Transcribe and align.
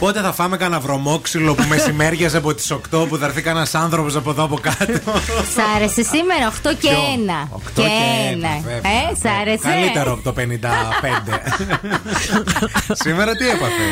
Πότε 0.00 0.20
θα 0.20 0.32
φάμε 0.32 0.56
κανένα 0.56 0.80
βρωμόξυλο 0.80 1.54
που 1.54 1.62
μεσημέριαζε 1.68 2.36
από 2.36 2.54
τις 2.54 2.72
8 2.72 3.06
που 3.08 3.16
θα 3.16 3.26
έρθει 3.26 3.42
κανένας 3.42 3.74
άνθρωπος 3.74 4.16
από 4.16 4.30
εδώ 4.30 4.42
από 4.44 4.58
κάτω; 4.58 5.12
Σ' 5.54 5.58
άρεσε 5.76 6.02
σήμερα 6.02 6.52
8 6.62 6.74
και 6.80 6.88
1. 6.88 7.48
8 7.56 7.60
και 7.74 7.82
1. 7.82 8.80
Ε, 8.82 9.14
σ' 9.22 9.40
άρεσε. 9.40 9.68
Καλύτερο 9.68 10.12
από 10.12 10.22
το 10.22 10.32
55. 10.32 11.40
σήμερα 13.04 13.36
τι 13.36 13.48
έπαθε; 13.48 13.82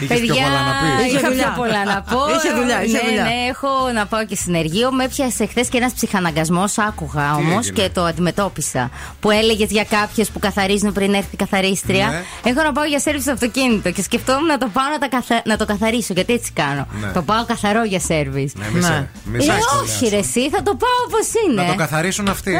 Είχες 0.00 0.20
πιο 0.20 0.34
πολλά 0.34 0.60
να 0.68 0.72
πεις. 0.80 1.12
Είχα 1.14 1.28
πιο 1.30 1.52
πολλά 1.56 1.84
να 1.84 2.02
πω. 2.02 2.18
Είχε 2.36 2.54
δουλειά, 2.54 2.84
είχε 2.84 2.96
ναι, 2.96 3.02
δουλειά. 3.04 3.22
ναι, 3.22 3.30
έχω 3.48 3.68
να 3.94 4.06
πάω 4.06 4.24
και 4.24 4.34
συνεργείο. 4.36 4.92
Με 4.92 5.04
έπιασε 5.04 5.46
χθες 5.46 5.68
και 5.68 5.76
ένας 5.76 5.92
ψυχαναγκασμός. 5.92 6.78
Άκουγα 6.78 7.34
όμως 7.34 7.66
έγινε; 7.68 7.82
και 7.82 7.90
το 7.94 8.04
αντιμετώπισα. 8.04 8.90
Που 9.20 9.30
έλεγες 9.30 9.70
για 9.70 9.84
κάποιες 9.84 10.28
που 10.30 10.38
καθαρίζουν 10.38 10.92
πριν 10.92 11.14
έρθει 11.14 11.28
η 11.32 11.36
καθαρίστρια. 11.36 12.06
Ναι. 12.06 12.50
Έχω 12.50 12.62
να 12.62 12.72
πάω 12.72 12.84
για 12.84 12.98
σερβις 12.98 13.22
στο 13.22 13.32
αυτοκίνητο 13.32 13.90
και 13.90 14.02
σκεφτόμουν 14.02 14.46
να 14.46 14.58
το 14.58 14.68
πάω 14.72 14.88
να, 14.90 14.98
τα 14.98 15.08
καθα- 15.08 15.42
να 15.44 15.56
το 15.58 15.64
καθαρίσω. 15.66 16.12
Γιατί 16.12 16.32
έτσι 16.32 16.50
κάνω. 16.54 16.86
Ναι. 17.00 17.06
Το 17.12 17.22
πάω 17.22 17.44
καθαρό 17.44 17.84
για 17.84 18.00
σερβις. 18.00 18.52
Ναι, 18.54 18.66
μη 18.72 18.82
σε- 18.82 19.08
μη 19.24 19.42
σε 19.42 19.50
Ε, 19.50 19.54
σχολιάσω. 19.60 19.94
όχι, 20.04 20.08
ρε, 20.08 20.16
εσύ, 20.18 20.50
θα 20.50 20.62
το 20.62 20.74
πάω 20.74 20.98
όπως 21.06 21.26
είναι. 21.48 21.62
Να 21.62 21.68
το 21.68 21.74
καθαρίσουν 21.74 22.28
αυτοί. 22.28 22.52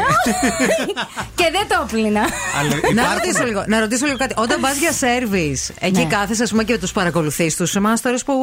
και 1.35 1.49
δεν 1.51 1.67
το 1.77 1.85
πλήνα. 1.91 2.21
Αλλά 2.59 2.69
Να 2.69 2.77
υπάρχουν- 2.77 3.13
ρωτήσω, 3.13 3.43
λίγο, 3.45 3.63
να 3.67 3.79
ρωτήσω 3.79 4.05
λίγο 4.05 4.17
κάτι. 4.17 4.33
Όταν 4.37 4.59
πας 4.61 4.77
για 4.77 4.91
σερβις, 4.91 5.71
εκεί 5.79 5.99
Ναι. 5.99 6.05
κάθεσαι 6.05 6.43
ας 6.43 6.49
πούμε, 6.49 6.63
και 6.63 6.77
τους 6.77 6.91
παρακολουθείς 6.91 7.55
τους 7.55 7.73
μάστορε 7.73 8.17
που 8.25 8.33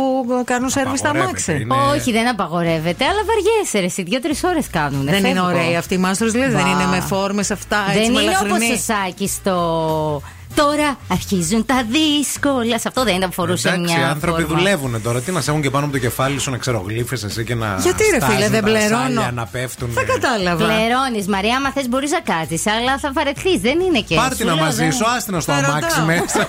κάνουν 0.44 0.70
σερβις 0.70 0.98
στα 0.98 1.08
Απαγορεύεται, 1.10 1.52
αμάξι. 1.52 1.62
είναι- 1.84 1.94
Όχι, 2.00 2.12
δεν 2.12 2.28
απαγορεύεται, 2.28 3.04
αλλά 3.04 3.20
βαριέσαι 3.26 3.78
ρε, 3.78 3.84
εσύ. 3.84 4.02
Δύο-τρεις 4.02 4.42
ώρες 4.44 4.66
κάνουν. 4.70 5.04
Δεν 5.04 5.24
είναι 5.24 5.40
ωραίοι 5.40 5.76
αυτοί 5.76 5.94
οι 5.94 5.98
μάστορες, 5.98 6.32
δηλαδή 6.32 6.52
δεν 6.54 6.62
Βα. 6.64 6.70
είναι 6.70 6.86
με 6.90 7.00
φόρμες 7.00 7.50
αυτά 7.50 7.84
έτσι 7.88 7.98
Δεν 8.00 8.04
είναι 8.12 8.20
όπως 8.20 8.42
μελαχρινοί. 8.48 8.72
ο 8.72 8.76
Σάκης 8.76 9.32
στο. 9.32 10.22
Τώρα 10.56 10.96
αρχίζουν 11.08 11.66
τα 11.66 11.84
δύσκολα. 11.90 12.78
Σε 12.78 12.88
αυτό 12.88 13.04
δεν 13.04 13.14
ήταν 13.16 13.28
που 13.28 13.34
φορούσε 13.34 13.68
Εντάξει, 13.68 13.94
οι 13.94 13.96
μια. 13.98 14.08
άνθρωποι 14.08 14.42
φόρμα. 14.42 14.56
δουλεύουν 14.56 15.02
τώρα. 15.02 15.20
Τι 15.20 15.30
να 15.32 15.40
σε 15.40 15.50
έχουν 15.50 15.62
και 15.62 15.70
πάνω 15.70 15.84
από 15.84 15.92
το 15.94 15.98
κεφάλι 16.00 16.38
σου 16.38 16.50
να 16.50 16.56
ξερογλύφε 16.58 17.14
εσύ 17.24 17.44
και 17.44 17.54
να. 17.54 17.76
Γιατί 17.82 18.02
ρε 18.04 18.08
φίλε, 18.10 18.20
στάζουν 18.34 18.50
δεν 18.50 18.62
τα 18.64 18.70
πληρώνω. 18.70 19.02
σάλια 19.02 19.30
Να 19.34 19.46
πέφτουν. 19.46 19.88
Δεν 19.92 20.06
κατάλαβα. 20.06 20.64
Πληρώνεις, 20.64 21.26
Μαρία, 21.28 21.56
άμα 21.56 21.70
θες 21.72 21.88
μπορείς 21.88 22.10
να 22.10 22.20
κάτσει, 22.20 22.62
αλλά 22.78 22.98
θα 22.98 23.12
βαρεθείς. 23.12 23.60
Δεν 23.60 23.80
είναι 23.80 24.00
και. 24.00 24.14
Πάρτε 24.14 24.34
Σου 24.36 24.44
να 24.44 24.54
λέω, 24.54 24.64
μαζί 24.64 24.76
δεν- 24.82 24.92
σου, 24.92 25.04
άστινα 25.16 25.40
στο 25.40 25.52
Θα 25.52 25.58
αμάξι 25.58 25.88
ρωτάω. 26.00 26.04
μέσα. 26.06 26.48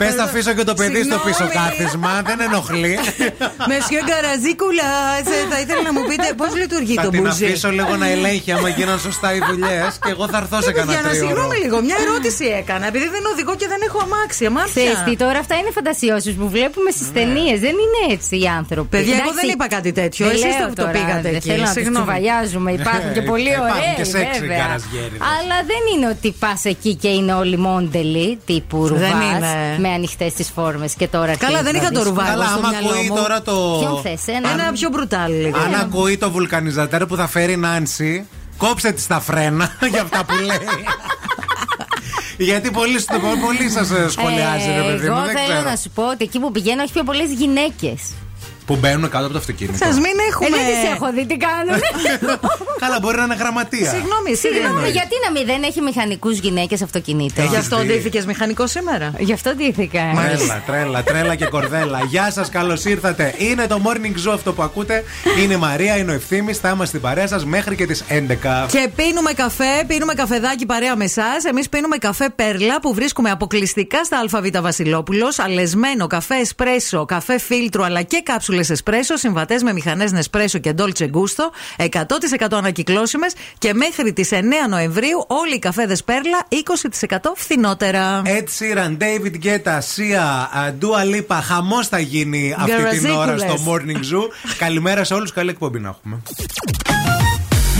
Πες 0.00 0.14
θα 0.18 0.22
αφήσω 0.28 0.52
και 0.58 0.64
το 0.70 0.74
παιδί 0.80 1.02
στο 1.08 1.16
πίσω 1.26 1.44
Συγγνώμη. 1.44 1.66
κάθισμα, 1.68 2.12
δεν 2.28 2.38
ενοχλεί. 2.48 2.94
Μεσιό 3.70 4.00
Γκαραζίκουλα, 4.08 4.88
ε, 5.18 5.22
θα 5.52 5.58
ήθελα 5.62 5.82
να 5.88 5.92
μου 5.96 6.02
πείτε 6.08 6.26
πώς 6.40 6.50
λειτουργεί 6.62 6.94
Θα 6.98 7.02
το 7.06 7.10
την 7.14 7.20
μπουζί. 7.22 7.44
αφήσω 7.48 7.70
λίγο 7.78 7.92
να 8.02 8.06
ελέγχει 8.14 8.50
άμα 8.56 8.68
γίναν 8.76 8.98
σωστά 9.06 9.28
οι 9.36 9.40
δουλειές 9.50 9.90
και 10.04 10.10
εγώ 10.14 10.24
θα 10.32 10.38
έρθω 10.42 10.56
σε 10.68 10.72
κανένα 10.78 10.92
Γιάννα, 10.92 11.08
τρίωρο. 11.10 11.26
συγγνώμη 11.26 11.56
λίγο, 11.64 11.76
μια 11.88 11.96
ερώτηση 12.04 12.44
έκανα. 12.60 12.84
Επειδή 12.92 13.06
δεν 13.16 13.22
οδηγώ 13.32 13.52
και 13.60 13.68
δεν 13.72 13.80
έχω 13.88 13.98
αμάξι, 14.06 14.42
αμάξια. 14.50 14.82
Ξέρεις 14.82 15.00
τι, 15.06 15.12
τώρα 15.24 15.38
αυτά 15.44 15.54
είναι 15.60 15.70
φαντασιώσεις 15.78 16.32
που 16.40 16.46
βλέπουμε 16.56 16.90
στις 16.96 17.08
ταινίες. 17.16 17.56
Δεν 17.66 17.74
είναι 17.84 18.00
έτσι 18.16 18.34
οι 18.42 18.46
άνθρωποι. 18.60 18.90
Παιδιά, 18.96 19.14
εγώ 19.14 19.22
Εντάξει, 19.22 19.40
δεν 19.40 19.48
είπα 19.54 19.66
κάτι 19.76 19.90
τέτοιο. 20.00 20.22
δεν 20.26 20.34
Εσείς 20.38 20.54
λέω 20.58 20.66
το- 20.68 20.74
το 20.78 20.82
τώρα, 20.82 20.92
πήγατε 20.96 21.26
δεν 21.28 21.34
εκεί. 21.38 21.48
Θέλω 21.50 21.62
να 21.68 21.72
τους 21.72 21.78
Συγγνώμη. 21.78 21.96
τσουβαλιάζουμε. 22.04 22.68
Υπάρχουν 22.80 23.10
και 23.16 23.22
πολύ 23.32 23.50
Υπάρχουν 23.56 23.78
ωραίοι. 23.80 23.94
και 23.98 24.06
σεξι 24.14 24.40
βέβαια. 24.40 24.58
γκαραζιέριδες. 24.60 25.20
Αλλά 25.36 25.56
δεν 25.70 25.82
είναι 25.92 26.06
ότι 26.14 26.28
πας 26.42 26.60
εκεί 26.74 26.92
και 27.02 27.10
είναι 27.18 27.32
όλοι 27.42 27.56
μόντελοι 27.66 28.26
τύπου 28.48 28.78
ρουβάς 28.90 29.10
είναι. 29.32 29.87
Με 29.88 29.94
ανοιχτές 29.94 30.32
τις 30.32 30.50
φόρμες 30.54 30.94
και 30.94 31.08
τώρα. 31.08 31.36
Καλά, 31.36 31.62
δεν 31.62 31.74
είχα 31.76 31.90
το 31.90 32.02
ρουβά 32.02 32.24
Καλά, 32.24 32.32
εγώ 32.32 32.42
στο 32.50 32.58
άμα 32.58 32.68
μυαλό 32.68 32.88
ακούει 32.88 33.08
μου. 33.08 33.14
τώρα 33.16 33.42
το. 33.42 33.76
Ποιον 33.80 34.00
θες, 34.02 34.34
ένα; 34.36 34.50
Ένα 34.50 34.72
πιο 34.72 34.88
μπρουτάλ 34.88 35.32
λίγο. 35.32 35.58
Αν 35.58 35.74
ακούει 35.74 36.16
το 36.18 36.30
βουλκανιζατέρ 36.30 37.06
που 37.06 37.16
θα 37.16 37.26
φέρει 37.26 37.52
η 37.52 37.56
Νάνση, 37.56 38.26
κόψε 38.56 38.92
της 38.92 39.06
τα 39.06 39.20
φρένα 39.20 39.72
για 39.92 40.02
αυτά 40.02 40.24
που 40.24 40.34
λέει. 40.48 40.84
Γιατί 42.38 42.70
πολύ, 42.70 43.04
πολύ 43.46 43.70
σας 43.70 44.12
σχολιάζει, 44.12 44.66
ρε 44.76 44.82
παιδί 44.82 45.08
μου. 45.08 45.16
Εγώ 45.16 45.24
Δεν 45.24 45.36
θέλω 45.36 45.48
ξέρω. 45.54 45.70
να 45.70 45.76
σου 45.76 45.90
πω 45.94 46.08
ότι 46.10 46.24
εκεί 46.24 46.38
που 46.38 46.50
πηγαίνω 46.52 46.82
έχει 46.82 46.92
πιο 46.92 47.02
πολλές 47.04 47.30
γυναίκες. 47.30 48.00
Που 48.68 48.76
μπαίνουν 48.76 49.10
κάτω 49.10 49.24
από 49.24 49.32
το 49.32 49.38
αυτοκίνητο. 49.38 49.76
Σας 49.84 49.94
μην 50.04 50.04
Ε, 50.18 50.26
έχουμε. 50.30 50.48
δεν 50.48 50.58
τι 50.82 50.86
έχω 50.94 51.06
δει 51.12 51.26
τι 51.26 51.36
κάνουν. 51.46 51.76
Καλά, 52.84 52.98
μπορεί 53.00 53.16
να 53.16 53.24
είναι 53.24 53.34
γραμματεία. 53.34 53.90
Συγγνώμη, 53.90 54.34
Συγγνώμη, 54.34 54.64
συγγνώμη. 54.64 54.90
γιατί 54.90 55.14
να 55.24 55.30
μην 55.30 55.46
δεν 55.46 55.62
έχει 55.62 55.80
μηχανικούς 55.80 56.38
γυναίκες 56.38 56.82
αυτοκινήτων; 56.82 57.38
Έχεις 57.44 57.50
Γι' 57.50 57.56
αυτό 57.64 57.78
δει. 57.78 57.86
ντύθηκες 57.86 58.24
μηχανικό 58.26 58.66
σήμερα. 58.66 59.12
Γι' 59.18 59.32
αυτό 59.32 59.54
ντύθηκα. 59.54 60.02
Τρέλα, 60.14 60.62
τρέλα, 60.66 61.02
τρέλα 61.02 61.34
και 61.34 61.44
κορδέλα. 61.44 62.00
Γεια 62.08 62.30
σας, 62.30 62.48
καλώς 62.48 62.84
ήρθατε. 62.84 63.34
Είναι 63.38 63.66
το 63.66 63.80
morning 63.84 64.28
zoo 64.28 64.32
αυτό 64.34 64.52
που 64.52 64.62
ακούτε. 64.62 65.04
Είναι 65.42 65.52
η 65.54 65.56
Μαρία, 65.56 65.96
είναι 65.96 66.10
ο 66.10 66.14
ευθύνη. 66.14 66.52
Θα 66.52 66.68
είμαστε 66.68 66.86
στην 66.86 67.00
παρέα 67.00 67.26
σας 67.26 67.44
μέχρι 67.44 67.74
και 67.76 67.86
τις 67.86 68.04
11. 68.08 68.66
Και 68.70 68.88
πίνουμε 68.96 69.32
καφέ, 69.32 69.84
πίνουμε 69.86 70.14
καφεδάκι 70.14 70.66
παρέα 70.66 70.96
με 70.96 71.04
εσάς. 71.04 71.44
Εμείς 71.44 71.68
πίνουμε 71.68 71.96
καφέ 71.96 72.28
Πέρλα 72.36 72.80
που 72.80 72.94
βρίσκουμε 72.94 73.30
αποκλειστικά 73.30 74.04
στα 74.04 74.18
ΑΒ 74.32 74.46
Βασιλόπουλος. 74.62 75.38
Αλεσμένο 75.38 76.06
καφέ 76.06 76.34
εσπρέσο, 76.34 77.04
καφέ 77.04 77.38
φίλτρο 77.38 77.82
αλλά 77.84 78.02
και 78.02 78.22
κάψουλε 78.58 78.78
εσπρέσο. 78.78 79.16
Συμβατές 79.16 79.62
με 79.62 79.72
μηχανές 79.72 80.12
Νεσπρέσο 80.12 80.58
και 80.58 80.74
Dolce 80.78 81.10
Gusto. 81.10 81.50
100% 81.76 82.46
ανακυκλώσιμες. 82.50 83.32
Και 83.58 83.74
μέχρι 83.74 84.12
τις 84.12 84.32
9 84.32 84.68
Νοεμβρίου 84.68 85.24
όλοι 85.26 85.54
οι 85.54 85.58
καφέδες 85.58 86.04
Πέρλα 86.04 86.46
20% 86.48 87.16
φθηνότερα. 87.36 88.22
Ed 88.24 88.44
Sheeran, 88.58 88.96
David 88.98 89.44
Guetta, 89.44 89.78
Sia, 89.78 90.26
uh, 90.54 90.72
Dua 90.80 91.14
Lipa. 91.14 91.38
Χαμός 91.42 91.88
θα 91.88 91.98
γίνει 91.98 92.54
αυτή 92.58 92.98
την 92.98 93.10
ώρα 93.10 93.38
στο 93.38 93.46
Γκαραζίκουλες. 93.46 93.60
morning 93.66 94.14
zoo. 94.14 94.22
Καλημέρα 94.64 95.04
σε 95.04 95.14
όλους. 95.14 95.32
Καλή 95.32 95.50
εκπομπή 95.50 95.78
να 95.80 95.88
έχουμε. 95.88 96.22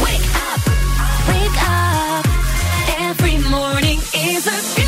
Wake 0.02 0.28
up, 0.46 0.62
wake 1.30 1.60
up. 1.80 2.24
Every 3.08 3.36
morning 3.54 3.98
is 4.30 4.46
a 4.46 4.87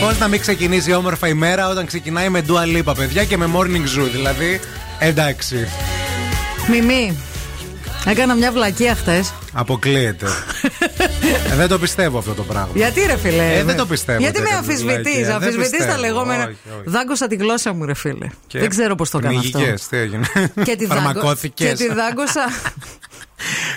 Πώς 0.00 0.18
να 0.18 0.28
μην 0.28 0.40
ξεκινήσει 0.40 0.92
όμορφα 0.92 1.28
η 1.28 1.34
μέρα 1.34 1.68
όταν 1.68 1.86
ξεκινάει 1.86 2.28
με 2.28 2.44
Dua 2.48 2.76
Lipa, 2.76 2.94
παιδιά, 2.96 3.24
και 3.24 3.36
με 3.36 3.50
Morning 3.54 3.98
Zoo. 3.98 4.08
Δηλαδή, 4.12 4.60
εντάξει. 4.98 5.68
Μιμή. 6.70 7.16
Έκανα 8.06 8.34
μια 8.34 8.52
βλακία 8.52 8.94
χτε. 8.94 9.24
Αποκλείεται. 9.52 10.26
ε, 11.52 11.56
δεν 11.56 11.68
το 11.68 11.78
πιστεύω 11.78 12.18
αυτό 12.18 12.32
το 12.34 12.42
πράγμα. 12.42 12.68
Γιατί 12.74 13.00
ρε 13.06 13.16
φίλε. 13.16 13.56
Ε, 13.58 13.64
δεν 13.64 13.76
το 13.76 13.86
πιστεύω 13.86 14.20
Γιατί 14.20 14.38
με 14.38 14.44
τέτοια 14.44 14.58
αμφισβητεί. 14.58 14.92
βλακεία. 15.02 15.24
Δεν 15.24 15.34
Αμφισβητεί 15.34 15.70
τα 15.70 15.76
πιστεύω. 15.76 16.00
λεγόμενα. 16.00 16.42
Όχι, 16.44 16.56
όχι. 16.72 16.82
Δάγκωσα 16.84 17.26
τη 17.26 17.36
γλώσσα 17.36 17.72
μου, 17.72 17.84
ρε 17.84 17.94
φίλε. 17.94 18.26
Και 18.46 18.58
Δεν 18.58 18.68
ξέρω 18.68 18.94
πώς 18.94 19.10
το 19.10 19.18
κάνω 19.18 19.38
αυτό. 19.38 19.50
πνιγικές, 19.58 19.88
τι 19.88 19.96
έγινε. 19.96 20.26
Και 20.64 20.76
τη, 20.76 20.86
δάγκω... 20.86 21.02
Φαρμακώθηκες. 21.02 21.68
και 21.68 21.74
τη 21.86 21.94
δάγκωσα. 21.94 22.44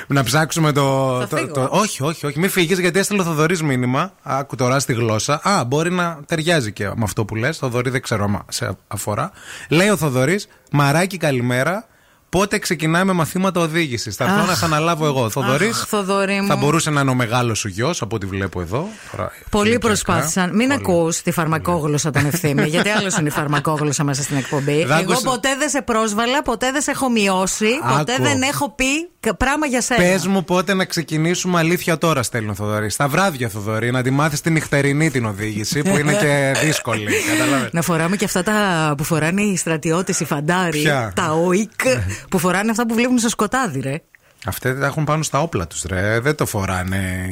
Να 0.07 0.23
ψάξουμε 0.23 0.71
το. 0.71 1.17
Θα 1.19 1.27
το, 1.27 1.37
φύγω. 1.37 1.51
το- 1.53 1.67
όχι, 1.71 2.03
όχι, 2.03 2.25
όχι. 2.25 2.39
Μην 2.39 2.49
φύγεις 2.49 2.79
γιατί 2.79 2.99
έστειλε 2.99 3.21
ο 3.21 3.23
Θοδωρής 3.23 3.61
μήνυμα. 3.63 4.13
Άκου 4.23 4.55
τώρα 4.55 4.79
στη 4.79 4.93
γλώσσα. 4.93 5.39
Α, 5.43 5.63
μπορεί 5.63 5.91
να 5.91 6.19
ταιριάζει 6.25 6.71
και 6.71 6.85
με 6.87 7.03
αυτό 7.03 7.25
που 7.25 7.35
λες. 7.35 7.57
Θοδωρή 7.57 7.89
δεν 7.89 8.01
ξέρω 8.01 8.23
αν 8.23 8.45
σε 8.49 8.77
αφορά. 8.87 9.31
Λέει 9.69 9.89
ο 9.89 9.97
Θοδωρής, 9.97 10.47
Μαράκι, 10.71 11.17
καλημέρα. 11.17 11.85
Πότε 12.31 12.57
ξεκινάμε 12.59 13.13
μαθήματα 13.13 13.59
οδήγησης. 13.59 14.15
Θα 14.15 14.23
έρθω 14.23 14.39
Αχ. 14.39 14.47
να 14.47 14.55
σε 14.55 14.65
αναλάβω 14.65 15.05
εγώ. 15.05 15.29
Θοδωρή. 15.29 15.67
Αχ, 15.67 15.85
Θοδωρής 15.87 16.39
μου. 16.41 16.47
Θα 16.47 16.55
μπορούσε 16.55 16.89
να 16.89 17.01
είναι 17.01 17.09
ο 17.09 17.13
μεγάλος 17.13 17.59
σου 17.59 17.67
γιος, 17.67 18.01
από 18.01 18.15
ό,τι 18.15 18.25
βλέπω 18.25 18.61
εδώ. 18.61 18.87
Τώρα, 19.11 19.31
Πολλοί 19.49 19.67
ηλικιακά. 19.69 19.87
προσπάθησαν. 19.87 20.55
Μην 20.55 20.67
Πολλοί. 20.67 20.73
ακούς 20.73 21.21
τη 21.21 21.31
φαρμακόγλωσσα 21.31 22.11
τον 22.11 22.25
ευθύμη, 22.25 22.67
γιατί 22.67 22.89
άλλος 22.89 23.17
είναι 23.17 23.27
η 23.27 23.31
φαρμακόγλωσσα 23.31 24.03
μέσα 24.03 24.21
στην 24.23 24.37
εκπομπή. 24.37 24.85
Δάγκωσα- 24.85 25.19
Εγώ 25.23 25.31
ποτέ 25.31 25.49
δεν 25.59 25.69
σε 25.69 25.81
πρόσβαλα, 25.81 26.41
ποτέ 26.41 26.71
δεν 26.71 26.81
σε 26.81 26.91
έχω 26.91 27.09
μειώσει, 27.09 27.69
ποτέ 27.97 28.13
Άκου. 28.13 28.23
δεν 28.23 28.41
έχω 28.41 28.69
πει 28.75 29.09
κα- 29.19 29.35
πράγμα 29.35 29.65
για 29.65 29.81
σένα. 29.81 29.99
Πες 30.03 30.27
μου 30.27 30.43
πότε 30.43 30.73
να 30.73 30.85
ξεκινήσουμε 30.85 31.59
αλήθεια 31.59 31.97
τώρα, 31.97 32.23
στέλνει 32.23 32.49
ο 32.49 32.53
Θοδωρή. 32.53 32.89
Στα 32.89 33.07
βράδια, 33.07 33.49
Θοδωρή, 33.49 33.91
να 33.91 34.01
τη 34.01 34.09
μάθεις 34.09 34.41
την 34.41 34.53
νυχτερινή 34.53 35.11
την 35.11 35.25
οδήγηση, 35.25 35.81
που 35.81 35.97
είναι 35.97 36.13
και 36.13 36.51
δύσκολη. 36.65 37.05
Κατάλαβε. 37.37 37.69
Να 37.71 37.81
φοράμε 37.81 38.15
και 38.15 38.25
αυτά 38.25 38.43
τα 38.43 38.93
που 38.97 39.03
φοράνε 39.03 39.41
οι 39.41 39.57
στρατιώτες, 39.57 40.19
οι 40.19 40.25
φαντάροι, 40.25 40.81
Ποια; 40.81 41.11
τα 41.15 41.35
ΟΙΚ, 41.53 41.71
που 42.29 42.39
φοράνε 42.39 42.71
αυτά 42.71 42.85
που 42.85 42.93
βλέπουν 42.93 43.19
στο 43.19 43.29
σκοτάδι, 43.29 43.79
ρε. 43.79 44.01
Αυτοί 44.45 44.79
τα 44.79 44.85
έχουν 44.85 45.03
πάνω 45.03 45.23
στα 45.23 45.41
όπλα 45.41 45.67
τους, 45.67 45.83
ρε. 45.83 46.19
Δεν 46.19 46.35
το 46.35 46.45
φοράνε 46.45 47.27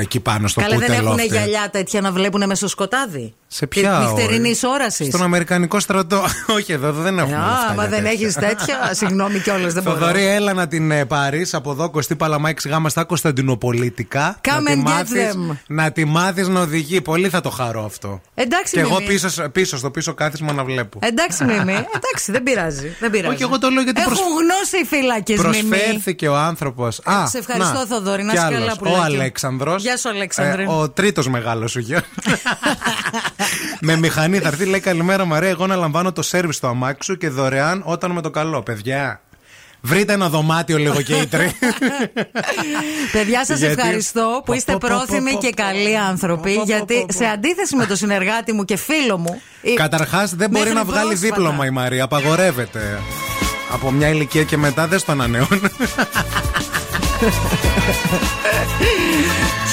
εκεί 0.00 0.20
πάνω 0.20 0.48
στο 0.48 0.60
Καλέ 0.60 0.76
δεν 0.76 0.86
πούτελο. 0.86 1.06
έχουν 1.06 1.20
αυτή. 1.20 1.26
γυαλιά 1.26 1.68
τέτοια 1.70 2.00
να 2.00 2.12
βλέπουν 2.12 2.40
μέσα 2.40 2.54
στο 2.54 2.68
σκοτάδι; 2.68 3.34
Σε 3.46 3.66
ποια 3.66 3.98
Νυχτερινής 3.98 4.62
ώρα; 4.62 4.72
όρασης; 4.74 5.06
Στον 5.06 5.22
Αμερικανικό 5.22 5.80
στρατό. 5.80 6.24
Όχι, 6.56 6.72
εδώ 6.72 6.92
δεν 6.92 7.18
έχουμε. 7.18 7.36
αυτά 7.36 7.70
Α, 7.70 7.74
μα 7.74 7.82
για 7.82 7.90
δεν 7.90 8.02
τέτοια. 8.04 8.10
έχεις 8.10 8.34
τέτοια. 8.34 8.76
Συγγνώμη 9.00 9.38
κιόλας, 9.40 9.72
δεν 9.72 9.82
μπορώ. 9.82 9.96
Θοδωρή, 9.98 10.26
έλα 10.26 10.52
να 10.52 10.68
την 10.68 10.90
ε, 10.90 11.04
πάρεις 11.04 11.54
από 11.54 11.70
εδώ, 11.70 11.90
Κωστή 11.90 12.16
Παλαμάκης 12.16 12.66
Γάμα 12.66 12.88
στα 12.88 13.04
Κωνσταντινοπολίτικα. 13.04 14.40
Come 14.40 14.48
να 14.50 14.62
τη 14.62 14.72
and 14.74 14.78
get 14.78 14.90
μάθεις- 14.90 15.32
them. 15.34 15.56
Να 15.66 15.92
τη 15.92 16.04
μάθεις 16.04 16.48
να 16.48 16.60
οδηγεί. 16.60 17.00
Πολύ 17.00 17.28
θα 17.28 17.40
το 17.40 17.50
χαρώ 17.50 17.84
αυτό. 17.84 18.20
Εντάξει, 18.34 18.74
Και 18.74 18.80
εγώ 18.80 18.94
Μιμή. 18.94 19.06
πίσω, 19.06 19.48
πίσω 19.52 19.76
στο 19.76 19.90
πίσω 19.90 20.14
κάθισμα 20.14 20.52
να 20.52 20.64
βλέπω. 20.64 20.98
Εντάξει, 21.02 21.44
Μιμή. 21.44 21.72
Εντάξει, 21.98 22.32
δεν 22.32 22.42
πειράζει. 22.42 22.96
Δεν 23.00 23.10
πειράζει. 23.10 23.34
Όχι, 23.34 23.42
εγώ 23.42 23.58
το 23.58 23.68
λέω 23.68 23.82
γιατί 23.82 24.00
Έχουν 24.00 24.12
προσ- 24.12 24.28
γνώση 24.28 24.78
οι 24.82 24.84
φύλακε, 24.84 25.34
Μιμή. 25.38 25.68
Προσφέρθηκε 25.68 26.28
ο 26.28 26.36
άνθρωπος. 26.36 27.00
σε 27.24 27.38
ευχαριστώ, 27.38 27.86
Θοδωρή, 27.88 28.22
να 28.22 28.32
είσαι 28.32 28.48
καλά, 28.50 28.72
Ο 28.72 28.76
πουλάκι. 28.78 28.98
Αλέξανδρο. 29.70 29.76
Γεια 29.76 29.96
σου, 29.96 30.08
Αλέξανδρε. 30.08 30.66
ο 30.68 30.90
τρίτος 30.90 31.28
μεγάλος 31.28 31.70
σου 31.70 31.78
γιο. 31.78 31.98
με 33.80 33.96
μηχανή 33.96 34.38
θα 34.38 34.48
έρθει, 34.48 34.64
λέει 34.64 34.80
Καλημέρα 34.80 35.24
Μαρία. 35.24 35.48
Εγώ 35.48 35.66
να 35.66 35.76
λαμβάνω 35.76 36.12
το 36.12 36.22
σερβι 36.22 36.52
στο 36.52 36.66
αμάξι 36.66 36.98
σου 37.10 37.16
και 37.16 37.28
δωρεάν 37.28 37.82
όταν 37.84 38.10
με 38.10 38.22
το 38.22 38.30
καλό. 38.30 38.62
Παιδιά, 38.62 39.20
βρείτε 39.80 40.12
ένα 40.12 40.28
δωμάτιο 40.28 40.78
λίγο 40.78 41.02
και 41.02 41.14
οι 41.16 41.26
τρει. 41.26 41.52
Παιδιά, 43.12 43.44
σας 43.44 43.58
Γιατί- 43.58 43.78
ευχαριστώ 43.80 44.42
που 44.44 44.52
είστε 44.52 44.72
Πω, 44.72 44.78
πω, 44.80 44.88
πω, 44.88 44.96
πρόθυμοι 45.06 45.32
πω, 45.32 45.38
και 45.38 45.52
πω. 45.56 45.62
καλοί 45.62 45.96
άνθρωποι. 45.98 46.50
Πω, 46.54 46.58
πω, 46.60 46.64
Γιατί 46.66 46.94
πω, 46.94 47.04
πω. 47.08 47.12
σε 47.12 47.24
αντίθεση 47.24 47.76
με 47.76 47.86
τον 47.86 47.96
συνεργάτη 47.96 48.52
μου 48.52 48.64
και 48.64 48.76
φίλο 48.76 49.18
μου. 49.18 49.40
η- 49.62 49.74
Καταρχάς 49.74 50.34
δεν 50.34 50.50
μπορεί 50.50 50.62
μέχρι 50.64 50.78
να 50.78 50.84
βγάλει 50.84 51.06
πρόσφατα. 51.08 51.34
δίπλωμα 51.34 51.66
η 51.66 51.70
Μαρία. 51.70 52.04
Απαγορεύεται. 52.04 52.98
Από 53.72 53.90
μια 53.90 54.08
ηλικία 54.08 54.42
και 54.42 54.56
μετά 54.56 54.86
δεν 54.86 54.98
στο 54.98 55.12
ανανεώνουν. 55.12 55.60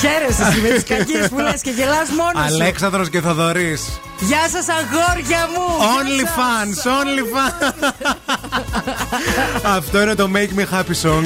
Χαίρεσαι 0.05 0.43
εσύ 0.49 0.59
με 0.61 0.67
τις 0.69 0.83
κακίες 0.95 1.29
που 1.29 1.39
λες 1.39 1.61
και 1.61 1.69
γελάς 1.69 2.09
μόνος 2.09 2.49
σου. 2.49 2.53
Αλέξανδρος 2.55 3.09
και 3.09 3.21
Θοδωρής. 3.21 3.99
Γεια 4.19 4.47
σας, 4.51 4.65
αγόρια 4.69 5.47
μου. 5.53 5.65
Only 5.79 6.15
Γεια 6.15 6.25
σας. 6.27 6.35
fans, 6.37 6.89
only 6.99 7.23
fans. 7.35 7.91
Αυτό 9.63 10.01
είναι 10.01 10.15
το 10.15 10.29
Make 10.33 10.59
Me 10.59 10.77
Happy 10.77 11.09
Song. 11.09 11.25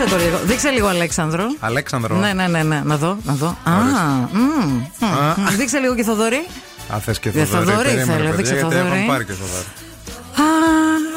Α, 0.00 0.04
μίλησε 0.04 0.16
το 0.16 0.24
λίγο. 0.24 0.38
Δείξε 0.44 0.70
λίγο, 0.70 0.86
Αλέξανδρο. 0.86 1.44
Αλέξανδρο. 1.60 2.16
Ναι, 2.16 2.32
ναι, 2.32 2.46
ναι, 2.46 2.62
ναι. 2.62 2.80
Να 2.84 2.96
δω, 2.96 3.16
να 3.22 3.32
δω. 3.34 3.46
Α, 3.64 3.70
μμ, 4.32 4.40
μμ. 5.00 5.56
Δείξε 5.56 5.78
λίγο 5.78 5.94
και 5.94 6.02
Θοδωρή. 6.02 6.46
Α, 6.94 6.98
θες 6.98 7.18
και 7.18 7.28
Για 7.28 7.44
Θοδωρή. 7.44 7.66
Θοδωρή 7.66 7.84
περίμενε, 7.88 8.12
θέλω, 8.12 8.18
παιδιά, 8.24 8.36
δείξε 8.36 8.54
γιατί 8.54 8.74
Θοδωρή. 8.74 8.94
έχουν 8.96 9.06
πάρει 9.06 9.24
και 9.24 9.32
Θοδωρή. 9.32 9.64
Α, 10.36 10.44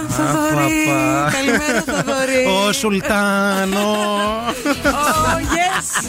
Θοδωρή. 0.09 0.83
παπα. 0.85 1.31
Καλημέρα, 1.31 1.81
Θοδωρή. 1.85 2.67
Ο 2.67 2.71
Σουλτάνο. 2.71 3.95
Oh, 4.83 5.39
yes. 5.55 6.05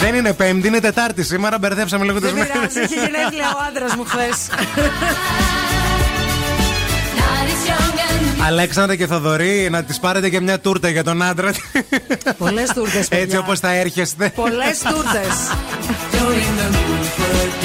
Δεν 0.00 0.14
είναι 0.14 0.32
Πέμπτη, 0.32 0.66
είναι 0.66 0.80
Τετάρτη 0.80 1.22
σήμερα. 1.24 1.58
Μπερδέψαμε 1.58 2.04
λίγο 2.04 2.20
τις 2.20 2.32
Δεν 2.32 2.38
μέρες. 2.38 2.52
πειράζει, 2.52 2.80
είχε 2.80 2.94
γενέθλια 2.94 3.46
ο 3.56 3.58
άντρας 3.68 3.94
μου 3.96 4.04
χθες. 4.04 4.36
Αλέξανδρα 8.46 8.96
και 8.96 9.06
Θοδωρή, 9.06 9.68
να 9.70 9.82
τη 9.84 9.98
πάρετε 10.00 10.28
και 10.28 10.40
μια 10.40 10.60
τούρτα 10.60 10.88
για 10.88 11.04
τον 11.04 11.22
άντρα. 11.22 11.52
Πολλές 12.38 12.70
τούρτες. 12.70 13.08
Έτσι 13.10 13.36
όπως 13.36 13.60
θα 13.60 13.72
έρχεστε. 13.72 14.32
Πολλές 14.34 14.78
τούρτες. 14.78 15.50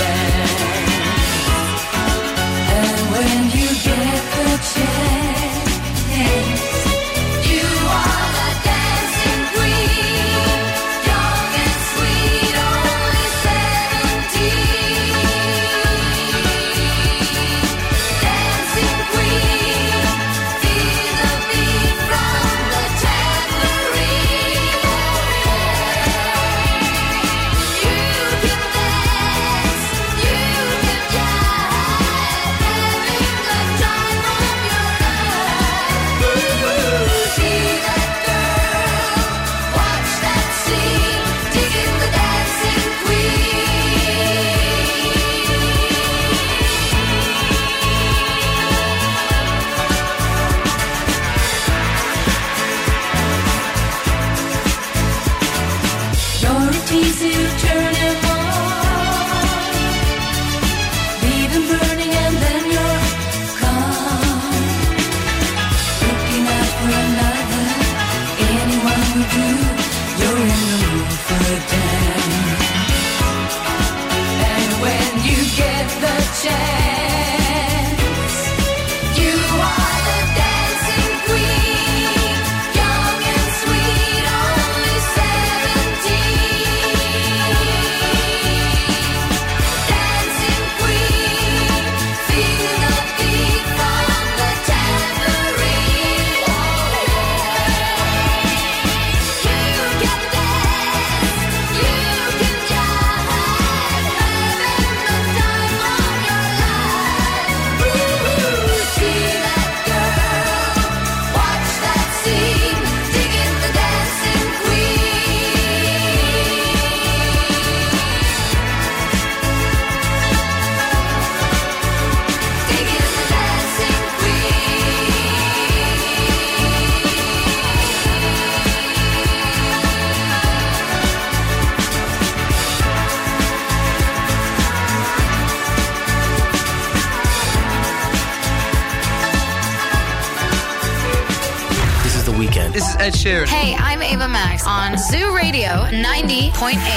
101.8. 146.58 146.97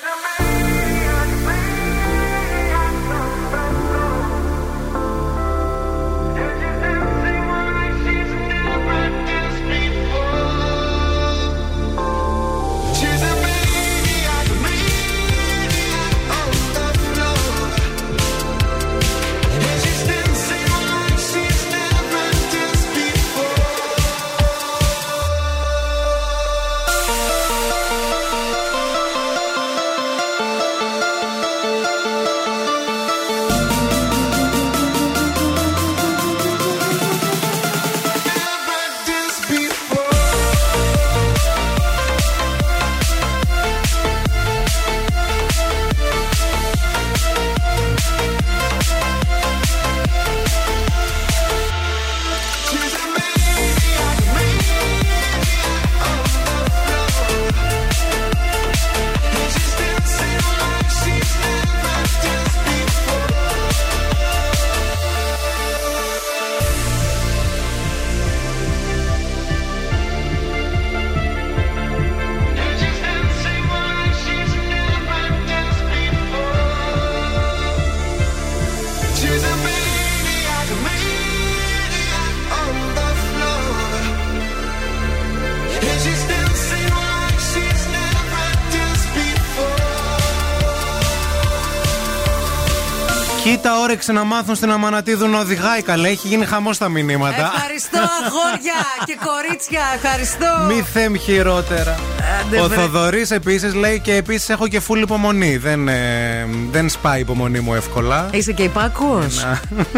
Όρεξη 93.91 94.11
να 94.11 94.23
μάθουν 94.23 94.55
στην 94.55 94.71
Αμανατίδου 94.71 95.27
να 95.27 95.39
οδηγάει 95.39 95.81
καλέ. 95.81 96.07
Έχει 96.07 96.27
γίνει 96.27 96.45
χαμός 96.45 96.75
στα 96.75 96.89
μηνύματα. 96.89 97.51
Ευχαριστώ, 97.55 97.97
αγόρια 97.97 98.79
και 99.05 99.17
κορίτσια. 99.25 99.81
Ευχαριστώ. 99.95 100.65
Μη 100.67 100.81
θέμ 100.93 101.13
χειρότερα. 101.15 101.99
Άντε, 102.41 102.59
Ο 102.61 102.67
βρε. 102.67 102.75
Θοδωρής 102.75 103.31
επίσης 103.31 103.73
λέει 103.73 103.99
και 103.99 104.15
επίσης 104.15 104.49
έχω 104.49 104.67
και 104.67 104.79
φούλη 104.79 105.01
υπομονή. 105.01 105.57
Δεν, 105.57 105.87
ε, 105.87 106.47
δεν 106.71 106.89
σπάει 106.89 107.17
η 107.17 107.21
υπομονή 107.21 107.59
μου 107.59 107.73
εύκολα. 107.73 108.27
Είσαι 108.31 108.51
και 108.51 108.63
υπάκουος. 108.63 109.45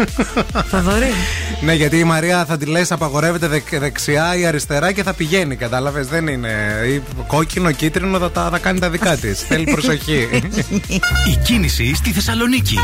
Θοδωρή. 0.70 1.12
ναι, 1.60 1.72
γιατί 1.74 1.98
η 1.98 2.04
Μαρία 2.04 2.44
θα 2.44 2.56
τη 2.56 2.64
λες 2.66 2.92
απαγορεύεται 2.92 3.46
δεκ- 3.46 3.78
δεξιά 3.78 4.36
ή 4.36 4.46
αριστερά 4.46 4.92
και 4.92 5.02
θα 5.02 5.12
πηγαίνει. 5.12 5.56
Κατάλαβες, 5.56 6.06
δεν 6.06 6.26
είναι. 6.26 6.52
Ή 6.88 7.02
κόκκινο, 7.26 7.70
κίτρινο 7.70 8.18
θα, 8.18 8.30
τα, 8.30 8.48
θα 8.50 8.58
κάνει 8.58 8.78
τα 8.78 8.90
δικά 8.90 9.16
της. 9.16 9.40
Θέλει 9.48 9.64
προσοχή. 9.64 10.28
Η 11.32 11.36
κίνηση 11.44 11.94
στη 11.94 12.10
Θεσσαλονίκη. 12.12 12.78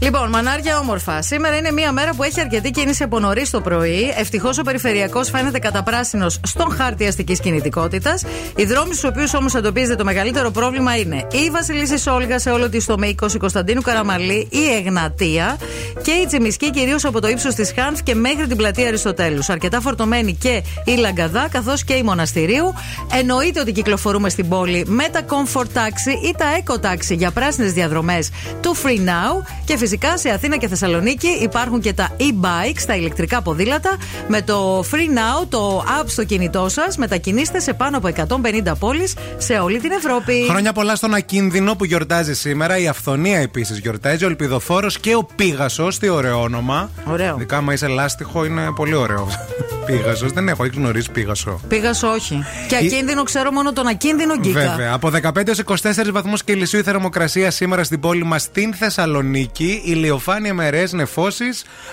Λοιπόν, 0.00 0.28
μανάρια 0.28 0.78
όμορφα. 0.78 1.22
Σήμερα 1.22 1.56
είναι 1.56 1.70
μια 1.70 1.92
μέρα 1.92 2.14
που 2.14 2.22
έχει 2.22 2.40
αρκετή 2.40 2.70
κίνηση 2.70 3.02
από 3.02 3.18
νωρίς 3.18 3.50
το 3.50 3.60
πρωί. 3.60 4.14
Ευτυχώς 4.16 4.58
ο 4.58 4.62
περιφερειακός 4.62 5.30
φαίνεται 5.30 5.58
καταπράσινος 5.58 6.40
στον 6.42 6.70
χάρτη 6.70 7.06
αστικής 7.06 7.40
κινητικότητας. 7.40 8.24
Οι 8.56 8.64
δρόμοι 8.64 8.94
στους 8.94 9.10
οποίους 9.10 9.34
όμως 9.34 9.54
εντοπίζεται 9.54 9.94
το 9.94 10.04
μεγαλύτερο 10.04 10.50
πρόβλημα 10.50 10.96
είναι 10.96 11.26
η 11.32 11.50
Βασιλίση 11.50 12.10
Όλγα 12.10 12.38
σε 12.38 12.50
όλο 12.50 12.68
της 12.68 12.84
το 12.84 12.98
Μήκο, 12.98 13.26
η 13.34 13.36
Κωνσταντίνου 13.36 13.80
Καραμαλή, 13.80 14.48
η 14.50 14.74
Εγνατία 14.76 15.56
και 16.02 16.10
η 16.10 16.26
Τσιμισκή 16.26 16.70
κυρίως 16.70 17.04
από 17.04 17.20
το 17.20 17.28
ύψος 17.28 17.54
της 17.54 17.72
Χάνφ 17.76 18.02
και 18.02 18.14
μέχρι 18.14 18.46
την 18.46 18.56
πλατεία 18.56 18.88
Αριστοτέλους. 18.88 19.48
Αρκετά 19.48 19.80
φορτωμένη 19.80 20.34
και 20.34 20.62
η 20.84 20.96
Λαγκαδά 20.96 21.48
καθώς 21.50 21.84
και 21.84 21.94
η 21.94 22.02
Μοναστηρίου. 22.02 22.74
Εννοείται 23.18 23.60
ότι 23.60 23.72
κυκλοφορούμε 23.72 24.28
στην 24.28 24.48
πόλη 24.48 24.84
με 24.86 25.04
τα 25.12 25.20
Comfort 25.28 25.78
Taxi 25.78 26.26
ή 26.28 26.34
τα 26.36 26.46
Eco 26.64 26.86
Taxi 26.86 27.16
για 27.16 27.30
πράσινες 27.30 27.72
διαδρομές 27.72 28.30
του 28.60 28.76
Free 28.76 29.08
Now. 29.08 29.42
Και 29.64 29.76
φυσικά 29.86 30.18
σε 30.18 30.30
Αθήνα 30.30 30.56
και 30.56 30.68
Θεσσαλονίκη 30.68 31.26
υπάρχουν 31.26 31.80
και 31.80 31.92
τα 31.92 32.16
e-bikes, 32.16 32.82
τα 32.86 32.96
ηλεκτρικά 32.96 33.42
ποδήλατα. 33.42 33.96
Με 34.28 34.42
το 34.42 34.84
Free 34.90 35.18
Now, 35.18 35.46
το 35.48 35.84
app 36.00 36.04
στο 36.06 36.24
κινητό 36.24 36.68
σας, 36.68 36.96
μετακινήστε 36.96 37.60
σε 37.60 37.72
πάνω 37.72 37.96
από 37.96 38.08
150 38.08 38.74
πόλεις 38.78 39.14
σε 39.36 39.52
όλη 39.54 39.78
την 39.78 39.90
Ευρώπη. 39.90 40.46
Χρόνια 40.48 40.72
πολλά 40.72 40.96
στον 40.96 41.14
Ακίνδυνο 41.14 41.76
που 41.76 41.84
γιορτάζει 41.84 42.34
σήμερα. 42.34 42.78
Η 42.78 42.88
Αυθονία 42.88 43.38
επίσης 43.38 43.78
γιορτάζει. 43.78 44.24
Ο 44.24 44.28
Ελπιδοφόρος 44.28 44.98
και 44.98 45.14
ο 45.14 45.28
Πίγασος. 45.36 45.98
Τι 45.98 46.08
ωραίο 46.08 46.40
όνομα. 46.40 46.90
Ωραίο. 47.04 47.34
Ειδικά, 47.34 47.56
άμα 47.56 47.72
είσαι 47.72 47.86
λάστιχο, 47.86 48.44
είναι 48.44 48.72
πολύ 48.76 48.94
ωραίο. 48.94 49.28
Πίγασος. 49.86 50.32
Δεν 50.32 50.48
έχω, 50.48 50.64
έχεις 50.64 50.76
γνωρίσει 50.76 51.10
Πίγασο. 51.10 51.60
Πήγα 51.68 51.92
σε 51.92 52.06
όχι. 52.06 52.44
Και 52.68 52.76
ακίνδυνο 52.76 53.22
ξέρω 53.22 53.50
μόνο 53.50 53.72
τον 53.72 53.86
ακίνδυνο 53.86 54.36
γκίκα. 54.36 54.60
Βέβαια. 54.60 54.92
Από 54.92 55.10
15 55.22 55.46
έως 55.46 55.62
24 55.64 56.10
βαθμούς 56.12 56.44
Κελσίου 56.44 56.78
η 56.78 56.82
θερμοκρασία 56.82 57.50
σήμερα 57.50 57.84
στην 57.84 58.00
πόλη 58.00 58.24
μας 58.24 58.42
στην 58.42 58.74
Θεσσαλονίκη 58.74 59.75
ηλιοφάνεια 59.84 60.54
με 60.54 60.66
αιρέ 60.66 60.84
φώσει 61.04 61.44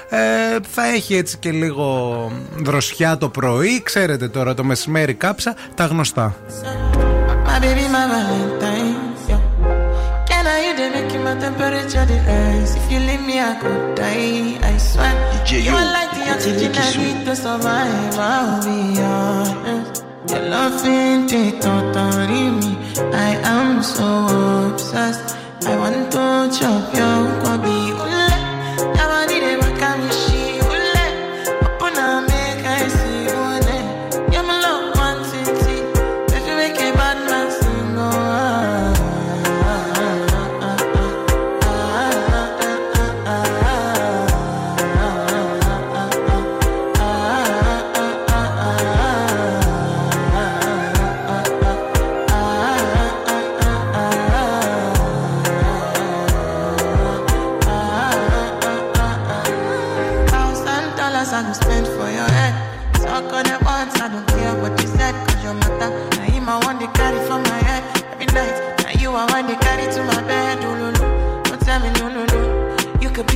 ε, 0.10 0.18
θα 0.72 0.88
έχει 0.88 1.16
έτσι 1.16 1.38
και 1.38 1.52
λίγο 1.52 2.32
δροσιά 2.56 3.18
το 3.18 3.30
πρωί. 3.30 3.82
Ξέρετε 3.84 4.28
τώρα 4.28 4.54
το 4.54 4.64
μεσημέρι 4.64 5.14
κάψα. 5.14 5.56
Τα 5.76 5.86
γνωστά. 5.86 6.36
My 7.46 7.60
baby, 7.60 7.86
my 7.96 8.04
Your 15.46 15.84
I 23.12 23.32
am 23.44 23.84
so 23.84 24.10
to 26.88 27.73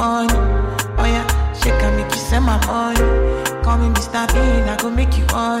on. 0.00 0.30
Oh 0.98 1.04
yeah, 1.04 1.26
shake 1.52 1.82
and 1.82 1.96
make 1.96 2.12
you 2.12 2.18
send 2.18 2.44
my 2.44 2.58
on. 2.66 2.96
Call 3.62 3.78
me 3.78 3.88
Mr. 3.88 4.26
Bean, 4.32 4.68
I 4.68 4.76
go 4.80 4.90
make 4.90 5.16
you 5.18 5.26
on. 5.32 5.60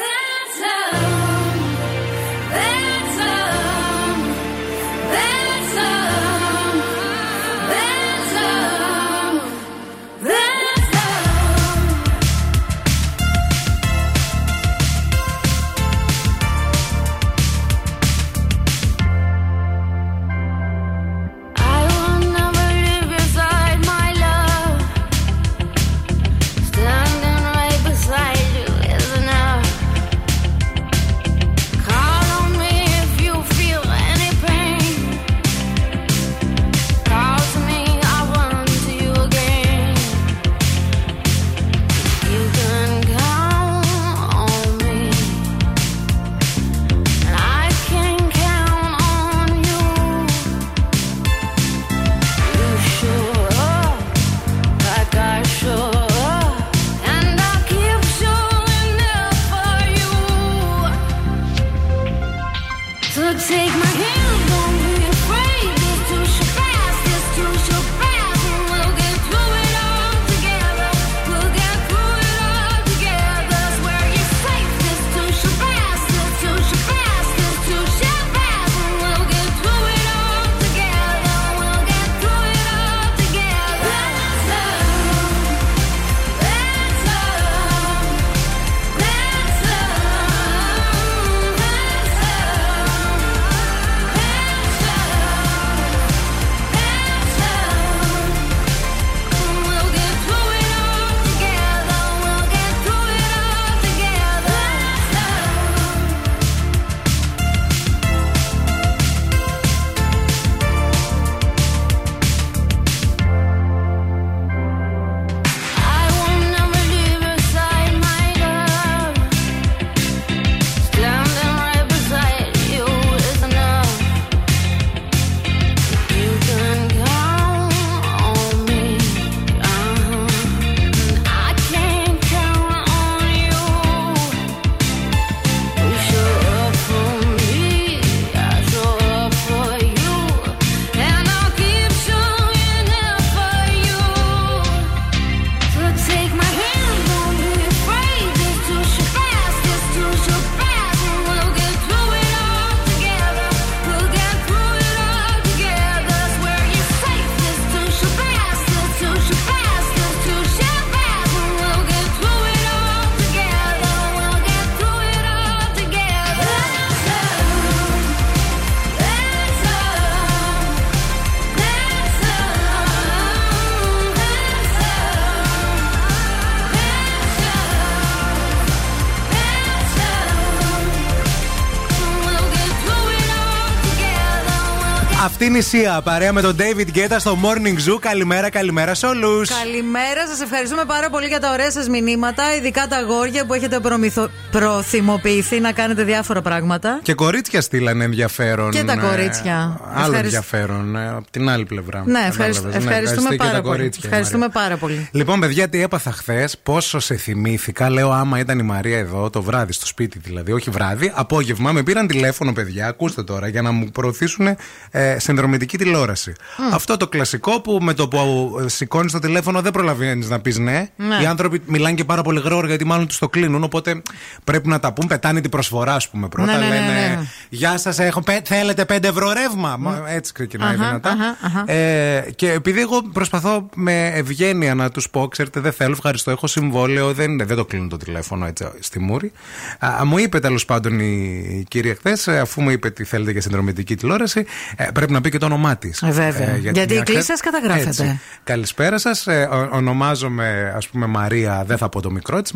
παρέα 186.03 186.33
με 186.33 186.41
τον 186.41 186.55
David 186.57 186.97
Guetta 186.97 187.15
στο 187.17 187.37
Morning 187.43 187.89
Zoo. 187.89 187.99
Καλημέρα, 187.99 188.49
καλημέρα 188.49 188.93
σε 188.93 189.05
όλους. 189.05 189.49
Καλημέρα, 189.49 190.27
σας 190.27 190.41
ευχαριστούμε 190.41 190.85
πάρα 190.85 191.09
πολύ 191.09 191.27
για 191.27 191.39
τα 191.39 191.51
ωραία 191.51 191.71
σας 191.71 191.87
μηνύματα, 191.87 192.55
ειδικά 192.55 192.87
τα 192.87 192.97
αγόρια 192.97 193.45
που 193.45 193.53
έχετε 193.53 193.79
προμηθο... 193.79 194.29
προθυμοποιηθεί 194.51 195.59
να 195.59 195.71
κάνετε 195.71 196.03
διάφορα 196.03 196.41
πράγματα. 196.41 196.99
Και 197.01 197.13
κορίτσια 197.13 197.61
στείλανε 197.61 198.03
ενδιαφέρον. 198.03 198.71
Και 198.71 198.83
τα 198.83 198.93
ε, 198.93 198.95
κορίτσια. 198.95 199.79
Άλλο 199.93 200.05
Ευχαρισ... 200.05 200.15
ενδιαφέρον, 200.15 200.95
ε, 200.95 201.09
από 201.09 201.31
την 201.31 201.49
άλλη 201.49 201.65
πλευρά. 201.65 202.03
Ναι, 202.05 202.19
ναι 202.19 202.25
ευχαριστούμε, 202.27 203.35
πάρα, 203.35 203.61
πολύ. 203.61 203.91
ευχαριστούμε 204.03 204.49
πάρα 204.49 204.77
πολύ. 204.77 205.09
Λοιπόν, 205.11 205.39
παιδιά, 205.39 205.69
τι 205.69 205.81
έπαθα 205.81 206.11
χθες, 206.11 206.57
πόσο 206.63 206.99
σε 206.99 207.15
θυμήθηκα. 207.15 207.89
Λέω, 207.89 208.11
άμα 208.11 208.39
ήταν 208.39 208.59
η 208.59 208.63
Μαρία 208.63 208.97
εδώ 208.97 209.29
το 209.29 209.41
βράδυ, 209.41 209.73
στο 209.73 209.85
σπίτι 209.85 210.19
δηλαδή, 210.19 210.51
όχι 210.51 210.69
βράδυ, 210.69 211.11
απόγευμα 211.15 211.71
με 211.71 211.83
πήραν 211.83 212.07
τηλέφωνο, 212.07 212.53
παιδιά, 212.53 212.87
ακούστε 212.87 213.23
τώρα, 213.23 213.47
για 213.47 213.61
να 213.61 213.71
μου 213.71 213.85
προωθήσουν 213.85 214.57
ε, 214.91 215.19
συνδρομητική 215.41 215.77
τηλεόραση. 215.77 216.33
Αυτό 216.71 216.97
το 216.97 217.07
κλασικό 217.07 217.61
που 217.61 217.77
με 217.81 217.93
το 217.93 218.07
που 218.07 218.19
σηκώνεις 218.65 219.11
το 219.11 219.19
τηλέφωνο 219.19 219.61
δεν 219.61 219.71
προλαβαίνεις 219.71 220.29
να 220.29 220.39
πεις 220.39 220.57
ναι. 220.57 220.89
Ναι. 220.95 221.17
Οι 221.21 221.25
άνθρωποι 221.25 221.61
μιλάνε 221.65 221.95
και 221.95 222.03
πάρα 222.03 222.21
πολύ 222.21 222.39
γρήγορα 222.39 222.67
γιατί 222.67 222.85
μάλλον 222.85 223.07
τους 223.07 223.17
το 223.17 223.29
κλείνουν. 223.29 223.63
Οπότε 223.63 224.01
πρέπει 224.43 224.67
να 224.67 224.79
τα 224.79 224.93
πούν. 224.93 225.07
Πετάνε 225.07 225.41
την 225.41 225.49
προσφορά, 225.49 225.93
ας 225.93 226.09
πούμε. 226.09 226.27
Πρώτα 226.27 226.51
Ναι, 226.51 226.57
ναι, 226.57 226.67
ναι, 226.67 226.75
λένε 226.75 226.91
ναι. 226.91 227.19
Γεια 227.49 227.77
σας, 227.77 227.99
έχω, 227.99 228.21
πέ- 228.21 228.47
θέλετε 228.47 228.85
5 228.89 229.03
ευρώ 229.03 229.31
ρεύμα. 229.31 229.75
Μα, 229.79 230.03
έτσι 230.07 230.33
ξεκινάει 230.33 230.73
Αχα, 230.73 230.85
δυνατά. 230.85 231.09
αχα, 231.09 231.37
αχα. 231.59 231.71
Ε, 231.71 232.31
και 232.35 232.51
επειδή 232.51 232.81
εγώ 232.81 233.01
προσπαθώ 233.13 233.69
με 233.75 234.07
ευγένεια 234.07 234.75
να 234.75 234.89
τους 234.91 235.09
πω, 235.09 235.27
ξέρετε, 235.27 235.59
δεν 235.59 235.71
θέλω, 235.71 235.91
ευχαριστώ, 235.91 236.31
έχω 236.31 236.47
συμβόλαιο, 236.47 237.13
δεν, 237.13 237.37
δεν 237.45 237.57
το 237.57 237.65
κλείνω 237.65 237.87
το 237.87 237.97
τηλέφωνο 237.97 238.45
έτσι 238.45 238.65
στη 238.79 238.99
μούρη. 238.99 239.31
Α, 239.79 240.05
μου 240.05 240.17
είπε 240.17 240.39
τέλος 240.39 240.65
πάντων 240.65 240.99
η 240.99 241.65
κυρία 241.67 241.95
χθες, 241.95 242.27
αφού 242.27 242.61
μου 242.61 242.69
είπε 242.69 242.89
τι 242.89 243.03
θέλετε 243.03 243.31
για 243.31 243.41
συνδρομητική 243.41 243.95
τηλεόραση, 243.95 244.45
ε, 244.75 244.85
πρέπει 244.93 245.11
να 245.11 245.20
πει 245.21 245.29
και 245.29 245.37
το 245.37 245.45
όνομά 245.45 245.77
της. 245.77 246.01
Ε, 246.01 246.11
βέβαια. 246.11 246.57
Γιατί 246.57 246.93
η 246.93 247.01
κλίση 247.03 247.23
σας 247.25 247.39
καταγράφεται. 247.39 248.19
Καλησπέρα 248.43 248.97
σας. 248.97 249.27
Ε, 249.27 249.43
ο- 249.51 249.69
ονομάζομαι, 249.71 250.73
ας 250.75 250.87
πούμε, 250.87 251.05
Μαρία, 251.05 251.63
δεν 251.67 251.77
θα 251.77 251.89
πω 251.89 252.01
το 252.01 252.11
μικρό 252.11 252.41
της, 252.41 252.51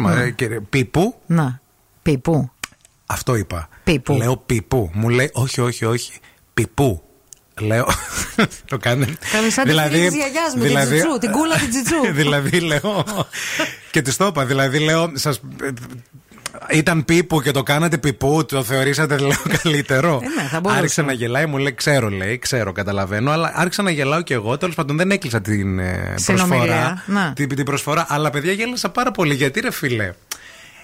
Πίπου. 0.69 1.15
Να. 1.25 1.59
Πίπου. 2.01 2.49
Αυτό 3.05 3.35
είπα. 3.35 3.69
Πίπου. 3.83 4.13
Λέω 4.13 4.37
πίπου. 4.37 4.89
Μου 4.93 5.09
λέει, 5.09 5.29
όχι, 5.33 5.61
όχι, 5.61 5.85
όχι. 5.85 6.11
Πίπου. 6.53 7.03
Λέω. 7.61 7.87
το 8.69 8.77
κάνει. 8.77 9.05
Κάνει 9.31 9.49
σαν 9.49 9.65
τη 9.65 9.71
φίλη 9.73 10.05
της 10.07 10.15
γιαγιάς 10.15 10.55
μου, 10.55 10.63
την 10.63 10.75
Τζιτσού, 10.75 11.17
την 11.19 11.31
κούλα 11.31 11.55
την 11.55 11.69
Τζιτσού. 11.69 11.95
δηλαδή 12.21 12.59
λέω. 12.59 13.05
και 13.91 14.01
της 14.01 14.17
το 14.17 14.25
είπα. 14.25 14.45
Δηλαδή 14.45 14.79
λέω. 14.79 15.11
Σας, 15.13 15.41
ήταν 16.71 17.05
πίπου 17.05 17.41
και 17.41 17.51
το 17.51 17.63
κάνατε 17.63 17.97
πιπού, 17.97 18.45
το 18.45 18.63
θεωρήσατε 18.63 19.17
λέω 19.17 19.29
καλύτερο. 19.63 20.19
Ε, 20.23 20.41
ναι, 20.41 20.47
θα 20.47 20.59
μπορούσε. 20.59 20.79
άρχισε 20.81 21.01
να 21.01 21.11
γελάει, 21.13 21.45
μου 21.45 21.57
λέει 21.57 21.73
ξέρω, 21.73 22.09
λέει, 22.09 22.37
ξέρω, 22.39 22.71
καταλαβαίνω, 22.71 23.31
αλλά 23.31 23.51
άρχισα 23.55 23.81
να 23.83 23.91
γελάω 23.91 24.21
και 24.21 24.33
εγώ. 24.33 24.57
Τέλος 24.57 24.75
πάντων 24.75 24.97
δεν 24.97 25.11
έκλεισα 25.11 25.41
την 25.41 25.79
ε, 25.79 26.13
Συνομιλία, 26.15 26.57
προσφορά. 26.57 27.03
να. 27.05 27.33
Την, 27.35 27.55
την 27.55 27.65
προσφορά, 27.65 28.05
αλλά 28.09 28.29
παιδιά 28.29 28.51
γέλασα 28.51 28.89
πάρα 28.89 29.11
πολύ. 29.11 29.33
Γιατί 29.35 29.59
ρε 29.59 29.71
φίλε. 29.71 30.13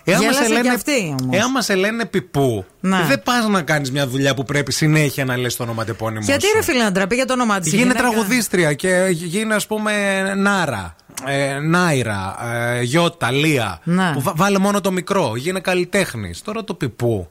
Εάν 0.03 0.23
μας 0.23 0.31
Γέλασε 0.33 0.47
λένε- 0.53 0.63
και 0.63 0.69
αυτή 0.69 1.15
όμως. 1.21 1.37
Εάν 1.37 1.51
μας 1.51 1.65
σε 1.65 1.75
λένε 1.75 2.05
πιπού, 2.05 2.65
Ναι. 2.79 2.97
δεν 3.07 3.23
πας 3.23 3.47
να 3.47 3.61
κάνεις 3.61 3.91
μια 3.91 4.07
δουλειά 4.07 4.33
που 4.33 4.43
πρέπει 4.43 4.71
συνέχεια 4.71 5.25
να 5.25 5.37
λες 5.37 5.55
το 5.55 5.63
ονοματεπώνυμο. 5.63 6.21
Γιατί 6.25 6.45
σου. 6.45 6.51
ρε 6.55 6.61
φίλε 6.63 6.83
να 6.83 6.91
ντραπεί 6.91 7.15
για 7.15 7.25
το 7.25 7.33
όνομά 7.33 7.59
της. 7.59 7.73
Γίνε 7.73 7.93
τραγουδίστρια 7.93 8.73
και 8.73 9.07
γίνε, 9.09 9.55
ας 9.55 9.67
πούμε, 9.67 9.93
Νάρα. 10.37 10.95
Ε, 11.27 11.59
Νάιρα, 11.59 12.35
ε, 12.53 12.81
Γιώτα, 12.81 13.31
Λία. 13.31 13.79
Ναι. 13.83 14.11
Που 14.13 14.21
βα- 14.21 14.33
βάλε 14.35 14.57
μόνο 14.57 14.81
το 14.81 14.91
μικρό. 14.91 15.33
Γίνε 15.35 15.59
καλλιτέχνης. 15.59 16.41
Τώρα 16.41 16.63
το 16.63 16.73
πιπού. 16.73 17.29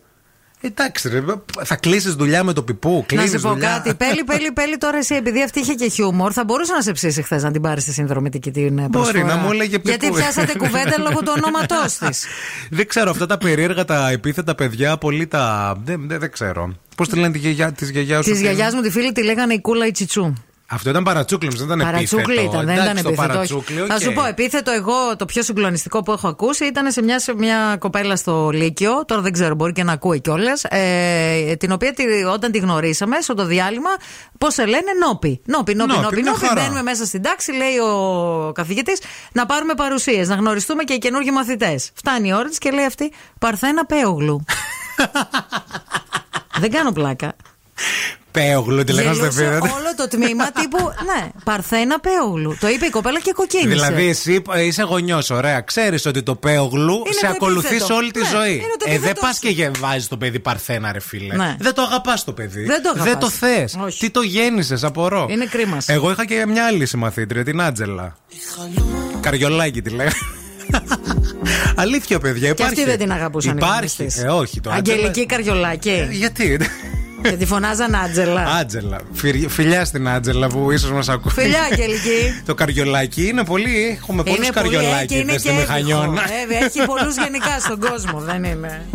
Εντάξει, 0.62 1.08
ρε, 1.08 1.22
θα 1.64 1.76
κλείσεις 1.76 2.14
δουλειά 2.14 2.44
με 2.44 2.52
το 2.52 2.62
πιπού. 2.62 2.90
Να 2.98 3.02
Κλείσεις 3.16 3.30
σου 3.40 3.46
πω 3.46 3.52
δουλειά. 3.52 3.68
κάτι. 3.68 3.94
Πέλη, 3.94 4.24
πέλη, 4.24 4.52
πέλη 4.52 4.76
τώρα 4.78 4.98
εσύ, 4.98 5.14
επειδή 5.14 5.42
αυτή 5.42 5.60
είχε 5.60 5.74
και 5.74 5.88
χιούμορ, 5.88 6.30
θα 6.34 6.44
μπορούσε 6.44 6.72
να 6.72 6.82
σε 6.82 6.92
ψήσει 6.92 7.22
χθες 7.22 7.42
να 7.42 7.50
την 7.50 7.62
πάρεις 7.62 7.82
στη 7.82 7.92
συνδρομητική 7.92 8.50
την 8.50 8.78
ε, 8.78 8.86
Μπορεί 8.88 8.90
προσφορά. 8.90 9.24
να 9.24 9.36
μου 9.36 9.50
έλεγε 9.52 9.78
πιπού. 9.78 9.88
Γιατί 9.88 10.10
πιάσατε 10.10 10.54
κουβέντα 10.58 10.94
λόγω 10.98 11.18
του 11.22 11.32
ονόματός 11.36 11.96
της. 11.96 12.24
Δεν 12.78 12.86
ξέρω, 12.88 13.10
αυτά 13.10 13.26
τα 13.26 13.38
περίεργα 13.38 13.84
τα 13.84 14.10
επίθετα 14.10 14.54
παιδιά, 14.54 14.96
πολύ 14.98 15.26
τα. 15.26 15.74
Δεν, 15.84 16.08
δεν, 16.08 16.18
δεν 16.18 16.30
ξέρω. 16.30 16.74
Πώς 16.96 17.08
τη 17.08 17.16
λένε 17.16 17.32
τη 17.32 17.38
γιαγιά 17.38 17.72
της 17.72 17.90
γιαγιάς 17.90 18.24
σου. 18.24 18.30
Της 18.30 18.40
τι- 18.40 18.44
γιαγιά 18.46 18.70
μου 18.74 18.80
τη 18.82 18.90
φίλη 18.90 19.12
τη 19.12 19.24
λέγανε 19.24 19.54
η 19.54 19.60
κούλα 19.60 19.86
η 19.86 19.90
τσιτσού. 19.90 20.32
Αυτό 20.72 20.90
ήταν 20.90 21.02
παρατσούκλι, 21.02 21.48
δεν 21.56 21.66
ήταν 21.66 21.78
Παρατσούκλι 21.78 22.35
επίθετο. 22.35 22.52
ήταν, 22.52 22.66
δεν 22.66 22.74
Εντάξει, 22.78 22.90
ήταν 22.90 23.02
το 23.02 23.09
επίθετο. 23.09 23.38
όχι. 23.40 23.54
παρατσούκλι, 23.54 23.87
Θα 23.88 23.94
οκ. 23.94 24.00
σου 24.00 24.12
πω, 24.12 24.24
επίθετο 24.24 24.70
εγώ 24.70 25.16
το 25.16 25.24
πιο 25.24 25.42
συγκλονιστικό 25.42 26.02
που 26.02 26.12
έχω 26.12 26.28
ακούσει 26.28 26.64
ήταν 26.64 26.92
σε 26.92 27.02
μια, 27.02 27.18
σε 27.18 27.35
μια 27.35 27.76
κοπέλα 27.78 28.16
στο 28.16 28.50
Λύκειο. 28.50 29.04
Τώρα 29.04 29.20
δεν 29.20 29.33
ξέρω, 29.33 29.54
μπορεί 29.54 29.72
και 29.72 29.83
να 29.85 29.92
ακούει 29.92 30.20
κιόλας. 30.20 30.64
Ε, 30.68 31.54
την 31.59 31.72
οποία 31.72 31.92
τη, 31.92 32.02
όταν 32.33 32.50
τη 32.50 32.59
γνωρίσαμε 32.59 33.16
στο 33.20 33.35
το 33.35 33.44
διάλειμμα, 33.44 33.90
πώς 34.38 34.54
σε 34.54 34.64
λένε, 34.66 34.92
Νόπι. 35.06 35.40
Νόπι, 35.44 35.74
Νόπι, 35.74 35.90
Νόπι, 35.92 36.02
Νόπι. 36.02 36.20
μια 36.22 36.30
Νόπι. 36.30 36.46
χαρά. 36.46 36.61
Μπαίνουμε 36.61 36.83
μέσα 36.83 37.04
στην 37.04 37.22
τάξη, 37.22 37.52
λέει 37.52 37.76
ο 37.78 38.52
καθηγητής, 38.54 39.00
να 39.33 39.46
πάρουμε 39.46 39.74
παρουσίες, 39.74 40.28
να 40.28 40.35
γνωριστούμε 40.35 40.83
και 40.85 40.92
οι 40.92 40.98
καινούργιοι 40.98 41.30
μαθητές. 41.35 41.90
Φτάνει 41.94 42.28
η 42.28 42.33
ώρα 42.35 42.48
τη 42.48 42.59
και 42.59 42.70
λέει 42.70 42.85
αυτή, 42.85 43.12
Παρθένα 43.38 43.87
Πέογλου. 43.87 44.44
δεν 46.61 46.70
κάνω 46.70 46.92
πλάκα. 46.92 47.33
Πέογλου, 48.30 48.84
τη 48.84 48.92
λέγανε 48.92 49.14
στο 49.14 49.22
Γελούσε 49.24 49.44
επίθετο. 49.44 49.74
όλο 49.74 49.94
το 49.96 50.08
τμήμα 50.08 50.50
τύπου. 50.52 50.78
Ναι, 50.78 51.28
Παρθένα 51.44 52.00
Πέογλου. 52.00 52.56
Το 52.60 52.68
είπε 52.68 52.86
η 52.86 52.90
κοπέλα 52.90 53.20
και 53.20 53.32
κοκκίνησε. 53.32 53.68
Δηλαδή, 53.68 54.08
εσύ 54.08 54.42
ε, 54.54 54.64
είσαι 54.64 54.82
γονιός, 54.82 55.30
ωραία. 55.30 55.60
Ξέρεις 55.60 56.06
ότι 56.06 56.22
το 56.22 56.34
πέογλου 56.34 56.94
Είναι 56.94 57.14
σε 57.14 57.26
το 57.26 57.32
ακολουθείς 57.32 57.70
επίθετο. 57.70 57.94
όλη 57.94 58.10
τη 58.10 58.20
Ναι, 58.20 58.28
ζωή. 58.28 58.52
είναι 58.54 58.62
το 58.78 58.84
ε, 58.84 58.90
δεν 58.90 58.94
επίθετό 58.96 59.20
πας 59.20 59.34
σου. 59.42 59.54
και 59.54 59.70
βάζει 59.78 60.06
το 60.06 60.16
παιδί 60.16 60.38
παρθένα, 60.40 60.92
ρε 60.92 61.00
φίλε. 61.00 61.34
Ναι. 61.36 61.56
Δεν 61.58 61.74
το 61.74 61.82
αγαπάς 61.82 62.24
το 62.24 62.32
παιδί. 62.32 62.64
Δεν 62.64 62.82
το 62.82 62.88
αγαπάς. 62.88 63.04
Δεν 63.10 63.18
το 63.18 63.30
θες. 63.30 63.76
Όχι. 63.84 63.98
Τι 63.98 64.10
το 64.10 64.20
γέννησες, 64.20 64.84
απορώ. 64.84 65.26
Είναι 65.30 65.44
κρίμα. 65.46 65.78
Εγώ 65.86 66.10
είχα 66.10 66.26
και 66.26 66.44
μια 66.48 66.66
άλλη 66.66 66.86
συμμαθήτρια, 66.86 67.44
την 67.44 67.60
Άτζελα. 67.60 68.16
Καριολάκι 69.20 69.82
τη 69.82 69.90
λέγανε. 69.90 70.10
Αλήθεια, 71.76 72.18
παιδιά, 72.18 72.40
Και 72.46 72.46
υπάρχει. 72.62 72.72
αυτή 72.80 72.84
δεν 72.90 72.98
την 72.98 73.12
αγαπούσαν 73.12 73.52
οι 73.52 73.54
Υπάρχει. 73.58 73.74
γονείς 73.76 73.94
της. 74.14 74.22
Ε, 74.24 74.26
όχι, 74.28 74.60
το 74.60 74.70
Άτζελα- 74.70 74.98
Αγγελική 74.98 75.26
Καριολάκη. 75.26 75.88
Ε, 75.90 76.08
Γιατί; 76.10 76.58
Και 77.22 77.37
τη 77.37 77.46
φωνάζαν 77.46 77.94
Άτζελα. 77.94 78.40
Άτζελα. 78.61 79.00
Φι- 79.12 79.50
Φιλιά 79.50 79.85
στην 79.85 80.09
Άτζελα 80.09 80.46
που 80.48 80.70
ίσως 80.70 80.90
μας 80.90 81.09
ακούει. 81.09 81.33
Φιλιά, 81.33 81.62
Αγγελική. 81.72 82.42
Το 82.46 82.54
καριολάκι 82.54 83.26
είναι 83.28 83.44
πολύ. 83.44 83.98
Έχουμε 84.02 84.22
πολλούς 84.22 84.38
Είναι 84.46 84.52
πολύ, 84.52 84.66
ε, 84.66 84.70
και 84.70 84.76
καριολάκι 84.76 85.18
είναι 85.18 85.38
στη 85.38 85.48
και 85.48 85.54
μηχανιώνα. 85.54 86.22
έβυχο. 86.42 86.62
Ε, 86.62 86.64
Έχει 86.66 86.85
πολλούς 86.87 87.16
γενικά 87.16 87.59
στον 87.61 87.80
κόσμο, 87.80 88.20
δεν 88.20 88.44
είναι; 88.44 88.87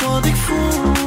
wat 0.00 0.26
ik 0.26 0.36
voel, 0.36 0.99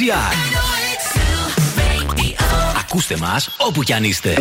Κοσμοράδιο.gr 0.00 0.34
Ακούστε 2.80 3.16
μας 3.16 3.48
όπου 3.58 3.82
κι 3.82 3.92
αν 3.92 4.04
είστε. 4.04 4.34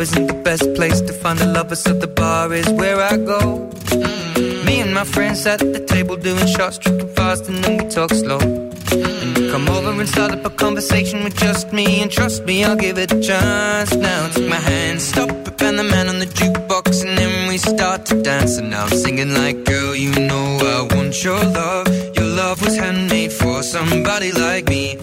isn't 0.00 0.28
the 0.28 0.40
best 0.48 0.66
place 0.76 0.98
to 1.02 1.12
find 1.12 1.38
a 1.40 1.48
lover, 1.56 1.76
so 1.76 1.92
the 1.92 2.06
bar 2.06 2.50
is 2.54 2.68
where 2.80 2.98
I 3.12 3.14
go. 3.32 3.40
Mm-hmm. 3.40 4.64
Me 4.66 4.80
and 4.80 4.94
my 4.94 5.04
friends 5.14 5.44
at 5.52 5.58
the 5.58 5.82
table 5.94 6.16
doing 6.16 6.46
shots, 6.46 6.78
tripping 6.78 7.12
fast, 7.18 7.42
and 7.50 7.58
then 7.62 7.72
we 7.78 7.84
talk 7.96 8.10
slow 8.22 8.59
and 10.00 10.08
start 10.08 10.32
up 10.32 10.44
a 10.46 10.50
conversation 10.50 11.22
with 11.24 11.36
just 11.36 11.72
me, 11.72 12.00
and 12.00 12.10
trust 12.10 12.44
me, 12.44 12.64
I'll 12.64 12.74
give 12.74 12.96
it 12.96 13.12
a 13.12 13.20
chance. 13.20 13.94
Now 13.94 14.28
take 14.28 14.48
my 14.48 14.56
hand, 14.56 15.00
stop 15.00 15.28
it, 15.30 15.62
and 15.62 15.78
the 15.78 15.84
man 15.84 16.08
on 16.08 16.18
the 16.18 16.26
jukebox, 16.26 17.04
and 17.06 17.18
then 17.18 17.48
we 17.48 17.58
start 17.58 18.06
to 18.06 18.22
dance. 18.22 18.56
And 18.56 18.70
now 18.70 18.84
I'm 18.84 18.90
singing 18.90 19.34
like, 19.34 19.64
girl, 19.64 19.94
you 19.94 20.12
know 20.12 20.86
I 20.88 20.94
want 20.94 21.22
your 21.22 21.42
love. 21.44 21.86
Your 22.16 22.26
love 22.26 22.62
was 22.62 22.76
handmade 22.76 23.32
for 23.32 23.62
somebody 23.62 24.32
like 24.32 24.68
me. 24.68 24.96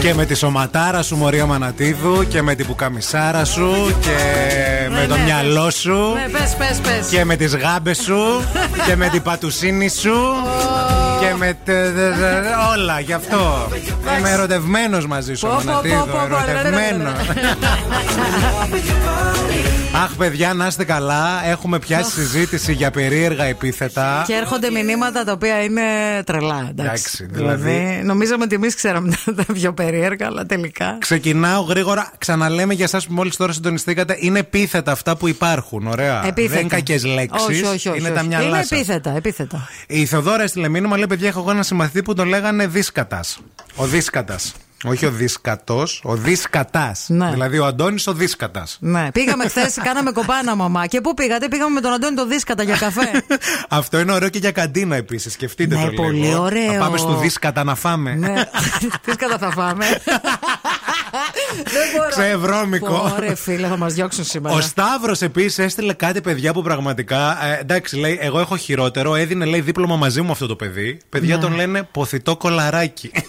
Και 0.00 0.14
με 0.14 0.24
τη 0.24 0.34
σωματάρα 0.34 1.02
σου, 1.02 1.16
Μωρία 1.16 1.46
Μανατίδου, 1.46 2.26
και 2.28 2.42
με 2.42 2.54
την 2.54 2.66
πουκαμισάρα 2.66 3.44
σου, 3.44 3.94
και 4.00 4.10
με 4.90 5.06
το 5.08 5.16
ναι. 5.16 5.22
μυαλό 5.22 5.70
σου, 5.70 5.96
Ναι, 6.14 6.38
πες, 6.38 6.54
πες, 6.58 6.80
πες. 6.82 7.06
και 7.10 7.24
με 7.24 7.36
τις 7.36 7.56
γάμπες 7.56 7.98
σου, 7.98 8.44
και 8.86 8.96
με 8.96 9.08
την 9.08 9.22
πατουσίνη 9.22 9.88
σου, 9.88 10.14
και 11.20 11.34
με. 11.38 11.46
τε- 11.64 11.94
τε- 11.94 12.14
τε- 12.14 12.44
όλα, 12.76 13.00
γι' 13.00 13.12
αυτό. 13.12 13.68
Είμαι 14.18 14.30
ερωτευμένος 14.30 15.06
μαζί 15.06 15.34
σου, 15.34 15.46
Πω, 15.46 15.52
πω, 15.54 15.60
πω, 15.64 15.66
Μανατίδου. 15.70 15.94
πω, 16.06 16.26
πω, 16.28 16.50
Ερωτευμένο. 16.50 17.10
Αχ, 19.94 20.14
παιδιά, 20.16 20.54
να 20.54 20.66
είστε 20.66 20.84
καλά. 20.84 21.44
Έχουμε 21.44 21.78
πιάσει 21.78 22.10
συζήτηση 22.10 22.72
για 22.72 22.90
περίεργα 22.90 23.44
επίθετα. 23.44 24.24
Και 24.26 24.32
έρχονται 24.34 24.70
μηνύματα 24.70 25.24
τα 25.24 25.32
οποία 25.32 25.62
είναι 25.62 25.82
τρελά. 26.26 26.66
Εντάξει, 26.70 26.80
Εντάξει, 26.80 27.26
δηλαδή- 27.30 28.00
Νομίζαμε 28.04 28.44
ότι 28.44 28.54
εμείς 28.54 28.74
ξέραμε 28.74 29.16
τα 29.36 29.44
πιο 29.52 29.72
περίεργα, 29.74 30.26
αλλά 30.26 30.46
τελικά. 30.46 30.96
Ξεκινάω 31.00 31.60
γρήγορα. 31.62 32.12
Ξαναλέμε 32.18 32.74
για 32.74 32.84
εσάς 32.84 33.06
που 33.06 33.12
μόλις 33.12 33.36
τώρα 33.36 33.52
συντονιστήκατε. 33.52 34.16
Είναι 34.20 34.38
επίθετα 34.38 34.92
αυτά 34.92 35.16
που 35.16 35.28
υπάρχουν. 35.28 35.86
Ωραία. 35.86 36.26
Επίθετα. 36.26 36.52
Δεν 36.54 36.60
είναι 36.60 36.68
κακές 36.74 37.04
λέξεις. 37.04 37.46
Όχι, 37.46 37.62
όχι, 37.64 37.88
όχι. 37.88 37.98
Είναι 37.98 38.08
όχι. 38.08 38.16
τα 38.16 38.22
μυαλά 38.22 38.46
Είναι 38.46 38.56
σας. 38.56 38.70
επίθετα, 38.70 39.16
επίθετα. 39.16 39.68
Η 39.86 40.04
Θεοδόρα 40.06 40.42
έστειλε 40.42 40.68
μήνυμα, 40.68 40.96
λέει: 40.96 41.06
Παιδιά, 41.06 41.28
έχω 41.28 41.40
εγώ 41.40 41.50
ένα 41.50 41.62
συμμαθητή 41.62 42.02
που 42.02 42.14
τον 42.14 42.28
λέγανε 42.28 42.66
Δίσκατα. 42.66 43.20
Ο 43.76 43.86
Δίσκατα. 43.86 44.36
Όχι 44.84 45.06
ο 45.06 45.10
Δίσκατο, 45.10 45.86
ο 46.02 46.14
Δίσκατα. 46.16 46.96
Ναι. 47.06 47.30
Δηλαδή 47.30 47.58
ο 47.58 47.66
Αντώνης 47.66 48.06
ο 48.06 48.12
Δίσκατα. 48.12 48.66
Ναι. 48.78 49.08
Πήγαμε 49.12 49.48
χθες, 49.48 49.74
κάναμε 49.82 50.10
κοπάνα, 50.12 50.54
μαμά. 50.54 50.86
Και 50.86 51.00
πού 51.00 51.14
πήγατε, 51.14 51.48
πήγαμε 51.48 51.70
με 51.74 51.80
τον 51.80 51.92
Αντώνη 51.92 52.16
το 52.16 52.26
Δίσκατα 52.26 52.62
για 52.62 52.76
καφέ. 52.76 53.10
Αυτό 53.68 53.98
είναι 53.98 54.12
ωραίο 54.12 54.28
και 54.28 54.38
για 54.38 54.50
καντίνα 54.52 54.96
επίσης. 54.96 55.32
Σκεφτείτε 55.32 55.74
Ναι, 55.76 55.84
το 55.84 55.90
λίγο. 55.90 56.02
πολύ 56.02 56.34
ωραίο. 56.34 56.72
Θα 56.72 56.78
πάμε 56.78 56.98
στο 56.98 57.16
Δίσκατα 57.16 57.64
να 57.64 57.74
φάμε. 57.74 58.14
ναι. 58.14 58.34
Δίσκατα 59.04 59.38
θα 59.38 59.50
φάμε. 59.50 59.84
Δεν 61.64 61.88
μπορώ. 61.96 62.08
Ξεβρώμικο. 62.08 63.12
Ωραία, 63.16 63.36
φίλε, 63.36 63.66
θα 63.66 63.76
μας 63.76 63.94
διώξουν 63.94 64.24
σήμερα. 64.24 64.54
Ο 64.56 64.60
Σταύρος 64.60 65.22
επίσης 65.22 65.58
έστειλε 65.58 65.92
κάτι 65.92 66.20
παιδιά 66.20 66.52
που 66.52 66.62
πραγματικά. 66.62 67.46
Ε, 67.46 67.58
εντάξει, 67.60 67.96
λέει, 67.96 68.18
εγώ 68.22 68.40
έχω 68.40 68.56
χειρότερο. 68.56 69.14
Έδινε, 69.14 69.44
λέει, 69.44 69.60
δίπλωμα 69.60 69.96
μαζί 69.96 70.20
μου 70.22 70.32
αυτό 70.32 70.46
το 70.46 70.56
παιδί. 70.56 70.98
Παιδιά 71.08 71.36
Ναι. 71.36 71.42
τον 71.42 71.54
λένε 71.54 71.82
ποθητό 71.92 72.36
κολαράκι. 72.36 73.10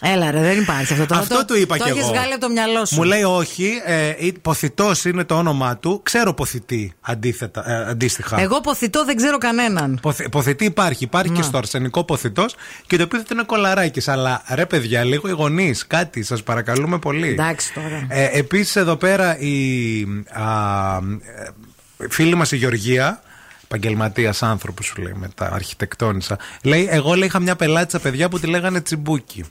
Έλα, 0.00 0.30
ρε, 0.30 0.40
δεν 0.40 0.60
υπάρχει 0.60 0.92
αυτό 0.92 1.06
τώρα. 1.06 1.20
Αυτό 1.20 1.36
το, 1.36 1.44
του 1.44 1.56
είπα 1.56 1.76
το 1.76 1.84
κι 1.84 1.90
έχεις 1.90 2.02
εγώ. 2.02 2.12
βγάλει 2.12 2.32
από 2.32 2.40
το 2.40 2.48
μυαλό 2.50 2.84
σου. 2.84 2.94
Μου 2.94 3.02
λέει 3.02 3.22
όχι, 3.22 3.70
ε, 3.84 4.12
ποθητός 4.42 5.04
είναι 5.04 5.24
το 5.24 5.34
όνομά 5.34 5.76
του. 5.76 6.00
Ξέρω 6.02 6.34
ποθητή 6.34 6.92
αντίθετα, 7.00 7.70
ε, 7.70 7.90
αντίστοιχα. 7.90 8.40
Εγώ 8.40 8.60
ποθητό 8.60 9.04
δεν 9.04 9.16
ξέρω 9.16 9.38
κανέναν. 9.38 9.98
Ποθη, 10.02 10.28
ποθητή 10.28 10.64
υπάρχει. 10.64 11.04
Υπάρχει 11.04 11.30
Να. 11.30 11.36
και 11.36 11.42
στο 11.42 11.58
αρσενικό 11.58 12.04
ποθητός 12.04 12.54
και 12.86 12.96
το 12.96 13.02
επίθετο 13.02 13.34
είναι 13.34 13.42
κολαράκι. 13.42 14.10
Αλλά 14.10 14.42
ρε 14.48 14.66
παιδιά, 14.66 15.04
λίγο 15.04 15.28
οι 15.28 15.32
γονείς, 15.32 15.86
κάτι 15.86 16.22
σας 16.22 16.42
παρακαλούμε 16.42 16.98
πολύ. 16.98 17.28
Εντάξει 17.28 17.72
τώρα. 17.72 18.06
Ε, 18.08 18.38
Επίσης 18.38 18.76
εδώ 18.76 18.96
πέρα 18.96 19.38
η 19.38 20.02
α, 20.32 20.96
ε, 21.98 22.08
φίλη 22.08 22.34
μας 22.34 22.52
η 22.52 22.56
Γεωργία, 22.56 23.22
επαγγελματίας 23.64 24.42
άνθρωπος 24.42 24.86
σου 24.86 25.02
λέει 25.02 25.14
με 25.16 25.28
τα 25.34 25.50
αρχιτεκτόνησα, 25.52 26.38
λέει: 26.62 26.86
Εγώ 26.90 27.14
λέει, 27.14 27.26
είχα 27.26 27.40
μια 27.40 27.56
πελάτησα 27.56 27.98
παιδιά 27.98 28.28
που 28.28 28.38
τη 28.40 28.46
λέγανε 28.46 28.80
τσιμπούκι. 28.80 29.44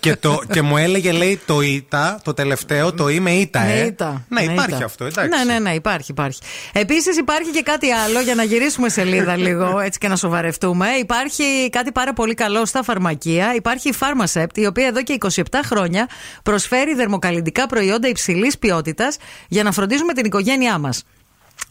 Και, 0.00 0.16
το, 0.16 0.40
και 0.52 0.62
μου 0.62 0.76
έλεγε, 0.76 1.12
λέει, 1.12 1.40
το 1.46 1.60
ΙΤΑ, 1.60 2.20
το 2.24 2.34
τελευταίο, 2.34 2.92
το 2.92 3.08
είμαι 3.08 3.30
ΙΤΑ, 3.30 3.64
Ναι, 3.64 3.72
ε. 3.72 3.86
ήττα. 3.86 4.24
Ναι, 4.28 4.40
Ναι, 4.44 4.52
υπάρχει 4.52 4.74
ήττα. 4.74 4.84
αυτό, 4.84 5.04
εντάξει. 5.04 5.38
Ναι, 5.38 5.52
ναι, 5.52 5.58
ναι, 5.58 5.74
υπάρχει, 5.74 6.10
υπάρχει. 6.10 6.40
Επίσης 6.72 7.16
υπάρχει 7.18 7.50
και 7.50 7.62
κάτι 7.62 7.90
άλλο 7.90 8.20
για 8.20 8.34
να 8.34 8.42
γυρίσουμε 8.42 8.88
σελίδα 8.88 9.36
λίγο 9.46 9.78
έτσι 9.78 9.98
και 9.98 10.08
να 10.08 10.16
σοβαρευτούμε. 10.16 10.88
Υπάρχει 10.88 11.70
κάτι 11.70 11.92
πάρα 11.92 12.12
πολύ 12.12 12.34
καλό 12.34 12.64
στα 12.66 12.82
φαρμακεία. 12.82 13.54
Υπάρχει 13.54 13.88
η 13.88 13.94
Pharmacept, 14.00 14.58
η 14.58 14.66
οποία 14.66 14.86
εδώ 14.86 15.02
και 15.02 15.18
27 15.20 15.42
χρόνια 15.64 16.08
προσφέρει 16.42 16.94
δερμοκαλλιντικά 16.94 17.66
προϊόντα 17.66 18.08
υψηλής 18.08 18.58
ποιότητας 18.58 19.16
για 19.48 19.62
να 19.62 19.72
φροντίζουμε 19.72 20.12
την 20.12 20.24
οικογένειά 20.24 20.78
μας. 20.78 21.02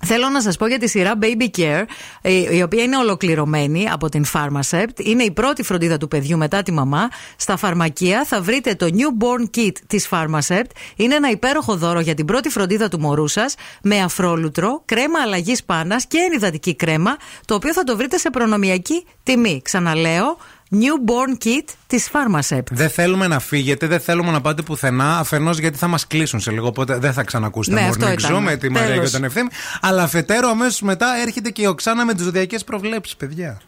Θέλω 0.06 0.30
να 0.30 0.42
σας 0.42 0.58
πω 0.58 0.68
για 0.68 0.80
τη 0.80 0.88
σειρά 0.88 1.14
Baby 1.22 1.60
Care, 1.60 1.84
η 2.22 2.48
η 2.52 2.62
οποία 2.62 2.84
είναι 2.84 2.98
ολοκληρωμένη 2.98 3.90
από 3.92 4.10
την 4.10 4.26
Pharmacept. 4.34 5.00
Είναι 5.00 5.24
η 5.24 5.32
πρώτη 5.32 5.64
φροντίδα 5.64 5.98
του 5.98 6.08
παιδιού 6.08 6.38
μετά 6.38 6.64
τη 6.64 6.72
μαμά. 6.72 7.10
Στα 7.36 7.58
φαρμακεία 7.58 8.26
θα 8.26 8.42
βρείτε 8.42 8.76
το 8.76 8.88
Newborn 8.92 9.58
Kit 9.58 9.72
της 9.88 10.10
Pharmacept. 10.12 10.70
Είναι 10.96 11.16
ένα 11.16 11.30
υπέροχο 11.30 11.76
δώρο 11.76 12.00
για 12.00 12.14
την 12.14 12.26
πρώτη 12.26 12.50
φροντίδα 12.50 12.88
του 12.88 13.00
μωρού 13.00 13.28
σας, 13.28 13.56
με 13.84 14.00
αφρόλουτρο, 14.02 14.82
κρέμα 14.86 15.20
αλλαγής 15.22 15.64
πάνας 15.64 16.06
και 16.06 16.18
ενυδατική 16.18 16.76
κρέμα, 16.76 17.18
το 17.46 17.56
οποίο 17.56 17.74
θα 17.74 17.84
το 17.84 17.98
βρείτε 17.98 18.18
σε 18.18 18.30
προνομιακή 18.30 19.06
τιμή. 19.24 19.62
Ξαναλέω, 19.64 20.38
Newborn 20.72 21.43
Kit 21.45 21.74
της 21.88 22.09
Pharmacept. 22.11 22.63
Δεν 22.72 22.89
θέλουμε 22.89 23.28
να 23.28 23.39
φύγετε, 23.39 23.88
δεν 23.88 23.99
θέλουμε 23.99 24.32
να 24.32 24.41
πάτε 24.41 24.61
πουθενά. 24.61 25.17
Αφενός 25.20 25.57
γιατί 25.59 25.78
θα 25.78 25.88
μας 25.88 26.07
κλείσουν 26.07 26.39
σε 26.39 26.51
λίγο, 26.51 26.67
οπότε 26.67 26.97
δεν 26.97 27.13
θα 27.13 27.24
ξανακούσετε 27.24 27.82
Ναι, 27.82 27.88
αυτό 27.88 28.07
Morning 28.07 28.11
ήταν. 28.20 28.36
Zoo 28.36 28.39
με 28.39 28.55
τη 28.55 28.70
Μαρία 28.70 28.88
και 28.88 28.93
Τέλος. 28.95 29.11
τον 29.11 29.24
Ευθύμη. 29.24 29.47
Αλλά 29.82 30.03
αφετέρου, 30.03 30.47
αμέσως 30.47 30.82
μετά 30.82 31.07
έρχεται 31.22 31.49
και 31.49 31.61
η 31.61 31.65
Οξάνα 31.65 32.05
με 32.05 32.13
τις 32.13 32.24
ζωδιακές 32.24 32.63
προβλέψεις, 32.63 33.15
παιδιά. 33.15 33.61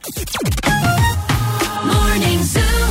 Morning 1.91 2.39
Zoo. 2.57 2.87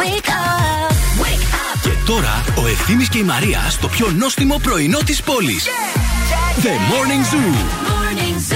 Wake 0.00 0.28
up. 0.28 0.92
Wake 1.22 1.46
up. 1.54 1.80
Και 1.82 1.90
τώρα 2.06 2.44
ο 2.64 2.66
Ευθύμης 2.66 3.08
και 3.08 3.18
η 3.18 3.22
Μαρία 3.22 3.60
στο 3.70 3.88
πιο 3.88 4.10
νόστιμο 4.10 4.58
πρωινό 4.62 4.98
της 4.98 5.22
πόλης. 5.22 5.64
The 6.62 6.66
Morning 6.92 7.34
Zoo. 7.34 7.54
Morning 7.90 8.52
Zoo. 8.52 8.55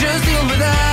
Just 0.00 0.24
deal 0.24 0.46
with 0.46 0.60
her. 0.60 0.87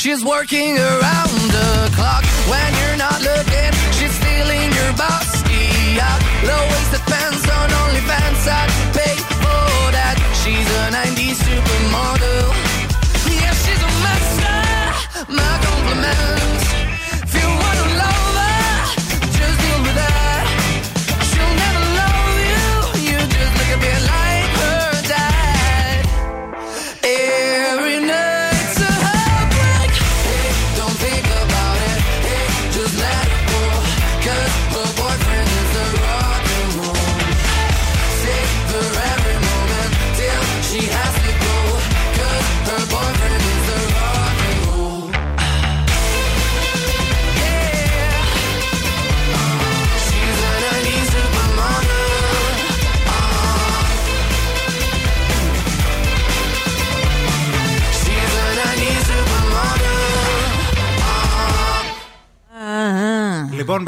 She's 0.00 0.24
working 0.24 0.78
around 0.78 1.36
the 1.52 1.92
clock 1.94 2.24
when 2.48 2.70
you're 2.80 2.96
not 2.96 3.20
looking. 3.20 3.70
She's 3.92 4.14
stealing 4.16 4.72
your 4.72 4.92
bossy 4.96 6.00
out. 6.00 6.20
Low 6.48 6.62
waisted 6.72 7.04
pants 7.04 7.44
on 7.44 7.68
OnlyFans. 7.68 8.48
I'd 8.48 8.79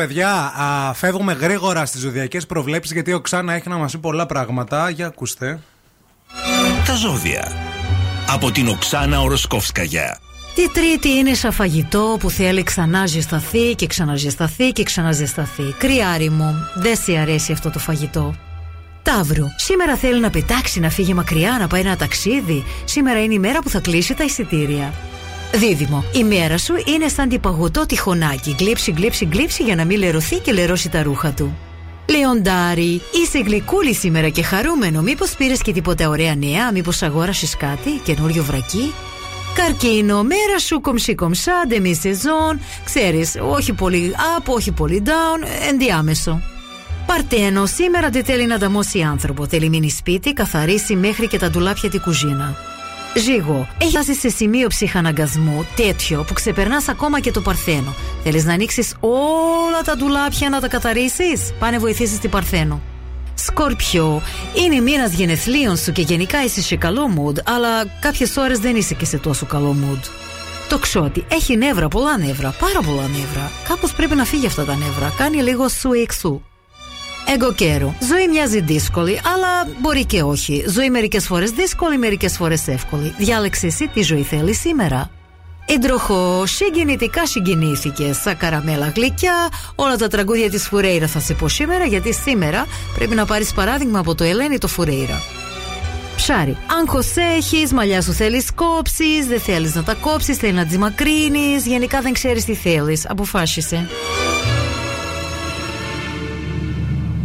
παιδιά, 0.07 0.31
α, 0.31 0.93
φεύγουμε 0.95 1.33
γρήγορα 1.33 1.87
στις 1.87 2.01
ζωδιακές 2.01 2.47
προβλέψεις 2.47 2.93
γιατί 2.93 3.13
ο 3.13 3.21
Ξάνα 3.21 3.53
έχει 3.53 3.69
να 3.69 3.77
μας 3.77 3.93
πει 3.93 3.99
πολλά 3.99 4.27
πράγματα. 4.27 4.91
Για 4.91 5.07
ακούστε. 5.07 5.59
Τα 6.87 6.95
ζώδια. 6.95 7.53
Από 8.29 8.51
την 8.51 8.69
Οξάνα 8.69 9.21
Οροσκόφσκαγια. 9.21 10.19
Τι 10.55 10.71
τρίτη 10.71 11.09
είναι 11.09 11.35
σαν 11.35 11.53
φαγητό 11.53 12.17
που 12.21 12.31
θέλει 12.31 12.63
ξανά 12.63 13.07
ζεσταθεί 13.07 13.75
και 13.75 13.87
ξαναζεσταθεί 13.87 14.73
και 14.73 14.83
ξαναζεσταθεί. 14.83 15.75
Κρυάρι 15.79 16.31
μου, 16.31 16.55
δεν 16.75 16.97
σε 16.97 17.17
αρέσει 17.17 17.53
αυτό 17.53 17.71
το 17.71 17.79
φαγητό. 17.79 18.35
Ταύρου, 19.03 19.47
σήμερα 19.57 19.97
θέλει 19.97 20.21
να 20.21 20.31
πετάξει, 20.31 20.81
να 20.81 20.91
φύγει 20.91 21.15
μακριά, 21.15 21.57
να 21.61 21.67
πάει 21.67 21.81
ένα 21.81 21.97
ταξίδι. 21.97 22.65
Σήμερα 22.85 23.23
είναι 23.23 23.35
η 23.35 23.39
μέρα 23.39 23.59
που 23.59 23.69
θα 23.69 23.81
κλείσει 23.81 24.15
τα 24.15 24.25
εισιτήρια. 24.25 24.93
Δίδυμο, 25.55 26.05
η 26.13 26.25
μέρα 26.25 26.59
σου 26.59 26.75
είναι 26.85 27.09
σαν 27.09 27.29
την 27.29 27.41
παγωτό 27.41 27.87
τυχονάκι. 27.87 28.57
Γλύψει, 28.59 28.95
γλύψει, 28.97 29.29
γλύψει 29.33 29.63
για 29.63 29.75
να 29.75 29.85
μην 29.85 29.99
λερωθεί 29.99 30.39
και 30.39 30.53
λερώσει 30.53 30.89
τα 30.89 31.03
ρούχα 31.03 31.33
του. 31.33 31.57
Λεοντάρι, 32.09 33.01
είσαι 33.23 33.39
γλυκούλη 33.39 33.95
σήμερα 33.95 34.29
και 34.29 34.43
χαρούμενο. 34.43 35.03
Μήπως 35.03 35.35
πήρες 35.35 35.63
και 35.63 35.73
τίποτα 35.73 36.09
ωραία 36.09 36.35
νέα, 36.35 36.73
μήπως 36.73 37.03
αγόρασες 37.03 37.57
κάτι, 37.57 37.91
καινούριο 38.05 38.43
βρακί; 38.43 38.93
Καρκίνο, 39.55 40.23
μέρα 40.23 40.59
σου 40.59 40.81
κομψή 40.81 41.15
κομψά, 41.15 41.53
ντεμή 41.69 41.95
σεζόν. 41.95 42.61
Ξέρεις, 42.85 43.35
όχι 43.51 43.73
πολύ 43.73 44.15
up, 44.39 44.45
όχι 44.45 44.73
πολύ 44.73 45.03
down, 45.07 45.69
ενδιάμεσο. 45.69 46.43
Παρτένο, 47.07 47.67
σήμερα 47.67 48.11
δεν 48.11 48.25
θέλει 48.25 48.47
να 48.47 48.55
ανταμώσει 48.55 49.01
άνθρωπο. 49.01 49.47
Θέλει 49.47 49.69
μείνει 49.69 49.91
σπίτι, 49.91 50.33
καθαρίσει 50.33 50.97
μέχρι 50.97 51.27
και 51.29 51.39
τα 51.39 51.51
ντουλάπια 51.51 51.91
τη 51.91 51.99
κουζίνα. 51.99 52.57
Ζήγο, 53.17 53.69
έχει 53.79 53.91
φτάσει 53.91 54.15
σε 54.15 54.29
σημείο 54.29 54.69
ψυχαναγκασμού 54.69 55.67
τέτοιο 55.77 56.25
που 56.27 56.33
ξεπερνάς 56.33 56.89
ακόμα 56.89 57.21
και 57.21 57.31
το 57.31 57.41
Παρθένο. 57.41 57.95
Θέλεις 58.23 58.45
να 58.45 58.53
ανοίξεις 58.53 58.95
όλα 59.01 59.83
τα 59.85 59.97
ντουλάπια 59.97 60.49
να 60.49 60.61
τα 60.61 60.69
καθαρίσει. 60.69 61.55
Πάνε 61.59 61.79
βοηθήσεις 61.79 62.19
την 62.19 62.31
Παρθένο. 62.31 62.81
Σκορπιό, 63.35 64.23
είναι 64.65 64.81
μήνα 64.81 65.07
γενεθλίων 65.07 65.77
σου 65.77 65.93
και 65.93 66.03
γενικά 66.03 66.45
είσαι 66.45 66.63
σε 66.63 66.77
καλό 66.77 67.03
mood, 67.17 67.39
αλλά 67.45 67.85
κάποιες 68.01 68.37
ώρες 68.37 68.59
δεν 68.59 68.77
είσαι 68.77 68.95
και 68.95 69.05
σε 69.05 69.19
τόσο 69.19 69.47
καλό 69.47 69.77
mood. 69.83 70.01
Το 70.69 70.79
ξότι 70.79 71.25
έχει 71.29 71.57
νεύρα, 71.57 71.89
πολλά 71.89 72.19
νεύρα, 72.19 72.55
πάρα 72.59 72.81
πολλά 72.81 73.03
νεύρα. 73.09 73.51
Κάπως 73.69 73.93
πρέπει 73.93 74.15
να 74.15 74.25
φύγει 74.25 74.47
αυτά 74.47 74.65
τα 74.65 74.77
νεύρα. 74.77 75.13
Κάνει 75.17 75.37
λίγο 75.37 75.69
σου 75.69 75.93
εξού. 75.93 76.43
Εγώ 77.27 77.53
καιρό. 77.53 77.95
Ζωή 78.09 78.29
μοιάζει 78.29 78.61
δύσκολη, 78.61 79.21
αλλά 79.35 79.77
μπορεί 79.81 80.05
και 80.05 80.23
όχι. 80.23 80.65
Ζωή 80.69 80.91
μερικές 80.91 81.27
φορές 81.27 81.51
δύσκολη, 81.51 81.99
μερικές 81.99 82.37
φορές 82.37 82.69
εύκολη. 82.69 83.15
Διάλεξε 83.19 83.67
εσύ 83.67 83.89
τι 83.95 84.03
ζωή 84.03 84.23
θέλεις 84.23 84.61
σήμερα. 84.61 85.11
Εντροχό, 85.67 86.47
συγκινητικά 86.47 87.27
συγκινήθηκες. 87.27 88.17
Στα 88.17 88.35
καραμέλα 88.35 88.93
γλυκιά, 88.97 89.49
όλα 89.75 89.97
τα 89.97 90.09
τραγούδια 90.09 90.51
της 90.51 90.67
Φουρέιρα 90.69 91.07
θα 91.07 91.21
σε 91.21 91.35
πω 91.35 91.49
σήμερα, 91.49 91.85
γιατί 91.85 92.15
σήμερα 92.15 92.67
πρέπει 92.95 93.15
να 93.15 93.25
πάρεις 93.25 93.53
παράδειγμα 93.53 93.99
από 93.99 94.15
το 94.15 94.25
Ελένη 94.25 94.59
το 94.59 94.69
Φουρέιρα. 94.69 95.23
Ψάρι. 96.17 96.57
Άγχο 96.81 96.99
έχεις, 97.37 97.73
μαλλιά 97.73 98.03
σου 98.03 98.13
θέλει 98.13 98.45
κόψει, 98.55 99.23
δεν 99.29 99.41
θέλεις 99.41 99.75
να 99.75 99.83
τα 99.83 99.95
κόψεις, 99.95 100.37
θέλει 100.37 100.53
να 100.53 100.67
τι 100.67 100.79
μακρύνει. 100.79 101.57
Γενικά 101.65 102.01
δεν 102.01 102.13
ξέρεις 102.13 102.45
τι 102.45 102.55
θέλεις. 102.55 103.07
Αποφάσισε. 103.09 103.89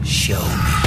Show 0.08 0.40
me. 0.40 0.87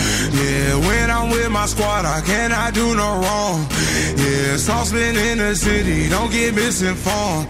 Yeah, 0.41 0.75
when 0.87 1.11
I'm 1.11 1.29
with 1.29 1.49
my 1.51 1.65
squad, 1.67 2.05
I 2.05 2.21
cannot 2.21 2.73
do 2.73 2.95
no 2.95 3.09
wrong. 3.23 3.67
Yeah, 4.17 4.57
saucepan 4.57 5.15
in 5.15 5.37
the 5.37 5.55
city, 5.55 6.09
don't 6.09 6.31
get 6.31 6.55
misinformed. 6.55 7.47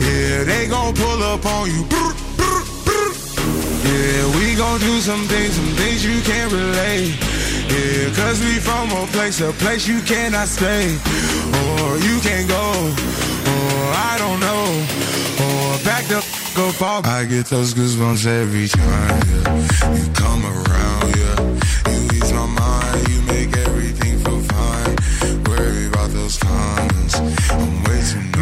Yeah, 0.00 0.44
they 0.44 0.66
gon' 0.68 0.94
pull 0.94 1.22
up 1.22 1.44
on 1.44 1.66
you. 1.70 1.82
Yeah, 3.84 4.36
we 4.38 4.54
gon' 4.56 4.80
do 4.80 5.00
some 5.00 5.24
things, 5.28 5.54
some 5.54 5.72
things 5.80 6.04
you 6.04 6.20
can't 6.22 6.52
relate. 6.52 7.14
Yeah, 7.70 8.14
cause 8.14 8.40
we 8.40 8.54
from 8.58 8.90
a 8.90 9.06
place, 9.08 9.40
a 9.40 9.52
place 9.52 9.86
you 9.86 10.00
cannot 10.02 10.48
stay. 10.48 10.86
Or 11.60 11.98
you 11.98 12.20
can't 12.20 12.48
go. 12.48 12.66
Or 13.52 13.84
I 14.10 14.14
don't 14.18 14.40
know. 14.40 14.64
Or 15.44 15.78
back 15.84 16.04
the 16.06 16.16
f- 16.18 16.54
go 16.56 16.70
far. 16.72 17.02
I 17.04 17.24
get 17.24 17.46
those 17.46 17.74
goosebumps 17.74 18.26
every 18.26 18.68
time. 18.68 19.22
Yeah. 19.28 19.94
You 19.96 20.12
come 20.14 20.44
around, 20.44 20.59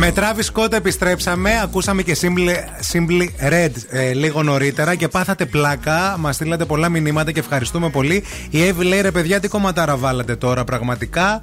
Με 0.01 0.13
Travis 0.17 0.53
Scott 0.55 0.73
επιστρέψαμε. 0.73 1.61
Ακούσαμε 1.63 2.03
και 2.03 2.17
Simply, 2.21 2.55
Simply 2.93 3.51
Red 3.53 3.71
ε, 3.91 4.13
λίγο 4.13 4.43
νωρίτερα 4.43 4.95
και 4.95 5.09
πάθατε 5.09 5.47
πλάκα. 5.47 6.17
Μας 6.19 6.35
στείλατε 6.35 6.65
πολλά 6.65 6.89
μηνύματα 6.89 7.33
και 7.33 7.41
ευχαριστούμε 7.41 7.91
πολύ. 7.91 8.25
Η 8.51 8.67
Εύη 8.67 8.85
λέει 8.85 9.01
ρε 9.01 9.11
παιδιά, 9.11 9.41
τι 9.41 9.49
κομματάρα 9.49 9.97
βάλατε 9.97 10.37
τώρα 10.37 10.65
πραγματικά. 10.65 11.25
Α, 11.25 11.41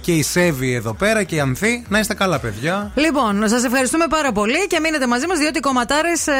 και 0.00 0.12
η 0.12 0.22
Σέβη 0.22 0.72
εδώ 0.74 0.94
πέρα 0.94 1.22
και 1.22 1.34
η 1.34 1.40
Ανθή. 1.40 1.84
Να 1.88 1.98
είστε 1.98 2.14
καλά, 2.14 2.38
παιδιά. 2.38 2.92
Λοιπόν, 2.94 3.48
σας 3.48 3.64
ευχαριστούμε 3.64 4.06
πάρα 4.08 4.32
πολύ 4.32 4.66
και 4.66 4.80
μείνετε 4.80 5.06
μαζί 5.06 5.26
μας 5.26 5.38
διότι 5.38 5.58
οι 5.58 5.60
κομματάρες 5.60 6.26
ε, 6.26 6.32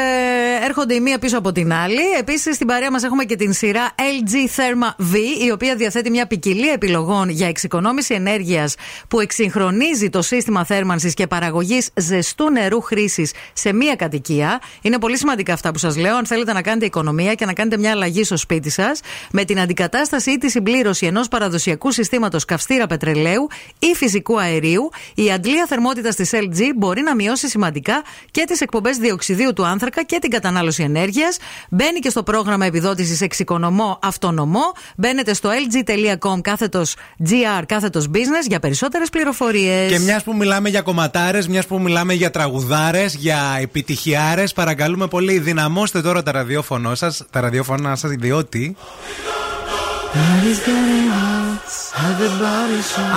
έρχονται 0.64 0.94
η 0.94 1.00
μία 1.00 1.18
πίσω 1.18 1.38
από 1.38 1.52
την 1.52 1.72
άλλη. 1.72 2.02
Επίσης, 2.18 2.54
στην 2.54 2.66
παρέα 2.66 2.90
μας 2.90 3.02
έχουμε 3.02 3.24
και 3.24 3.36
την 3.36 3.52
σειρά 3.52 3.90
LG 3.96 4.32
Therma 4.32 5.12
V, 5.12 5.16
η 5.46 5.50
οποία 5.50 5.76
διαθέτει 5.76 6.10
μια 6.10 6.26
ποικιλία 6.26 6.72
επιλογών 6.72 7.28
για 7.28 7.48
εξοικονόμηση 7.48 8.14
ενέργειας 8.14 8.74
που 9.08 9.20
εξυγχρονίζει 9.20 10.08
το 10.08 10.22
σύστημα 10.22 10.64
θέρμανση 10.64 11.01
και 11.10 11.26
παραγωγής 11.26 11.90
ζεστού 11.94 12.50
νερού 12.50 12.80
χρήσης 12.80 13.32
σε 13.52 13.72
μία 13.72 13.94
κατοικία. 13.94 14.60
Είναι 14.82 14.98
πολύ 14.98 15.16
σημαντικά 15.16 15.52
αυτά 15.52 15.70
που 15.72 15.78
σας 15.78 15.96
λέω. 15.96 16.16
Αν 16.16 16.26
θέλετε 16.26 16.52
να 16.52 16.62
κάνετε 16.62 16.86
οικονομία 16.86 17.34
και 17.34 17.44
να 17.44 17.52
κάνετε 17.52 17.78
μια 17.78 17.90
αλλαγή 17.90 18.24
στο 18.24 18.36
σπίτι 18.36 18.70
σας, 18.70 19.00
με 19.30 19.44
την 19.44 19.60
αντικατάσταση 19.60 20.30
ή 20.30 20.38
τη 20.38 20.50
συμπλήρωση 20.50 21.06
ενός 21.06 21.28
παραδοσιακού 21.28 21.90
συστήματος 21.92 22.44
καυστήρα 22.44 22.86
πετρελαίου 22.86 23.46
ή 23.78 23.94
φυσικού 23.94 24.40
αερίου, 24.40 24.90
η 25.14 25.32
αντλία 25.32 25.66
θερμότητας 25.68 26.14
της 26.14 26.30
LG 26.32 26.60
μπορεί 26.76 27.02
να 27.02 27.14
μειώσει 27.14 27.48
σημαντικά 27.48 28.02
και 28.30 28.44
τις 28.46 28.60
εκπομπές 28.60 28.96
διοξιδίου 28.96 29.52
του 29.52 29.66
άνθρακα 29.66 30.02
και 30.04 30.18
την 30.20 30.30
κατανάλωση 30.30 30.82
ενέργειας. 30.82 31.36
Μπαίνει 31.70 31.98
και 31.98 32.10
στο 32.10 32.22
πρόγραμμα 32.22 32.66
επιδότησης 32.66 33.20
Εξοικονομώ 33.20 33.98
Αυτονομό. 34.02 34.72
Μπαίνετε 34.96 35.34
στο 35.34 35.50
lg.com 35.50 36.40
κάθετος 36.40 36.94
GR 37.28 37.62
κάθετος 37.66 38.08
business 38.14 38.46
για 38.48 38.60
περισσότερες 38.60 39.10
πληροφορίες. 39.10 39.92
Και 39.92 39.98
μιας 39.98 40.22
που 40.22 40.36
μιλάμε 40.36 40.68
για 40.68 40.82
κομματάρες, 40.92 41.48
μιας 41.48 41.66
που 41.66 41.80
μιλάμε 41.80 42.12
για 42.14 42.30
τραγουδάρες, 42.30 43.14
για 43.14 43.56
επιτυχιάρες, 43.60 44.52
παρακαλούμε 44.52 45.06
πολύ, 45.06 45.38
δυναμώστε 45.38 46.00
τώρα 46.00 46.22
τα 46.22 46.32
ραδιόφωνο 46.32 46.94
σας, 46.94 47.22
τα 47.30 47.40
ραδιόφωνα 47.40 47.96
σας, 47.96 48.10
διότι. 48.10 48.76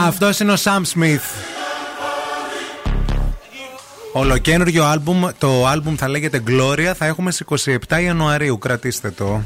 Αυτό 0.06 0.30
είναι 0.42 0.52
ο 0.52 0.56
Sam 0.64 0.82
Smith. 0.94 1.28
Ολοκένουργιο 4.14 4.86
άλμπουμ, 4.86 5.26
το 5.38 5.68
άλμπουμ 5.68 5.96
θα 5.96 6.10
λέγεται 6.10 6.44
Gloria, 6.48 6.92
θα 6.98 7.06
έχουμε 7.06 7.32
στις 7.32 7.70
27 7.90 8.02
Ιανουαρίου, 8.02 8.58
κρατήστε 8.58 9.12
το. 9.12 9.42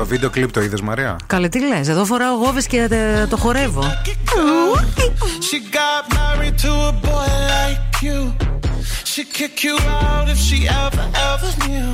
Το 0.00 0.06
βίντεο 0.06 0.30
κλιπ 0.30 0.52
το 0.52 0.60
είδες 0.60 0.80
Μαρία? 0.80 1.16
Καλέ, 1.26 1.48
τι 1.48 1.66
λε, 1.66 1.76
εδώ 1.76 2.04
φοράω 2.04 2.36
γόβε 2.36 2.62
και 2.62 2.88
ε, 2.90 3.26
το 3.26 3.36
χορεύω. 3.36 3.82
She 5.48 5.58
got 5.78 6.02
married 6.18 6.56
to 6.64 6.70
a 6.90 6.92
boy 7.06 7.30
like 7.54 8.02
you. 8.06 8.20
She'd 9.10 9.30
kick 9.38 9.56
you 9.66 9.76
out 10.00 10.26
if 10.34 10.38
she 10.46 10.58
ever, 10.84 11.04
ever 11.30 11.50
knew 11.64 11.90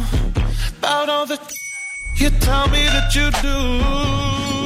about 0.78 1.06
all 1.14 1.26
the 1.32 1.38
you 2.20 2.30
tell 2.46 2.66
me 2.74 2.82
that 2.94 3.08
you 3.16 3.26
do. 3.46 4.65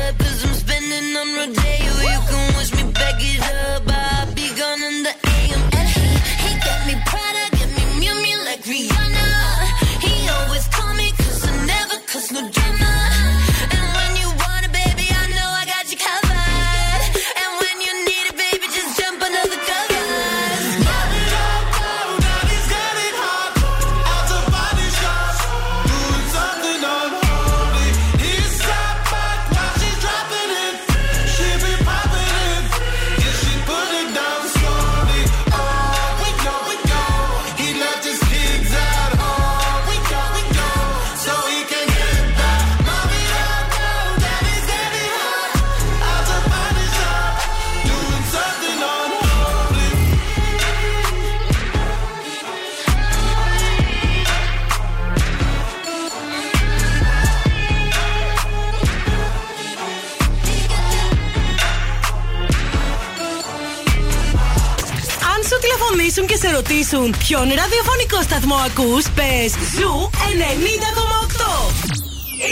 τηλεφωνήσουν 66.11 66.25
και 66.25 66.37
σε 66.47 66.49
ρωτήσουν 66.55 67.15
ποιον 67.17 67.43
ραδιοφωνικό 67.43 68.21
σταθμό 68.21 68.55
ακούς, 68.55 69.05
πες 69.15 69.51
Zoo 69.75 70.09
90,8. 70.11 71.73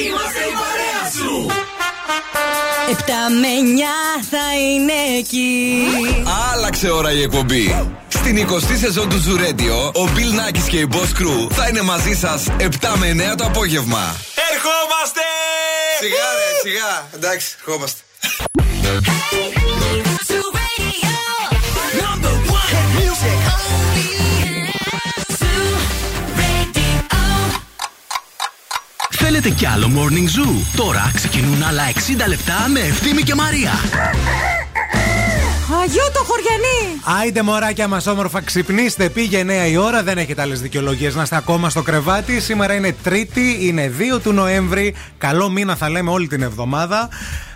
Είμαστε 0.03 0.41
η 0.51 0.53
παρέα 0.61 1.03
σου. 1.17 1.33
Επτά 2.91 3.29
με 3.41 3.47
9 3.47 4.23
θα 4.29 4.45
είναι 4.59 5.17
εκεί. 5.17 5.83
Άλλαξε 6.53 6.89
ώρα 6.89 7.11
η 7.11 7.21
εκπομπή. 7.21 7.95
Στην 8.07 8.47
20η 8.47 8.77
σεζόν 8.79 9.09
του 9.09 9.23
Zoo 9.25 9.39
Radio, 9.39 9.93
ο 9.93 10.09
Bill 10.15 10.31
Nackis 10.39 10.67
και 10.69 10.77
η 10.77 10.87
Boss 10.91 11.21
Crew 11.21 11.51
θα 11.51 11.67
είναι 11.67 11.81
μαζί 11.81 12.13
σας 12.13 12.43
7 12.59 12.69
με 12.97 13.31
9 13.33 13.35
το 13.37 13.45
απόγευμα. 13.45 14.15
Ερχόμαστε! 14.51 15.21
Σιγά 15.99 16.27
ρε, 16.37 16.69
σιγά. 16.69 17.09
Εντάξει, 17.13 17.55
ερχόμαστε. 17.59 18.01
Θέλετε 29.31 29.49
κι 29.49 29.65
άλλο 29.65 29.91
Morning 29.95 30.39
Zoo; 30.39 30.65
Τώρα 30.75 31.11
ξεκινούν 31.13 31.63
άλλα 31.63 31.83
60 31.93 32.27
λεπτά 32.27 32.67
με 32.73 32.79
Ευθύμη 32.79 33.21
και 33.21 33.35
Μαρία. 33.35 33.71
Αγιώ 35.81 36.03
το 36.13 36.23
χωριανή! 36.23 36.99
Άιντε 37.21 37.41
μωράκια 37.41 37.87
μας 37.87 38.07
όμορφα, 38.07 38.41
ξυπνήστε. 38.41 39.09
Πήγε 39.09 39.45
9 39.67 39.69
η 39.69 39.77
ώρα, 39.77 40.03
δεν 40.03 40.17
έχετε 40.17 40.41
άλλες 40.41 40.61
δικαιολογίες 40.61 41.15
να 41.15 41.21
είστε 41.21 41.35
ακόμα 41.35 41.69
στο 41.69 41.81
κρεβάτι. 41.81 42.39
Σήμερα 42.39 42.73
είναι 42.73 42.95
Τρίτη, 43.03 43.57
είναι 43.61 43.93
2 44.15 44.19
του 44.19 44.31
Νοέμβρη. 44.31 44.95
Καλό 45.17 45.49
μήνα 45.49 45.75
θα 45.75 45.89
λέμε 45.89 46.09
όλη 46.09 46.27
την 46.27 46.41
εβδομάδα. 46.41 47.09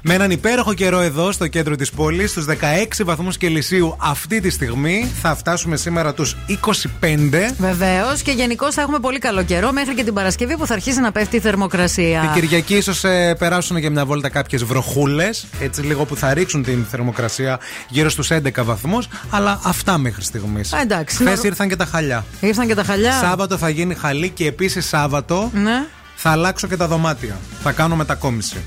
Με 0.05 0.13
έναν 0.13 0.31
υπέροχο 0.31 0.73
καιρό 0.73 0.99
εδώ 0.99 1.31
στο 1.31 1.47
κέντρο 1.47 1.75
της 1.75 1.91
πόλης, 1.91 2.29
στους 2.31 2.45
16 2.45 3.03
βαθμούς 3.03 3.37
Κελσίου 3.37 3.95
αυτή 3.99 4.39
τη 4.39 4.49
στιγμή. 4.49 5.11
Θα 5.21 5.35
φτάσουμε 5.35 5.77
σήμερα 5.77 6.13
τους 6.13 6.35
25. 6.47 7.53
Βεβαίως 7.57 8.21
και 8.21 8.31
γενικώ 8.31 8.71
θα 8.71 8.81
έχουμε 8.81 8.99
πολύ 8.99 9.19
καλό 9.19 9.43
καιρό 9.43 9.71
μέχρι 9.71 9.93
και 9.95 10.03
την 10.03 10.13
Παρασκευή 10.13 10.57
που 10.57 10.65
θα 10.65 10.73
αρχίσει 10.73 10.99
να 10.99 11.11
πέφτει 11.11 11.35
η 11.35 11.39
θερμοκρασία. 11.39 12.19
Την 12.21 12.31
Κυριακή 12.41 12.75
ίσως 12.75 13.03
ε, 13.03 13.35
περάσουν 13.39 13.77
για 13.77 13.89
μια 13.91 14.05
βόλτα 14.05 14.29
κάποιες 14.29 14.63
βροχούλες. 14.63 15.45
Έτσι 15.59 15.81
λίγο 15.81 16.05
που 16.05 16.15
θα 16.15 16.33
ρίξουν 16.33 16.63
την 16.63 16.85
θερμοκρασία 16.89 17.59
γύρω 17.89 18.09
στους 18.09 18.29
11 18.31 18.63
βαθμούς. 18.63 19.07
Αλλά 19.29 19.59
αυτά 19.63 19.97
μέχρι 19.97 20.23
στιγμής. 20.23 20.73
εντάξει. 20.73 21.15
Χθες 21.15 21.41
να- 21.41 21.47
ήρθαν 21.47 21.67
και 21.69 21.75
τα 21.75 21.85
χαλιά. 21.85 22.25
Ήρθαν 22.39 22.67
και 22.67 22.75
τα 22.75 22.83
χαλιά. 22.83 23.11
Σάββατο 23.19 23.57
θα 23.57 23.69
γίνει 23.69 23.93
χαλή 23.95 24.29
και 24.29 24.45
επίσης 24.47 24.85
Σάββατο 24.87 25.49
Ναι. 25.53 25.85
θα 26.15 26.29
αλλάξω 26.31 26.67
και 26.67 26.77
τα 26.77 26.87
δωμάτια. 26.87 27.37
Θα 27.63 27.71
κάνω 27.71 27.95
μετακόμιση. 27.95 28.57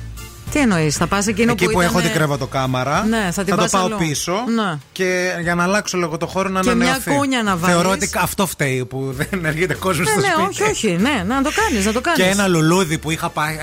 Τι 0.57 0.63
εννοείς, 0.63 0.97
θα 0.97 1.07
πας 1.07 1.27
εκείνο 1.27 1.53
Εκεί 1.53 1.65
που, 1.65 1.71
που, 1.73 1.81
έχω 1.81 1.91
ήτανε- 1.91 2.07
την 2.07 2.17
κρεβατοκάμαρα. 2.17 3.05
Ναι, 3.09 3.29
θα 3.33 3.45
την 3.45 3.55
το 3.55 3.61
πας 3.61 3.71
πάω 3.71 3.85
αλλού. 3.85 3.97
πίσω. 3.97 4.33
Ναι. 4.55 4.79
Και 4.93 5.31
για 5.43 5.55
να 5.55 5.63
αλλάξω 5.63 5.99
λίγο 5.99 6.17
το 6.17 6.27
χώρο 6.27 6.49
να 6.49 6.61
Και 6.61 6.75
μια 6.75 6.85
ανανεωθεί. 6.87 7.11
κούνια 7.11 7.43
να 7.43 7.57
βάλεις. 7.57 7.75
Θεωρώ 7.75 7.91
ότι 7.91 8.11
αυτό 8.21 8.47
φταίει 8.47 8.85
που 8.85 9.13
δεν 9.31 9.45
έρχεται 9.45 9.75
κόσμος 9.75 10.07
Ναι, 10.07 10.13
στο 10.13 10.21
ναι, 10.21 10.27
σπίτι. 10.53 10.63
όχι, 10.63 10.71
όχι. 10.71 10.97
Ναι, 11.01 11.23
να 11.27 11.43
το 11.43 11.51
κάνεις, 11.55 11.87
να 11.87 11.93
το 11.93 12.01
κάνεις. 12.01 12.23
Και 12.25 12.29
ένα 12.31 12.47
λουλούδι 12.49 12.99
που 12.99 13.11
είχα 13.11 13.29
πα, 13.29 13.49
ε, 13.51 13.57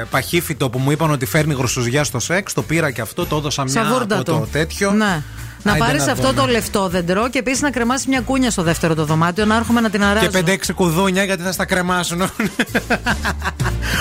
ε, 0.00 0.04
παχύφυτο 0.10 0.70
που 0.70 0.78
μου 0.78 0.90
είπαν 0.90 1.10
ότι 1.10 1.26
φέρνει 1.26 1.54
γρουσουζιά 1.54 2.04
στο 2.04 2.18
σεξ. 2.18 2.52
Το 2.52 2.62
πήρα 2.62 2.90
και 2.90 3.00
αυτό, 3.00 3.26
το 3.26 3.36
έδωσα 3.36 3.62
μια 3.64 3.80
από 3.80 3.88
Σαβούρντατο. 3.88 4.32
το 4.32 4.48
τέτοιο. 4.52 4.90
Ναι. 4.92 5.22
Να 5.62 5.72
Άιντε 5.72 5.84
πάρεις 5.86 6.06
να 6.06 6.12
αυτό 6.12 6.28
δούμε. 6.30 6.40
το 6.40 6.46
λεφτόδεντρο 6.46 7.28
και 7.30 7.38
επίσης 7.38 7.60
να 7.60 7.70
κρεμάσεις 7.70 8.06
μια 8.06 8.20
κούνια 8.20 8.50
στο 8.50 8.62
δεύτερο 8.62 8.94
το 8.94 9.04
δωμάτιο, 9.04 9.44
να 9.44 9.56
έρχομαι 9.56 9.80
να 9.80 9.90
την 9.90 10.04
αράζω. 10.04 10.26
Και 10.28 10.42
5-6 10.46 10.72
κουδούνια 10.74 11.24
γιατί 11.24 11.42
θα 11.42 11.52
στα 11.52 11.64
κρεμάσουν. 11.64 12.22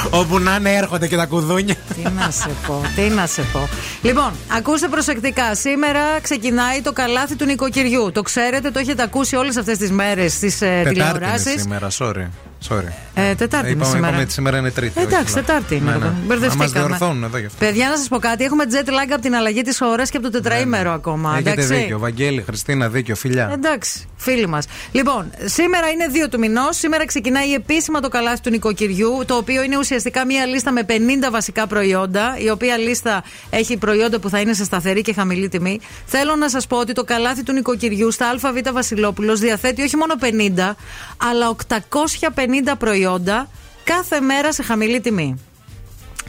Όπου 0.09 0.39
να 0.39 0.55
είναι 0.55 0.73
έρχονται 0.75 1.07
και 1.07 1.15
τα 1.15 1.25
κουδούνια. 1.25 1.75
Τι 1.95 2.01
να 2.01 2.31
σε 2.31 2.49
πω, 2.67 2.81
τι 2.95 3.01
να 3.01 3.25
σε 3.27 3.41
πω. 3.41 3.69
Λοιπόν, 4.01 4.31
ακούστε 4.57 4.87
προσεκτικά. 4.87 5.55
Σήμερα 5.55 5.99
ξεκινάει 6.21 6.81
το 6.81 6.93
καλάθι 6.93 7.35
του 7.35 7.45
νοικοκυριού. 7.45 8.11
Το 8.13 8.21
ξέρετε, 8.21 8.71
το 8.71 8.79
έχετε 8.79 9.03
ακούσει 9.03 9.35
όλες 9.35 9.57
αυτές 9.57 9.77
τις 9.77 9.91
μέρες 9.91 10.33
στις 10.33 10.61
ε, 10.61 10.65
Τετάρτη 10.65 10.99
είναι 10.99 11.09
τηλεοράσεις. 11.11 11.61
σήμερα, 11.61 11.87
sorry. 11.97 12.27
Sorry. 12.69 12.91
Ε, 13.13 13.35
τετάρτη 13.35 13.71
είναι 13.71 13.75
είπαμε, 13.75 13.85
σήμερα. 13.85 14.07
είπαμε 14.07 14.21
ότι 14.21 14.31
σήμερα 14.31 14.57
είναι 14.57 14.71
Τρίτη. 14.71 14.99
Ε, 14.99 15.03
εντάξει, 15.03 15.23
όχι, 15.23 15.33
λέω. 15.33 15.43
Τετάρτη 15.43 15.75
είναι. 15.75 15.91
Ναι, 15.91 15.97
ναι. 15.97 16.13
Μπερδευτήκαμε. 16.25 16.71
Να 16.71 16.79
μας 16.79 16.87
διορθώνουν 16.87 17.23
εδώ 17.23 17.37
γι' 17.37 17.45
αυτό. 17.45 17.65
Παιδιά, 17.65 17.89
να 17.89 17.97
σας 17.97 18.07
πω 18.07 18.17
κάτι. 18.17 18.43
Έχουμε 18.43 18.63
jet 18.71 18.89
lag 18.89 19.11
από 19.11 19.21
την 19.21 19.35
αλλαγή 19.35 19.61
της 19.61 19.81
ώρας 19.81 20.09
και 20.09 20.17
από 20.17 20.25
το 20.25 20.31
τετραήμερο 20.31 20.91
ακόμα. 20.91 21.31
Έχετε 21.33 21.51
εντάξει. 21.51 21.73
δίκιο. 21.73 21.99
Βαγγέλη, 21.99 22.41
Χριστίνα, 22.41 22.89
δίκιο. 22.89 23.15
Φιλιά. 23.15 23.49
Εντάξει, 23.53 24.05
φίλοι 24.17 24.47
μας. 24.47 24.65
Λοιπόν, 24.91 25.29
σήμερα 25.45 25.89
είναι 25.89 26.05
2 26.25 26.29
του 26.29 26.39
μηνός. 26.39 26.77
Σήμερα 26.77 27.05
ξεκινάει 27.05 27.53
επίσημα 27.53 27.99
το 27.99 28.09
καλάθι 28.09 28.41
του 28.41 28.49
νοικοκυριού, 28.49 29.23
το 29.25 29.35
οποίο 29.35 29.63
είναι 29.63 29.77
ουσιαστικά 29.77 30.25
μία 30.25 30.45
λίστα 30.45 30.71
με 30.71 30.85
50 30.87 30.91
βασικά 31.31 31.67
προϊόντα, 31.67 32.37
η 32.37 32.49
οποία 32.49 32.77
λίστα 32.77 33.23
έχει 33.49 33.77
προϊόντα 33.77 34.19
που 34.19 34.29
θα 34.29 34.39
είναι 34.39 34.53
σε 34.53 34.63
σταθερή 34.63 35.01
και 35.01 35.13
χαμηλή 35.13 35.49
τιμή. 35.49 35.79
Θέλω 36.05 36.35
να 36.35 36.49
σας 36.49 36.67
πω 36.67 36.77
ότι 36.77 36.93
το 36.93 37.03
καλάθι 37.03 37.43
του 37.43 37.53
νοικοκυριού 37.53 38.11
στα 38.11 38.29
ΑΒ 38.29 38.57
Βασιλόπουλος 38.73 39.39
διαθέτει 39.39 39.81
όχι 39.81 39.95
μόνο 39.95 40.13
50, 40.19 40.75
αλλά 41.17 41.49
850 41.49 42.46
προϊόντα 42.75 43.49
κάθε 43.83 44.19
μέρα 44.19 44.51
σε 44.51 44.63
χαμηλή 44.63 44.99
τιμή. 44.99 45.39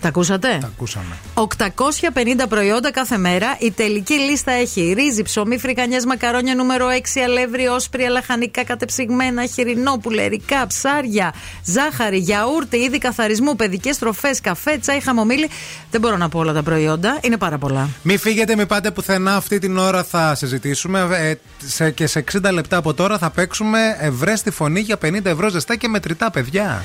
Τα 0.00 0.08
ακούσατε; 0.08 0.58
Τα 0.60 0.66
ακούσαμε. 0.66 1.16
850 1.34 2.48
προϊόντα 2.48 2.90
κάθε 2.90 3.16
μέρα. 3.16 3.56
Η 3.58 3.70
τελική 3.70 4.14
λίστα 4.14 4.52
έχει 4.52 4.92
ρύζι, 4.96 5.22
ψωμί, 5.22 5.58
φρικανιές, 5.58 6.04
μακαρόνια 6.04 6.54
νούμερο 6.54 6.86
6, 6.88 7.20
αλεύρι, 7.24 7.66
όσπρια, 7.66 8.08
λαχανικά 8.08 8.64
κατεψυγμένα, 8.64 9.46
χοιρινόπουλα, 9.46 10.22
ερικά, 10.22 10.66
ψάρια, 10.66 11.34
ζάχαρη, 11.64 12.18
γιαούρτι, 12.18 12.76
είδη 12.76 12.98
καθαρισμού, 12.98 13.56
παιδικές 13.56 13.98
τροφέ, 13.98 14.34
καφέ, 14.42 14.78
τσάι, 14.78 15.00
χαμομήλι. 15.00 15.48
Δεν 15.90 16.00
μπορώ 16.00 16.16
να 16.16 16.28
πω 16.28 16.38
όλα 16.38 16.52
τα 16.52 16.62
προϊόντα. 16.62 17.18
Είναι 17.20 17.36
πάρα 17.36 17.58
πολλά. 17.58 17.88
Μην 18.02 18.18
φύγετε, 18.18 18.56
μην 18.56 18.66
πάτε 18.66 18.90
πουθενά. 18.90 19.36
Αυτή 19.36 19.58
την 19.58 19.78
ώρα 19.78 20.04
θα 20.04 20.34
συζητήσουμε. 20.34 21.08
Ε, 21.12 21.34
σε, 21.66 21.90
και 21.90 22.06
σε 22.06 22.24
60 22.32 22.52
λεπτά 22.52 22.76
από 22.76 22.94
τώρα 22.94 23.18
θα 23.18 23.30
παίξουμε 23.30 23.96
ευρές 24.00 24.38
στη 24.38 24.50
φωνή 24.50 24.80
για 24.80 24.98
50 25.04 25.24
ευρώ 25.24 25.48
ζεστά 25.48 25.76
και 25.76 25.88
μετρητά, 25.88 26.30
παιδιά. 26.30 26.82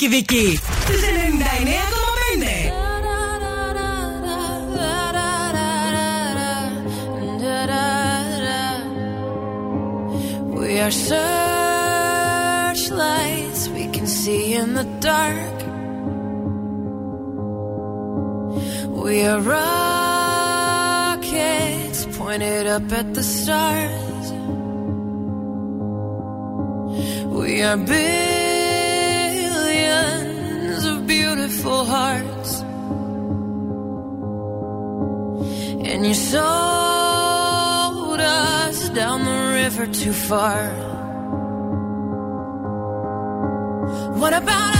Κηδική. 0.00 0.58
Στους 0.84 1.00
We 10.60 10.70
are 10.84 10.94
searchlights 11.08 11.32
we 13.76 13.84
can 13.94 14.06
see 14.20 14.44
in 14.60 14.68
the 14.78 14.86
dark. 15.10 15.58
We 19.04 19.14
are 19.30 19.40
rockets 19.56 20.90
pointed 22.18 22.64
up 22.76 22.86
at 23.00 23.08
the 23.16 23.24
stars. 23.36 24.26
We 27.38 27.50
are 27.68 27.78
big 27.92 28.49
beautiful 31.50 31.84
hearts. 31.84 32.60
And 35.90 36.06
you 36.06 36.14
sold 36.14 36.40
us 38.20 38.88
down 38.90 39.24
the 39.24 39.52
river 39.54 39.86
too 39.88 40.12
far. 40.12 40.70
What 44.20 44.32
about 44.32 44.79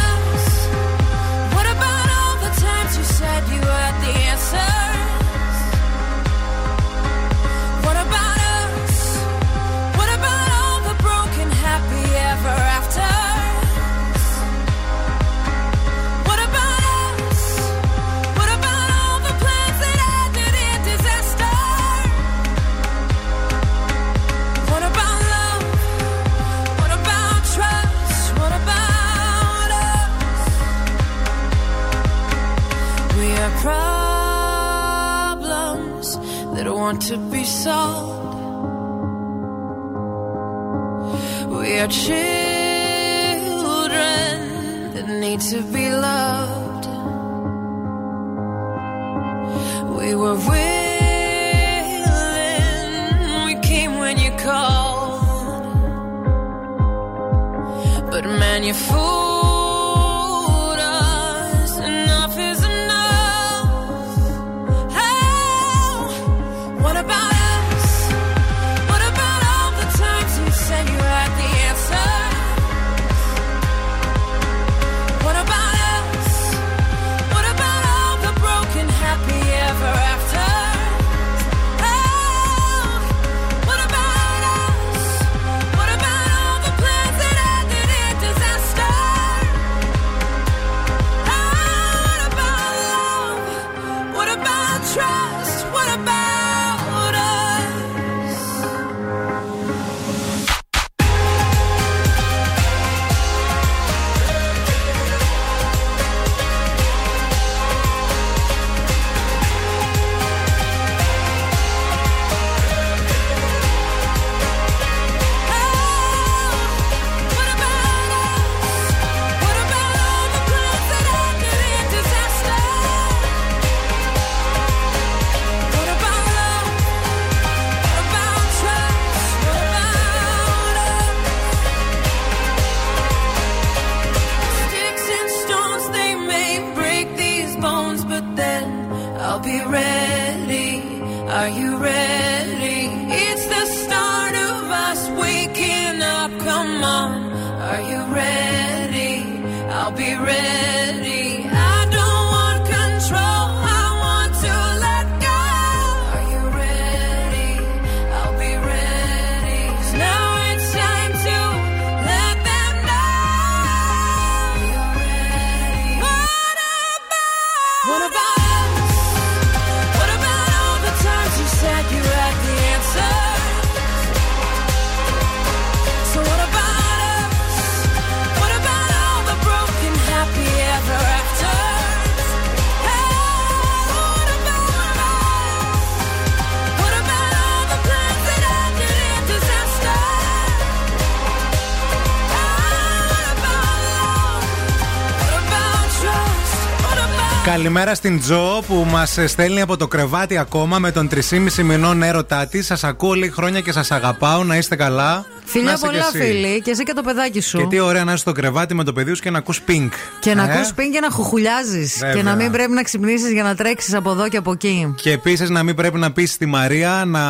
Καλημέρα 197.51 197.95
στην 197.95 198.21
Τζο 198.21 198.63
που 198.67 198.87
μας 198.91 199.19
στέλνει 199.27 199.61
από 199.61 199.77
το 199.77 199.89
κρεβάτι 199.89 200.39
ακόμα 200.39 200.79
με 200.79 200.91
τον 200.93 201.09
3,5 201.11 201.63
μηνών 201.63 202.03
έρωτά 202.03 202.47
της. 202.47 202.67
Σας 202.67 202.85
ακούω 202.85 203.13
λίγη 203.13 203.33
χρόνια 203.33 203.61
και 203.61 203.73
σας 203.73 203.91
αγαπάω. 203.91 204.45
Να 204.45 204.57
είστε 204.57 204.77
καλά. 204.77 205.25
Να 205.53 205.59
Φιλιά 205.59 205.73
είσαι 205.73 205.87
πολλά, 205.87 205.99
κι 206.11 206.17
εσύ. 206.17 206.27
φίλοι. 206.27 206.61
Και 206.63 206.71
εσύ 206.71 206.83
και 206.83 206.93
το 206.93 207.03
παιδάκι 207.03 207.41
σου. 207.41 207.59
Και 207.59 207.65
τι 207.65 207.79
ωραία 207.79 208.05
να 208.05 208.11
είσαι 208.13 208.21
στο 208.21 208.33
κρεβάτι 208.33 208.75
με 208.75 208.85
το 208.85 208.93
παιδί 208.93 209.15
σου 209.15 209.23
και 209.23 209.31
να 209.31 209.39
ακούς 209.39 209.61
πινκ. 209.61 209.93
Και 210.21 210.35
να 210.35 210.43
Ε; 210.51 210.53
ακούς 210.55 210.73
πιν 210.73 210.93
και 210.93 211.01
να 211.01 211.11
χουχουλιάζεις. 211.11 211.97
Βέβαια. 211.99 212.15
Και 212.15 212.23
να 212.23 212.35
μην 212.35 212.51
πρέπει 212.53 212.73
να 212.73 212.83
ξυπνήσεις 212.83 213.33
για 213.33 213.43
να 213.43 213.55
τρέξεις 213.55 213.95
από 213.95 214.11
εδώ 214.11 214.29
και 214.29 214.37
από 214.37 214.53
εκεί. 214.53 214.95
Και 214.97 215.11
επίσης 215.13 215.51
να 215.51 215.63
μην 215.63 215.75
πρέπει 215.75 215.99
να 215.99 216.13
πεις 216.13 216.33
στη 216.33 216.47
Μαρία 216.47 217.03
να 217.07 217.23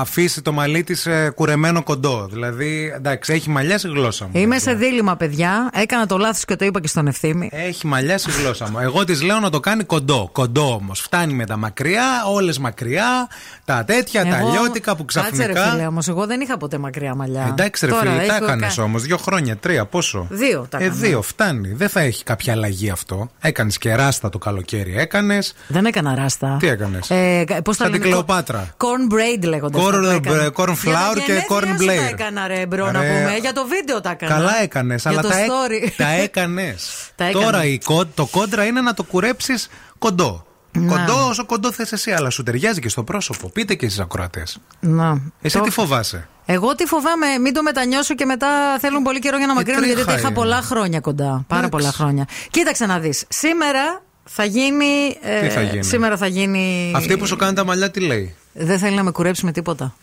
αφήσει 0.00 0.42
το 0.42 0.52
μαλλί 0.52 0.84
της 0.84 1.06
κουρεμένο 1.34 1.82
κοντό. 1.82 2.28
Δηλαδή, 2.32 2.92
εντάξει, 2.96 3.32
έχει 3.32 3.50
μαλλιάς 3.50 3.80
στη 3.80 3.88
γλώσσα 3.90 4.24
μου. 4.24 4.30
Είμαι 4.34 4.58
σε 4.58 4.72
δίλημα, 4.74 5.16
παιδιά. 5.16 5.70
Έκανα 5.74 6.06
το 6.06 6.18
λάθος 6.18 6.44
και 6.44 6.56
το 6.56 6.64
είπα 6.64 6.80
και 6.80 6.88
στον 6.88 7.06
ευθύμη. 7.06 7.48
Έχει 7.52 7.86
μαλλιάσει 7.86 8.20
η 8.20 8.30
γλώσσα 8.42 8.68
μου. 8.70 8.78
Εγώ 8.78 9.04
της 9.04 9.22
λέω 9.22 9.38
να 9.38 9.50
το 9.50 9.60
κάνει 9.60 9.84
κοντό. 9.84 10.28
Κοντό 10.32 10.72
όμως. 10.74 11.00
Φτάνει 11.00 11.32
με 11.32 11.46
τα 11.46 11.56
μακριά, 11.56 12.04
όλες 12.32 12.58
μακριά, 12.58 13.28
τα 13.64 13.84
τέτοια, 13.84 14.24
τα 14.26 14.36
Εγώ- 14.36 14.50
λιώτικα 14.50 14.96
που 14.96 15.04
Κάτσε, 15.04 15.30
ξαφνικά. 15.30 15.64
ρε 15.64 15.70
φίλε, 15.70 15.86
όμως, 15.86 16.08
εγώ 16.08 16.26
δεν 16.26 16.40
είχα 16.40 16.56
ποτέ 16.56 16.78
μακριά 16.78 17.14
μαλλιά. 17.14 17.54
Εντάξει, 17.58 17.86
ρε 17.86 17.90
Τώρα 17.92 18.10
φίλε, 18.10 18.26
τα 18.26 18.34
έχω 18.34 18.44
έκανες 18.44 18.74
κα- 18.74 18.82
όμως. 18.82 19.02
Δύο 19.02 19.16
χρόνια, 19.16 19.56
τρία, 19.56 19.84
πόσο; 19.84 20.26
Δύο 20.30 20.66
τα 20.70 20.78
Ε, 20.78 20.84
έκανα. 20.84 21.00
δύο, 21.00 21.22
φτάνει. 21.22 21.68
Δεν 21.72 21.88
θα 21.88 22.00
έχει 22.00 22.24
κάποια 22.24 22.52
αλλαγή 22.52 22.90
αυτό. 22.90 23.30
Έκανες 23.40 23.78
και 23.78 23.94
ράστα 23.94 24.28
το 24.28 24.38
καλοκαίρι, 24.38 24.94
έκανες. 24.98 25.54
Δεν 25.66 25.84
έκανα 25.86 26.14
ράστα. 26.14 26.56
Τι 26.60 26.68
έκανες; 26.68 27.10
Ε, 27.10 27.44
πώς 27.64 27.76
τα 27.76 27.82
Σαν 27.82 27.92
την 27.92 28.00
λένε, 28.00 28.12
Κλεοπάτρα. 28.12 28.74
Corn 28.76 29.12
braid 29.14 29.44
λέγονται. 29.44 29.78
Corn- 29.78 29.94
αυτά 29.94 30.20
που 30.20 30.28
έκανα. 30.28 30.44
ε, 30.44 30.50
corn 30.56 30.74
Για 30.82 30.92
flour 30.92 31.14
τα 31.14 31.20
και 31.24 31.32
γενέθλιά 31.32 31.56
corn 31.58 31.66
σου 31.78 31.84
blade. 31.84 31.96
Τα 31.96 32.06
έκανα, 32.08 32.46
ρε, 32.46 32.66
bro, 32.66 32.90
να 32.90 33.00
Ρε, 33.00 33.08
πούμε. 33.08 33.36
Για 33.40 33.52
το 33.52 33.66
βίντεο 33.66 34.00
τα 34.00 34.10
έκανα. 34.10 34.34
Καλά 34.34 34.62
έκανες, 34.62 35.00
Για 35.02 35.10
αλλά 35.10 35.20
το 35.22 35.28
τα, 35.28 35.38
έ- 35.40 35.46
story. 35.46 35.88
τα 35.96 36.08
έκανες. 36.24 37.10
Τα 37.14 37.24
έκανα. 37.24 37.44
Τώρα 37.44 37.64
η 37.64 37.78
κο- 37.84 38.06
το 38.06 38.26
κόντρα 38.26 38.64
είναι 38.64 38.80
να 38.80 38.94
το 38.94 39.02
κουρέψεις 39.02 39.68
κοντό. 39.98 40.46
Να. 40.72 40.86
Κοντό 40.96 41.28
όσο 41.28 41.46
κοντό 41.46 41.72
θες 41.72 41.92
εσύ, 41.92 42.10
αλλά 42.10 42.30
σου 42.30 42.42
ταιριάζει 42.42 42.80
και 42.80 42.88
στο 42.88 43.02
πρόσωπο. 43.04 43.48
Πείτε 43.48 43.74
και 43.74 43.86
εσείς 43.86 43.98
ακροατές. 43.98 44.58
Να. 44.80 45.20
Εσύ 45.40 45.56
Το- 45.58 45.64
τι 45.64 45.70
φοβάσαι; 45.70 46.28
Εγώ 46.46 46.74
τι 46.74 46.84
φοβάμαι, 46.86 47.26
μην 47.42 47.52
το 47.52 47.62
μετανιώσω 47.62 48.14
και 48.14 48.24
μετά 48.24 48.78
θέλουν 48.80 49.02
πολύ 49.02 49.18
καιρό 49.18 49.36
για 49.36 49.46
να 49.46 49.54
μακρύνουν, 49.54 49.84
γιατί 49.84 49.98
τα 50.00 50.04
τρίχα 50.04 50.18
είχα 50.18 50.28
είναι. 50.28 50.36
πολλά 50.36 50.62
χρόνια 50.62 51.00
κοντά. 51.00 51.24
Πάρα 51.46 51.66
Εντάξει. 51.66 51.70
πολλά 51.70 51.92
χρόνια. 51.92 52.26
Κοίταξε 52.50 52.86
να 52.86 52.98
δεις. 52.98 53.24
Σήμερα 53.28 54.02
θα 54.24 54.44
γίνει. 54.44 55.18
ε, 55.22 55.40
Τι 55.40 55.48
θα 55.48 55.62
γίνει; 55.62 55.84
Σήμερα 55.84 56.16
θα 56.16 56.26
γίνει. 56.26 56.92
Αυτή 56.96 57.16
που 57.16 57.26
σου 57.26 57.36
κάνει 57.36 57.54
τα 57.54 57.64
μαλλιά 57.64 57.90
τι 57.90 58.00
λέει; 58.00 58.34
Δεν 58.52 58.78
θέλει 58.78 58.96
να 58.96 59.02
με 59.02 59.10
κουρέψει 59.10 59.44
με 59.44 59.52
τίποτα. 59.52 59.94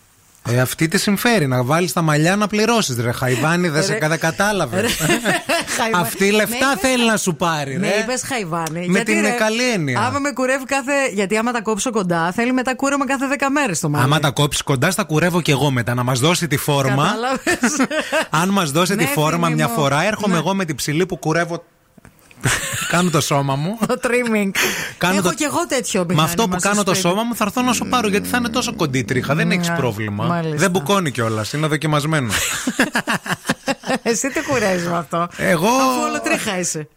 Ε, 0.50 0.60
αυτή 0.60 0.88
τη 0.88 0.98
συμφέρει 0.98 1.48
να 1.48 1.64
βάλεις 1.64 1.93
τα 1.93 2.02
μαλλιά 2.02 2.36
να 2.36 2.48
πληρώσεις. 2.48 2.98
Ρε 2.98 3.12
Χαϊβάνι, 3.12 3.68
δεν 3.70 3.84
σε 3.84 3.93
Ρε. 3.93 4.00
κατα- 4.00 4.18
κατάλαβε. 4.18 4.86
αυτή 5.93 6.32
λεφτά 6.32 6.48
Με 6.66 6.72
είπες- 6.72 6.80
θέλει 6.89 7.06
να 7.06 7.18
σου 7.18 7.36
πάρει. 7.36 7.80
Με 7.80 7.88
ρε. 7.88 7.96
είπες 8.00 8.22
Χαϊβάνι. 8.26 8.80
Με 8.80 8.86
γιατί, 8.86 9.14
την 9.14 9.22
ρε, 9.22 9.30
καλή 9.30 9.70
έννοια. 9.70 10.00
Άμα 10.00 10.20
με 10.20 10.32
κουρεύει 10.32 10.66
κάθε. 10.66 10.91
Γιατί 11.14 11.38
άμα 11.38 11.52
τα 11.52 11.62
κόψω 11.62 11.91
κοντά, 11.91 12.32
θέλει 12.32 12.54
μετά 12.54 12.76
κούρεμα 12.76 13.06
κάθε 13.06 13.28
10 13.28 13.50
μέρες 13.50 13.80
το 13.80 13.89
μάλλον. 13.89 14.06
Άμα 14.06 14.20
τα 14.20 14.32
κόψεις 14.32 14.62
κοντά, 14.62 14.91
στα 14.91 15.04
κουρεύω 15.04 15.41
κι 15.41 15.52
εγώ 15.52 15.72
μετά. 15.72 15.93
Να 15.93 16.04
μας 16.04 16.20
δώσει 16.20 16.48
τη 16.48 16.58
φόρμα. 16.58 17.04
Κατάλαβες. 17.06 17.88
Αν 18.30 18.50
μας 18.50 18.72
δώσει 18.72 18.96
τη 18.96 19.04
Ναι, 19.04 19.10
φόρμα 19.10 19.46
φίλοι 19.46 19.56
μια 19.58 19.68
μου. 19.68 19.74
φορά, 19.74 20.04
έρχομαι 20.06 20.34
Ναι. 20.34 20.39
εγώ 20.39 20.54
με 20.56 20.66
την 20.66 20.76
ψηλή 20.76 21.06
που 21.06 21.18
κουρεύω. 21.18 21.64
κάνω 22.91 23.10
το 23.10 23.22
σώμα 23.22 23.56
μου. 23.56 23.78
Το 23.88 24.00
trimming. 24.04 24.50
Κάνω 24.98 25.14
Έχω 25.18 25.28
το- 25.28 25.34
κι 25.34 25.43
εγώ 25.43 25.66
τέτοιο 25.68 26.00
Με 26.00 26.06
μηχάνημα 26.14 26.24
αυτό 26.30 26.48
που 26.48 26.60
στο 26.60 26.70
κάνω 26.70 26.84
το 26.84 26.93
σπίτι. 26.93 27.08
σώμα 27.08 27.24
μου 27.24 27.36
θα 27.36 27.43
έρθω 27.48 27.62
να 27.62 27.74
σου 27.74 27.86
πάρω 27.89 28.08
γιατί 28.08 28.28
θα 28.28 28.38
είναι 28.38 28.50
τόσο 28.50 28.76
κοντή 28.76 28.98
η 29.00 29.04
τρίχα. 29.04 29.36
Δεν 29.36 29.52
έχεις 29.52 29.70
Ναι, 29.70 29.76
πρόβλημα. 29.76 30.26
μάλιστα. 30.26 30.58
Δεν 30.58 30.72
μπουκώνει 30.72 31.12
κιόλας. 31.12 31.54
Είναι 31.54 31.68
δοκιμασμένο. 31.68 32.32
Εσύ 34.04 34.28
τι 34.30 34.41
κουράζει 34.43 34.88
με 34.88 34.98
αυτό; 34.98 35.28
Εγώ- 35.38 35.68
Αφού 35.68 36.02
όλο 36.10 36.22
τρίχα 36.24 36.60
είσαι. 36.60 36.88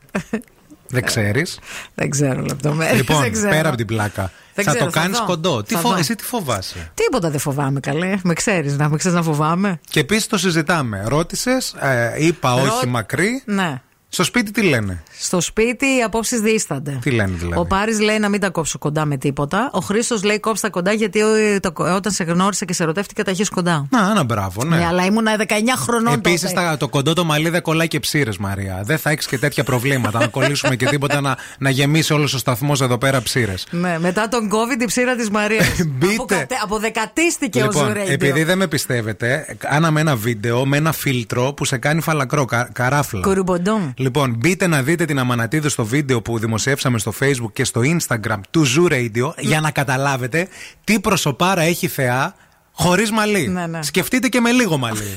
Δεν 0.91 1.05
ξέρεις. 1.05 1.59
Δεν 1.95 2.11
ξέρω 2.11 2.43
λεπτομέρειες. 2.43 2.97
Λοιπόν, 2.97 3.31
πέρα 3.49 3.69
από 3.69 3.77
την 3.77 3.87
πλάκα. 3.87 4.31
Δεν 4.55 4.65
θα 4.65 4.71
ξέρω, 4.71 4.85
το 4.87 4.91
θα 4.93 5.01
κάνεις 5.01 5.19
δω. 5.19 5.25
κοντό. 5.25 5.63
Τι 5.63 5.75
Θα 5.75 5.81
φο... 5.81 5.89
δω. 5.89 5.97
Εσύ 5.97 6.15
τι 6.15 6.25
φοβάσαι; 6.25 6.91
Τίποτα 6.95 7.31
δεν 7.31 7.41
φοβάμαι, 7.41 7.81
καλέ. 7.81 8.15
Με 8.23 8.35
ξέρεις 8.35 8.77
να 8.77 8.89
με 8.89 8.97
ξέρεις 8.97 9.17
να 9.17 9.23
φοβάμαι. 9.23 9.81
Και 9.91 10.01
επίσης 10.01 10.27
το 10.27 10.39
συζητάμε. 10.39 11.03
Ρώτησες, 11.07 11.75
είπα 12.19 12.55
όχι 12.55 12.65
Ρω- 12.67 12.89
μακρύ. 12.91 13.43
Ναι. 13.45 13.81
Στο 14.11 14.23
σπίτι 14.25 14.51
τι 14.51 14.63
λένε; 14.63 15.03
Στο 15.19 15.41
σπίτι 15.41 15.87
οι 15.87 16.03
απόψεις 16.05 16.41
δίστανται. 16.41 16.99
Τι 17.03 17.11
λένε 17.11 17.33
δηλαδή; 17.37 17.61
Ο 17.61 17.65
Πάρης 17.67 18.01
λέει 18.01 18.19
να 18.19 18.29
μην 18.29 18.41
τα 18.41 18.51
κόψω 18.51 18.79
κοντά 18.79 19.05
με 19.05 19.17
τίποτα. 19.17 19.71
Ο 19.73 19.81
Χρήστος 19.81 20.23
λέει 20.25 20.41
κόψει 20.41 20.63
τα 20.63 20.71
κοντά 20.71 20.93
γιατί 20.93 21.21
ε, 21.21 21.61
το- 21.61 21.73
όταν 21.95 22.13
σε 22.13 22.25
γνώρισα 22.25 22.65
και 22.65 22.73
σε 22.73 22.83
ερωτεύτηκα 22.83 23.25
τα 23.25 23.31
έχεις 23.31 23.49
κοντά. 23.49 23.87
Να, 23.91 24.11
ένα 24.11 24.23
μπράβο, 24.25 24.65
ναι. 24.65 24.77
Ναι, 24.77 24.87
αλλά 24.87 25.05
ήμουνα 25.05 25.37
19 25.37 25.43
χρονών 25.77 26.13
Επίσης, 26.15 26.53
τότε. 26.53 26.77
το 26.79 26.89
κοντό 26.89 27.13
το 27.13 27.25
μαλλί 27.25 27.49
δεν 27.49 27.63
κολλάει 27.63 27.89
και 27.89 28.01
ψήρες, 28.01 28.37
Μαρία. 28.39 28.81
Δεν 28.85 28.99
θα 28.99 29.11
έχεις 29.11 29.27
και 29.27 29.39
τέτοια 29.39 29.65
προβλήματα. 29.65 30.19
να 30.19 30.27
κολλήσουμε 30.27 30.77
και 30.77 30.87
τίποτα 30.87 31.21
να, 31.21 31.37
να 31.59 31.71
γεμίσει 31.71 32.13
όλος 32.13 32.35
ο 32.35 32.39
σταθμός 32.39 32.81
εδώ 32.81 32.99
πέρα 32.99 33.23
ψήρες. 33.23 33.67
Ναι, 33.71 33.97
μετά 33.99 34.29
τον 34.29 34.51
COVID 34.53 34.81
η 34.83 34.85
ψήρα 34.85 35.15
της 35.17 35.31
Μαρίας. 35.31 35.67
Μπείτε. 35.99 36.13
Αποκατε- 36.15 36.53
Αποδεκατίστηκε 36.63 37.61
ο 37.61 37.65
Λοιπόν, 37.65 37.87
Ζουρέιντιο. 37.87 38.13
επειδή 38.13 38.43
δεν 38.43 38.59
με 38.59 38.67
πιστεύετε, 38.67 39.57
κάναμε 39.59 40.01
ένα 40.01 40.17
βίντεο 40.17 40.67
με 40.67 40.77
ένα 40.77 40.93
φίλτρο 40.93 41.53
που 41.53 41.65
σε 41.65 41.77
κάνει 41.79 42.01
φαλακρό, 42.01 42.45
κα, 42.45 42.69
καράφλα. 42.73 43.21
Κουρουμποντόμ. 43.21 43.91
Λοιπόν, 43.99 44.35
μπείτε 44.39 44.67
να 44.67 44.83
δείτε 44.83 45.05
την 45.05 45.19
Αμανατίδου 45.19 45.69
στο 45.69 45.85
βίντεο 45.85 46.23
που 46.23 46.39
δημοσιεύσαμε 46.39 46.99
στο 46.99 47.13
Facebook 47.21 47.53
και 47.53 47.65
στο 47.65 47.81
Instagram 47.85 48.41
του 48.51 48.65
Zoo 48.67 48.93
Radio 48.93 49.33
για 49.39 49.61
να 49.61 49.71
καταλάβετε 49.71 50.49
τι 50.85 51.01
προσωπάρα 51.01 51.63
έχει 51.63 51.85
η 51.87 51.89
θεά 51.89 52.35
χωρίς 52.73 53.11
μαλλί. 53.11 53.49
Ναι, 53.49 53.67
ναι. 53.67 53.83
Σκεφτείτε 53.83 54.29
και 54.29 54.41
με 54.41 54.51
λίγο 54.51 54.77
μαλλί. 54.79 55.17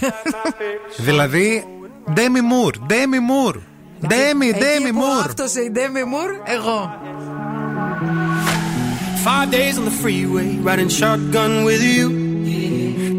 δηλαδή, 1.08 1.64
Demi 2.08 2.20
Moore, 2.20 2.92
Demi 2.92 3.20
Moore. 3.30 3.56
Demi, 4.04 4.48
Εκεί 4.50 4.60
Demi 4.60 4.92
που 4.92 5.00
Moore. 5.00 5.26
άφτωσε 5.26 5.60
η 5.60 5.72
Demi 5.76 5.80
Moore, 6.14 6.50
εγώ. 6.56 6.92
Five 9.26 9.52
days 9.52 9.78
on 9.80 9.86
the 9.86 9.98
freeway, 10.04 10.50
riding 10.70 10.90
shotgun 11.00 11.64
with 11.68 11.84
you. 11.96 12.06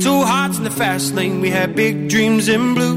Two 0.07 0.21
hearts 0.33 0.57
in 0.59 0.65
the 0.71 0.77
fast 0.81 1.07
lane, 1.19 1.37
we 1.45 1.51
had 1.59 1.69
big 1.85 1.95
dreams 2.09 2.45
in 2.55 2.63
blue. 2.77 2.97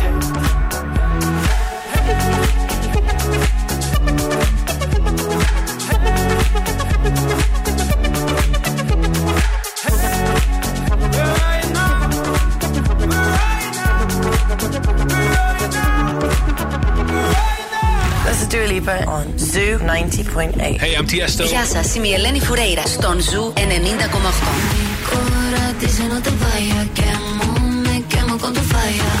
Zoo 18.71 19.79
90.8. 19.79 20.79
Hey, 20.79 20.95
I'm 20.95 21.05
Tiesto. 21.05 21.43
Γεια 21.43 21.65
σα, 21.65 21.97
είμαι 21.97 22.07
η 22.07 22.13
Ελένη 22.13 22.39
Φουρέιρα 22.39 22.85
στον 22.85 23.19
Ζου 23.21 23.53
90,8. 23.55 23.61
Ahora 25.13 25.63
dice 25.79 26.03
no 26.11 26.21
te 26.25 26.31
vayas, 26.41 26.87
quemo, 26.97 27.47
me 27.85 27.95
quemo 28.11 28.37
con 28.37 28.53
tu 28.53 28.61
falla. 28.71 29.20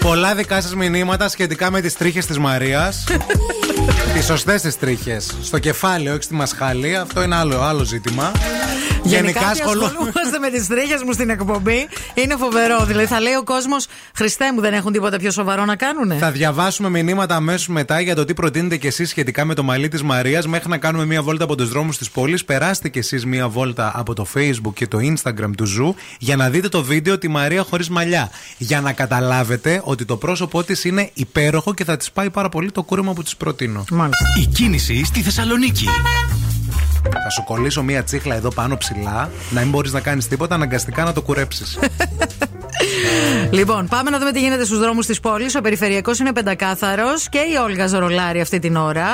Πολλά 0.00 0.34
δικά 0.34 0.60
σας 0.60 0.74
μηνύματα 0.74 1.28
σχετικά 1.28 1.70
με 1.70 1.80
τις 1.80 1.94
τρίχες 1.94 2.26
της 2.26 2.38
Μαρίας. 2.38 3.04
τι 4.26 4.32
σωστές 4.32 4.62
τις 4.62 4.78
τρίχες. 4.78 5.36
Στο 5.42 5.58
κεφάλι, 5.58 6.08
όχι 6.08 6.22
στη 6.22 6.34
μασχάλη. 6.34 6.96
Αυτό 6.96 7.22
είναι 7.22 7.34
άλλο, 7.34 7.60
άλλο 7.62 7.84
ζήτημα. 7.84 8.32
Γενικά 9.02 9.46
ασχολού- 9.48 9.82
ασχολούμαστε 9.84 10.38
με 10.40 10.50
τις 10.50 10.66
τρίχες 10.66 11.02
μου 11.02 11.12
στην 11.12 11.30
εκπομπή. 11.30 11.88
Είναι 12.14 12.36
φοβερό. 12.36 12.84
Δηλαδή 12.84 13.06
θα 13.06 13.20
λέει 13.20 13.34
ο 13.34 13.42
κόσμος, 13.44 13.86
Χριστέ 14.16 14.52
μου, 14.52 14.60
δεν 14.60 14.72
έχουν 14.72 14.92
τίποτα 14.92 15.18
πιο 15.18 15.30
σοβαρό 15.30 15.64
να 15.64 15.76
κάνουνε; 15.76 16.16
Θα 16.16 16.30
διαβάσουμε 16.30 16.88
μηνύματα 16.88 17.34
αμέσως 17.34 17.68
μετά 17.68 18.00
για 18.00 18.14
το 18.14 18.24
τι 18.24 18.34
προτείνετε 18.34 18.76
κι 18.76 18.86
εσείς 18.86 19.08
σχετικά 19.08 19.44
με 19.44 19.54
το 19.54 19.62
μαλλί 19.62 19.88
της 19.88 20.02
Μαρίας. 20.02 20.46
Μέχρι 20.46 20.68
να 20.68 20.78
κάνουμε 20.78 21.04
μία 21.04 21.22
βόλτα 21.22 21.44
από 21.44 21.54
τους 21.54 21.68
δρόμους 21.68 21.98
της 21.98 22.10
πόλης, 22.10 22.44
περάστε 22.44 22.88
κι 22.88 22.98
εσείς 22.98 23.26
μία 23.26 23.48
βόλτα 23.48 23.92
από 23.94 24.14
το 24.14 24.26
Facebook 24.34 24.72
και 24.74 24.86
το 24.86 24.98
Instagram 25.00 25.50
του 25.56 25.64
Zoo 25.64 25.94
για 26.18 26.36
να 26.36 26.50
δείτε 26.50 26.68
το 26.68 26.82
βίντεο 26.82 27.18
τη 27.18 27.28
Μαρία 27.28 27.62
χωρίς 27.62 27.88
μαλλιά. 27.88 28.30
Για 28.58 28.80
να 28.80 28.92
καταλάβετε 28.92 29.80
ότι 29.84 30.04
το 30.04 30.16
πρόσωπό 30.16 30.62
της 30.64 30.84
είναι 30.84 31.10
υπέροχο 31.14 31.74
και 31.74 31.84
θα 31.84 31.96
της 31.96 32.10
πάει 32.10 32.30
πάρα 32.30 32.48
πολύ 32.48 32.70
το 32.70 32.82
κούρεμα 32.82 33.12
που 33.12 33.22
της 33.22 33.36
προτείνω. 33.36 33.84
Η 34.40 34.46
κίνηση 34.46 35.04
στη 35.04 35.20
Θεσσαλονίκη. 35.20 35.88
Θα 37.22 37.30
σου 37.30 37.44
κολλήσω 37.44 37.82
μία 37.82 38.04
τσίχλα 38.04 38.34
εδώ 38.34 38.48
πάνω 38.48 38.76
ψηλά, 38.76 39.30
να 39.50 39.60
μην 39.60 39.70
μπορείς 39.70 39.92
να 39.92 40.00
κάνεις 40.00 40.28
τίποτα, 40.28 40.54
αναγκαστικά 40.54 41.04
να 41.04 41.12
το 41.12 41.22
κουρέψεις. 41.22 41.78
Λοιπόν, 43.50 43.86
πάμε 43.88 44.10
να 44.10 44.18
δούμε 44.18 44.32
τι 44.32 44.40
γίνεται 44.40 44.64
στους 44.64 44.78
δρόμους 44.78 45.06
της 45.06 45.20
πόλης. 45.20 45.54
Ο 45.54 45.60
περιφερειακός 45.60 46.18
είναι 46.18 46.32
πεντακάθαρος 46.32 47.28
και 47.28 47.38
η 47.38 47.54
Όλγα 47.64 47.86
Ζωρολάρη 47.86 48.40
αυτή 48.40 48.58
την 48.58 48.76
ώρα. 48.76 49.06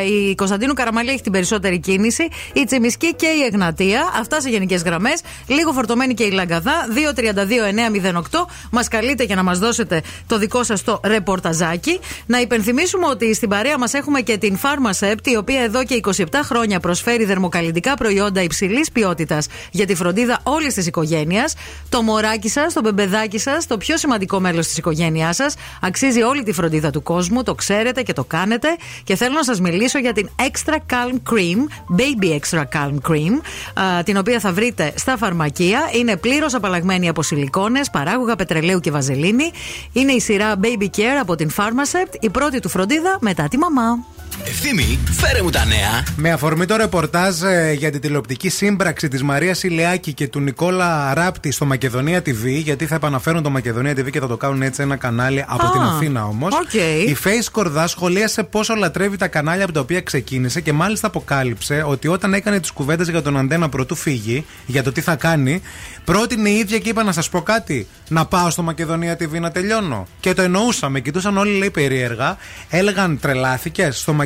Ε, 0.00 0.04
η 0.04 0.34
Κωνσταντίνου 0.34 0.74
Καραμαλή 0.74 1.10
έχει 1.10 1.22
την 1.22 1.32
περισσότερη 1.32 1.78
κίνηση. 1.78 2.28
Η 2.52 2.64
Τσιμισκή 2.64 3.14
και 3.14 3.26
η 3.26 3.42
Εγνατία. 3.52 4.10
Αυτά 4.20 4.40
σε 4.40 4.48
γενικές 4.48 4.82
γραμμές. 4.82 5.20
Λίγο 5.46 5.72
φορτωμένη 5.72 6.14
και 6.14 6.24
η 6.24 6.30
Λαγκαδά. 6.30 6.72
232-908. 6.94 8.46
Μας 8.70 8.88
καλείτε 8.88 9.24
για 9.24 9.36
να 9.36 9.42
μας 9.42 9.58
δώσετε 9.58 10.02
το 10.26 10.38
δικό 10.38 10.64
σας 10.64 10.82
το 10.82 11.00
ρεπορταζάκι. 11.04 12.00
Να 12.26 12.40
υπενθυμίσουμε 12.40 13.06
ότι 13.06 13.34
στην 13.34 13.48
παρέα 13.48 13.78
μας 13.78 13.94
έχουμε 13.94 14.20
και 14.20 14.38
την 14.38 14.58
Pharmacept, 14.62 15.26
η 15.26 15.36
οποία 15.36 15.60
εδώ 15.60 15.84
και 15.84 15.94
27 15.94 16.24
χρόνια 16.42 16.80
προσφέρει 16.80 17.24
δερμοκαλλιντικά 17.24 17.94
προϊόντα 17.94 18.42
υψηλής 18.42 18.90
ποιότητας 18.92 19.46
για 19.70 19.86
τη 19.86 19.94
φροντίδα 19.94 20.40
όλης 20.42 20.74
της 20.74 20.86
οικογένειας. 20.86 21.54
Το 21.88 22.02
μωράκι 22.02 22.48
σας, 22.48 22.72
το 22.72 22.80
μπεμπεδάκι 22.80 23.14
σας, 23.34 23.66
το 23.66 23.76
πιο 23.76 23.96
σημαντικό 23.96 24.40
μέλος 24.40 24.66
της 24.66 24.78
οικογένειάς 24.78 25.36
σας, 25.36 25.54
αξίζει 25.80 26.22
όλη 26.22 26.42
τη 26.42 26.52
φροντίδα 26.52 26.90
του 26.90 27.02
κόσμου. 27.02 27.42
Το 27.42 27.54
ξέρετε 27.54 28.02
και 28.02 28.12
το 28.12 28.24
κάνετε. 28.24 28.68
Και 29.04 29.16
θέλω 29.16 29.34
να 29.34 29.44
σας 29.44 29.60
μιλήσω 29.60 29.98
για 29.98 30.12
την 30.12 30.28
Extra 30.36 30.74
Calm 30.74 31.32
Cream, 31.32 31.58
Baby 31.98 32.38
Extra 32.38 32.62
Calm 32.74 32.94
Cream, 33.08 33.40
α, 33.74 34.02
την 34.02 34.16
οποία 34.16 34.40
θα 34.40 34.52
βρείτε 34.52 34.92
στα 34.96 35.16
φαρμακεία. 35.16 35.90
Είναι 35.92 36.16
πλήρως 36.16 36.54
απαλλαγμένη 36.54 37.08
από 37.08 37.22
σιλικόνες, 37.22 37.90
παράγωγα 37.90 38.36
πετρελαίου 38.36 38.80
και 38.80 38.90
βαζελίνη. 38.90 39.50
Είναι 39.92 40.12
η 40.12 40.20
σειρά 40.20 40.54
Baby 40.62 40.86
Care 40.96 41.18
από 41.20 41.34
την 41.34 41.50
Pharmacept, 41.56 42.14
η 42.20 42.30
πρώτη 42.30 42.60
του 42.60 42.68
φροντίδα 42.68 43.18
μετά 43.20 43.48
τη 43.48 43.58
μαμά. 43.58 44.15
Ευθύμη, 44.44 44.98
φέρε 45.10 45.42
μου 45.42 45.50
τα 45.50 45.64
νέα. 45.64 46.04
Με 46.16 46.30
αφορμή 46.30 46.66
το 46.66 46.76
ρεπορτάζ 46.76 47.42
ε, 47.42 47.72
για 47.72 47.90
την 47.90 48.00
τηλεοπτική 48.00 48.48
σύμπραξη 48.48 49.08
της 49.08 49.22
Μαρίας 49.22 49.62
Ηλιάκη 49.62 50.12
και 50.12 50.28
του 50.28 50.40
Νικόλα 50.40 51.14
Ράπτη 51.14 51.50
στο 51.50 51.64
Μακεδονία 51.64 52.18
TV, 52.18 52.44
γιατί 52.62 52.86
θα 52.86 52.94
επαναφέρουν 52.94 53.42
το 53.42 53.50
Μακεδονία 53.50 53.92
TV 53.92 54.10
και 54.10 54.20
θα 54.20 54.26
το 54.26 54.36
κάνουν 54.36 54.62
έτσι 54.62 54.82
ένα 54.82 54.96
κανάλι 54.96 55.44
από 55.48 55.66
Α, 55.66 55.70
την 55.70 55.80
Αθήνα 55.80 56.24
όμως. 56.26 56.52
οκ. 56.54 56.74
Η 57.08 57.16
Face 57.24 57.48
Κορδά 57.50 57.86
σχολίασε 57.86 58.42
πόσο 58.42 58.74
λατρεύει 58.74 59.16
τα 59.16 59.28
κανάλια 59.28 59.64
από 59.64 59.72
τα 59.72 59.80
οποία 59.80 60.00
ξεκίνησε 60.00 60.60
και 60.60 60.72
μάλιστα 60.72 61.06
αποκάλυψε 61.06 61.82
ότι 61.86 62.08
όταν 62.08 62.34
έκανε 62.34 62.60
τις 62.60 62.70
κουβέντες 62.70 63.08
για 63.08 63.22
τον 63.22 63.36
Αντένα 63.38 63.68
πρωτού 63.68 63.94
φύγει, 63.94 64.46
για 64.66 64.82
το 64.82 64.92
τι 64.92 65.00
θα 65.00 65.16
κάνει, 65.16 65.60
πρότεινε 66.04 66.48
η 66.48 66.54
ίδια 66.58 66.78
και 66.78 66.88
είπα 66.88 67.02
να 67.02 67.12
σας 67.12 67.28
πω 67.28 67.40
κάτι. 67.42 67.86
Να 68.08 68.26
πάω 68.26 68.50
στο 68.50 68.62
Μακεδονία 68.62 69.14
TV 69.14 69.40
να 69.40 69.50
τελειώνω. 69.50 70.06
Και 70.20 70.32
το 70.34 70.42
εννοούσαμε. 70.42 71.00
Κοιτούσαν 71.00 71.36
όλοι 71.38 71.58
λέει 71.58 71.70
περίεργα. 71.70 72.36
Έλεγαν 72.70 73.18
τρελάθηκε. 73.20 73.88
Στο 73.90 74.12
Μακεδονία 74.12 74.24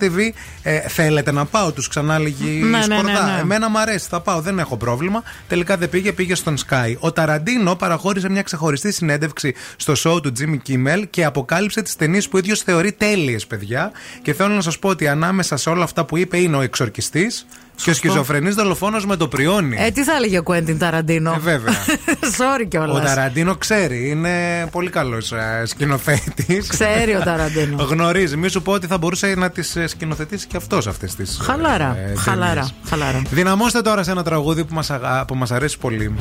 TV 0.00 0.30
ε, 0.62 0.80
θέλετε 0.80 1.32
να 1.32 1.44
πάω. 1.44 1.72
Τους 1.72 1.88
ξανά 1.88 2.18
λέγει 2.18 2.58
η 2.58 2.62
Ναι, 2.62 2.68
ναι, 2.68 2.76
ναι, 2.78 2.82
Σκορδά. 2.82 3.24
ναι. 3.34 3.40
Εμένα 3.40 3.70
μου 3.70 3.78
αρέσει, 3.78 4.06
θα 4.08 4.20
πάω, 4.20 4.40
δεν 4.40 4.58
έχω 4.58 4.76
πρόβλημα. 4.76 5.22
Τελικά 5.48 5.76
δεν 5.76 5.88
πήγε, 5.88 6.12
πήγε 6.12 6.34
στον 6.34 6.56
Sky. 6.68 6.94
Ο 6.98 7.12
Ταραντίνο 7.12 7.74
παραχώρησε 7.76 8.30
μια 8.30 8.42
ξεχωριστή 8.42 8.92
συνέντευξη 8.92 9.54
στο 9.76 9.92
show 9.96 10.22
του 10.22 10.32
Jimmy 10.38 10.56
Kimmel 10.70 11.02
και 11.10 11.24
αποκάλυψε 11.24 11.82
τις 11.82 11.96
ταινίες 11.96 12.24
που 12.24 12.30
ο 12.34 12.38
ίδιος 12.38 12.60
θεωρεί 12.60 12.92
τέλειες, 12.92 13.46
παιδιά. 13.46 13.90
Και 14.22 14.32
θέλω 14.32 14.54
να 14.54 14.60
σας 14.60 14.78
πω 14.78 14.88
ότι 14.88 15.08
ανάμεσα 15.08 15.56
σε 15.56 15.70
όλα 15.70 15.84
αυτά 15.84 16.04
που 16.04 16.16
είπε 16.16 16.38
είναι 16.38 16.56
ο 16.56 16.60
εξορκιστής 16.60 17.46
και 17.82 17.90
ο 17.90 17.94
σχιζοφρενή 17.94 18.50
δολοφόνος 18.50 19.06
με 19.06 19.16
το 19.16 19.28
πριόνι. 19.28 19.76
Ε, 19.80 19.90
τι 19.90 20.04
θα 20.04 20.12
έλεγε 20.16 20.38
ο 20.38 20.42
Κουέντιν 20.42 20.78
Ταραντίνο; 20.78 21.32
Ε, 21.32 21.38
βέβαια. 21.38 21.74
Sorry 22.38 22.66
κιόλας. 22.68 22.96
Ο 22.96 23.00
Ταραντίνο 23.00 23.54
ξέρει, 23.54 24.08
είναι 24.08 24.66
πολύ 24.70 24.90
καλός 24.90 25.32
σκηνοθέτης. 25.64 26.66
Ξέρει 26.66 27.14
ο 27.14 27.20
Ταραντίνο. 27.24 27.84
Γνωρίζει. 27.90 28.36
Μη 28.36 28.48
σου 28.48 28.62
πω 28.62 28.72
ότι 28.72 28.86
θα 28.86 28.98
μπορούσε 28.98 29.34
να 29.36 29.50
τις 29.50 29.76
σκηνοθετήσει 29.86 30.46
και 30.46 30.56
αυτός 30.56 30.86
αυτές 30.86 31.14
τις. 31.14 31.38
Χαλάρα. 31.42 31.96
χαλάρα. 32.16 32.68
χαλάρα. 32.88 33.22
Δυναμώστε 33.30 33.80
τώρα 33.80 34.02
σε 34.02 34.10
ένα 34.10 34.22
τραγούδι 34.22 34.64
που 34.64 34.74
μας, 34.74 34.90
αγα... 34.90 35.24
που 35.24 35.34
μας 35.34 35.50
αρέσει 35.50 35.78
πολύ. 35.78 36.14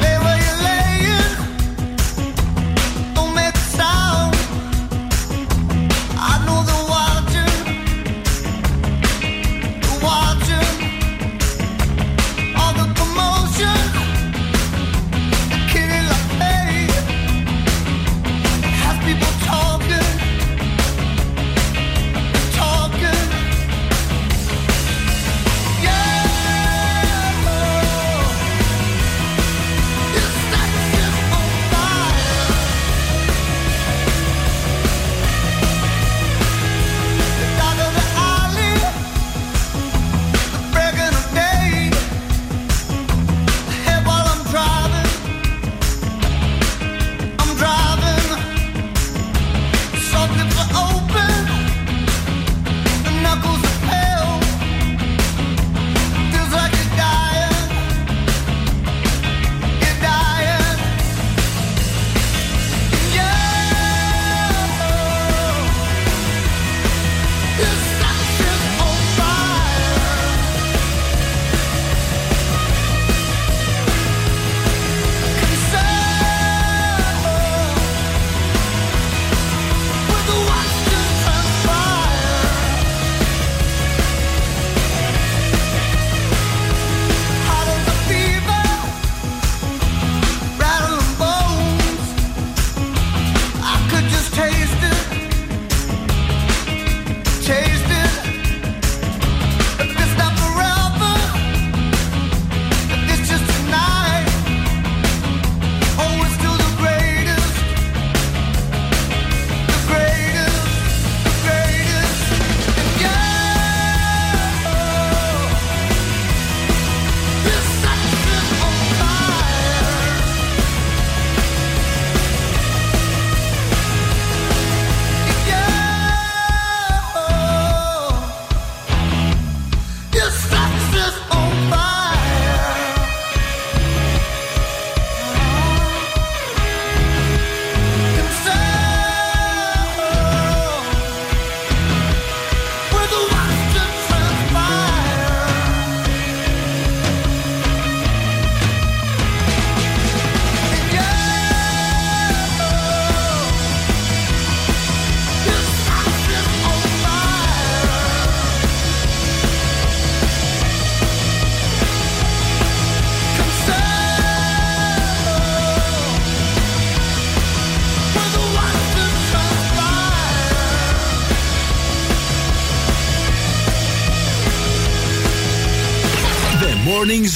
Don't 0.00 0.15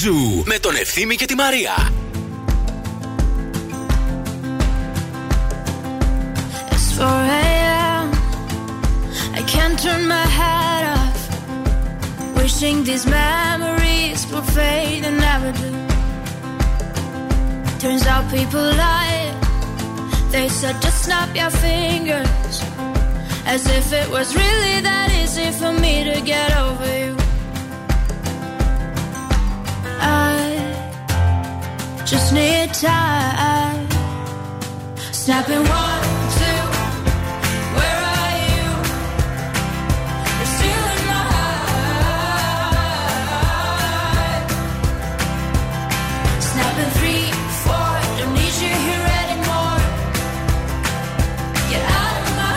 Zoo 0.00 0.42
με 0.44 0.58
τον 0.58 0.76
Ευθύμη 0.76 1.16
και 1.16 1.24
τη 1.24 1.34
Μαρία. 1.34 1.92
It's 6.70 6.98
4 6.98 7.04
a.m. 7.40 8.06
I 9.38 9.42
can't 9.52 9.76
turn 9.84 10.02
my 10.14 10.26
head 10.38 10.82
off. 10.96 11.20
Wishing 12.36 12.76
these 12.88 13.06
memories 13.20 14.20
will 14.30 14.46
fade 14.56 15.02
and 15.08 15.16
never 15.28 15.50
do. 15.62 15.70
Turns 17.82 18.04
out 18.12 18.24
people 18.36 18.66
lie. 18.84 19.24
They 20.32 20.48
said 20.58 20.76
just 20.84 20.98
snap 21.06 21.30
your 21.40 21.52
fingers. 21.66 22.54
As 23.54 23.62
if 23.78 23.86
it 24.00 24.08
was 24.16 24.28
really 24.42 24.76
that 24.88 25.08
easy 25.20 25.48
for 25.60 25.72
me 25.84 25.94
to 26.10 26.16
get 26.32 26.50
over 26.66 26.90
you. 27.04 27.19
Time. 32.81 33.87
Snapping 35.11 35.63
one, 35.81 36.03
two. 36.37 36.61
Where 37.77 38.01
are 38.17 38.33
you? 38.47 38.65
You're 40.37 40.53
still 40.57 40.85
in 40.95 41.01
my 41.11 41.23
three, 46.97 47.25
four. 47.63 47.91
Don't 48.17 48.33
need 48.39 48.55
you 48.63 48.73
here 48.87 49.07
anymore. 49.21 49.79
Get 51.69 51.83
out 52.01 52.15
of 52.23 52.29
my 52.39 52.55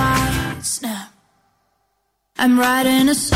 might 0.00 0.64
snap. 0.64 1.08
I'm 2.38 2.54
writing 2.58 3.08
a 3.08 3.14
song. 3.14 3.35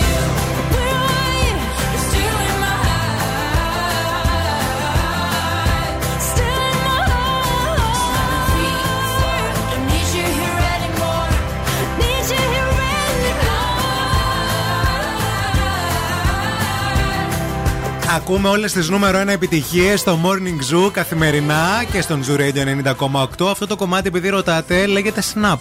Ακούμε 18.15 18.49
όλες 18.49 18.71
τις 18.73 18.89
νούμερο 18.89 19.21
1 19.21 19.27
επιτυχίες 19.27 19.99
στο 19.99 20.19
Morning 20.23 20.73
Zoo 20.87 20.91
καθημερινά 20.93 21.83
και 21.91 22.01
στον 22.01 22.23
Zoo 22.27 22.39
Radio 22.39 22.91
90,8. 23.39 23.47
Αυτό 23.51 23.67
το 23.67 23.75
κομμάτι, 23.75 24.07
επειδή 24.07 24.29
ρωτάτε, 24.29 24.85
λέγεται 24.85 25.21
Snap. 25.33 25.57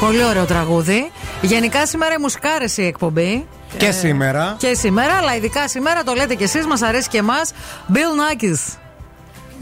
Πολύ 0.00 0.24
ωραίο 0.24 0.44
τραγούδι. 0.44 1.10
Γενικά 1.40 1.86
σήμερα 1.86 2.14
η 2.14 2.20
μουσικάρες 2.20 2.76
η 2.76 2.84
εκπομπή. 2.86 3.46
Και 3.76 3.86
Ε, 3.86 3.92
σήμερα. 3.92 4.54
Και 4.58 4.74
σήμερα, 4.74 5.14
αλλά 5.14 5.36
ειδικά 5.36 5.68
σήμερα 5.68 6.02
το 6.02 6.12
λέτε 6.12 6.34
κι 6.34 6.42
εσείς, 6.42 6.66
μας 6.66 6.82
αρέσει 6.82 7.08
και 7.08 7.18
εμάς. 7.18 7.50
Bill 7.92 7.96
Nackis. 7.96 8.76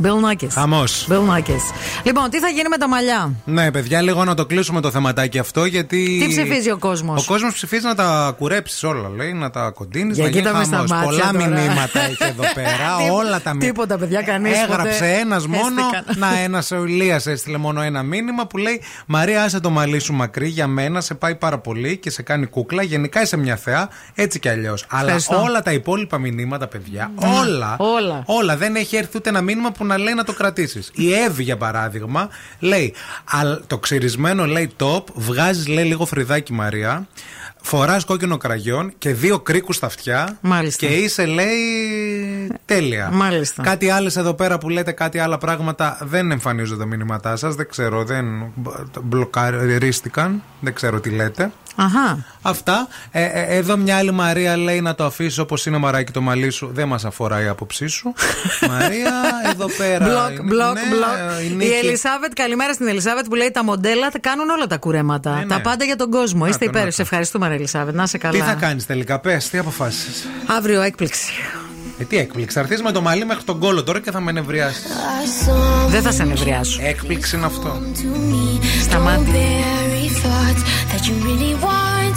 Bill 0.02 0.06
Nackis. 0.32 0.48
Χαμός. 0.50 1.06
Bill 1.10 1.14
Nackis. 1.36 1.62
Λοιπόν, 2.02 2.30
τι 2.30 2.38
θα 2.38 2.48
γίνει 2.48 2.68
με 2.68 2.76
τα 2.76 2.88
μαλλιά; 2.88 3.32
Ναι, 3.44 3.70
παιδιά, 3.70 4.00
λίγο 4.02 4.24
να 4.24 4.34
το 4.34 4.46
κλείσουμε 4.46 4.80
το 4.80 4.90
θεματάκι 4.90 5.38
αυτό, 5.38 5.64
γιατί. 5.64 6.18
Τι 6.22 6.28
ψηφίζει 6.28 6.70
ο 6.70 6.78
κόσμος; 6.78 7.22
Ο 7.28 7.32
κόσμος 7.32 7.54
ψηφίζει 7.54 7.86
να 7.86 7.94
τα 7.94 8.34
κουρέψεις 8.38 8.82
όλα, 8.82 9.08
λέει, 9.08 9.32
να 9.32 9.50
τα 9.50 9.70
κοντίνεις, 9.70 10.14
Για 10.16 10.24
να 10.24 10.30
γίνει 10.30 10.42
κοίτα 10.42 10.56
με 10.58 10.64
στα 10.64 10.76
χαμός. 10.76 10.90
μάτια 10.90 11.08
Πολλά 11.08 11.30
τώρα. 11.32 11.48
μηνύματα 11.60 12.00
έχει 12.00 12.16
εδώ 12.24 12.42
πέρα, 12.54 12.96
όλα 13.12 13.40
τα 13.40 13.54
μηνύματα. 13.54 13.58
Τίποτα, 13.58 13.98
παιδιά, 13.98 14.22
κανείς. 14.22 14.58
Έγραψε 14.58 15.06
ένας 15.20 15.46
μόνο. 15.46 15.82
Να, 16.16 16.38
ένας 16.38 16.70
ο 16.70 16.84
Ηλίας 16.84 17.26
έστειλε 17.26 17.56
μόνο 17.56 17.80
ένα 17.82 18.02
μήνυμα 18.02 18.46
που 18.46 18.56
λέει 18.56 18.82
Μαρία, 19.06 19.42
άσε 19.42 19.60
το 19.60 19.70
μαλλί 19.70 19.98
σου 19.98 20.12
μακρύ 20.12 20.48
για 20.48 20.66
μένα, 20.66 21.00
σε 21.00 21.14
πάει 21.14 21.34
πάρα 21.34 21.58
πολύ 21.58 21.96
και 21.96 22.10
σε 22.10 22.22
κάνει 22.22 22.46
κούκλα. 22.46 22.82
Γενικά 22.82 23.22
είσαι 23.22 23.36
μια 23.36 23.56
θεά, 23.56 23.88
έτσι 24.14 24.38
κι 24.38 24.48
αλλιώς. 24.48 24.84
Αλλά 24.88 25.02
Ευχαριστώ. 25.02 25.42
όλα 25.42 25.62
τα 25.62 25.72
υπόλοιπα 25.72 26.18
μηνύματα, 26.18 26.66
παιδιά, 26.66 27.12
Ναι. 27.20 27.28
όλα, 27.38 27.76
Όλα. 27.78 28.22
όλα. 28.26 28.56
Δεν 28.56 28.76
έχει 28.76 28.96
έρθει 28.96 29.16
ούτε 29.16 29.28
ένα 29.28 29.40
μήνυμα 29.40 29.70
που 29.72 29.84
να 29.89 29.98
λέει 29.98 30.15
να 30.15 30.24
το 30.24 30.32
κρατήσεις. 30.32 30.90
Η 30.94 31.12
Εύη, 31.15 31.43
για 31.43 31.56
παράδειγμα, 31.56 32.28
λέει 32.59 32.94
«Αλ- 33.24 33.60
Το 33.66 33.78
ξυρισμένο 33.78 34.47
λέει 34.47 34.70
top, 34.78 35.02
βγάζεις 35.15 35.66
λέει 35.69 35.85
λίγο 35.85 36.06
φρυδάκι 36.06 36.52
Μαρία. 36.52 37.06
Φοράς 37.62 38.05
κόκκινο 38.05 38.36
κραγιόν 38.36 38.93
και 38.98 39.15
δύο 39.15 39.39
κρίκους 39.40 39.77
στα 39.77 39.86
αυτιά. 39.86 40.39
Μάλιστα. 40.40 40.86
Και 40.86 40.94
είσαι, 40.94 41.27
λέει, 41.27 41.56
τέλεια. 42.65 43.10
Μάλιστα. 43.12 43.62
Κάτι 43.62 43.90
άλλες 43.90 44.16
εδώ 44.16 44.35
πέρα 44.35 44.59
που 44.59 44.69
λέτε 44.69 44.93
κάτι 44.93 45.19
άλλα 45.19 45.39
πράγματα 45.39 45.98
δεν 46.02 46.31
εμφανίζονται 46.31 46.81
τα 46.81 46.86
μηνύματά 46.86 47.36
σας. 47.36 47.55
Δεν 47.55 47.69
ξέρω, 47.69 48.05
δεν 48.05 48.27
μπλοκαρίστηκαν. 49.02 50.43
Δεν 50.60 50.74
ξέρω 50.74 51.01
τι 51.01 51.10
λέτε. 51.10 51.51
Αχά. 51.80 52.24
Αυτά. 52.42 52.88
Ε, 53.10 53.22
ε, 53.24 53.56
εδώ 53.56 53.76
μια 53.76 53.96
άλλη 53.96 54.10
Μαρία 54.12 54.56
λέει 54.56 54.80
να 54.80 54.94
το 54.94 55.05
αφήσει 55.05 55.40
όπως 55.40 55.66
είναι 55.66 55.78
μαράκι 55.78 56.12
το 56.12 56.20
μαλλί 56.20 56.50
σου. 56.50 56.70
Δεν 56.72 56.88
μας 56.88 57.05
αφορά 57.05 57.42
η 57.42 57.46
άποψή 57.46 57.86
σου. 57.86 58.12
Μαρία, 58.70 59.12
εδώ 59.50 59.66
πέρα. 59.78 60.05
Μπλοκ, 60.05 60.30
είναι- 60.30 60.42
μπλοκ, 60.42 60.74
ναι, 60.74 60.80
μπλοκ. 60.90 61.42
η 61.42 61.46
Η 61.52 61.55
Νίκη- 61.56 61.72
Ελισάβετ, 61.84 62.32
καλημέρα 62.32 62.72
στην 62.72 62.88
Ελισάβετ 62.88 63.24
που 63.26 63.34
λέει 63.34 63.50
τα 63.50 63.64
μοντέλα 63.64 64.09
τα 64.09 64.18
κάνουν 64.18 64.48
όλα 64.50 64.66
τα 64.66 64.76
κουρέματα. 64.76 65.30
Ναι, 65.34 65.38
ναι. 65.40 65.46
Τα 65.46 65.60
πάντα 65.60 65.84
για 65.84 65.96
τον 65.96 66.10
κόσμο. 66.10 66.42
Να 66.42 66.48
Είστε 66.48 66.64
το, 66.64 66.70
να 66.70 66.76
υπέροχοι. 66.76 66.96
το. 66.96 67.02
Ευχαριστούμε, 67.02 67.48
ρε 67.48 67.55
Ελισάβετ. 67.55 67.94
Να 67.94 68.02
είσαι 68.02 68.18
καλά. 68.18 68.32
Τι 68.38 68.44
θα 68.44 68.55
κάνεις 68.55 68.86
τελικά, 68.86 69.18
πες, 69.18 69.48
τι 69.48 69.59
αποφάσισες; 69.59 70.26
Αύριο 70.46 70.80
έκπληξη. 70.80 71.32
Ε, 71.98 72.05
τι 72.05 72.16
έκπληξη. 72.18 72.55
Θα 72.55 72.60
έρθεις 72.60 72.82
με 72.82 72.92
το 72.92 73.00
μαλλί 73.00 73.24
μέχρι 73.24 73.44
τον 73.44 73.59
κόλο 73.59 73.82
τώρα 73.82 74.00
και 74.00 74.10
θα 74.10 74.20
με 74.20 74.32
νευριάσεις. 74.32 74.82
Δεν 75.88 76.02
θα 76.02 76.12
σε 76.12 76.24
νευριάσω. 76.24 76.80
Έκπληξη 76.82 77.36
είναι 77.36 77.46
αυτό. 77.46 77.80
Σταμάτη. 78.82 79.30
Thoughts 80.24 80.62
that 80.90 81.03
you 81.07 81.15
really 81.28 81.55
want. 81.55 82.16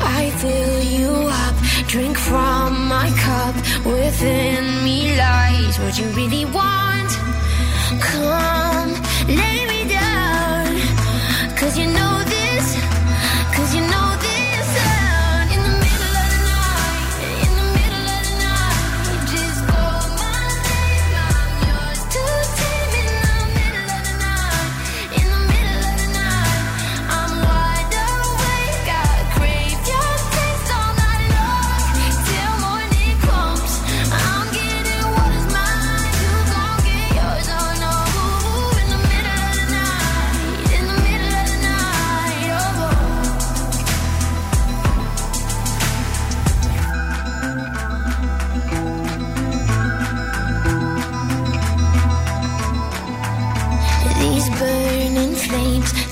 I 0.00 0.30
fill 0.40 0.82
you 0.82 1.12
up, 1.44 1.56
drink 1.86 2.16
from 2.16 2.88
my 2.88 3.08
cup. 3.26 3.54
Within 3.84 4.82
me 4.84 5.16
lies 5.16 5.78
what 5.78 5.98
you 5.98 6.06
really 6.20 6.46
want. 6.46 7.10
Come, 8.00 8.92
lay 9.28 9.60
me 9.72 9.80
down. 9.88 10.66
Cause 11.58 11.76
you 11.78 11.86
know 11.98 12.14
this, 12.36 12.66
cause 13.54 13.74
you 13.74 13.82
know 13.92 14.05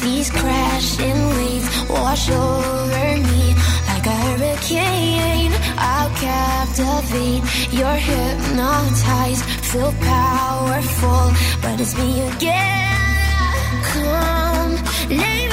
these 0.05 0.31
crashing 0.31 1.21
waves 1.37 1.69
wash 1.89 2.31
over 2.31 3.07
me 3.29 3.55
like 3.89 4.07
a 4.07 4.17
hurricane. 4.25 5.53
I'll 5.77 6.11
captivate, 6.29 7.43
you're 7.73 8.01
hypnotized, 8.11 9.45
feel 9.71 9.93
powerful, 10.01 11.25
but 11.63 11.81
it's 11.81 11.97
me 11.97 12.11
again. 12.29 13.65
Come, 13.93 14.75
lay 15.09 15.44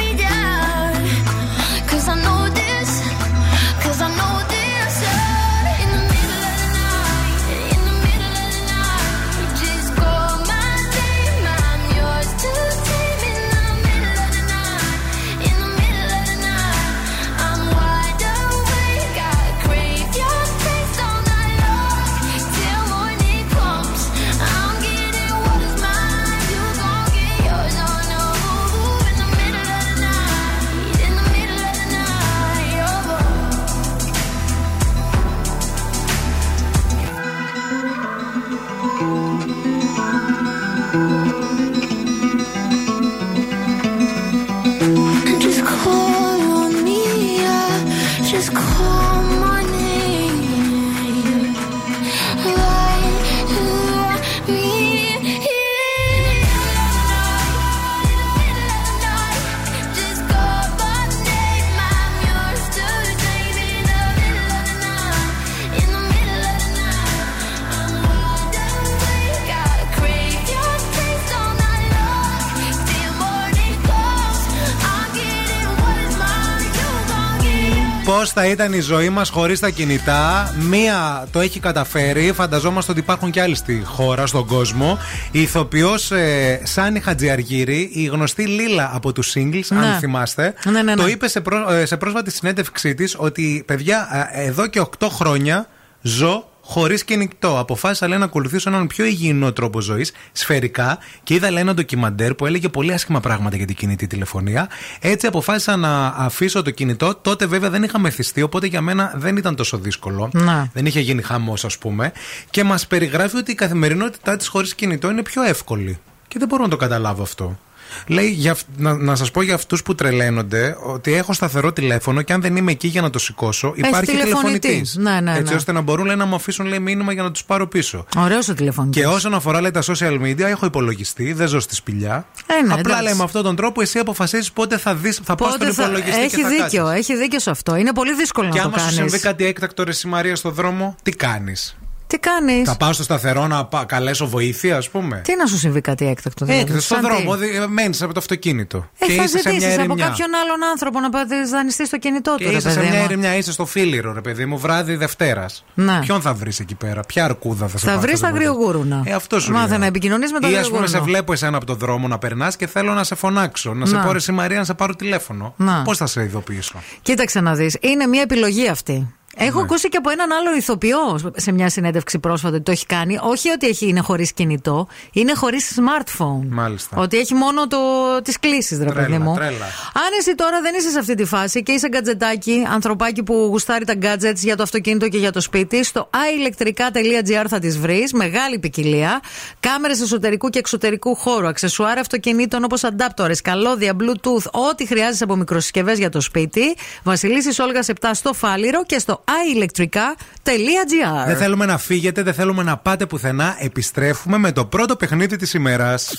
Πώς 78.22 78.30
θα 78.32 78.46
ήταν 78.46 78.74
η 78.74 78.80
ζωή 78.80 79.10
μας 79.10 79.30
χωρίς 79.30 79.60
τα 79.60 79.70
κινητά. 79.70 80.54
Μία 80.60 81.28
το 81.32 81.40
έχει 81.40 81.60
καταφέρει. 81.60 82.32
Φανταζόμαστε 82.34 82.92
ότι 82.92 83.00
υπάρχουν 83.00 83.32
και 83.32 83.42
άλλοι 83.42 83.56
στη 83.56 83.82
χώρα, 83.86 84.26
στον 84.28 84.46
κόσμο. 84.46 84.98
Η 85.32 85.42
ηθοποιός 85.42 86.12
ε, 86.12 86.62
Σάνι 86.64 87.00
Χατζιαργύρη, 87.00 87.90
η 87.94 88.04
γνωστή 88.06 88.44
Λίλα 88.48 88.92
από 88.94 89.14
τους 89.14 89.34
Singles, 89.36 89.66
Ναι. 89.70 89.86
αν 89.86 90.00
θυμάστε, 90.00 90.54
Ναι, 90.66 90.72
ναι, 90.72 90.82
ναι. 90.82 90.96
το 90.96 91.08
είπε 91.08 91.28
σε, 91.28 91.42
πρό- 91.42 91.70
ε, 91.72 91.86
σε 91.86 91.98
πρόσφατη 91.98 92.32
συνέντευξή 92.32 92.94
της 92.96 93.16
ότι 93.18 93.64
παιδιά, 93.68 94.30
ε, 94.34 94.46
εδώ 94.48 94.68
και 94.68 94.80
8 94.80 95.08
χρόνια 95.10 95.68
ζω 96.02 96.51
χωρίς 96.62 97.04
κινητό. 97.04 97.60
Αποφάσισα 97.60 98.08
λέει, 98.08 98.18
να 98.18 98.26
ακολουθήσω 98.26 98.70
έναν 98.70 98.88
πιο 98.88 99.06
υγιεινό 99.06 99.54
τρόπο 99.54 99.82
ζωής, 99.82 100.12
σφαιρικά, 100.32 100.98
και 101.24 101.34
είδα 101.34 101.52
λέει, 101.52 101.62
ένα 101.62 101.74
ντοκιμαντέρ 101.74 102.36
που 102.36 102.46
έλεγε 102.46 102.70
πολύ 102.70 102.94
άσχημα 102.94 103.20
πράγματα 103.20 103.56
για 103.56 103.66
την 103.66 103.76
κινητή 103.76 104.08
τηλεφωνία. 104.08 104.70
Έτσι 105.00 105.28
αποφάσισα 105.28 105.76
να 105.76 106.08
αφήσω 106.08 106.62
το 106.62 106.72
κινητό. 106.72 107.16
Τότε 107.16 107.46
βέβαια 107.46 107.70
δεν 107.70 107.84
είχα 107.84 108.00
μεθυστεί, 108.00 108.42
οπότε 108.42 108.68
για 108.68 108.82
μένα 108.82 109.14
δεν 109.16 109.38
ήταν 109.38 109.56
τόσο 109.56 109.78
δύσκολο. 109.78 110.30
Να. 110.34 110.70
Δεν 110.74 110.86
είχε 110.86 111.00
γίνει 111.00 111.22
χαμός, 111.22 111.66
ας 111.66 111.78
πούμε. 111.78 112.12
Και 112.50 112.64
μας 112.64 112.88
περιγράφει 112.88 113.38
ότι 113.38 113.52
η 113.52 113.56
καθημερινότητά 113.56 114.38
της 114.38 114.48
χωρίς 114.48 114.76
κινητό 114.76 115.10
είναι 115.10 115.24
πιο 115.24 115.44
εύκολη. 115.44 116.00
Και 116.28 116.40
δεν 116.40 116.48
μπορώ 116.48 116.64
να 116.64 116.70
το 116.70 116.78
καταλάβω 116.78 117.24
αυτό. 117.24 117.60
Λέει, 118.08 118.30
για, 118.30 118.52
αυ- 118.52 118.66
να, 118.78 118.94
να 118.98 119.16
σας 119.16 119.32
πω 119.32 119.42
για 119.42 119.54
αυτούς 119.54 119.84
που 119.84 119.96
τρελαίνονται 119.96 120.78
ότι 120.86 121.14
έχω 121.14 121.34
σταθερό 121.34 121.74
τηλέφωνο 121.74 122.22
και 122.22 122.34
αν 122.34 122.42
δεν 122.42 122.56
είμαι 122.56 122.72
εκεί 122.72 122.88
για 122.88 123.02
να 123.02 123.10
το 123.10 123.20
σηκώσω, 123.20 123.74
υπάρχει 123.76 124.06
τηλεφωνητής. 124.06 124.32
τηλεφωνητής. 124.62 124.96
Ναι, 124.96 125.20
ναι, 125.22 125.38
Έτσι 125.38 125.52
ναι. 125.52 125.58
ώστε 125.58 125.72
να 125.72 125.82
μπορούν 125.82 126.06
λέει, 126.06 126.16
να 126.16 126.26
μου 126.26 126.36
αφήσουν 126.36 126.66
λέει, 126.66 126.80
μήνυμα 126.80 127.14
για 127.14 127.24
να 127.24 127.32
τους 127.32 127.44
πάρω 127.44 127.68
πίσω. 127.68 128.06
Ωραίος 128.18 128.50
ο 128.50 128.54
τηλεφωνητής. 128.54 129.02
Και 129.02 129.08
όσον 129.08 129.34
αφορά 129.34 129.62
λέει, 129.62 129.72
τα 129.72 129.82
social 129.84 130.22
media, 130.22 130.40
έχω 130.40 130.66
υπολογιστή, 130.66 131.34
δεν 131.34 131.48
ζω 131.48 131.60
στη 131.60 131.76
σπηλιά. 131.76 132.26
Ε, 132.48 132.54
ναι, 132.54 132.60
Απλά 132.74 132.80
εντάξει. 132.80 133.04
λέει 133.04 133.14
με 133.14 133.24
αυτόν 133.24 133.44
τον 133.44 133.56
τρόπο 133.56 133.82
εσύ 133.82 134.00
αποφασίζεις 134.00 134.52
πότε 134.52 134.78
θα, 134.78 134.96
δεις, 134.96 135.20
θα 135.24 135.36
πας 135.36 135.48
στον 135.54 135.60
Πότε 135.60 135.72
θα... 135.74 135.84
υπολογιστή 135.84 136.22
Έχει 136.22 136.36
και 136.36 136.42
θα 136.42 136.50
δίκιο, 136.50 136.84
κάτσεις. 136.86 137.10
έχει 137.10 137.20
δίκιο 137.20 137.40
σε 137.40 137.50
αυτό. 137.50 137.76
Είναι 137.76 137.94
πολύ 137.94 138.16
δύσκολο 138.16 138.50
Και 138.50 138.58
να 138.58 138.64
το 138.64 138.70
άμα 138.70 138.78
σου 138.78 138.84
κάνεις. 138.96 139.00
συμβεί 139.12 139.20
κάτι 139.20 139.46
έκτακτο 139.46 139.84
ρε 139.84 139.92
Μαρία 140.06 140.36
στο 140.36 140.50
δρόμο, 140.52 140.96
τι 141.04 141.12
κάνεις; 141.12 141.78
Τι 142.12 142.18
κάνεις; 142.20 142.70
Θα 142.70 142.78
πάω 142.78 142.94
στο 142.94 143.04
σταθερό 143.04 143.48
να 143.48 143.66
πα- 143.66 143.86
καλέσω 143.86 144.28
βοήθεια, 144.28 144.78
ας 144.78 144.90
πούμε. 144.90 145.22
Τι 145.24 145.36
να 145.36 145.46
σου 145.46 145.58
συμβεί 145.58 145.82
κάτι 145.82 146.08
έκτακτο, 146.08 146.46
δηλαδή; 146.46 146.62
Έκτακτο 146.64 146.84
στον 146.84 146.98
σαν 147.02 147.10
τι; 147.16 147.24
δρόμο, 147.24 147.68
μένεις 147.68 148.02
από 148.02 148.14
το 148.14 148.20
αυτοκίνητο. 148.20 148.90
Ε, 149.00 149.06
και 149.06 149.12
θα 149.14 149.24
είσαι 149.24 149.38
σε 149.38 149.50
μια 149.50 149.60
ζητήσεις 149.60 149.74
από 149.80 149.84
ερημιά. 149.84 150.06
κάποιον 150.08 150.30
άλλον 150.44 150.64
άνθρωπο 150.72 151.00
να 151.00 151.10
πάτε 151.10 151.36
δανειστεί 151.52 151.86
στο 151.86 151.98
κινητό 151.98 152.36
Και 152.38 152.44
του. 152.44 152.50
ρε 152.52 152.58
είσαι 152.58 152.70
σε 152.70 152.76
παιδί 152.80 152.90
μια 152.90 153.00
μου. 153.00 153.04
ερημιά, 153.06 153.36
είσαι 153.36 153.52
στο 153.52 153.66
φίλιρο, 153.66 154.14
ρε 154.14 154.22
παιδί 154.22 154.46
μου, 154.46 154.58
βράδυ 154.58 154.96
Δευτέρας. 154.96 155.66
Ναι. 155.74 156.00
Ποιον 156.02 156.22
θα 156.22 156.34
βρεις 156.34 156.60
εκεί 156.60 156.76
πέρα, 156.76 157.02
ποια 157.02 157.24
αρκούδα 157.26 157.68
θα 157.68 157.78
σε 157.78 157.86
Θα 157.86 157.92
πάρει 157.92 158.02
βρεις 158.02 158.14
αυτό 158.14 158.26
τα 158.26 158.32
το 158.32 158.38
πρωί. 158.38 158.48
αγριογούρουνα. 158.48 159.04
Ε, 159.06 159.14
αυτό 159.14 159.40
σου 159.40 159.52
Μάθε 159.52 159.70
λέω. 159.70 159.78
να 159.78 159.86
επικοινωνείς 159.86 160.32
με 160.32 160.40
τα 160.40 160.50
Ή 160.50 160.56
ας 160.56 160.58
πούμε, 160.58 160.68
σε 160.68 160.76
αγριογούρουνα. 160.76 161.06
βλέπω 161.12 161.34
εσένα 161.34 161.58
από 161.58 161.66
το 161.66 161.76
δρόμο 161.76 162.08
να 162.08 162.18
περνάς 162.18 162.56
και 162.56 162.68
θέλω 162.68 162.94
να 162.94 163.04
σε 163.04 163.16
φωνάξω. 163.16 163.74
Να, 163.74 163.86
σε 163.86 163.96
Να. 163.96 164.04
πω 164.04 164.12
ρε 164.12 164.18
εσύ, 164.18 164.32
Μαρία 164.32 164.58
να 164.58 164.64
σε 164.66 164.74
πάρω 164.74 164.96
τηλέφωνο. 164.96 165.54
Να. 165.58 165.82
Πώς 165.82 165.98
θα 165.98 166.06
σε 166.08 166.22
ειδοποιήσω; 166.24 166.82
Κοίταξε 167.02 167.42
να 167.42 167.54
δεις. 167.56 167.78
Είναι 167.82 168.06
μια 168.08 168.22
επιλογή 168.22 168.68
αυτή. 168.68 169.16
Έχω 169.36 169.58
Ναι. 169.58 169.64
ακούσει 169.64 169.90
και 169.90 169.98
από 169.98 170.10
έναν 170.10 170.32
άλλο 170.32 170.56
ηθοποιό 170.56 171.34
σε 171.36 171.52
μια 171.52 171.70
συνέντευξη 171.70 172.20
πρόσφατα 172.20 172.56
ότι 172.56 172.64
το 172.64 172.72
έχει 172.72 172.86
κάνει. 172.86 173.18
Όχι 173.22 173.50
ότι 173.50 173.68
έχει, 173.68 173.88
είναι 173.88 174.00
χωρίς 174.00 174.34
κινητό, 174.34 174.88
είναι 175.12 175.34
χωρίς 175.36 175.80
smartphone. 175.80 176.46
Μάλιστα. 176.50 176.98
Ότι 176.98 177.18
έχει 177.18 177.34
μόνο 177.34 177.68
το, 177.68 177.78
τις 178.24 178.40
κλήσεις 178.40 178.78
ρε 178.78 178.86
Τρέλα, 178.86 179.06
παιδί 179.08 179.18
μου. 179.18 179.34
τρέλα. 179.36 179.66
Αν 179.94 180.10
εσύ 180.20 180.36
τώρα 180.36 180.62
δεν 180.62 180.74
είσαι 180.76 180.90
σε 180.90 181.00
αυτή 181.00 181.16
τη 181.16 181.26
φάση 181.26 181.64
και 181.64 181.72
είσαι 181.72 181.88
γκατζετάκι, 181.88 182.64
ανθρωπάκι 182.72 183.24
που 183.24 183.34
γουστάρει 183.50 183.86
τα 183.86 183.94
gadgets 184.02 184.36
για 184.36 184.56
το 184.56 184.64
αυτοκίνητο 184.64 185.08
και 185.08 185.18
για 185.18 185.32
το 185.32 185.42
σπίτι, 185.42 185.84
στο 185.84 186.10
iElectrica.gr 186.12 187.46
θα 187.50 187.60
τις 187.60 187.78
βρεις, 187.80 188.14
μεγάλη 188.14 188.60
ποικιλία. 188.60 189.22
Κάμερες 189.60 190.02
εσωτερικού 190.02 190.50
και 190.50 190.60
εξωτερικού 190.60 191.16
χώρου, 191.16 191.48
αξεσουάρ 191.48 191.98
αυτοκινήτων 191.98 192.64
όπως 192.64 192.84
αντάπτορες, 192.84 193.42
καλώδια, 193.42 193.96
bluetooth, 194.00 194.52
ό,τι 194.70 194.86
χρειάζεσαι 194.88 195.24
από 195.24 195.36
μικροσυσκευές 195.36 195.98
για 195.98 196.10
το 196.10 196.22
σπίτι. 196.22 196.76
Βασιλίσης 197.04 197.60
Όλγας 197.60 197.88
7 197.90 197.94
στο 198.14 198.34
Φάληρο 198.34 198.84
και 198.86 199.00
στο 199.00 199.21
iElectrica.gr. 199.26 201.26
Δεν 201.26 201.38
θέλουμε 201.38 201.66
να 201.66 201.78
φύγετε, 201.78 202.24
δεν 202.24 202.34
θέλουμε 202.34 202.64
να 202.64 202.78
πάτε 202.78 203.06
πουθενά. 203.06 203.56
Επιστρέφουμε 203.60 204.38
με 204.38 204.52
το 204.52 204.66
πρώτο 204.66 204.96
παιχνίδι 204.96 205.36
της 205.36 205.54
ημέρας. 205.54 206.12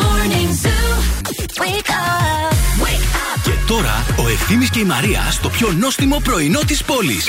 Morning 0.00 0.50
Zoo. 0.62 0.94
Wake 1.60 1.90
up. 1.90 2.52
Wake 2.82 3.16
up. 3.16 3.40
Και 3.44 3.50
τώρα 3.66 4.04
ο 4.24 4.28
Ευθύμης 4.28 4.70
και 4.70 4.78
η 4.78 4.84
Μαρία 4.84 5.20
στο 5.30 5.48
πιο 5.48 5.72
νόστιμο 5.72 6.20
πρωινό 6.24 6.60
της 6.66 6.84
πόλης. 6.84 7.26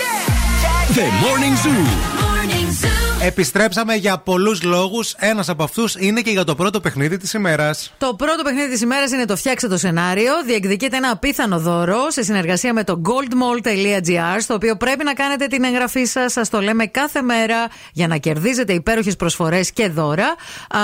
The 0.95 0.99
Morning 0.99 1.65
Zoo. 1.65 1.87
Morning 2.21 2.85
Zoo. 2.85 3.06
Επιστρέψαμε 3.21 3.95
για 3.95 4.17
πολλούς 4.17 4.63
λόγους. 4.63 5.13
Ένας 5.17 5.49
από 5.49 5.63
αυτούς 5.63 5.95
είναι 5.99 6.21
και 6.21 6.29
για 6.29 6.43
το 6.43 6.55
πρώτο 6.55 6.79
παιχνίδι 6.79 7.17
της 7.17 7.33
ημέρας. 7.33 7.93
Το 7.97 8.13
πρώτο 8.13 8.43
παιχνίδι 8.43 8.69
της 8.69 8.81
ημέρας 8.81 9.11
είναι 9.11 9.25
το 9.25 9.35
Φτιάξε 9.35 9.67
το 9.67 9.77
σενάριο. 9.77 10.31
Διεκδικείται 10.45 10.97
ένα 10.97 11.11
απίθανο 11.11 11.59
δώρο 11.59 12.09
σε 12.09 12.23
συνεργασία 12.23 12.73
με 12.73 12.83
το 12.83 13.01
goldmall.gr, 13.05 14.37
στο 14.39 14.53
οποίο 14.53 14.75
πρέπει 14.75 15.03
να 15.03 15.13
κάνετε 15.13 15.47
την 15.47 15.63
εγγραφή 15.63 16.05
σας. 16.05 16.31
Σας 16.31 16.49
το 16.49 16.61
λέμε 16.61 16.85
κάθε 16.85 17.21
μέρα 17.21 17.67
για 17.93 18.07
να 18.07 18.17
κερδίζετε 18.17 18.73
υπέροχες 18.73 19.15
προσφορές 19.15 19.71
και 19.71 19.89
δώρα. 19.89 20.35
Α, 20.69 20.79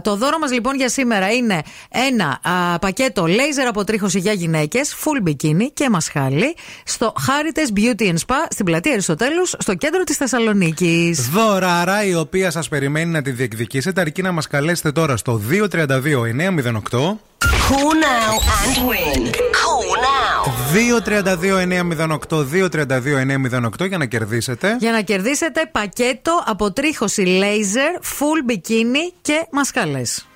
το 0.00 0.16
δώρο 0.16 0.38
μας 0.38 0.52
λοιπόν 0.52 0.76
για 0.76 0.88
σήμερα 0.88 1.30
είναι 1.32 1.62
ένα 2.08 2.40
α, 2.42 2.78
πακέτο 2.78 3.24
laser 3.24 3.66
αποτρίχωση 3.68 4.18
για 4.18 4.32
γυναίκες, 4.32 4.96
full 5.04 5.28
bikini 5.28 5.66
και 5.74 5.90
μασχάλι, 5.90 6.56
στο 6.84 7.12
Harites 7.26 7.78
Beauty 7.78 8.02
and 8.02 8.16
Spa 8.26 8.46
στην 8.50 8.64
πλατεία 8.64 8.92
Αριστοτέλους, 8.92 9.54
στο 9.58 9.74
κέντρο 9.74 10.02
της 10.02 10.16
Θεσσαλονίκης. 10.16 11.28
Δωράρα 11.72 12.04
η 12.04 12.14
οποία 12.14 12.50
σας 12.50 12.68
περιμένει 12.68 13.10
να 13.10 13.22
τη 13.22 13.30
διεκδικήσετε, 13.30 14.00
αρκεί 14.00 14.22
να 14.22 14.32
μας 14.32 14.46
καλέσετε 14.46 14.92
τώρα 14.92 15.16
στο 15.16 15.40
232 15.50 16.24
908. 16.26 17.18
Call 17.68 17.94
now 18.06 18.32
and 18.58 18.76
win. 18.88 19.20
Call 19.60 19.88
now. 20.06 20.40
232-908, 22.30 22.44
232-908 23.80 23.88
για 23.88 23.98
να 23.98 24.06
κερδίσετε. 24.06 24.76
Για 24.80 24.92
να 24.92 25.00
κερδίσετε 25.00 25.68
πακέτο 25.72 26.42
αποτρίχωση 26.46 27.40
laser, 27.42 28.00
full 28.02 28.50
bikini 28.50 29.12
και 29.22 29.46
μασκαλές. 29.50 30.26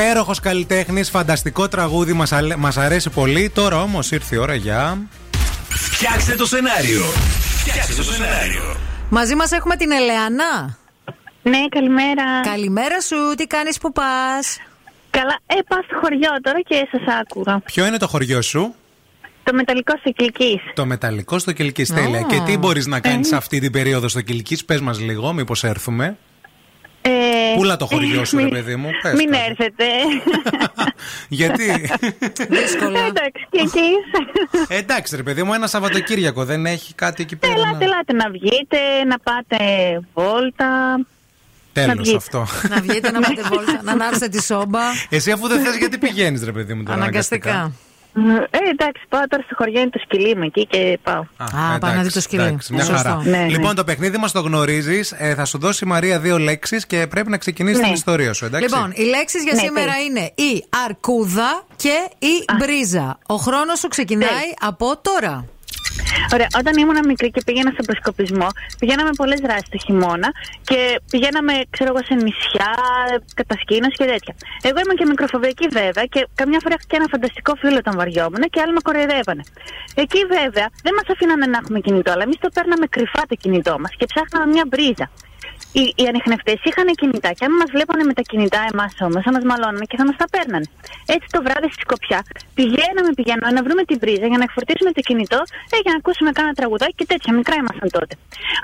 Υπέροχος 0.00 0.40
καλλιτέχνης, 0.40 1.10
φανταστικό 1.10 1.68
τραγούδι, 1.68 2.12
μας 2.12 2.32
μας 2.56 2.76
αρέσει 2.76 3.10
πολύ. 3.10 3.50
Τώρα 3.50 3.82
όμως 3.82 4.10
ήρθε 4.10 4.34
η 4.34 4.38
ώρα 4.38 4.54
για. 4.54 4.98
Φτιάξτε 5.68 6.34
το 6.34 6.46
σενάριο. 6.46 7.04
Φτιάξτε 7.58 7.94
το 7.94 8.02
σενάριο. 8.02 8.76
Μαζί 9.10 9.34
μας 9.34 9.52
έχουμε 9.52 9.76
την 9.76 9.90
Ελεανά. 9.90 10.78
Ναι, 11.42 11.58
καλημέρα. 11.68 12.40
Καλημέρα 12.42 13.00
σου, 13.00 13.16
τι 13.36 13.46
κάνεις 13.46 13.78
που 13.78 13.92
πας; 13.92 14.58
Καλά, 15.10 15.38
ε, 15.46 15.54
πάω 15.68 15.82
στο 15.82 15.98
χωριό 16.00 16.30
τώρα 16.42 16.60
και 16.60 16.88
σας 16.90 17.14
άκουγα. 17.20 17.60
Ποιο 17.64 17.86
είναι 17.86 17.96
το 17.96 18.06
χωριό 18.06 18.42
σου, 18.42 18.74
Το 19.42 19.54
μεταλλικό 19.54 19.96
στο 19.98 20.10
Κυλκής. 20.10 20.60
Το 20.74 20.86
μεταλλικό 20.86 21.38
στο 21.38 21.52
Κυλκής. 21.52 21.88
Τέλεια. 21.92 22.18
Α. 22.18 22.22
Και 22.22 22.40
τι 22.46 22.58
μπορείς 22.58 22.86
να 22.86 23.00
κάνεις 23.00 23.32
Ε. 23.32 23.36
αυτή 23.36 23.60
την 23.60 23.72
περίοδο 23.72 24.08
στο 24.08 24.20
Κυλκής, 24.20 24.64
πες 24.64 24.80
μας 24.80 25.00
λίγο, 25.00 25.32
μήπως 25.32 25.64
έρθουμε. 25.64 26.16
Ε, 27.10 27.54
Πούλα 27.56 27.76
το 27.76 27.86
χωριό 27.86 28.24
σου, 28.24 28.36
ρε 28.36 28.42
μην- 28.42 28.52
παιδί 28.52 28.76
μου. 28.76 28.90
Πες 29.02 29.12
Μην 29.12 29.30
κάτι. 29.30 29.44
έρθετε. 29.48 29.84
Γιατί; 31.28 31.90
Δύσκολα. 32.48 33.00
Εντάξει, 33.00 33.46
και 33.50 33.60
εκεί. 33.60 33.90
Εντάξει, 34.68 35.16
ρε 35.16 35.22
παιδί 35.22 35.42
μου, 35.42 35.54
ένα 35.54 35.66
Σαββατοκύριακο 35.66 36.44
δεν 36.44 36.66
έχει 36.66 36.94
κάτι 36.94 37.22
εκεί 37.22 37.36
πέρα. 37.36 37.52
Ελάτε, 37.52 37.84
ελάτε 37.84 38.12
να 38.12 38.30
βγείτε, 38.30 38.78
να 39.08 39.18
πάτε 39.18 39.56
βόλτα. 40.14 40.96
να 40.96 41.04
Τέλος 41.72 41.96
βγείτε. 41.98 42.16
αυτό. 42.16 42.46
να 42.68 42.80
βγείτε 42.80 43.10
να 43.10 43.20
πάτε 43.20 43.42
βόλτα, 43.42 43.80
να 43.82 43.92
ανάψετε 43.92 44.28
τη 44.28 44.42
σόμπα. 44.48 44.80
Εσύ 45.08 45.30
αφού 45.30 45.48
δεν 45.48 45.60
θες, 45.60 45.76
γιατί 45.76 45.98
πηγαίνεις, 45.98 46.44
ρε 46.44 46.52
παιδί 46.52 46.74
μου, 46.74 46.82
τώρα 46.82 46.96
Αναγκαστικά; 46.96 47.72
Ε, 48.50 48.58
εντάξει, 48.70 49.02
πάω 49.08 49.20
τώρα 49.28 49.42
στο 49.42 49.54
χωριό, 49.58 49.80
είναι 49.80 49.90
το 49.90 49.98
σκυλί 50.04 50.36
μου 50.36 50.42
εκεί 50.42 50.66
και 50.66 50.98
πάω. 51.02 51.24
Α, 51.36 51.78
πάει 51.78 51.94
να 51.94 52.02
δεις 52.02 52.12
το 52.12 52.20
σκυλί. 52.20 52.42
Εντάξει, 52.42 52.72
μια 52.72 52.84
Σωστό. 52.84 53.08
χαρά. 53.08 53.20
Ναι, 53.24 53.30
ναι. 53.38 53.48
Λοιπόν, 53.48 53.74
το 53.74 53.84
παιχνίδι 53.84 54.16
μας 54.18 54.32
το 54.32 54.40
γνωρίζεις. 54.40 55.14
θα 55.36 55.44
σου 55.44 55.58
δώσει 55.58 55.84
η 55.84 55.88
Μαρία 55.88 56.18
δύο 56.18 56.38
λέξεις 56.38 56.86
και 56.86 57.06
πρέπει 57.06 57.30
να 57.30 57.36
ξεκινήσεις 57.36 57.78
Ναι. 57.78 57.84
την 57.84 57.94
ιστορία 57.94 58.32
σου, 58.32 58.44
εντάξει; 58.44 58.68
Λοιπόν, 58.68 58.92
οι 58.94 59.02
λέξεις 59.02 59.42
για 59.42 59.52
Ναι, 59.54 59.60
σήμερα 59.60 59.92
τέλεια. 59.92 60.04
είναι 60.04 60.50
η 60.50 60.64
αρκούδα 60.86 61.64
και 61.76 62.08
η 62.18 62.44
μπρίζα. 62.58 63.18
Ο 63.26 63.34
χρόνος 63.34 63.78
σου 63.78 63.88
ξεκινάει 63.88 64.48
από 64.60 64.98
τώρα. 65.02 65.44
Ωραία, 66.34 66.48
όταν 66.60 66.72
ήμουν 66.82 66.98
μικρή 67.06 67.30
και 67.30 67.42
πήγαινα 67.46 67.70
στον 67.76 67.84
προσκοπισμό, 67.88 68.48
πηγαίναμε 68.78 69.10
πολλές 69.20 69.40
δράσεις 69.40 69.68
το 69.68 69.78
χειμώνα 69.84 70.28
και 70.68 70.78
πηγαίναμε, 71.10 71.52
ξέρω 71.70 71.88
εγώ, 71.92 72.00
σε 72.08 72.14
νησιά, 72.14 72.70
κατασκήνωση 73.34 73.96
και 74.00 74.08
τέτοια. 74.12 74.34
Εγώ 74.68 74.78
ήμουν 74.84 74.96
και 75.00 75.06
μικροφοβιακή 75.12 75.66
βέβαια 75.80 76.04
και 76.04 76.20
καμιά 76.34 76.58
φορά 76.62 76.74
είχα 76.76 76.86
και 76.90 76.96
ένα 77.00 77.08
φανταστικό 77.14 77.52
φίλο 77.60 77.76
όταν 77.76 77.94
βαριόμουν 78.00 78.42
και 78.52 78.60
άλλοι 78.62 78.72
με 78.72 78.82
κοροϊδεύανε. 78.86 79.42
Εκεί 79.94 80.20
βέβαια 80.36 80.66
δεν 80.86 80.92
μας 80.98 81.06
αφήνανε 81.12 81.46
να 81.46 81.58
έχουμε 81.62 81.78
κινητό, 81.86 82.10
αλλά 82.14 82.22
εμείς 82.22 82.38
το 82.44 82.48
παίρναμε 82.54 82.86
κρυφά 82.86 83.22
το 83.28 83.34
κινητό 83.42 83.74
μας 83.82 83.92
και 83.98 84.06
ψάχναμε 84.12 84.46
μια 84.52 84.64
μπρίζα. 84.70 85.06
Οι, 85.80 85.84
οι 86.00 86.04
ανιχνευτές 86.12 86.58
είχαν 86.68 86.86
κινητά 87.00 87.30
και 87.38 87.44
αν 87.48 87.52
μας 87.60 87.68
βλέπανε 87.76 88.02
με 88.10 88.14
τα 88.18 88.22
κινητά 88.30 88.60
εμάς 88.72 88.92
όμως, 89.06 89.20
θα 89.26 89.32
μας 89.36 89.44
μαλώνανε 89.50 89.86
και 89.90 89.96
θα 90.00 90.04
μας 90.08 90.16
τα 90.22 90.26
παίρνανε. 90.34 90.66
Έτσι 91.14 91.26
το 91.34 91.40
βράδυ 91.46 91.68
στη 91.74 91.80
Σκοπιά 91.86 92.20
πηγαίναμε, 92.58 93.10
πηγαίναμε 93.18 93.52
να 93.58 93.62
βρούμε 93.66 93.82
την 93.90 93.98
πρίζα 94.02 94.26
για 94.32 94.38
να 94.40 94.44
εκφορτίσουμε 94.48 94.90
το 94.98 95.02
κινητό 95.08 95.40
ε, 95.74 95.76
για 95.84 95.92
να 95.94 95.98
ακούσουμε 96.02 96.30
κάνα 96.38 96.52
τραγουδάκι 96.58 96.94
και 97.00 97.06
τέτοια. 97.12 97.30
Μικρά 97.38 97.54
ήμασταν 97.62 97.88
τότε. 97.96 98.14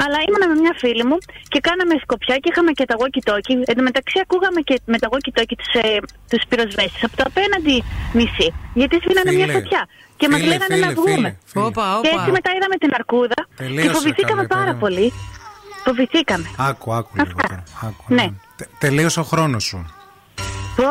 Αλλά 0.04 0.18
ήμουνα 0.26 0.46
με 0.52 0.56
μια 0.62 0.74
φίλη 0.82 1.04
μου 1.10 1.16
και 1.52 1.58
κάναμε 1.68 1.94
Σκοπιά 2.04 2.34
και 2.42 2.48
είχαμε 2.52 2.70
και 2.78 2.84
τα 2.90 2.94
walkie-talkie. 3.00 3.56
Εν 3.70 3.74
τω 3.78 3.82
μεταξύ 3.88 4.16
ακούγαμε 4.24 4.60
και 4.68 4.74
με 4.92 4.96
τα 5.02 5.06
walkie-talkie 5.12 5.56
τους 5.62 5.70
ε, 5.82 5.82
τους 6.30 6.42
πυροσβέστες 6.48 7.02
από 7.06 7.14
το 7.18 7.24
απέναντι 7.30 7.76
νησί. 8.18 8.48
Γιατί 8.80 8.94
σβήνανε 9.02 9.30
μια 9.38 9.46
Φίλε, 9.48 9.56
φωτιά. 9.58 9.82
Και 10.20 10.26
μας 10.32 10.38
φίλε, 10.40 10.50
λέγανε 10.52 10.74
φίλε, 10.74 10.86
να 10.86 10.92
βγούμε. 10.98 11.28
φίλε, 11.30 11.32
φίλε. 11.50 11.64
Όπα, 11.68 11.84
Και 12.04 12.08
όπα. 12.12 12.16
έτσι 12.16 12.30
μετά 12.38 12.50
είδαμε 12.56 12.76
την 12.82 12.90
αρκούδα 12.98 13.40
και 13.48 13.62
Τελείωσε, 13.62 13.90
φοβηθήκαμε 13.96 14.42
καλέ, 14.42 14.52
πάρα 14.56 14.72
περίμενε. 14.72 14.84
πολύ. 14.84 15.06
Φοβηθήκαμε. 15.84 16.50
Άκου, 16.56 16.92
άκου 16.94 17.10
λίγο 17.16 17.38
τώρα. 17.48 17.62
Άκου, 17.82 18.04
Ναι. 18.14 18.28
Τε- 18.56 18.68
τελείωσε 18.78 19.20
ο 19.20 19.22
χρόνος 19.22 19.64
σου. 19.64 19.86
Πω. 20.76 20.84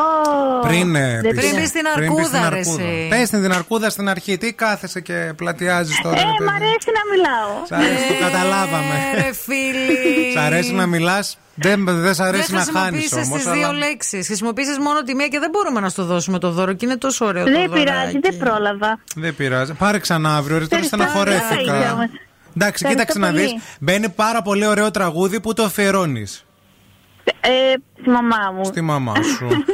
Πριν, 0.68 0.94
ε, 0.96 1.20
Δεν 1.20 1.20
πεις- 1.20 1.30
Πριν 1.40 1.50
πήγα. 1.50 1.60
πεις 1.60 1.70
την 1.72 1.80
πριν 1.94 2.14
πεις 2.14 2.26
την 2.28 2.36
αρκούδα, 2.36 2.48
ρε, 2.50 2.56
αρκούδα. 2.58 2.82
εσύ. 2.82 3.06
Πες 3.10 3.28
την 3.30 3.42
την 3.42 3.52
αρκούδα 3.52 3.90
στην 3.90 4.08
αρχή. 4.08 4.38
Τι 4.38 4.52
κάθεσαι 4.52 5.00
και 5.00 5.32
πλατιάζεις 5.36 6.00
τώρα. 6.02 6.16
Ε, 6.20 6.22
ρε 6.22 6.26
μ' 6.28 6.36
παιδί. 6.36 6.50
αρέσει 6.54 6.88
να 6.98 7.02
μιλάω. 7.14 7.66
Σ' 7.66 7.72
αρέσει, 7.72 8.08
το 8.08 8.14
καταλάβαμε. 8.24 8.94
Ε, 9.14 9.20
ρε 9.20 9.32
φίλοι. 9.32 10.32
Σ' 10.32 10.36
αρέσει 10.36 10.72
να 10.74 10.86
μιλάς; 10.86 11.38
Δεν, 11.54 11.84
δεν 11.84 12.14
σ' 12.14 12.16
Δεν 12.16 12.26
αρέσει 12.26 12.52
να 12.52 12.64
χάνεις 12.72 13.00
χρησιμοποίησε 13.00 13.48
όμως. 13.48 13.58
τι 13.58 13.58
δύο 13.58 13.72
λέξεις. 13.72 14.26
Χρησιμοποίησε 14.26 14.80
μόνο 14.80 15.02
τη 15.02 15.14
μία 15.14 15.28
και 15.28 15.38
δεν 15.38 15.50
μπορούμε 15.50 15.80
να 15.80 15.88
στο 15.88 16.04
δώσουμε 16.04 16.38
το 16.38 16.50
δώρο 16.50 16.72
και 16.72 16.84
είναι 16.86 16.96
τόσο 16.96 17.24
ωραίο 17.26 17.44
το 17.44 17.50
Δεν 17.50 17.66
δωράκι. 17.68 17.84
πειράζει, 17.84 18.18
δεν 18.18 18.36
πρόλαβα. 18.36 18.98
Δεν 19.16 19.36
πειράζει. 19.36 19.72
Πάρε 19.72 19.98
ξανά 19.98 20.36
αύριο. 20.36 20.58
Ρε, 20.58 20.66
τώρα 20.66 20.82
Ευχαριστώ, 20.82 21.12
στεναχωρέθηκα. 21.12 22.08
Άγια 22.54 22.72
μας. 22.72 22.80
Εντάξει, 22.82 22.84
Ευχαριστώ 22.84 22.88
κοίταξε 22.88 23.18
να 23.18 23.26
πολύ. 23.30 23.40
δει. 23.46 23.60
Μπαίνει 23.80 24.08
πάρα 24.08 24.42
πολύ 24.42 24.66
ωραίο 24.66 24.90
τραγούδι 24.90 25.40
που 25.40 25.52
το 25.54 25.62
αφιερώνεις 25.62 26.44
Ε, 27.40 27.48
στη 28.00 28.08
μαμά 28.10 28.52
μου. 28.56 28.64
στη 28.64 28.80
μαμά 28.80 29.14
σου. 29.36 29.48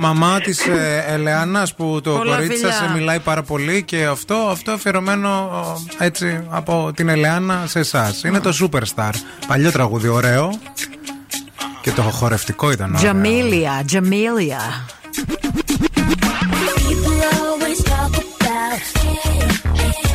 Μαμά 0.00 0.40
της 0.40 0.66
ε, 0.66 1.04
Ελεάνας 1.08 1.74
που 1.74 2.00
το 2.02 2.12
Πολλά 2.16 2.34
κορίτσι 2.34 2.56
φιλιά. 2.56 2.72
σα 2.72 2.86
σε 2.86 2.92
μιλάει 2.94 3.18
πάρα 3.20 3.42
πολύ 3.42 3.82
και 3.82 4.04
αυτό, 4.04 4.34
αυτό 4.34 4.70
αφιερωμένο 4.72 5.50
ε, 5.98 6.04
έτσι 6.04 6.44
από 6.48 6.90
την 6.94 7.08
Ελεάνα 7.08 7.64
σε 7.66 7.78
εσάς. 7.78 8.22
Είναι 8.24 8.40
το 8.40 8.52
Superstar. 8.60 9.10
Παλιό 9.46 9.70
τραγούδι, 9.72 10.08
ωραίο. 10.08 10.58
Και 11.82 11.90
το 11.92 12.02
χορευτικό 12.02 12.70
ήταν 12.70 12.88
ωραίο. 12.88 13.00
Τζαμίλια, 13.00 13.82
Τζαμίλια. 13.86 14.60
People 16.76 17.18
always 17.32 17.78
talk 17.90 18.14
about 18.22 18.80
all 19.02 20.07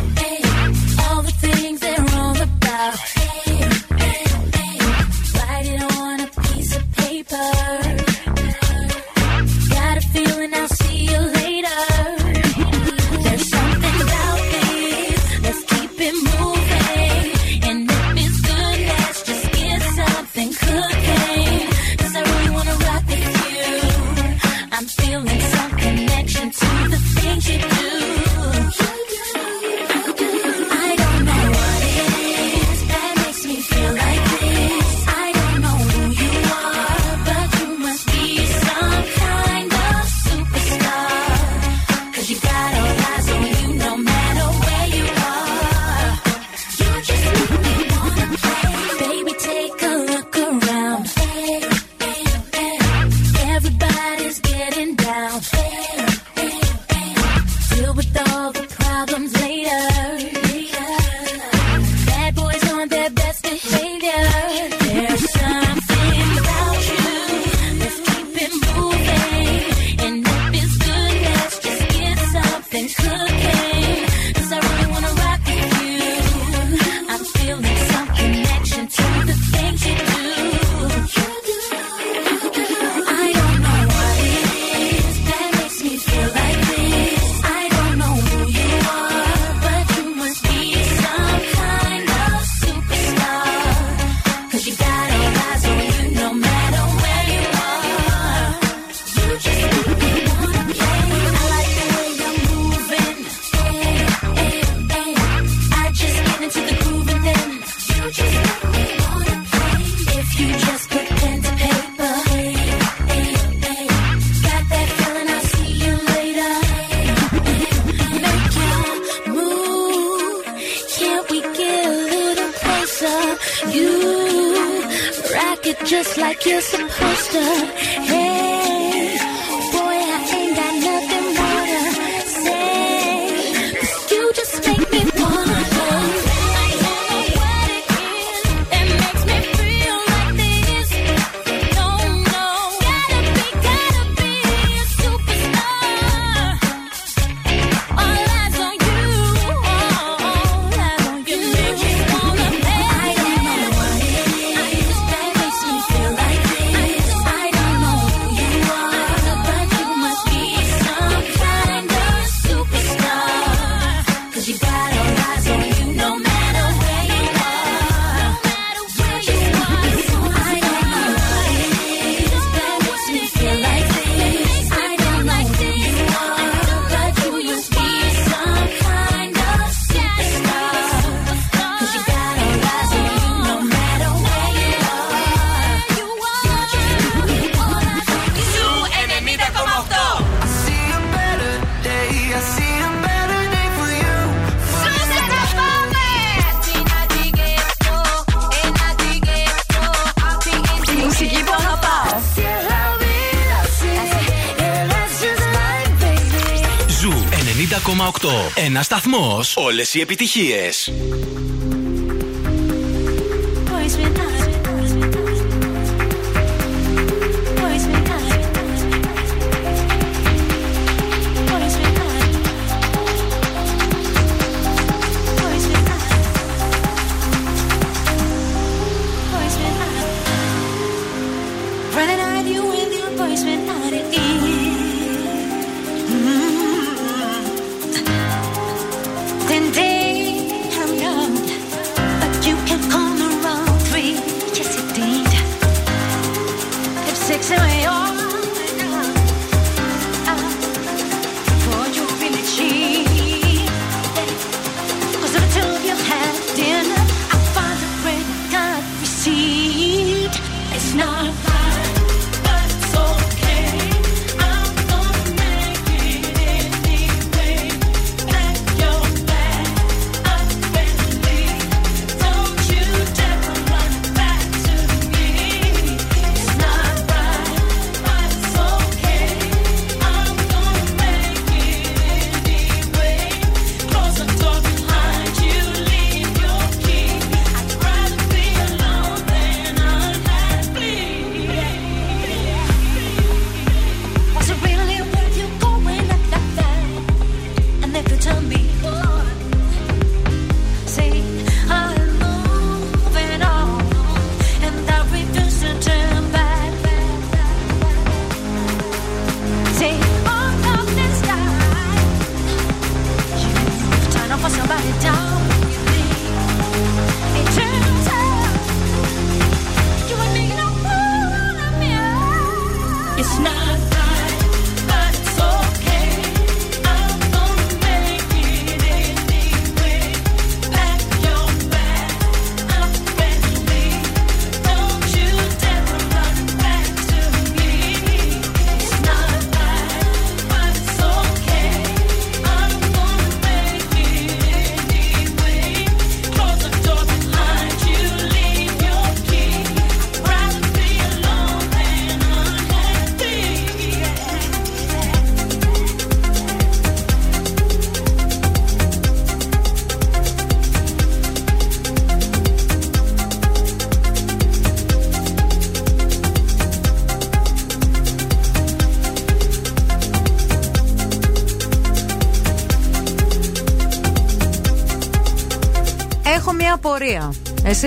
σταθμό. 209.54 209.68
Όλες 209.68 209.94
οι 209.94 210.00
επιτυχίες. 210.00 210.92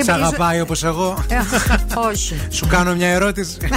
Απορία. 0.00 0.14
Εσύ 0.14 0.28
Σε 0.28 0.36
αγαπάει 0.36 0.60
όπως 0.60 0.84
εγώ. 0.84 1.24
Ε, 1.28 1.36
Όχι. 2.10 2.40
Σου 2.50 2.66
κάνω 2.66 2.94
μια 2.94 3.08
ερώτηση. 3.08 3.56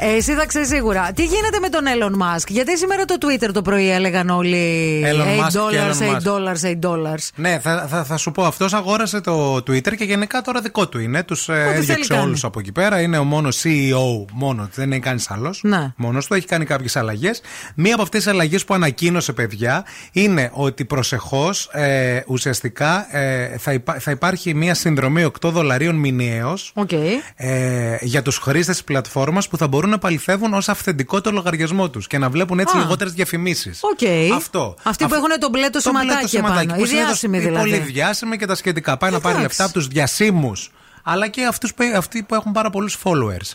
Ε, 0.00 0.16
Εσύ 0.16 0.32
θα 0.34 0.46
ξέρεις 0.46 0.68
σίγουρα. 0.68 1.10
Τι 1.14 1.24
γίνεται 1.24 1.58
με 1.60 1.68
τον 1.68 1.82
Elon 1.86 2.12
Musk, 2.22 2.46
Γιατί 2.48 2.78
σήμερα 2.78 3.04
το 3.04 3.14
Twitter 3.20 3.50
το 3.52 3.62
πρωί 3.62 3.90
έλεγαν 3.90 4.28
όλοι 4.30 5.02
Elon 5.06 5.20
8 5.20 5.44
Musk 5.44 5.70
και 5.70 5.78
dollars, 5.78 6.02
Elon 6.02 6.12
8 6.12 6.16
Musk. 6.16 6.32
dollars, 6.32 6.70
8 6.70 6.88
dollars. 6.90 7.28
ναι, 7.34 7.58
θα, 7.62 7.86
θα, 7.90 8.04
θα 8.04 8.16
σου 8.16 8.30
πω, 8.32 8.44
αυτός 8.44 8.72
αγόρασε 8.74 9.20
το 9.20 9.56
Twitter 9.56 9.96
και 9.96 10.04
γενικά 10.04 10.40
τώρα 10.40 10.60
δικό 10.60 10.88
του 10.88 10.98
είναι. 11.00 11.22
Τους 11.22 11.44
θέλει 11.44 11.58
έδιωξε 11.76 12.08
κάνει. 12.14 12.22
όλους 12.22 12.44
από 12.44 12.60
εκεί 12.60 12.72
πέρα. 12.72 13.00
Είναι 13.00 13.18
ο 13.18 13.24
μόνος 13.24 13.62
CEO, 13.64 14.24
μόνος, 14.32 14.66
δεν 14.74 14.84
είναι 14.86 14.98
κανείς 14.98 15.30
άλλος. 15.30 15.60
Ναι. 15.62 15.92
Μόνος 15.96 16.26
του 16.26 16.34
έχει 16.34 16.46
κάνει 16.46 16.64
κάποιες 16.64 16.96
αλλαγές. 16.96 17.40
Μία 17.74 17.94
από 17.94 18.02
αυτές 18.02 18.22
τις 18.22 18.32
αλλαγές 18.32 18.64
που 18.64 18.74
ανακοίνωσε, 18.74 19.32
παιδιά, 19.32 19.84
είναι 20.12 20.50
ότι 20.52 20.84
προσεχώς 20.84 21.68
ε, 21.72 22.20
ουσιαστικά 22.26 23.16
ε, 23.16 23.56
θα, 23.58 23.72
υπά- 23.72 24.00
θα 24.00 24.10
υπάρχει 24.10 24.54
μία 24.54 24.74
συνδρομή 24.74 25.24
8 25.40 25.48
δολαρίων 25.50 25.94
μηνιαίως 25.94 26.72
Οκ. 26.74 26.92
ε, 26.92 27.96
για 28.00 28.22
τους 28.22 28.38
χρήστες 28.38 28.74
της 28.76 28.84
πλατφόρμας 28.84 29.48
που 29.48 29.56
θα 29.56 29.66
μπορούν 29.68 29.87
να 29.88 29.98
επαληθεύουν 29.98 30.54
ως 30.54 30.68
αυθεντικό 30.68 31.20
το 31.20 31.30
λογαριασμό 31.30 31.90
τους 31.90 32.06
και 32.06 32.18
να 32.18 32.30
βλέπουν 32.30 32.58
έτσι 32.58 32.76
Α. 32.76 32.80
λιγότερες 32.80 33.12
διαφημίσεις. 33.12 33.80
Οκ. 33.82 34.32
Αυτό. 34.34 34.74
Αυτοί 34.82 35.04
που 35.06 35.14
Αυτό- 35.14 35.26
έχουν 35.26 35.40
το 35.40 35.48
μπλε 35.48 35.68
το 35.70 35.82
το 35.82 35.90
μπλε 35.90 36.00
το 36.00 36.04
σηματάκι 36.08 36.28
σηματάκι, 36.28 36.62
επάνω. 36.64 36.78
που 36.78 36.84
Οι 36.84 36.86
συνήθως 36.86 37.06
διάσημοι 37.08 37.36
οι 37.36 37.40
δηλαδή. 37.40 37.70
Πολύ 37.70 37.82
διάσημοι 37.82 38.36
και 38.36 38.46
τα 38.46 38.54
σχετικά. 38.54 38.96
Πάει 38.96 39.10
να 39.10 39.20
πάρει 39.20 39.36
Εντάξει. 39.36 39.48
λεφτά 39.60 39.64
από 39.64 39.72
τους 39.72 39.88
διασύμους. 39.88 40.70
Αλλά 41.02 41.28
και 41.28 41.44
αυτούς 41.44 41.74
που, 41.74 41.84
αυτοί 41.96 42.22
που 42.22 42.34
έχουν 42.34 42.52
πάρα 42.52 42.70
πολλούς 42.70 42.98
followers. 43.04 43.52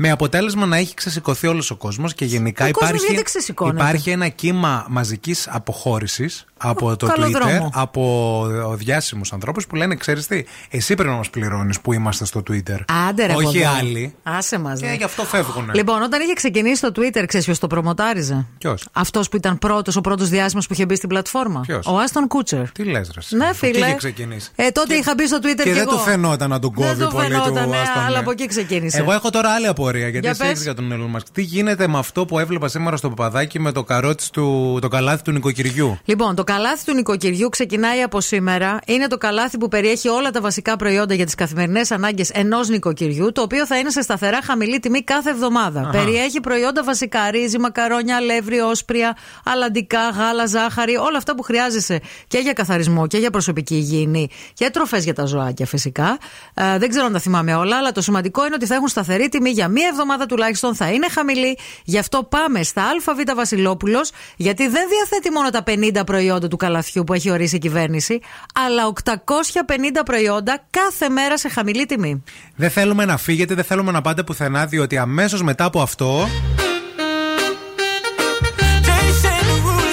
Με 0.00 0.10
αποτέλεσμα 0.10 0.66
να 0.66 0.76
έχει 0.76 0.94
ξεσηκωθεί 0.94 1.46
όλος 1.46 1.70
ο 1.70 1.76
κόσμος 1.76 2.14
και 2.14 2.24
γενικά 2.24 2.64
Ο 2.64 2.70
κόσμος 2.70 2.88
υπάρχει, 2.90 3.06
γιατί 3.06 3.22
ξεσηκώνεται; 3.24 3.76
υπάρχει 3.82 4.10
ένα 4.10 4.28
κύμα 4.28 4.86
μαζικής 4.88 5.48
αποχώρησης 5.50 6.44
από 6.58 6.96
το 6.96 7.06
καλό 7.06 7.26
Twitter, 7.26 7.30
δρόμο. 7.32 7.70
από 7.74 8.46
διάσημους 8.76 9.32
ανθρώπους 9.32 9.66
που 9.66 9.74
λένε: 9.74 9.94
Ξέρεις 9.94 10.26
τι, 10.26 10.44
εσύ 10.70 10.94
πρέπει 10.94 11.10
να 11.10 11.16
μας 11.16 11.30
πληρώνεις 11.30 11.80
που 11.80 11.92
είμαστε 11.92 12.24
στο 12.24 12.42
Twitter. 12.50 12.78
Άντε 13.08 13.26
ρε 13.26 13.32
Όχι 13.34 13.44
από 13.46 13.58
εδώ. 13.58 13.78
άλλοι. 13.78 14.14
Άσε 14.22 14.58
μας, 14.58 14.80
Και 14.80 14.86
δε. 14.86 14.94
γι' 14.94 15.04
αυτό 15.04 15.24
φεύγουν. 15.24 15.70
Λοιπόν, 15.74 16.02
όταν 16.02 16.20
είχε 16.20 16.32
ξεκινήσει 16.32 16.80
το 16.80 16.92
Twitter, 16.96 17.24
ξέρεις 17.26 17.44
ποιος 17.46 17.58
το 17.58 17.66
προμοτάριζε; 17.66 18.46
Ποιος; 18.58 18.88
Αυτός 18.92 19.28
που 19.28 19.36
ήταν 19.36 19.58
πρώτος, 19.58 19.96
ο 19.96 20.00
πρώτος 20.00 20.28
διάσημος 20.28 20.66
που 20.66 20.72
είχε 20.72 20.84
μπει 20.84 20.96
στην 20.96 21.08
πλατφόρμα. 21.08 21.60
Ποιος; 21.60 21.86
Ο 21.86 21.96
Άστον 21.98 22.26
Κούτσερ. 22.28 22.70
Τι 22.70 22.84
λες, 22.84 23.10
ρε. 23.14 23.36
Ναι, 23.36 23.46
Εκεί 23.46 23.56
φίλε. 23.56 23.86
είχε 23.86 23.94
ξεκινήσει. 23.94 24.50
Ε, 24.56 24.68
τότε 24.70 24.94
είχα 24.94 25.14
μπει 25.16 25.26
στο 25.26 25.36
Twitter 25.42 25.42
Και 25.56 25.62
και, 25.62 25.72
δεν 25.72 25.82
εγώ. 25.82 25.90
του 25.90 25.98
φαινόταν 25.98 26.50
να 26.50 26.58
τον 26.58 26.72
κόβει 26.74 26.94
Δεν 26.94 27.06
του 27.06 27.12
πολύ 27.14 27.26
φαινόταν, 27.26 27.62
του 27.64 27.68
ναι, 27.70 27.76
Άστον, 27.78 28.02
αλλά 28.02 28.10
ναι. 28.10 28.18
από 28.18 28.30
εκεί 28.30 28.46
ξεκίνησε. 28.46 28.98
Εγώ 28.98 29.12
έχω 29.12 29.30
τώρα 29.30 29.50
άλλη 29.50 29.66
απορία 29.66 30.02
γιατί 30.08 30.18
Για 30.18 30.30
εσύ 30.30 30.40
πες. 30.40 30.48
έχεις 30.50 30.62
για 30.62 30.74
τον 30.74 30.92
Elon 30.92 31.16
Musk. 31.16 31.22
Τι 31.32 31.42
γίνεται 31.42 31.88
με 31.88 31.98
αυτό 31.98 32.24
που 32.26 32.38
έβλεπα 32.38 32.68
σήμερα 32.68 32.96
στο 32.96 33.08
παπαδάκι 33.08 33.60
με 33.60 33.72
το 33.72 33.84
καρότσι 33.84 34.32
του, 34.32 34.78
το 34.80 34.88
καλάθι 34.88 35.22
του 35.22 35.30
νοικοκυριού; 35.32 35.98
Λοιπόν, 36.04 36.34
το 36.34 36.44
καλάθι 36.52 36.84
του 36.84 36.94
νοικοκυριού 36.94 37.48
ξεκινάει 37.48 38.02
από 38.02 38.20
σήμερα. 38.20 38.78
Είναι 38.86 39.06
το 39.06 39.18
καλάθι 39.18 39.58
που 39.58 39.68
περιέχει 39.68 40.08
όλα 40.08 40.30
τα 40.30 40.40
βασικά 40.40 40.76
προϊόντα 40.76 41.14
για 41.14 41.24
τις 41.24 41.34
καθημερινές 41.34 41.90
ανάγκες 41.90 42.30
ενός 42.30 42.68
νοικοκυριού, 42.68 43.32
το 43.32 43.42
οποίο 43.42 43.66
θα 43.66 43.78
είναι 43.78 43.90
σε 43.90 44.02
σταθερά 44.02 44.38
χαμηλή 44.42 44.78
τιμή 44.78 45.02
κάθε 45.02 45.30
εβδομάδα. 45.30 45.80
Αχα. 45.80 45.90
Περιέχει 45.90 46.40
προϊόντα 46.40 46.84
βασικά, 46.84 47.30
ρύζι, 47.30 47.58
μακαρόνια, 47.58 48.16
αλεύρι, 48.16 48.60
όσπρια, 48.60 49.16
αλαντικά, 49.44 50.08
γάλα, 50.08 50.46
ζάχαρη, 50.46 50.96
όλα 50.96 51.16
αυτά 51.16 51.34
που 51.34 51.42
χρειάζεσαι 51.42 52.00
και 52.26 52.38
για 52.38 52.52
καθαρισμό 52.52 53.06
και 53.06 53.18
για 53.18 53.30
προσωπική 53.30 53.74
υγιεινή 53.74 54.28
και 54.54 54.70
τροφές 54.70 55.04
για 55.04 55.14
τα 55.14 55.24
ζωάκια 55.24 55.66
φυσικά. 55.66 56.18
Ε, 56.54 56.78
δεν 56.78 56.88
ξέρω 56.88 57.06
αν 57.06 57.12
τα 57.12 57.18
θυμάμαι 57.18 57.54
όλα, 57.54 57.76
αλλά 57.76 57.92
το 57.92 58.00
σημαντικό 58.00 58.46
είναι 58.46 58.54
ότι 58.54 58.66
θα 58.66 58.74
έχουν 58.74 58.88
σταθερή 58.88 59.28
τιμή 59.28 59.50
για 59.50 59.68
μία 59.68 59.88
εβδομάδα 59.90 60.26
τουλάχιστον, 60.26 60.74
θα 60.74 60.90
είναι 60.90 61.08
χαμηλή. 61.08 61.58
Γι' 61.84 61.98
αυτό 61.98 62.22
πάμε 62.22 62.62
στα 62.62 62.82
ΑΒ 62.82 63.36
Βασιλόπουλος, 63.36 64.10
γιατί 64.36 64.68
δεν 64.68 64.88
διαθέτει 64.88 65.30
μόνο 65.30 65.50
τα 65.50 65.62
50 65.66 66.06
προϊόντα 66.06 66.37
του 66.46 66.56
καλαθιού 66.56 67.04
που 67.04 67.14
έχει 67.14 67.30
ορίσει 67.30 67.56
η 67.56 67.58
κυβέρνηση, 67.58 68.20
αλλά 68.66 68.92
850 69.04 70.02
προϊόντα 70.04 70.66
κάθε 70.70 71.08
μέρα 71.08 71.38
σε 71.38 71.48
χαμηλή 71.48 71.86
τιμή. 71.86 72.22
Δεν 72.56 72.70
θέλουμε 72.70 73.04
να 73.04 73.16
φύγετε, 73.16 73.54
δεν 73.54 73.64
θέλουμε 73.64 73.90
να 73.92 74.00
πάτε 74.00 74.22
πουθενά, 74.22 74.66
διότι 74.66 74.98
αμέσως 74.98 75.42
μετά 75.42 75.64
από 75.64 75.80
αυτό. 75.82 76.28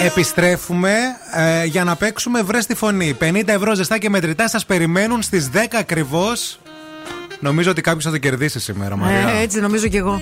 Επιστρέφουμε 0.02 0.94
ε, 1.34 1.66
για 1.66 1.84
να 1.84 1.96
παίξουμε 1.96 2.42
βρες 2.42 2.66
τη 2.66 2.76
φωνή. 2.76 3.18
50 3.20 3.42
ευρώ 3.46 3.76
ζεστά 3.76 3.98
και 3.98 4.10
μετρητά 4.10 4.48
σας 4.48 4.66
περιμένουν 4.66 5.22
στις 5.22 5.50
10 5.54 5.58
ακριβώς. 5.80 6.60
Νομίζω 7.40 7.72
ότι 7.72 7.82
κάποιος 7.82 8.04
θα 8.04 8.12
το 8.12 8.18
κερδίσει 8.18 8.60
σήμερα, 8.60 8.96
Μαρία. 8.96 9.30
Ε, 9.30 9.42
έτσι 9.42 9.60
νομίζω 9.60 9.88
κι 9.88 9.98
εγώ. 9.98 10.22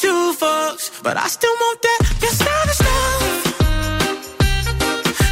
two 0.00 0.32
fucks, 0.32 0.90
but 1.02 1.16
I 1.18 1.26
still 1.28 1.54
want 1.60 1.82
that. 1.82 2.00
Your 2.22 2.30
savage 2.30 2.80
love. 2.88 3.22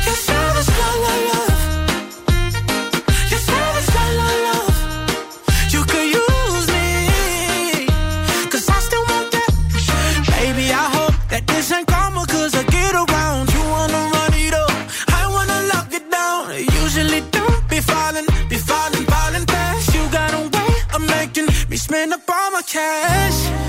Your 0.07 0.19
savage 0.29 0.71
love, 0.81 0.99
love, 1.05 1.23
love. 1.31 1.55
Your 3.33 3.43
savage 3.49 3.89
love, 3.97 4.15
love, 4.21 4.41
love. 4.49 4.73
You 5.73 5.81
could 5.91 6.09
use 6.21 6.67
me, 6.77 6.89
cause 8.53 8.69
I 8.69 8.79
still 8.89 9.05
want 9.11 9.29
that. 9.37 9.51
Baby, 10.37 10.67
I 10.83 10.87
hope 10.97 11.17
that 11.31 11.47
this 11.47 11.73
ain't 11.73 11.87
karma, 11.87 12.27
cause 12.27 12.55
I 12.55 12.63
get 12.65 12.95
around. 12.95 13.45
You 13.55 13.63
wanna 13.75 14.03
run 14.15 14.35
it 14.35 14.53
up, 14.53 14.75
I 15.21 15.23
wanna 15.35 15.59
lock 15.73 15.89
it 15.99 16.05
down. 16.11 16.41
I 16.53 16.61
usually 16.83 17.23
don't 17.31 17.63
be 17.71 17.81
falling, 17.81 18.27
be 18.51 18.59
falling, 18.59 19.07
falling 19.07 19.47
fast. 19.47 19.95
You 19.95 20.03
got 20.11 20.31
a 20.35 20.43
way 20.55 20.73
of 20.95 21.01
making 21.17 21.49
me 21.71 21.77
spend 21.79 22.13
up 22.13 22.29
all 22.29 22.51
my 22.51 22.63
cash. 22.63 23.68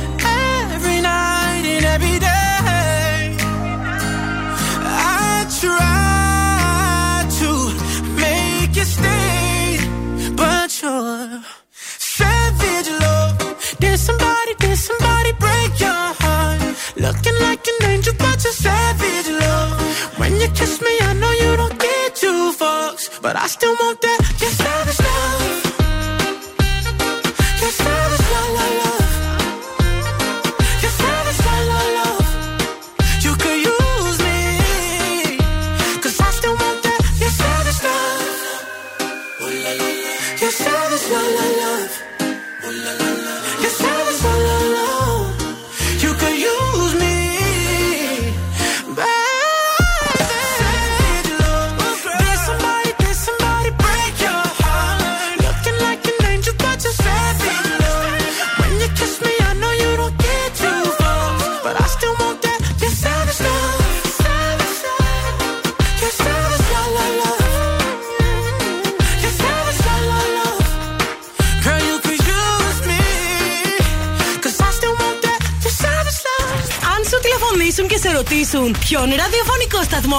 Angel, 17.84 18.14
but 18.18 18.44
you're 18.44 18.54
savage 18.54 19.30
love. 19.30 20.18
When 20.20 20.36
you 20.42 20.48
kiss 20.50 20.82
me, 20.82 20.94
I 21.02 21.14
know 21.14 21.32
you 21.32 21.56
don't 21.58 21.78
get 21.80 22.16
two 22.16 22.54
fucks, 22.60 23.22
but 23.22 23.36
I 23.36 23.48
still 23.48 23.76
want 23.82 24.02
that. 24.02 24.20
Your 24.42 24.52
savage 24.52 25.00
love. 25.00 25.09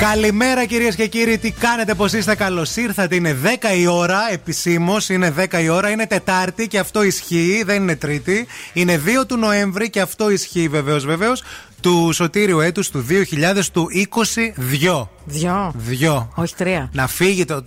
Καλημέρα 0.00 0.64
κυρίες 0.64 0.94
και 0.94 1.06
κύριοι, 1.06 1.38
τι 1.38 1.50
κάνετε, 1.50 1.94
πώς 1.94 2.04
είστε, 2.04 2.34
καλώς 2.34 2.76
ήρθατε. 2.76 3.14
Είναι 3.14 3.36
10 3.42 3.78
η 3.78 3.86
ώρα, 3.86 4.20
επισήμως 4.32 5.08
είναι 5.08 5.34
10 5.38 5.62
η 5.62 5.68
ώρα, 5.68 5.90
είναι 5.90 6.06
Τετάρτη 6.06 6.68
και 6.68 6.78
αυτό 6.78 7.02
ισχύει, 7.02 7.62
δεν 7.66 7.82
είναι 7.82 7.96
Τρίτη. 7.96 8.46
Είναι 8.72 9.00
2 9.04 9.26
του 9.26 9.36
Νοέμβρη 9.36 9.90
και 9.90 10.00
αυτό 10.00 10.30
ισχύει 10.30 10.68
βεβαίως, 10.68 11.04
βεβαίως, 11.04 11.42
του 11.80 12.10
σωτήριου 12.12 12.60
έτους 12.60 12.90
του 12.90 13.06
2000 13.08 13.70
του 13.72 13.88
22. 13.92 15.08
Δυο. 15.24 15.72
Δυο. 15.76 16.32
Όχι 16.34 16.54
τρία. 16.54 16.90
Να 16.92 17.06
φύγει 17.06 17.44
το. 17.44 17.64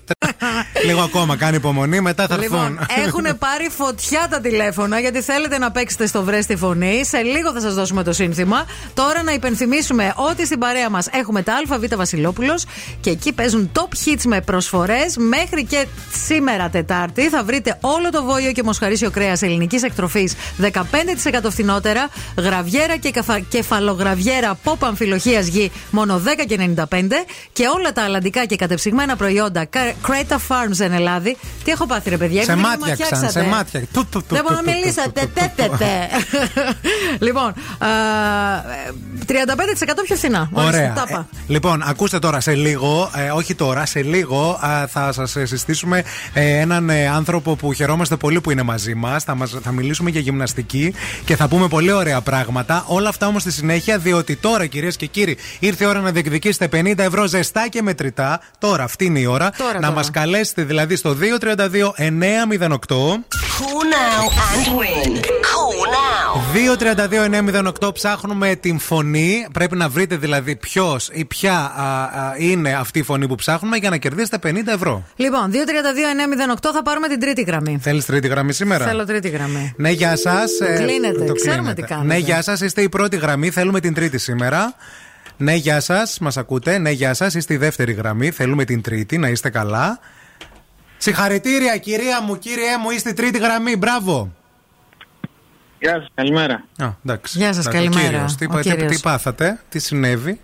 Λίγο 0.86 1.02
ακόμα, 1.02 1.36
κάνει 1.36 1.56
υπομονή, 1.56 2.02
μετά 2.02 2.28
θα 2.28 2.34
έρθουν. 2.34 2.50
Λοιπόν, 2.52 2.80
έχουν 3.06 3.38
πάρει 3.46 3.70
φωτιά 3.78 4.28
τα 4.30 4.40
τηλέφωνα 4.40 5.00
γιατί 5.00 5.22
θέλετε 5.22 5.58
να 5.58 5.72
παίξετε 5.72 6.06
στο 6.06 6.24
βρε 6.24 6.42
στη 6.42 6.56
φωνή. 6.56 7.06
Σε 7.06 7.22
λίγο 7.22 7.52
θα 7.52 7.60
σας 7.60 7.74
δώσουμε 7.74 8.04
το 8.04 8.14
σύνθημα. 8.14 8.66
Τώρα 8.94 9.24
να 9.24 9.34
υπενθυμίσουμε 9.34 10.14
ότι 10.16 10.46
στην 10.46 10.60
παρέα 10.60 10.90
μας 10.90 11.08
έχουμε 11.12 11.42
τα 11.42 11.54
ΑΒ 11.70 11.84
Βασιλόπουλος 11.96 12.64
και 13.02 13.10
εκεί 13.10 13.34
παίζουν 13.34 13.72
top 13.74 14.08
hits 14.08 14.22
με 14.26 14.42
προσφορές. 14.42 15.18
Μέχρι 15.18 15.66
και 15.66 15.88
σήμερα 16.26 16.70
Τετάρτη 16.70 17.30
θα 17.30 17.44
βρείτε 17.44 17.78
όλο 17.82 18.10
το 18.10 18.24
βόλιο 18.24 18.52
και 18.52 18.64
μοσχαρίσιο 18.64 19.12
κρέας 19.12 19.42
ελληνικής 19.42 19.84
εκτροφής 19.84 20.34
15% 20.62 20.70
φθηνότερα. 21.50 22.10
Γραβιέρα 22.38 22.98
και 22.98 23.12
καφα... 23.12 23.40
κεφαλογραβιέρα 23.40 24.60
pop 24.64 24.78
αμφιλοχίας 24.80 25.48
γη 25.48 25.72
μόνο 25.90 26.22
10 26.26 26.46
και 26.48 26.74
95. 26.76 26.86
Και 27.54 27.68
όλα 27.76 27.92
τα 27.92 28.04
αλλαντικά 28.04 28.46
και 28.46 28.56
κατεψυγμένα 28.56 29.16
προϊόντα 29.16 29.70
Creta 30.08 30.36
Farms 30.48 30.71
εν 30.80 30.92
Ελλάδη. 30.94 31.38
Τι 31.64 31.72
έχω 31.72 31.86
πάθει, 31.86 32.10
ρε 32.10 32.18
παιδιά, 32.18 32.44
σε 32.44 32.52
επειδή 32.52 32.68
με 32.68 32.78
μάτια 32.78 32.94
ξαν, 32.94 33.08
ματιάξατε. 33.20 33.44
σε 33.46 33.50
μάτια. 33.50 33.80
Του, 33.94 34.06
του, 34.12 34.20
του, 34.28 34.36
Δεν 34.36 34.44
μπορώ 34.44 34.56
του, 34.60 34.66
να 34.66 34.72
του, 34.72 34.78
μιλήσετε. 34.80 35.22
του, 35.22 35.28
του, 35.28 35.52
Τε, 35.56 35.68
τε, 35.68 35.76
τε. 35.78 36.08
Λοιπόν, 37.26 37.48
α, 37.78 37.88
35% 39.28 40.04
πιο 40.06 40.16
φθηνά. 40.16 40.50
Μάλιστα, 40.52 40.78
Ωραία. 40.78 40.94
τα 40.94 41.06
είπα. 41.10 41.28
Ε, 41.32 41.38
λοιπόν, 41.48 41.82
ακούστε 41.86 42.20
τώρα 42.20 42.40
σε 42.40 42.54
λίγο, 42.56 43.12
ε, 43.16 43.30
όχι 43.30 43.56
τώρα, 43.56 43.86
σε 43.86 44.02
λίγο 44.04 44.60
α, 44.62 44.88
θα 44.88 45.12
σας 45.12 45.32
συστήσουμε 45.44 46.04
ε, 46.34 46.60
έναν 46.60 46.90
ε, 46.90 47.08
άνθρωπο 47.08 47.56
που 47.56 47.74
χαιρόμαστε 47.74 48.16
πολύ 48.16 48.42
που 48.42 48.52
είναι 48.52 48.62
μαζί 48.64 48.96
μας. 48.96 49.24
Θα, 49.24 49.36
μας- 49.36 49.58
θα 49.64 49.72
μιλήσουμε 49.72 50.10
για 50.10 50.20
γυμναστική 50.22 50.94
και 51.26 51.36
θα 51.36 51.48
πούμε 51.48 51.68
πολύ 51.68 51.92
ωραία 51.92 52.22
πράγματα. 52.22 52.84
Όλα 52.88 53.10
αυτά 53.10 53.28
όμως 53.28 53.42
στη 53.42 53.52
συνέχεια, 53.52 53.98
διότι 53.98 54.36
τώρα 54.36 54.66
κυρίες 54.66 54.96
και 54.96 55.06
κύριοι, 55.06 55.38
ήρθε 55.60 55.84
η 55.84 55.88
ώρα 55.88 56.00
να 56.00 56.12
διεκδικήσετε 56.12 56.68
50 56.68 56.98
ευρώ 57.04 57.26
ζεστά 57.26 57.68
και 57.70 57.82
μετρητά. 57.82 58.40
Τώρα, 58.60 58.84
αυτή 58.84 59.06
είναι 59.06 59.20
η 59.20 59.26
ώρα. 59.26 59.52
Τώρα, 59.58 59.74
να 59.74 59.80
τώρα. 59.80 59.92
μας 59.92 60.12
καλέσετε 60.12 60.61
δηλαδή 60.64 60.96
στο 60.96 61.18
232 61.40 61.92
908. 61.98 62.78
Call 63.62 63.84
now 64.00 64.24
and 64.50 64.68
win. 64.80 65.12
Call 65.50 65.78
now. 65.86 66.32
232-908 67.82 67.94
ψάχνουμε 67.94 68.56
την 68.56 68.80
φωνή. 68.80 69.48
Πρέπει 69.54 69.76
να 69.76 69.90
βρείτε 69.90 70.16
δηλαδή 70.16 70.56
ποιος 70.56 71.10
ή 71.14 71.26
ποια 71.26 71.54
α, 71.54 72.04
α, 72.04 72.34
είναι 72.38 72.74
αυτή 72.74 73.00
η 73.00 73.04
φωνή 73.04 73.28
που 73.28 73.36
ψάχνουμε 73.36 73.78
για 73.78 73.90
να 73.90 73.98
κερδίσετε 73.98 74.38
50 74.44 74.68
ευρώ. 74.68 75.04
Λοιπόν, 75.16 75.52
232-908 75.52 76.70
θα 76.74 76.82
πάρουμε 76.84 77.08
την 77.08 77.20
τρίτη 77.20 77.42
γραμμή. 77.42 77.78
Θέλεις 77.82 78.06
τρίτη 78.06 78.28
γραμμή 78.28 78.54
σήμερα; 78.54 78.86
Θέλω 78.86 79.06
τρίτη 79.06 79.30
γραμμή. 79.30 79.74
Ναι, 79.78 79.90
γεια 79.90 80.18
σα. 80.18 80.44
Κλείνετε. 80.84 81.32
Ξέρουμε 81.36 81.74
τι 81.74 81.82
κάνετε. 81.82 82.08
Ναι, 82.08 82.18
γεια 82.18 82.42
σα. 82.42 82.66
Είστε 82.66 82.82
η 82.82 82.90
πρώτη 82.90 83.18
γραμμή. 83.18 83.50
Θέλουμε 83.50 83.80
την 83.80 83.94
τρίτη 83.94 84.18
σήμερα. 84.18 84.76
Ναι, 85.38 85.54
γεια 85.54 85.80
σα. 85.80 86.24
Μας 86.24 86.38
ακούτε. 86.38 86.78
Ναι, 86.78 86.90
γεια 86.92 87.14
σα. 87.14 87.26
Είστε 87.26 87.54
η 87.54 87.58
δεύτερη 87.58 87.94
γραμμή. 87.94 88.32
Θέλουμε 88.32 88.66
την 88.66 88.82
τρίτη. 88.82 89.18
Να 89.18 89.28
είστε 89.28 89.50
καλά. 89.50 90.00
Συγχαρητήρια, 91.06 91.78
κυρία 91.78 92.22
μου, 92.22 92.38
κύριέ 92.38 92.78
μου, 92.78 92.90
είστε 92.90 93.10
η 93.10 93.14
τρίτη 93.14 93.38
γραμμή. 93.40 93.76
Μπράβο. 93.76 94.32
Γεια 95.80 95.92
σας, 96.00 96.08
καλημέρα. 96.14 96.64
Α, 96.78 96.90
εντάξει. 97.06 97.38
Γεια 97.38 97.54
σας, 97.54 97.66
Εντάξει, 97.66 97.88
ο 97.88 97.92
καλημέρα. 97.92 98.12
κύριος. 98.12 98.36
Τι, 98.36 98.44
Ο 98.44 98.48
είπατε, 98.50 98.70
κύριος. 98.70 98.92
τι 98.96 99.00
πάθατε, 99.02 99.60
τι 99.70 99.80
συνέβη; 99.80 100.40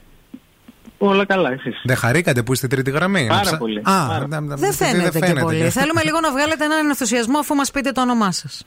Όλα 0.98 1.26
καλά, 1.26 1.52
εσείς. 1.52 1.82
Δεν 1.84 1.96
χαρήκατε 1.96 2.44
που 2.44 2.54
είστε 2.54 2.66
η 2.66 2.70
τρίτη 2.70 2.92
γραμμή. 2.92 3.26
Πάρα 3.28 3.40
Να 3.40 3.46
ξα- 3.46 3.58
πολύ. 3.58 3.80
Α, 3.80 4.08
Πάρα. 4.08 4.28
να- 4.28 4.40
να- 4.42 4.56
Δεν 4.56 4.74
φαίνεται, 4.74 5.20
και 5.20 5.34
πολύ. 5.34 5.70
Θέλουμε 5.80 6.04
λίγο 6.04 6.20
να 6.20 6.32
βγάλετε 6.32 6.64
έναν 6.66 6.88
ενθουσιασμό 6.90 7.40
αφού 7.40 7.56
μας 7.56 7.72
πείτε 7.72 7.92
το 7.92 8.02
όνομά 8.02 8.32
σας. 8.32 8.64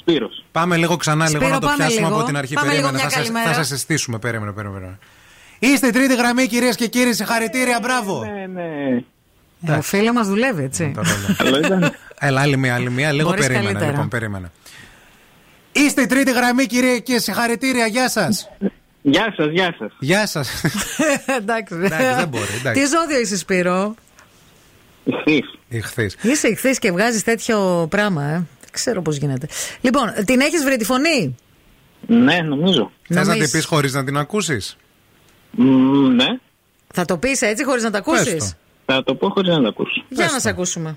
Σπύρος. 0.00 0.44
Πάμε 0.52 0.76
λίγο 0.76 0.96
ξανά 0.96 1.26
λίγο 1.28 1.36
Σπύρο, 1.38 1.54
να 1.54 1.60
το 1.60 1.66
πάμε 1.66 1.76
πιάσουμε 1.78 2.06
λίγο. 2.06 2.18
από 2.18 2.26
την 2.26 2.36
αρχή. 2.36 2.54
Πάμε 2.54 2.68
περίμενε, 2.68 2.90
λίγο 2.92 3.00
μια 3.02 3.10
θα, 3.10 3.16
σας, 3.16 3.28
καλημέρα. 3.28 3.48
θα 3.50 3.54
σας 3.54 3.66
συστήσουμε. 3.66 4.18
Περίμενε, 4.18 4.52
περίμενε. 4.52 4.78
περίμενε. 4.78 4.98
Είστε 5.74 5.86
η 5.86 5.90
τρίτη 5.90 6.14
γραμμή, 6.16 6.46
κυρίες 6.46 6.76
και 6.76 6.86
κύριοι. 6.86 7.12
Συγχαρητήρια, 7.14 7.78
μπράβο. 7.82 8.24
Ναι, 8.24 8.46
ναι. 8.62 9.02
Ε, 9.66 9.72
ο 9.72 9.82
φίλο 9.82 10.12
μας 10.12 10.26
δουλεύει, 10.28 10.62
έτσι. 10.62 10.92
Καλό 11.36 11.58
ήταν. 11.66 11.92
Έλα, 12.18 12.40
άλλη 12.40 12.56
μία, 12.56 12.74
άλλη 12.74 12.90
μία. 12.90 13.12
Λίγο 13.12 13.28
Μπορείς 13.28 13.40
περίμενε. 13.46 13.66
καλύτερα. 13.66 13.90
Λοιπόν, 13.90 14.08
περίμενε. 14.08 14.50
Είστε 15.72 16.02
η 16.02 16.06
τρίτη 16.06 16.32
γραμμή, 16.32 16.66
κύριε 16.66 16.98
και 16.98 17.18
συγχαρητήρια. 17.18 17.86
Γεια 17.86 18.08
σας. 18.08 18.48
Γεια 19.02 19.34
σας, 19.36 19.46
γεια 19.50 19.74
σας. 19.78 19.92
Γεια 19.98 20.26
σας. 20.26 20.62
εντάξει. 21.40 21.74
Εντάξει, 21.74 22.14
δεν 22.16 22.28
μπορεί, 22.28 22.44
εντάξει. 22.60 22.82
Τι 22.82 22.88
ζώδιο 22.88 23.20
είσαι, 23.20 23.36
Σπύρο; 23.36 23.94
Ηχθή. 25.68 26.10
Είσαι 26.22 26.48
ηχθή 26.48 26.70
και 26.70 26.92
βγάζεις 26.92 27.22
τέτοιο 27.22 27.86
πράγμα, 27.90 28.22
ε. 28.24 28.32
Δεν 28.32 28.70
ξέρω 28.70 29.02
πώς 29.02 29.16
γίνεται. 29.16 29.46
Λοιπόν, 29.80 30.12
την 30.24 30.40
έχεις 30.40 30.64
βρει 30.64 30.76
τη 30.76 30.84
φωνή; 30.84 31.36
Ναι, 32.06 32.36
νομίζω. 32.40 32.90
Θες 33.08 33.16
να 33.16 33.22
Νομίζω. 33.24 33.42
την 33.42 33.50
πεις 33.52 33.64
χωρίς 33.64 33.92
να 33.92 34.04
την 34.04 34.16
ακούσεις; 34.16 34.76
ναι. 36.14 36.26
Θα 36.94 37.04
το 37.04 37.16
πεις 37.16 37.42
έτσι 37.42 37.64
χωρίς 37.64 37.82
να 37.82 37.90
τα 37.90 38.02
Πες 38.02 38.20
ακούσεις; 38.20 38.54
Το. 38.86 38.92
Θα 38.94 39.02
το 39.02 39.14
πω 39.14 39.28
χωρίς 39.28 39.50
να 39.50 39.60
το 39.62 39.68
ακούσω. 39.68 40.04
Για 40.08 40.28
να 40.32 40.38
σε 40.38 40.48
ακούσουμε. 40.48 40.96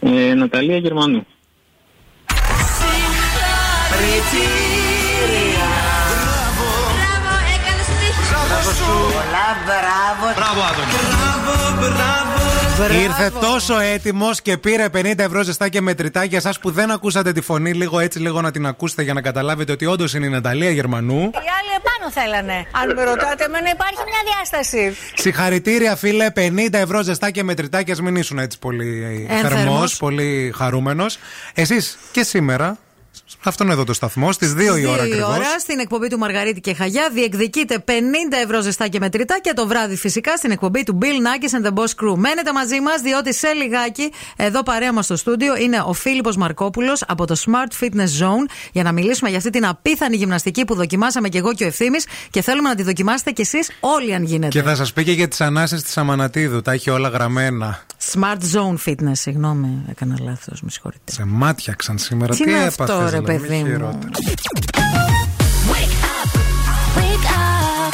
Ε, 0.00 0.34
Ναταλία 0.34 0.76
Γερμανού. 0.76 1.26
Πολλά 9.12 9.48
μπράβο. 9.64 10.26
Μπράβο, 10.34 10.62
άτομο. 12.80 13.00
Ήρθε 13.00 13.30
τόσο 13.40 13.78
έτοιμος 13.78 14.42
και 14.42 14.56
πήρε 14.56 14.86
50 14.94 15.18
ευρώ 15.18 15.42
ζεστά 15.42 15.68
και 15.68 15.80
μετρητά 15.80 16.24
για 16.24 16.38
εσάς 16.38 16.58
που 16.58 16.70
δεν 16.70 16.90
ακούσατε 16.90 17.32
τη 17.32 17.40
φωνή, 17.40 17.72
λίγο 17.72 17.98
έτσι, 17.98 18.18
λίγο 18.18 18.40
να 18.40 18.50
την 18.50 18.66
ακούσετε 18.66 19.02
για 19.02 19.12
να 19.12 19.20
καταλάβετε 19.20 19.72
ότι 19.72 19.86
όντως 19.86 20.14
είναι 20.14 20.26
η 20.26 20.28
Ναταλία 20.28 20.70
Γερμανού. 20.70 21.14
Οι 21.14 21.20
άλλοι 21.58 21.72
επάνω 21.76 22.10
θέλανε. 22.12 22.66
Αν 22.72 22.94
με 22.94 23.04
ρωτάτε, 23.04 23.44
εμένα 23.44 23.70
υπάρχει 23.70 24.00
μια 24.06 24.34
διάσταση. 24.34 24.96
Συγχαρητήρια, 25.14 25.96
φίλε. 25.96 26.30
50 26.36 26.78
ευρώ 26.78 27.02
ζεστά 27.02 27.30
και 27.30 27.42
μετρητά 27.42 27.82
και 27.82 27.92
ας 27.92 28.00
μην 28.00 28.16
ήσουν 28.16 28.38
έτσι 28.38 28.58
πολύ 28.58 29.26
Ένθερμος. 29.28 29.58
θερμός, 29.62 29.96
πολύ 29.96 30.52
χαρούμενος. 30.56 31.18
Εσείς 31.54 31.98
και 32.12 32.22
σήμερα, 32.22 32.78
σε 33.10 33.21
αυτόν 33.44 33.70
εδώ 33.70 33.84
το 33.84 33.92
σταθμό, 33.92 34.32
στις 34.32 34.52
2 34.52 34.58
η 34.58 34.62
ώρα 34.64 34.74
Δύο 34.74 34.88
η 34.94 35.02
ακριβώ. 35.02 35.26
ώρα 35.26 35.58
στην 35.58 35.78
εκπομπή 35.78 36.08
του 36.08 36.18
Μαργαρίτη 36.18 36.60
και 36.60 36.74
Χαγιά 36.74 37.10
διεκδικείτε 37.14 37.84
50 37.86 37.90
ευρώ 38.44 38.60
ζεστά 38.60 38.88
και 38.88 38.98
μετρητά 38.98 39.38
και 39.40 39.52
το 39.54 39.66
βράδυ 39.66 39.96
φυσικά 39.96 40.36
στην 40.36 40.50
εκπομπή 40.50 40.82
του 40.82 40.98
Bill 41.02 41.04
Nackis 41.04 41.62
and 41.62 41.66
the 41.68 41.74
Boss 41.74 41.84
Crew. 42.04 42.16
Μένετε 42.16 42.52
μαζί 42.52 42.80
μας 42.80 43.00
διότι 43.00 43.34
σε 43.34 43.52
λιγάκι 43.52 44.12
εδώ 44.36 44.62
παρέα 44.62 44.92
μας 44.92 45.04
στο 45.04 45.16
στούντιο 45.16 45.56
είναι 45.56 45.82
ο 45.86 45.92
Φίλιππος 45.92 46.36
Μαρκόπουλος 46.36 47.04
από 47.08 47.26
το 47.26 47.36
Smart 47.46 47.84
Fitness 47.84 48.22
Zone 48.22 48.50
για 48.72 48.82
να 48.82 48.92
μιλήσουμε 48.92 49.28
για 49.28 49.38
αυτή 49.38 49.50
την 49.50 49.66
απίθανη 49.66 50.16
γυμναστική 50.16 50.64
που 50.64 50.74
δοκιμάσαμε 50.74 51.28
και 51.28 51.38
εγώ 51.38 51.52
και 51.54 51.64
ο 51.64 51.66
Ευθύνη 51.66 51.98
και 52.30 52.42
θέλουμε 52.42 52.68
να 52.68 52.74
τη 52.74 52.82
δοκιμάσετε 52.82 53.30
κι 53.30 53.40
εσείς 53.40 53.70
όλοι 53.80 54.14
αν 54.14 54.24
γίνεται. 54.24 54.48
Και 54.48 54.62
θα 54.62 54.74
σας 54.74 54.92
πει 54.92 55.04
και 55.04 55.12
για 55.12 55.28
τις 55.28 55.40
ανάσες 55.40 55.82
της 55.82 55.96
Αμανατίδου. 55.96 56.62
Τα 56.62 56.72
έχει 56.72 56.90
όλα 56.90 57.08
γραμμένα. 57.08 57.82
Smart 58.12 58.38
Zone 58.54 58.88
Fitness, 58.90 59.12
συγγνώμη, 59.12 59.82
έκανα 59.90 60.16
λάθος, 60.20 60.60
με 60.62 60.70
συγχωρείτε. 60.70 61.12
Σε 61.12 61.24
μάτιαξαν 61.24 61.98
σήμερα. 61.98 62.34
Τι 62.34 62.44
Τι, 62.44 62.50
είναι 62.50 62.70
έπαθες, 63.22 63.34
αυτό, 63.34 63.34
ρε 63.34 63.38
δηλαδή, 63.38 63.48
παιδί 63.48 63.62
μη 63.62 63.62
μου. 63.62 63.68
χειρότερα. 63.70 64.10
Wake 65.72 67.26
up. 67.36 67.92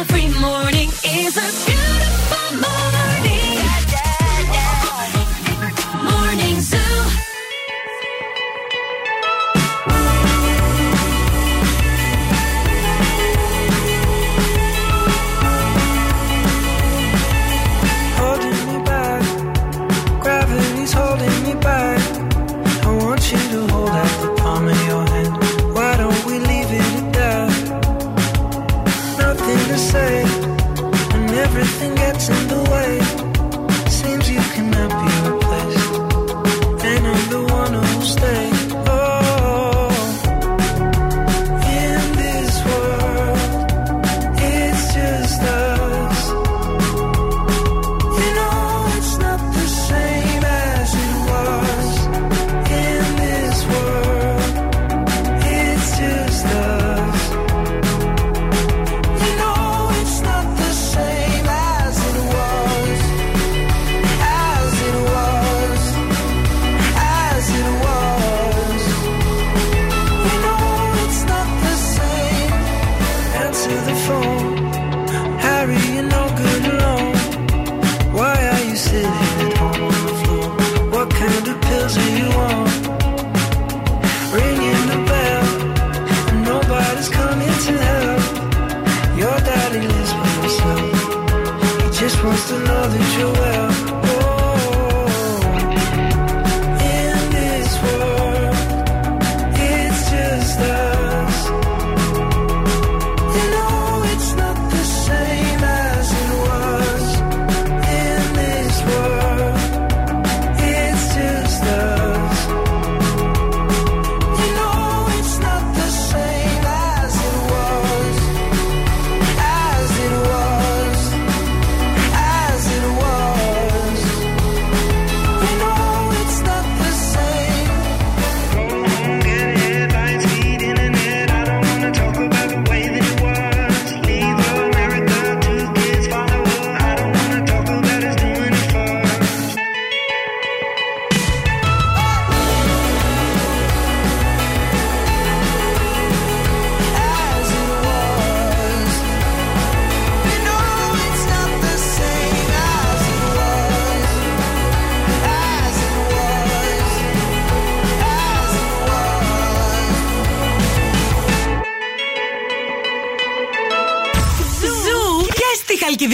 Every 0.00 0.26
morning 0.44 0.90
is 1.20 1.34
a 1.46 1.73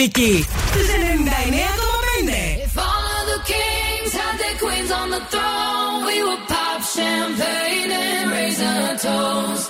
στη 0.00 0.10
Χαλκιδική. 0.10 0.46
Στους 0.70 0.86
99,5. 0.86 2.66
If 2.66 2.78
all 2.78 3.04
of 3.18 3.24
the 3.32 3.40
kings 3.52 4.12
queens 4.62 4.90
on 5.00 5.08
the 5.16 5.22
throne, 5.32 5.98
we 6.08 6.16
would 6.26 6.42
pop 6.52 6.80
champagne 6.94 7.92
and 8.06 8.30
raise 8.36 8.60
a 8.60 8.76
toast 9.04 9.69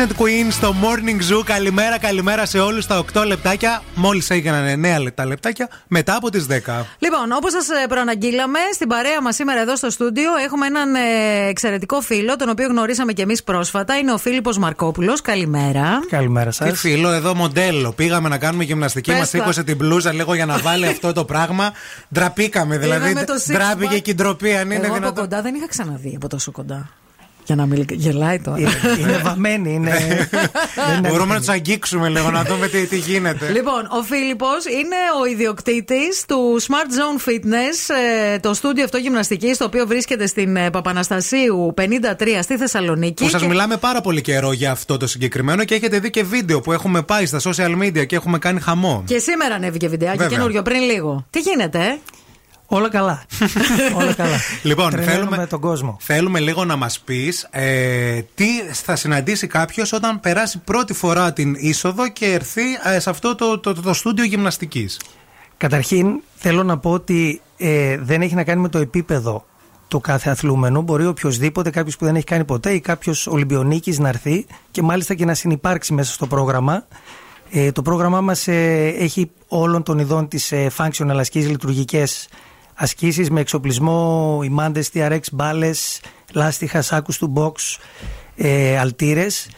And 0.00 0.10
Queens 0.22 0.50
στο 0.50 0.74
Morning 0.82 1.32
Zoo. 1.32 1.42
Καλημέρα, 1.44 1.98
καλημέρα 1.98 2.46
σε 2.46 2.58
όλους 2.58 2.86
τα 2.86 3.04
8 3.14 3.24
λεπτάκια. 3.26 3.82
Μόλις 3.94 4.30
έγιναν 4.30 4.84
9 4.98 5.02
λεπτά 5.02 5.26
λεπτάκια 5.26 5.68
μετά 5.88 6.16
από 6.16 6.30
τις 6.30 6.46
10. 6.46 6.86
Λοιπόν, 6.98 7.32
όπως 7.32 7.52
σας 7.52 7.66
προαναγγείλαμε, 7.88 8.58
στην 8.74 8.88
παρέα 8.88 9.22
μας 9.22 9.34
σήμερα 9.34 9.60
εδώ 9.60 9.76
στο 9.76 9.90
στούντιο 9.90 10.30
έχουμε 10.44 10.66
έναν 10.66 10.94
ε, 10.94 11.00
εξαιρετικό 11.48 12.00
φίλο, 12.00 12.36
τον 12.36 12.48
οποίο 12.48 12.66
γνωρίσαμε 12.66 13.12
κι 13.12 13.20
εμείς 13.20 13.42
πρόσφατα. 13.42 13.98
Είναι 13.98 14.12
ο 14.12 14.18
Φίλιππος 14.18 14.58
Μαρκόπουλος. 14.58 15.20
Καλημέρα. 15.20 16.00
Καλημέρα 16.10 16.50
σας. 16.50 16.70
Τι 16.70 16.76
φίλο, 16.76 17.10
εδώ 17.10 17.34
μοντέλο. 17.34 17.92
Πήγαμε 17.92 18.28
να 18.28 18.38
κάνουμε 18.38 18.64
γυμναστική, 18.64 19.10
μας 19.10 19.18
Πες 19.18 19.30
τα. 19.30 19.38
σήκωσε 19.38 19.62
την 19.62 19.76
μπλούζα 19.76 20.12
λίγο 20.12 20.34
για 20.34 20.46
να 20.46 20.58
βάλει 20.58 20.86
αυτό 20.86 21.12
το 21.12 21.24
πράγμα. 21.24 21.72
Ντραπήκαμε 22.14 22.78
δηλαδή. 22.78 23.10
Είδαμε 23.10 23.26
το 23.26 23.34
six 23.46 23.52
Ντράπηκε 23.52 23.96
pack. 23.96 24.02
και 24.02 24.10
η 24.10 24.14
ντροπή, 24.14 24.56
αν 24.56 24.70
είναι 24.70 24.74
Εγώ 24.74 24.84
από 24.84 24.94
δυνατόν. 24.94 25.14
κοντά 25.14 25.42
δεν 25.42 25.54
είχα 25.54 25.68
ξαναδεί 25.68 26.12
από 26.16 26.28
τόσο 26.28 26.50
κοντά. 26.50 26.88
Για 27.44 27.54
να 27.56 27.66
μην 27.66 27.84
γελάει 27.90 28.38
τώρα. 28.40 28.58
Είναι, 28.58 28.70
είναι 29.00 29.16
βαμμένη, 29.22 29.72
είναι. 29.74 29.90
δεν 29.90 30.08
είναι 30.98 31.08
Μπορούμε 31.08 31.08
να 31.08 31.12
αληθινή. 31.12 31.38
τους 31.38 31.48
αγγίξουμε 31.48 32.08
λίγο, 32.08 32.30
να 32.30 32.42
δούμε 32.44 32.68
τι, 32.68 32.86
τι 32.86 32.96
γίνεται. 32.98 33.48
Λοιπόν, 33.50 33.88
ο 33.98 34.02
Φίλιππος 34.02 34.64
είναι 34.64 34.96
ο 35.22 35.26
ιδιοκτήτης 35.26 36.24
του 36.28 36.60
Smart 36.62 36.90
Zone 36.98 37.28
Fitness, 37.28 37.94
ε, 38.34 38.38
το 38.38 38.54
στούντιο 38.54 38.84
αυτό 38.84 38.96
γυμναστικής, 38.96 39.56
το 39.58 39.64
οποίο 39.64 39.86
βρίσκεται 39.86 40.26
στην 40.26 40.56
ε, 40.56 40.70
Παπαναστασίου 40.70 41.74
53 41.78 41.84
στη 42.42 42.56
Θεσσαλονίκη. 42.56 43.22
Που 43.24 43.28
σας 43.30 43.40
Και- 43.40 43.46
μιλάμε 43.48 43.76
πάρα 43.76 44.00
πολύ 44.00 44.20
καιρό 44.20 44.52
για 44.52 44.70
αυτό 44.70 44.96
το 44.96 45.06
συγκεκριμένο 45.06 45.64
και 45.64 45.74
έχετε 45.74 45.98
δει 45.98 46.10
και 46.10 46.24
βίντεο 46.24 46.60
που 46.60 46.72
έχουμε 46.72 47.02
πάει 47.02 47.26
στα 47.26 47.40
social 47.44 47.82
media 47.82 48.06
και 48.06 48.16
έχουμε 48.16 48.38
κάνει 48.38 48.60
χαμό. 48.60 49.02
Και 49.06 49.18
σήμερα 49.18 49.54
ανέβηκε 49.54 49.88
βιντεάκι 49.88 50.16
Βέβαια. 50.18 50.36
καινούριο 50.36 50.62
πριν 50.62 50.82
λίγο. 50.82 51.26
Τι 51.30 51.40
γίνεται, 51.40 51.78
ε; 51.78 51.98
Όλα 52.72 52.88
καλά. 52.88 53.22
Όλα 54.00 54.14
καλά. 54.14 54.36
Λοιπόν, 54.62 54.90
Τρελαίνουμε 54.90 55.26
θέλουμε, 55.26 55.46
τον 55.46 55.60
κόσμο. 55.60 55.96
θέλουμε 56.00 56.40
λίγο 56.40 56.64
να 56.64 56.76
μας 56.76 57.00
πεις 57.00 57.48
ε, 57.50 58.20
τι 58.34 58.46
θα 58.72 58.96
συναντήσει 58.96 59.46
κάποιος 59.46 59.92
όταν 59.92 60.20
περάσει 60.20 60.58
πρώτη 60.58 60.92
φορά 60.92 61.32
την 61.32 61.54
είσοδο 61.58 62.08
και 62.08 62.26
έρθει 62.26 62.62
ε, 62.84 62.98
σε 62.98 63.10
αυτό 63.10 63.34
το, 63.34 63.58
το, 63.58 63.74
το, 63.74 63.82
το 63.82 63.92
στούντιο 63.92 64.24
γυμναστικής; 64.24 65.00
Καταρχήν, 65.56 66.20
θέλω 66.34 66.62
να 66.62 66.78
πω 66.78 66.90
ότι 66.90 67.40
ε, 67.56 67.96
δεν 67.98 68.22
έχει 68.22 68.34
να 68.34 68.44
κάνει 68.44 68.60
με 68.60 68.68
το 68.68 68.78
επίπεδο 68.78 69.44
του 69.88 70.00
κάθε 70.00 70.30
αθλούμενου. 70.30 70.82
Μπορεί 70.82 71.06
οποιοδήποτε, 71.06 71.70
κάποιος 71.70 71.96
που 71.96 72.04
δεν 72.04 72.16
έχει 72.16 72.24
κάνει 72.24 72.44
ποτέ 72.44 72.72
ή 72.72 72.80
κάποιος 72.80 73.26
Ολυμπιονίκης 73.26 73.98
να 73.98 74.08
έρθει 74.08 74.46
και 74.70 74.82
μάλιστα 74.82 75.14
και 75.14 75.24
να 75.24 75.34
συνεπάρξει 75.34 75.92
μέσα 75.92 76.12
στο 76.12 76.26
πρόγραμμα. 76.26 76.86
Ε, 77.50 77.72
το 77.72 77.82
πρόγραμμά 77.82 78.20
μας 78.20 78.48
έχει 78.48 79.30
όλων 79.48 79.82
των 79.82 79.98
ειδών 79.98 80.28
τι 80.28 80.38
ε, 80.50 80.66
functional 80.76 81.16
ασκήσεις, 81.16 81.50
λειτουργικές 81.50 82.28
ασκήσεις 82.80 83.30
με 83.30 83.40
εξοπλισμό 83.40 84.40
ημάντες, 84.44 84.90
TRX, 84.94 85.18
μπάλες, 85.32 86.00
λάστιχα, 86.32 86.82
σάκους 86.82 87.18
του 87.18 87.32
box, 87.36 87.52
ε, 88.36 88.78
αλτήρες 88.78 89.48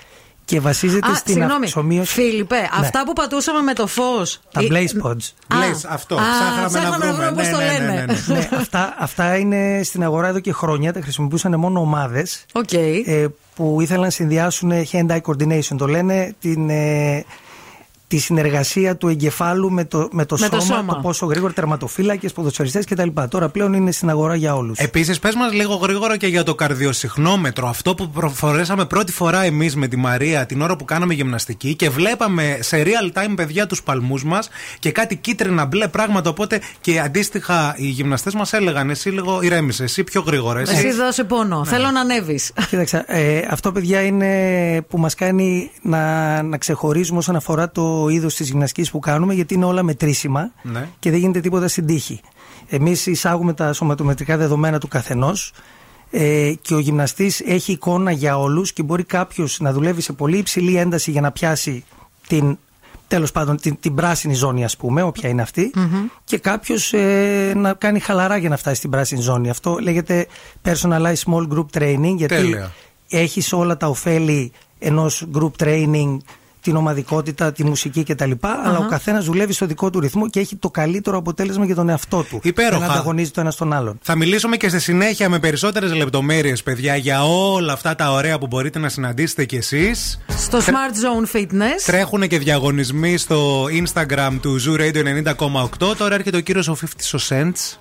και 0.45 0.61
βασίζεται 0.61 1.11
Α, 1.11 1.15
στην 1.15 1.35
συγγνώμη. 1.35 1.65
αυξομοίωση. 1.65 2.13
Φίλιππε, 2.13 2.57
Ναι. 2.57 2.69
αυτά 2.73 3.03
που 3.05 3.13
πατούσαμε 3.13 3.61
με 3.61 3.73
το 3.73 3.87
φως. 3.87 4.41
Τα 4.53 4.61
Blaze 4.61 5.07
Pods. 5.07 5.13
Blaze, 5.13 5.87
αυτό. 5.89 6.15
Α, 6.17 6.21
Ψάχναμε 6.69 6.97
να 6.99 7.13
βρούμε. 7.13 7.33
πώς 7.33 7.47
Ναι, 7.47 7.53
το 7.53 7.59
ναι, 7.59 7.65
ναι, 7.65 7.73
λένε. 7.79 7.91
ναι, 7.95 8.05
ναι. 8.27 8.35
ναι, 8.39 8.49
αυτά, 8.57 8.95
αυτά 8.99 9.37
είναι 9.37 9.81
στην 9.85 10.03
αγορά 10.05 10.29
εδώ 10.29 10.41
και 10.41 10.53
χρόνια. 10.53 10.93
Τα 10.93 11.01
χρησιμοποιούσαν 11.01 11.59
μόνο 11.59 11.81
ομάδες 11.81 12.45
Οκ. 12.53 12.73
ε, 12.73 13.27
που 13.55 13.77
ήθελαν 13.81 14.03
να 14.03 14.11
συνδυάσουν 14.11 14.73
hand-eye 14.93 15.21
coordination. 15.21 15.77
Το 15.79 15.87
λένε 15.87 16.35
την, 16.41 16.71
ε, 16.71 17.25
τη 18.13 18.19
συνεργασία 18.19 18.97
του 18.97 19.09
εγκεφάλου 19.09 19.71
με 19.71 19.85
το, 19.85 20.09
με 20.13 20.25
το, 20.25 20.37
Με 20.39 20.49
το 20.49 20.61
σώμα, 20.61 20.77
σώμα. 20.77 20.95
το 20.95 21.01
πόσο 21.03 21.27
γρήγορα 21.27 21.53
τερματοφύλακες, 21.53 22.33
ποδοσφαιριστές 22.33 22.85
κτλ. 22.87 23.09
Τώρα 23.29 23.49
πλέον 23.49 23.73
είναι 23.73 23.91
στην 23.91 24.11
αγορά 24.11 24.35
για 24.35 24.57
όλους. 24.57 24.79
Επίσης, 24.79 25.19
πες 25.19 25.35
μας 25.35 25.53
λίγο 25.53 25.75
γρήγορα 25.75 26.17
και 26.17 26.27
για 26.27 26.43
το 26.43 26.55
καρδιοσυχνόμετρο. 26.55 27.69
Αυτό 27.69 27.95
που 27.95 28.09
προφορέσαμε 28.11 28.85
πρώτη 28.85 29.13
φορά 29.13 29.43
εμείς 29.43 29.77
με 29.77 29.89
τη 29.89 29.97
Μαρία 29.97 30.47
την 30.47 30.63
ώρα 30.63 30.77
που 30.77 30.85
κάναμε 30.85 31.15
γυμναστική 31.15 31.75
και 31.75 31.91
βλέπαμε 31.91 32.59
σε 32.61 32.83
real 32.83 33.19
time 33.19 33.33
παιδιά 33.37 33.67
τους 33.67 33.83
παλμούς 33.83 34.25
μας 34.25 34.49
και 34.79 34.93
κάτι 34.93 35.17
κίτρινα 35.17 35.65
μπλε 35.65 35.89
πράγματα. 35.89 36.31
Οπότε 36.31 36.61
και 36.81 37.01
αντίστοιχα 37.01 37.75
οι 37.77 37.87
γυμναστές 37.87 38.35
μας 38.35 38.53
έλεγαν 38.53 38.91
εσύ 38.91 39.09
λίγο 39.09 39.43
ηρέμησε, 39.43 39.83
εσύ 39.83 40.05
πιο 40.05 40.23
γρήγορα. 40.27 40.61
Εσύ. 40.61 40.75
Εσύ 40.75 40.93
δώσε 40.93 41.25
πόνο. 41.25 41.65
Θέλω 41.65 41.91
να 41.91 42.01
ανέβεις. 42.01 42.53
Κοίταξε, 42.69 43.05
ε, 43.07 43.41
αυτό 43.51 43.73
παιδιά 43.73 44.01
είναι 44.01 44.31
που 44.89 44.99
μας 44.99 45.15
κάνει 45.15 45.71
να, 45.83 46.43
να 46.43 46.57
ξεχωρίζουμε 46.57 47.19
όσον 47.19 47.37
αφορά 47.37 47.71
το 47.71 48.02
είδος 48.09 48.35
της 48.35 48.49
γυμναστικής 48.51 48.91
που 48.91 48.99
κάνουμε 48.99 49.35
γιατί 49.35 49.55
είναι 49.55 49.65
όλα 49.65 49.83
μετρήσιμα 49.83 50.51
Ναι. 50.63 50.89
και 50.99 51.11
δεν 51.11 51.19
γίνεται 51.19 51.41
τίποτα 51.41 51.69
στην 51.69 51.87
τύχη. 51.87 52.21
Εμείς 52.69 53.07
εισάγουμε 53.07 53.53
τα 53.53 53.73
σωματομετρικά 53.73 54.37
δεδομένα 54.37 54.79
του 54.79 54.89
καθενός 54.89 55.53
ε, 56.11 56.53
και 56.61 56.75
ο 56.75 56.79
γυμναστής 56.79 57.41
έχει 57.41 57.73
εικόνα 57.73 58.11
για 58.11 58.39
όλους 58.39 58.73
και 58.73 58.83
μπορεί 58.83 59.05
κάποιος 59.05 59.61
να 59.61 59.73
δουλεύει 59.73 60.01
σε 60.01 60.13
πολύ 60.13 60.37
υψηλή 60.39 60.77
ένταση 60.77 61.11
για 61.11 61.21
να 61.21 61.31
πιάσει 61.33 61.85
την 62.29 62.59
τέλος 63.09 63.33
πάντων 63.33 63.57
την, 63.57 63.77
την 63.81 63.95
πράσινη 63.95 64.35
ζώνη 64.35 64.65
ας 64.65 64.77
πούμε, 64.77 65.03
όποια 65.03 65.29
είναι 65.29 65.43
αυτή 65.43 65.71
και 66.25 66.39
κάποιος 66.39 66.93
ε, 66.93 67.53
να 67.57 67.75
κάνει 67.75 67.99
χαλαρά 68.01 68.37
για 68.37 68.49
να 68.49 68.57
φτάσει 68.57 68.77
στην 68.77 68.91
πράσινη 68.91 69.21
ζώνη. 69.21 69.51
Αυτό 69.51 69.79
λέγεται 69.81 70.27
personalized 70.65 71.15
small 71.27 71.49
group 71.49 71.67
training 71.79 72.15
γιατί 72.17 72.35
Τέλεια. 72.35 72.73
έχεις 73.09 73.53
όλα 73.53 73.77
τα 73.77 73.87
ωφέλη 73.89 74.53
ενός 74.79 75.27
group 75.35 75.51
training 75.65 76.17
την 76.63 76.77
ομαδικότητα, 76.77 77.53
τη 77.53 77.65
μουσική 77.65 78.03
κτλ. 78.05 78.31
Αλλά 78.65 78.79
ο 78.79 78.87
καθένας 78.89 79.25
δουλεύει 79.25 79.53
στο 79.53 79.67
δικό 79.67 79.91
του 79.91 80.01
ρυθμό 80.01 80.29
και 80.31 80.41
έχει 80.41 80.57
το 80.57 80.71
καλύτερο 80.71 81.17
αποτέλεσμα 81.19 81.65
για 81.65 81.75
τον 81.75 81.89
εαυτό 81.89 82.23
του. 82.23 82.41
Υπέροχα. 82.43 82.79
Δεν 82.79 82.91
ανταγωνίζει 82.91 83.31
το 83.31 83.41
ένας 83.41 83.57
τον 83.57 83.73
άλλον. 83.73 83.99
Θα 84.03 84.17
μιλήσουμε 84.17 84.57
και 84.57 84.69
στη 84.69 84.81
συνέχεια 84.81 85.29
με 85.29 85.39
περισσότερες 85.39 85.95
λεπτομέρειες, 85.95 86.63
παιδιά, 86.63 86.97
για 86.97 87.25
όλα 87.25 87.73
αυτά 87.73 87.95
τα 87.95 88.13
ωραία 88.13 88.39
που 88.39 88.47
μπορείτε 88.47 88.79
να 88.79 88.89
συναντήσετε 88.89 89.45
κι 89.45 89.57
εσείς. 89.57 90.21
Στο 90.39 90.59
Smart 90.59 90.63
Zone 90.71 91.37
Fitness. 91.37 91.83
Τρέχουν 91.87 92.29
και 92.29 92.39
διαγωνισμοί 92.39 93.17
στο 93.17 93.65
Instagram 93.65 94.31
του 94.41 94.59
Zoo 94.67 94.81
Radio 94.81 95.03
90,8. 95.81 95.97
Τώρα 95.97 96.15
έρχεται 96.15 96.37
ο 96.37 96.41
κύριος 96.41 96.69
ο 96.69 96.77
50 96.81 97.19
Cents. 97.29 97.77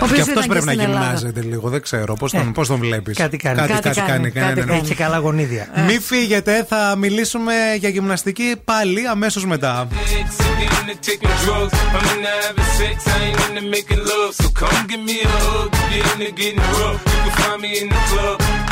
Ο 0.00 0.04
οποίος 0.04 0.24
και 0.24 0.30
ήταν 0.30 0.38
αυτό 0.38 0.40
και 0.40 0.48
πρέπει 0.48 0.64
να 0.66 0.72
στην 0.72 0.80
Ελλάδα. 0.80 1.00
γυμνάζεται 1.04 1.40
λίγο. 1.40 1.68
Δεν 1.68 1.82
ξέρω. 1.82 2.14
Πώς 2.14 2.30
τον, 2.32 2.40
Ε, 2.48 2.50
πώς 2.54 2.68
τον 2.68 2.78
βλέπεις; 2.78 3.16
κάτι 3.16 3.36
κάνει. 3.36 3.56
Κάτι, 3.58 3.72
Κάτι 3.72 3.82
κάτι 3.82 4.00
κάνει. 4.00 4.30
κάνει, 4.30 4.54
ναι, 4.54 4.64
ναι, 4.64 4.72
ναι. 4.72 4.78
Έχει 4.78 4.94
καλά 4.94 5.18
γονίδια. 5.18 5.66
Μην 5.86 6.00
φύγετε, 6.00 6.64
θα 6.68 6.94
μιλήσουμε 6.98 7.52
για 7.78 7.88
γυμναστική 7.96 8.54
πάλι 8.64 9.06
αμέσως 9.06 9.46
μετά. 9.46 9.88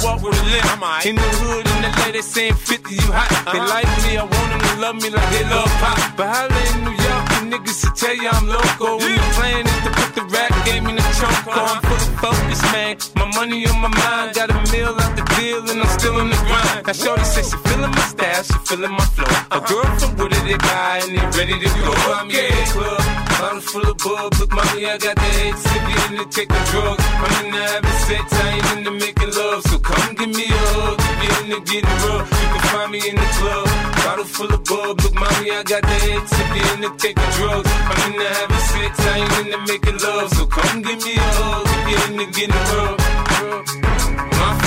walk 0.00 0.22
with 0.22 0.38
a 0.38 0.44
limp. 0.48 1.06
In 1.06 1.16
the 1.16 1.30
hood, 1.42 1.66
in 1.66 1.82
the 1.82 1.90
LA, 2.02 2.12
they 2.12 2.22
saying 2.22 2.54
50, 2.54 2.94
you 2.94 3.10
hot. 3.12 3.30
They 3.52 3.60
like 3.60 3.88
me, 4.04 4.16
I 4.18 4.24
want 4.24 4.48
them 4.50 4.60
to 4.60 4.72
love 4.80 4.96
me 4.96 5.10
like 5.10 5.30
they 5.30 5.44
love 5.48 5.70
pop. 5.78 5.98
But 6.16 6.28
holla 6.28 6.60
in 6.72 6.84
New 6.84 6.96
York, 6.96 7.24
the 7.32 7.40
niggas 7.50 7.78
to 7.82 7.88
tell 7.94 8.14
you 8.14 8.28
I'm 8.28 8.46
loco. 8.46 8.98
When 8.98 9.14
the 9.14 9.28
plan 9.34 9.66
is 9.66 9.80
to 9.86 9.90
put 9.94 10.10
the 10.14 10.24
rap 10.30 10.52
game 10.66 10.86
in 10.86 10.96
the 10.96 11.06
trunk. 11.18 11.36
Oh, 11.46 11.54
I'm 11.54 11.82
full 11.82 11.96
of 11.96 12.14
focus, 12.20 12.62
man. 12.72 12.96
My 13.16 13.26
money 13.34 13.66
on 13.66 13.78
my 13.80 13.88
mind, 13.88 14.34
got 14.34 14.50
a 14.50 14.58
meal 14.70 14.94
out 14.94 15.14
the 15.16 15.24
deal, 15.38 15.62
and 15.70 15.80
I'm 15.80 15.92
still 15.98 16.18
in 16.20 16.28
the 16.30 16.38
grind. 16.46 16.86
Now, 16.86 16.92
Shorty 16.92 17.24
says 17.24 17.50
she 17.50 17.56
feeling 17.68 17.90
my 17.90 18.04
style, 18.06 18.42
she 18.42 18.58
feeling 18.66 18.92
my 18.92 19.06
flow. 19.14 19.30
A 19.54 19.60
girl 19.62 19.86
from 19.98 20.16
Wooded, 20.18 20.44
they 20.44 20.58
buy, 20.58 21.02
and 21.02 21.14
they 21.14 21.24
ready 21.38 21.56
to 21.58 21.68
go. 21.82 21.92
I'm 22.14 22.30
in 22.30 22.50
the 22.50 22.64
club, 22.74 23.21
bottle 23.42 23.60
full 23.60 23.90
of 23.90 23.98
bub. 23.98 24.34
Look, 24.38 24.52
mommy, 24.54 24.86
I 24.86 24.96
got 24.98 25.16
the 25.16 25.30
head 25.38 25.58
sick, 25.58 25.86
in 26.06 26.16
the 26.18 26.24
taking 26.30 26.64
drugs. 26.70 27.04
I'm 27.22 27.44
in 27.44 27.50
the 27.50 27.62
having 27.70 27.98
sex, 28.06 28.26
I 28.32 28.48
ain't 28.54 28.68
into 28.78 28.92
making 29.02 29.32
love. 29.38 29.62
So 29.68 29.78
come 29.78 30.14
give 30.14 30.32
me 30.38 30.46
a 30.46 30.62
hug, 30.74 30.98
if 31.10 31.18
you're 31.24 31.40
into 31.42 31.60
getting 31.70 31.98
rough. 32.06 32.28
You 32.40 32.48
can 32.52 32.62
find 32.70 32.90
me 32.94 33.00
in 33.10 33.16
the 33.22 33.28
club, 33.38 33.66
bottle 34.04 34.28
full 34.34 34.52
of 34.54 34.62
bub. 34.64 34.94
Look, 35.02 35.14
mommy, 35.14 35.50
I 35.50 35.62
got 35.72 35.82
the 35.82 35.96
head 36.06 36.24
sick, 36.34 36.50
into 36.70 36.90
taking 37.02 37.30
drugs. 37.36 37.70
I'm 37.90 38.00
in 38.06 38.12
the 38.20 38.28
having 38.38 38.64
sex, 38.72 38.92
I 39.00 39.18
ain't 39.18 39.34
into 39.42 39.60
making 39.70 39.98
love. 39.98 40.28
So 40.36 40.46
come 40.46 40.82
give 40.82 41.00
me 41.02 41.14
a 41.18 41.28
hug, 41.38 41.66
if 41.74 41.82
you're 41.90 42.04
into 42.10 42.26
getting 42.38 42.62
rough. 42.70 43.91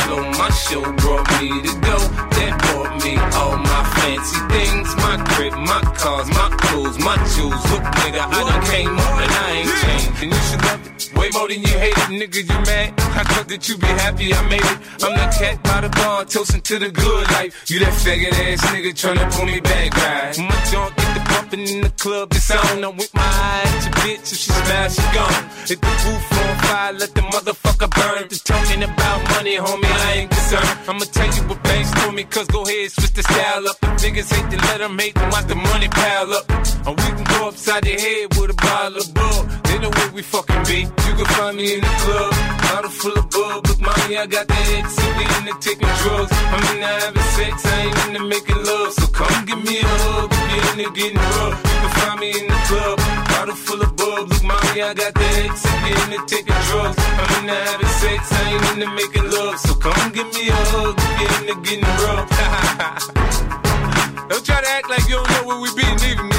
My 0.07 0.37
my 0.37 0.49
show 0.51 0.81
brought 1.01 1.25
me 1.41 1.49
to 1.65 1.73
go. 1.81 1.97
That 2.37 2.53
brought 2.61 3.03
me 3.03 3.17
all 3.33 3.57
my 3.57 3.83
fancy 3.97 4.37
things. 4.53 4.95
My 4.97 5.17
crib, 5.33 5.53
my 5.53 5.81
cars, 5.97 6.27
my 6.29 6.49
clothes, 6.61 6.99
my 6.99 7.17
jewels. 7.33 7.63
Look, 7.71 7.81
nigga, 8.05 8.21
I 8.21 8.39
done 8.45 8.63
came 8.69 8.93
up 8.93 9.17
and 9.17 9.31
I 9.31 9.51
ain't 9.57 9.73
changed. 9.81 10.21
And 10.21 10.31
you 10.31 10.41
should 10.45 10.61
love 10.61 10.85
it. 10.85 10.95
Way 11.17 11.29
more 11.33 11.47
than 11.47 11.61
you 11.61 11.75
hate 11.81 11.97
it, 11.97 12.11
nigga, 12.21 12.41
you 12.45 12.59
mad. 12.69 12.93
I 13.17 13.23
thought 13.23 13.47
that 13.47 13.67
you 13.67 13.77
be 13.77 13.87
happy 13.87 14.33
I 14.33 14.41
made 14.47 14.61
it. 14.61 14.77
I'm 15.01 15.13
the 15.17 15.27
cat 15.39 15.63
by 15.63 15.81
the 15.81 15.89
bar, 15.89 16.25
toasting 16.25 16.61
to 16.61 16.79
the 16.79 16.91
good 16.91 17.25
life. 17.31 17.65
You 17.69 17.79
that 17.79 17.93
faggot 17.93 18.33
ass 18.45 18.61
nigga 18.69 18.91
tryna 18.93 19.25
pull 19.33 19.45
me 19.45 19.59
back, 19.61 19.95
right? 19.97 20.37
My 20.37 20.59
junk 20.69 20.95
get 20.97 21.13
the 21.15 21.23
bumping 21.33 21.67
in 21.67 21.81
the 21.81 21.89
club, 21.89 22.31
it's 22.33 22.51
on. 22.51 22.83
I'm 22.83 22.95
with 22.97 23.13
my 23.15 23.23
eye 23.23 23.63
at 23.65 23.83
your 23.85 23.93
bitch, 24.03 24.31
if 24.33 24.37
she 24.37 24.51
smash, 24.51 24.95
she 24.95 25.05
gone. 25.15 25.49
Hit 25.65 25.81
the 25.81 25.93
roof 26.05 26.33
on 26.37 26.54
fire, 26.65 26.93
let 26.93 27.13
the 27.13 27.21
motherfucker 27.21 27.89
burn. 27.97 28.27
The 28.29 28.37
talking 28.51 28.83
about 28.83 29.19
money, 29.35 29.55
homie, 29.57 29.95
I 30.07 30.11
ain't 30.19 30.31
concerned. 30.31 30.69
I'ma 30.89 31.05
tell 31.15 31.29
you 31.35 31.43
what 31.49 31.63
banks 31.63 31.91
told 31.99 32.15
me, 32.15 32.23
cause 32.23 32.47
go 32.47 32.63
ahead, 32.63 32.91
switch 32.91 33.13
the 33.13 33.23
style 33.23 33.67
up. 33.67 33.77
If 33.83 34.01
niggas 34.03 34.29
hate 34.33 34.49
to 34.51 34.57
let 34.67 34.77
them 34.79 34.97
hate, 34.99 35.15
then 35.15 35.29
watch 35.31 35.47
the 35.47 35.55
money 35.55 35.87
pile 35.87 36.33
up. 36.33 36.45
And 36.87 36.93
we 37.01 37.07
can 37.17 37.25
go 37.33 37.47
upside 37.49 37.83
the 37.83 37.95
head 38.05 38.35
with 38.37 38.51
a 38.51 38.57
bottle 38.65 38.97
of 38.97 39.13
bug. 39.13 39.64
Know 39.85 39.91
where 39.91 40.11
we 40.17 40.23
fucking 40.23 40.63
be. 40.65 40.79
You 41.05 41.13
can 41.13 41.29
find 41.37 41.55
me 41.57 41.75
in 41.75 41.81
the 41.81 41.93
club, 42.01 42.33
bottle 42.73 42.89
full 42.89 43.13
of 43.21 43.29
bub. 43.29 43.67
Look, 43.67 43.79
mommy, 43.79 44.17
I 44.17 44.25
got 44.25 44.47
the 44.47 44.57
head 44.57 44.85
sippy 44.85 45.25
the 45.45 45.53
taking 45.61 45.93
drugs. 46.01 46.33
I'm 46.33 46.63
into 46.73 46.89
having 46.89 47.29
sex, 47.37 47.53
I 47.65 47.85
ain't 47.85 47.97
into 48.09 48.23
making 48.25 48.65
love. 48.65 48.93
So 48.93 49.05
come 49.13 49.45
give 49.45 49.61
me 49.61 49.77
a 49.77 49.85
hug 49.85 50.33
if 50.33 50.41
you're 50.49 50.65
into 50.73 50.89
getting 50.97 51.21
rough. 51.37 51.61
You 51.69 51.77
can 51.85 51.91
find 52.01 52.19
me 52.19 52.29
in 52.33 52.47
the 52.49 52.59
club, 52.65 52.97
bottle 53.29 53.53
full 53.53 53.81
of 53.85 53.95
bub. 53.95 54.25
Look, 54.25 54.41
mommy, 54.41 54.81
I 54.81 54.93
got 54.97 55.13
the 55.13 55.27
head 55.37 55.53
sippy 55.53 55.93
the 56.09 56.19
taking 56.25 56.61
drugs. 56.65 56.97
I'm 56.97 57.45
into 57.45 57.53
having 57.53 57.93
sex, 58.01 58.21
I 58.33 58.41
ain't 58.57 58.65
into 58.73 58.89
making 58.89 59.29
love. 59.29 59.59
So 59.61 59.75
come 59.77 60.09
give 60.17 60.33
me 60.33 60.49
a 60.49 60.57
hug 60.73 60.97
if 60.97 61.13
you're 61.21 61.35
into 61.45 61.61
getting 61.61 61.85
rough. 62.01 62.25
don't 64.33 64.41
try 64.41 64.65
to 64.65 64.69
act 64.81 64.89
like 64.89 65.05
you 65.05 65.21
don't 65.21 65.29
know 65.29 65.45
where 65.45 65.61
we 65.61 65.69
be, 65.77 65.85
nigga, 65.85 66.34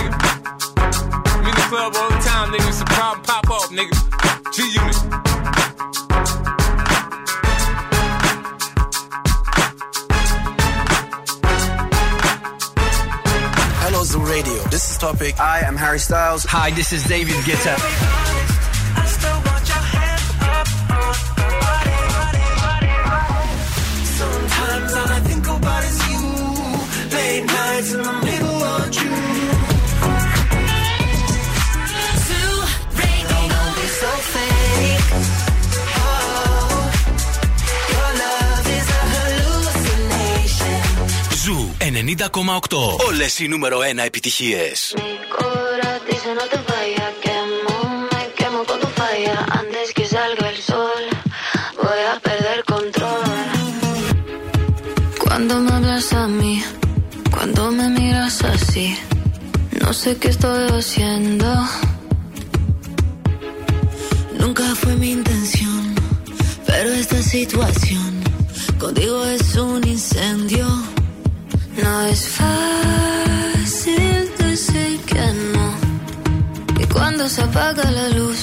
club 1.69 1.97
all 1.97 2.09
the 2.09 2.17
time, 2.23 2.53
nigga. 2.53 2.69
It's 2.69 2.81
a 2.81 2.85
problem, 2.85 3.25
pop 3.25 3.51
off, 3.51 3.71
nigga. 3.71 3.95
G 4.55 4.63
Unit. 4.79 4.97
Hello, 13.83 14.05
Zoo 14.05 14.21
Radio. 14.21 14.63
This 14.71 14.91
is 14.91 14.99
Topic. 14.99 15.35
I'm 15.41 15.77
Harry 15.77 15.99
Styles. 15.99 16.45
Hi, 16.45 16.71
this 16.71 16.93
is 16.93 17.03
David 17.05 17.35
Guetta. 17.47 17.77
Sometimes 24.21 24.93
all 24.95 25.09
I 25.09 25.21
think 25.29 25.47
about 25.49 25.85
is 25.85 25.99
you. 26.11 26.23
Late 27.17 27.45
nights 27.45 27.93
in 27.93 28.03
the 28.03 28.13
middle 28.25 28.63
of 28.63 28.91
salga 50.17 50.51
el 50.51 50.61
sol, 50.63 51.05
voy 51.83 52.03
a 52.13 52.19
perder 52.21 52.65
control. 52.65 53.25
Cuando 55.23 55.61
me 55.61 55.73
hablas 55.73 56.13
a 56.13 56.27
mí, 56.27 56.63
cuando 57.31 57.71
me 57.71 57.89
miras 57.91 58.43
así, 58.43 58.97
no 59.81 59.93
sé 59.93 60.17
qué 60.17 60.29
estoy 60.29 60.69
haciendo. 60.79 61.49
Nunca 64.41 64.65
fue 64.75 64.95
mi 64.97 65.11
intención, 65.13 65.95
pero 66.67 66.89
esta 66.93 67.21
situación 67.23 68.11
contigo 68.79 69.25
es 69.27 69.55
un 69.57 69.87
incendio. 69.87 70.96
No 71.83 72.03
es 72.07 72.29
fácil 72.29 74.31
decir 74.39 75.01
que 75.01 75.25
no. 75.55 75.75
Y 76.81 76.85
cuando 76.87 77.29
se 77.29 77.43
apaga 77.43 77.91
la 77.91 78.09
luz, 78.11 78.39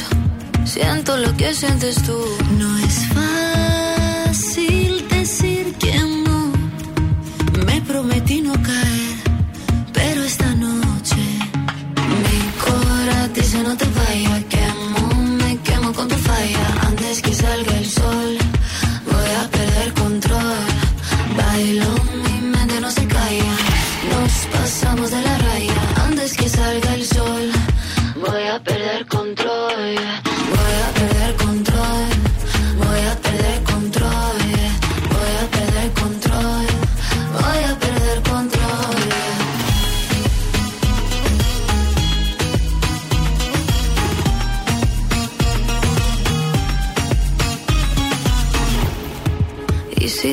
siento 0.66 1.18
lo 1.18 1.36
que 1.36 1.54
sientes 1.54 1.96
tú. 2.04 2.18
No 2.58 2.78
es 2.80 2.96
fácil 3.18 5.08
decir 5.10 5.74
que 5.76 5.98
no. 6.26 6.52
Me 7.66 7.82
prometí 7.82 8.42
no 8.42 8.54
caer, 8.54 9.18
pero 9.94 10.24
esta 10.24 10.54
noche 10.56 11.24
mi 12.24 12.40
corazón 12.64 13.34
dice 13.34 13.64
no 13.64 13.76
te 13.76 13.86
vayas. 13.86 14.44
Quemo, 14.46 15.14
me 15.42 15.58
quemo 15.58 15.94
con 15.94 16.08
tu 16.08 16.16
falla. 16.16 16.66
Antes 16.88 17.22
que 17.22 17.34
salga 17.34 17.78
el 17.78 17.83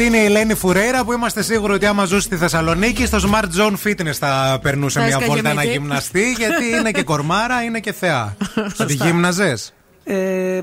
Αυτή 0.00 0.10
είναι 0.10 0.22
η 0.22 0.24
Ελένη 0.26 0.54
Φουρέιρα 0.54 1.04
που 1.04 1.12
είμαστε 1.12 1.42
σίγουροι 1.42 1.72
ότι 1.72 1.86
άμα 1.86 2.04
ζούσε 2.04 2.20
στη 2.20 2.36
Θεσσαλονίκη 2.36 3.06
στο 3.06 3.18
Smart 3.22 3.44
Zone 3.60 3.74
Fitness 3.86 4.12
θα 4.12 4.58
περνούσε 4.62 4.98
Θα 4.98 5.04
μια 5.04 5.14
έσκαγε 5.14 5.32
βόλτα 5.32 5.52
να 5.54 5.62
εκεί. 5.62 5.70
γυμναστεί 5.70 6.32
γιατί 6.32 6.64
είναι 6.78 6.90
και 6.90 7.02
κορμάρα, 7.10 7.62
είναι 7.62 7.80
και 7.80 7.92
θεά. 7.92 8.36
Θα 8.74 8.84
τη 8.84 8.94
γύμναζες. 8.94 9.72
Ε, 10.04 10.60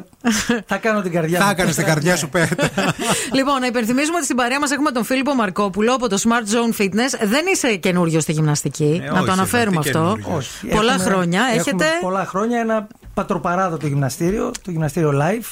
θα 0.66 0.78
κάνω 0.78 1.02
την 1.02 1.12
καρδιά 1.12 1.40
Θα 1.40 1.46
μου. 1.46 1.52
έκανε 1.52 1.72
την 1.72 1.86
καρδιά 1.86 2.16
σου 2.16 2.30
πέτα. 2.30 2.70
λοιπόν, 3.38 3.60
να 3.60 3.66
υπενθυμίσουμε 3.66 4.16
ότι 4.16 4.24
στην 4.26 4.36
παρέα 4.38 4.60
μας 4.60 4.72
έχουμε 4.72 4.92
τον 4.92 5.04
Φίλιππο 5.04 5.34
Μαρκόπουλο 5.36 5.94
από 5.94 6.10
το 6.10 6.18
Smart 6.24 6.54
Zone 6.54 6.82
Fitness. 6.82 7.28
Δεν 7.28 7.46
είσαι 7.54 7.76
καινούριο 7.76 8.20
στη 8.20 8.32
γυμναστική. 8.32 9.02
Ε, 9.04 9.10
να 9.10 9.16
όχι, 9.18 9.26
το 9.26 9.32
αναφέρουμε 9.32 9.82
τι 9.82 9.90
αυτό. 9.90 10.00
καινούριο. 10.00 10.36
Όχι. 10.38 10.68
Πολλά 10.68 10.94
Έχουμε- 10.94 11.10
χρόνια. 11.14 11.40
έχουμε 11.42 11.60
Έχετε. 11.60 11.86
Πολλά 12.02 12.26
χρόνια 12.26 12.60
ένα 12.60 12.88
πατροπαράδοτο 13.14 13.88
γυμναστήριο, 13.88 14.52
το 14.64 14.72
γυμναστήριο 14.72 15.12
Live. 15.22 15.46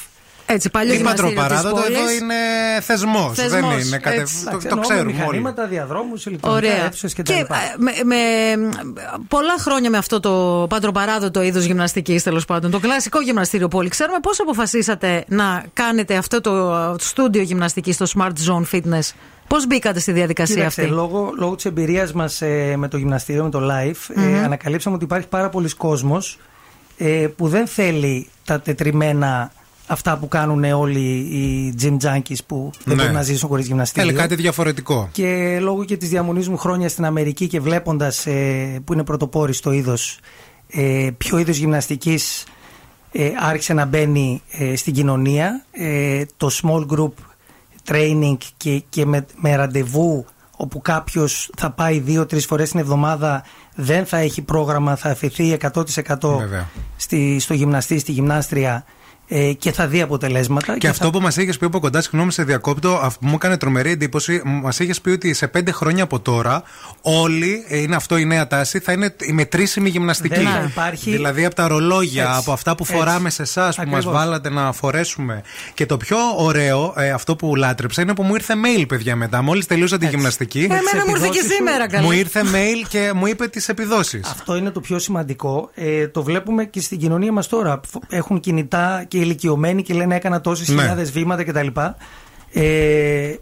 Έτσι, 0.46 0.70
παλιό 0.70 0.90
Τι 0.90 0.96
γυμναστήριο 0.96 1.30
πατροπαράδοτο, 1.34 1.74
της 1.74 1.84
πόλης. 1.84 1.98
εδώ 1.98 2.10
είναι 2.24 2.34
θεσμός. 2.80 3.34
Δεν 3.36 3.50
Θεσμός, 3.50 3.86
είναι 3.86 3.98
κατε... 3.98 4.20
έτσι. 4.20 4.34
Το, 4.44 4.48
Εντάξει, 4.50 4.68
το 4.68 4.74
εννοώ 4.74 4.88
με 4.88 4.94
ξέρουμε 4.94 5.10
όλοι. 5.12 5.16
Μηχανήματα, 5.22 5.66
διαδρόμους, 5.66 6.26
ηλεκτρονικά 6.26 6.68
Ωραία. 6.72 6.84
αίθουσες 6.86 7.14
και, 7.14 7.22
Και 7.22 7.32
τα 7.32 7.38
λοιπά. 7.38 7.56
ε, 7.56 7.74
με, 7.78 7.92
με 8.04 8.16
πολλά 9.28 9.54
χρόνια 9.58 9.90
με 9.90 9.96
αυτό 9.98 10.20
το 10.20 10.66
πατροπαράδοτο 10.68 11.42
είδος 11.42 11.64
γυμναστικής, 11.64 12.22
τέλος 12.22 12.44
πάντων, 12.44 12.70
το 12.70 12.78
κλασικό 12.80 13.20
γυμναστήριο 13.20 13.68
που 13.68 13.78
όλοι 13.78 13.88
ξέρουμε, 13.88 14.18
πώς 14.22 14.40
αποφασίσατε 14.40 15.24
να 15.28 15.64
κάνετε 15.72 16.14
αυτό 16.16 16.40
το 16.40 16.94
στούντιο 16.98 17.42
γυμναστικής 17.42 17.94
στο 17.94 18.06
Smart 18.16 18.32
Zone 18.50 18.64
Fitness, 18.76 19.10
Πώς 19.48 19.66
μπήκατε 19.66 20.00
στη 20.00 20.12
διαδικασία 20.12 20.54
Κοίταξε, 20.54 20.80
αυτή; 20.80 20.92
λόγω, 20.92 21.32
λόγω 21.38 21.54
της 21.54 21.64
εμπειρίας 21.64 22.12
μας 22.12 22.42
με 22.76 22.88
το 22.88 22.96
γυμναστήριο, 22.96 23.44
με 23.44 23.50
το 23.50 23.58
live, 23.62 24.14
Μμμ. 24.14 24.34
ε, 24.34 24.42
ανακαλύψαμε 24.44 24.96
ότι 24.96 25.04
υπάρχει 25.04 25.26
πάρα 25.26 25.48
πολλοί 25.48 25.68
κόσμος 25.74 26.38
ε, 26.98 27.26
που 27.36 27.48
δεν 27.48 27.66
θέλει 27.66 28.28
τα 28.44 28.60
τετριμένα 28.60 29.52
αυτά 29.86 30.16
που 30.18 30.28
κάνουν 30.28 30.64
όλοι 30.64 31.00
οι 31.10 31.74
gym 31.82 31.96
junkies 32.06 32.38
που 32.46 32.70
δεν 32.84 32.96
Ναι. 32.96 33.02
μπορούν 33.02 33.16
να 33.16 33.22
ζήσουν 33.22 33.48
χωρίς 33.48 33.66
γυμναστήριο. 33.66 34.08
Θέλει 34.08 34.20
κάτι 34.20 34.34
διαφορετικό. 34.34 35.08
Και 35.12 35.58
λόγω 35.60 35.84
και 35.84 35.96
της 35.96 36.08
διαμονής 36.08 36.48
μου 36.48 36.56
χρόνια 36.56 36.88
στην 36.88 37.04
Αμερική 37.04 37.46
και 37.46 37.60
βλέποντας 37.60 38.26
που 38.84 38.92
είναι 38.92 39.04
πρωτοπόροι 39.04 39.52
στο 39.52 39.72
είδος, 39.72 40.18
ε, 40.68 41.08
ποιο 41.18 41.38
είδος 41.38 41.56
γυμναστικής 41.56 42.44
ε, 43.12 43.30
άρχισε 43.40 43.72
να 43.72 43.84
μπαίνει 43.84 44.42
ε, 44.50 44.76
στην 44.76 44.92
κοινωνία, 44.92 45.64
ε, 45.70 46.22
το 46.36 46.50
small 46.62 46.86
group 46.86 47.12
training 47.88 48.36
και, 48.56 48.82
και 48.88 49.06
με, 49.06 49.26
με 49.36 49.56
ραντεβού 49.56 50.24
όπου 50.56 50.80
κάποιος 50.80 51.50
θα 51.56 51.70
πάει 51.70 51.98
δύο-τρεις 51.98 52.46
φορές 52.46 52.70
την 52.70 52.80
εβδομάδα, 52.80 53.44
δεν 53.74 54.06
θα 54.06 54.16
έχει 54.16 54.42
πρόγραμμα, 54.42 54.96
θα 54.96 55.10
αφαιθεί 55.10 55.56
100% 55.72 55.84
Βέβαια. 56.38 56.68
στη, 56.96 57.38
στο 57.38 57.54
γυμναστή, 57.54 57.98
στη 57.98 58.12
γυμνάστρια 58.12 58.84
ε, 59.28 59.52
και 59.52 59.72
θα 59.72 59.86
δει 59.86 60.00
αποτελέσματα. 60.00 60.78
Και 60.78 60.88
αυτό 60.88 61.10
που 61.10 61.20
μας 61.20 61.36
είχες 61.36 61.58
πει 61.58 61.64
από 61.66 61.78
κοντά, 61.80 62.00
συγγνώμη 62.00 62.32
σε 62.32 62.42
διακόπτω, 62.44 63.00
αυ- 63.02 63.16
μου 63.20 63.32
έκανε 63.34 63.56
τρομερή 63.56 63.90
εντύπωση. 63.90 64.42
Μας 64.44 64.78
είχες 64.78 65.00
πει 65.00 65.10
ότι 65.10 65.34
σε 65.34 65.48
πέντε 65.48 65.70
χρόνια 65.70 66.02
από 66.02 66.20
τώρα 66.20 66.62
όλοι, 67.02 67.64
ε, 67.68 67.78
είναι 67.78 67.96
αυτό 67.96 68.16
η 68.16 68.24
νέα 68.24 68.46
τάση, 68.46 68.78
θα 68.78 68.92
είναι 68.92 69.14
η 69.20 69.32
μετρήσιμη 69.32 69.88
γυμναστική. 69.88 70.34
Δεν 70.34 70.46
θα 70.48 70.66
υπάρχει- 70.70 71.10
Δηλαδή 71.10 71.44
από 71.44 71.54
τα 71.54 71.68
ρολόγια, 71.68 72.22
Έτσι, 72.24 72.36
από 72.38 72.52
αυτά 72.52 72.74
που 72.74 72.82
έτσι. 72.82 72.96
φοράμε 72.96 73.30
σε 73.30 73.42
εσάς, 73.42 73.76
που 73.76 73.82
μας 73.86 73.92
Ακριβώς. 73.98 74.14
βάλατε 74.18 74.50
να 74.50 74.72
φορέσουμε. 74.72 75.42
Και 75.74 75.86
το 75.86 75.96
πιο 75.96 76.16
ωραίο, 76.36 76.94
ε, 76.96 77.10
αυτό 77.10 77.36
που 77.36 77.56
λάτρεψα, 77.56 78.02
είναι 78.02 78.14
που 78.14 78.22
μου 78.22 78.34
ήρθε 78.34 78.54
mail, 78.64 78.84
παιδιά, 78.88 79.16
μετά. 79.16 79.42
Μόλις 79.42 79.66
τελείωσα 79.66 79.98
τη 79.98 80.06
γυμναστική. 80.06 80.58
Εμένα 80.62 80.80
μου 80.80 80.90
ήρθε 80.94 81.04
και 81.04 81.10
επιδόσεις 81.38 81.42
σου. 81.42 81.52
σήμερα, 81.54 81.88
καλά. 81.88 82.02
Μου 82.04 82.10
ήρθε 82.12 82.40
mail 82.42 82.86
και 82.88 83.12
μου 83.14 83.26
είπε 83.26 83.48
τις 83.48 83.68
επιδόσεις. 83.68 84.28
Αυτό 84.30 84.56
είναι 84.56 84.70
το 84.70 84.80
πιο 84.80 84.98
σημαντικό. 84.98 85.70
Ε, 85.74 86.08
το 86.08 86.22
βλέπουμε 86.22 86.64
και 86.64 86.80
στην 86.80 86.98
κοινωνία 86.98 87.32
μας 87.32 87.48
τώρα. 87.48 87.80
Φ- 87.90 88.02
Έχουν 88.08 88.40
κινητά 88.40 89.04
και 89.14 89.20
ηλικιωμένοι 89.20 89.82
και 89.82 89.94
λένε 89.94 90.14
έκανα 90.16 90.40
τόσες 90.40 90.68
Ναι. 90.68 90.80
χιλιάδες 90.80 91.10
βήματα 91.12 91.44
κτλ. 91.44 91.66
Ε, 92.52 93.34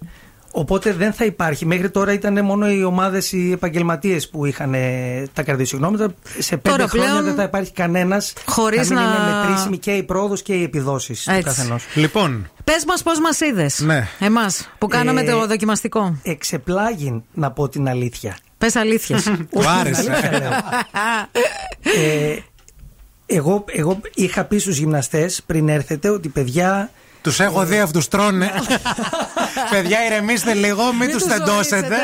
οπότε 0.50 0.92
δεν 0.92 1.12
θα 1.12 1.24
υπάρχει. 1.24 1.66
Μέχρι 1.66 1.90
τώρα 1.90 2.12
ήταν 2.12 2.44
μόνο 2.44 2.70
οι 2.70 2.84
ομάδες 2.84 3.32
οι 3.32 3.52
επαγγελματίες 3.52 4.28
που 4.28 4.44
είχαν 4.46 4.74
ε, 4.74 5.22
τα 5.32 5.42
καρδιοσυγνώματα. 5.42 6.14
Σε 6.38 6.56
πέντε 6.56 6.76
Τώρα 6.76 6.88
χρόνια 6.88 7.08
πλέον, 7.08 7.24
δεν 7.24 7.34
θα 7.34 7.42
υπάρχει 7.42 7.72
κανένας. 7.72 8.32
χωρίς 8.46 8.90
να 8.90 9.00
μην 9.00 9.08
να- 9.10 9.14
είναι 9.16 9.46
μετρήσιμη 9.48 9.78
και 9.78 9.90
η 9.92 10.02
πρόοδος 10.02 10.42
και 10.42 10.52
οι 10.54 10.62
επιδόσεις 10.62 11.22
του 11.24 11.30
Έτσι. 11.30 11.42
καθενός. 11.42 11.84
Λοιπόν, 11.94 12.50
Πες 12.64 12.84
μας 12.86 13.02
πώς 13.02 13.20
μας 13.20 13.40
είδες. 13.40 13.80
Ναι. 13.80 14.08
Εμάς 14.18 14.68
που 14.78 14.86
κάναμε 14.86 15.20
Ε, 15.20 15.30
το 15.30 15.46
δοκιμαστικό. 15.46 16.16
Εξεπλάγει 16.22 17.22
να 17.34 17.50
πω 17.50 17.68
την 17.68 17.88
αλήθεια. 17.88 18.36
Πες 18.58 18.76
αλήθειες. 18.76 19.26
Όχι, 19.50 19.68
την 19.84 19.96
αλήθεια 20.10 20.30
λέω. 20.32 20.50
Ε, 21.82 22.36
εγώ, 23.34 23.64
εγώ 23.72 24.00
είχα 24.14 24.44
πει 24.44 24.58
στους 24.58 24.76
γυμναστές 24.78 25.42
πριν 25.46 25.68
έρθετε 25.68 26.08
ότι 26.08 26.28
παιδιά 26.28 26.90
Τους 27.22 27.40
έχω 27.40 27.64
δει 27.64 27.78
αυτούς 27.78 28.08
τρώνε. 28.08 28.50
Παιδιά, 29.70 29.98
ηρεμήστε 30.06 30.54
λίγο, 30.54 30.82
μην 30.92 30.98
Μην 30.98 31.10
τους 31.10 31.22
τους 31.22 31.32
τεντώσετε. 31.32 31.76
ζωήσετε. 31.76 31.96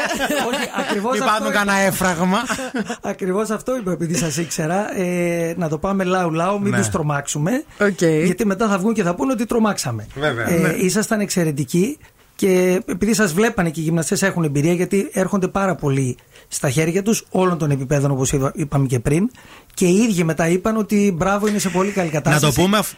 Όχι, 0.52 0.70
ακριβώς 0.78 1.12
Μην 1.12 1.22
αυτό 1.22 1.32
πάρουν 1.34 1.48
είπα. 1.52 1.59
κανένα 1.59 1.78
έφραγμα. 1.78 2.38
Ακριβώς 3.12 3.50
αυτό 3.50 3.76
είπα 3.76 3.92
επειδή 3.92 4.16
σας 4.16 4.36
ήξερα. 4.36 4.98
Ε, 4.98 5.55
να 5.56 5.68
το 5.68 5.78
πάμε 5.78 6.05
λαού-λαού, 6.05 6.60
μην 6.60 6.70
Ναι. 6.70 6.78
τους 6.78 6.88
τρομάξουμε. 6.88 7.64
Okay. 7.78 8.22
Γιατί 8.24 8.46
μετά 8.46 8.68
θα 8.68 8.78
βγουν 8.78 8.94
και 8.94 9.02
θα 9.02 9.14
πούνε 9.14 9.32
ότι 9.32 9.46
τρομάξαμε. 9.46 10.06
Βέβαια. 10.14 10.50
Ε, 10.50 10.56
Ναι. 10.59 10.68
Ήσασταν 10.68 11.20
εξαιρετικοί 11.20 11.98
και 12.36 12.82
επειδή 12.88 13.14
σας 13.14 13.32
βλέπανε 13.32 13.70
και 13.70 13.80
οι 13.80 13.82
γυμναστές 13.82 14.22
έχουν 14.22 14.44
εμπειρία, 14.44 14.72
γιατί 14.72 15.09
έρχονται 15.12 15.48
πάρα 15.48 15.74
πολύ 15.74 16.16
στα 16.48 16.70
χέρια 16.70 17.02
τους 17.02 17.24
όλων 17.30 17.58
των 17.58 17.70
επιπέδων 17.70 18.10
όπως 18.10 18.32
είπαμε 18.54 18.86
και 18.86 18.98
πριν. 19.00 19.30
Και 19.74 19.86
οι 19.86 19.94
ίδιοι 19.96 20.24
μετά 20.24 20.48
είπαν 20.48 20.76
ότι 20.76 21.12
μπράβο 21.16 21.46
είναι 21.46 21.58
σε 21.58 21.68
πολύ 21.68 21.90
καλή 21.90 22.06
Να 22.12 22.20
κατάσταση. 22.20 22.56
το 22.56 22.62
πούμε. 22.62 22.78
αυ- 22.78 22.92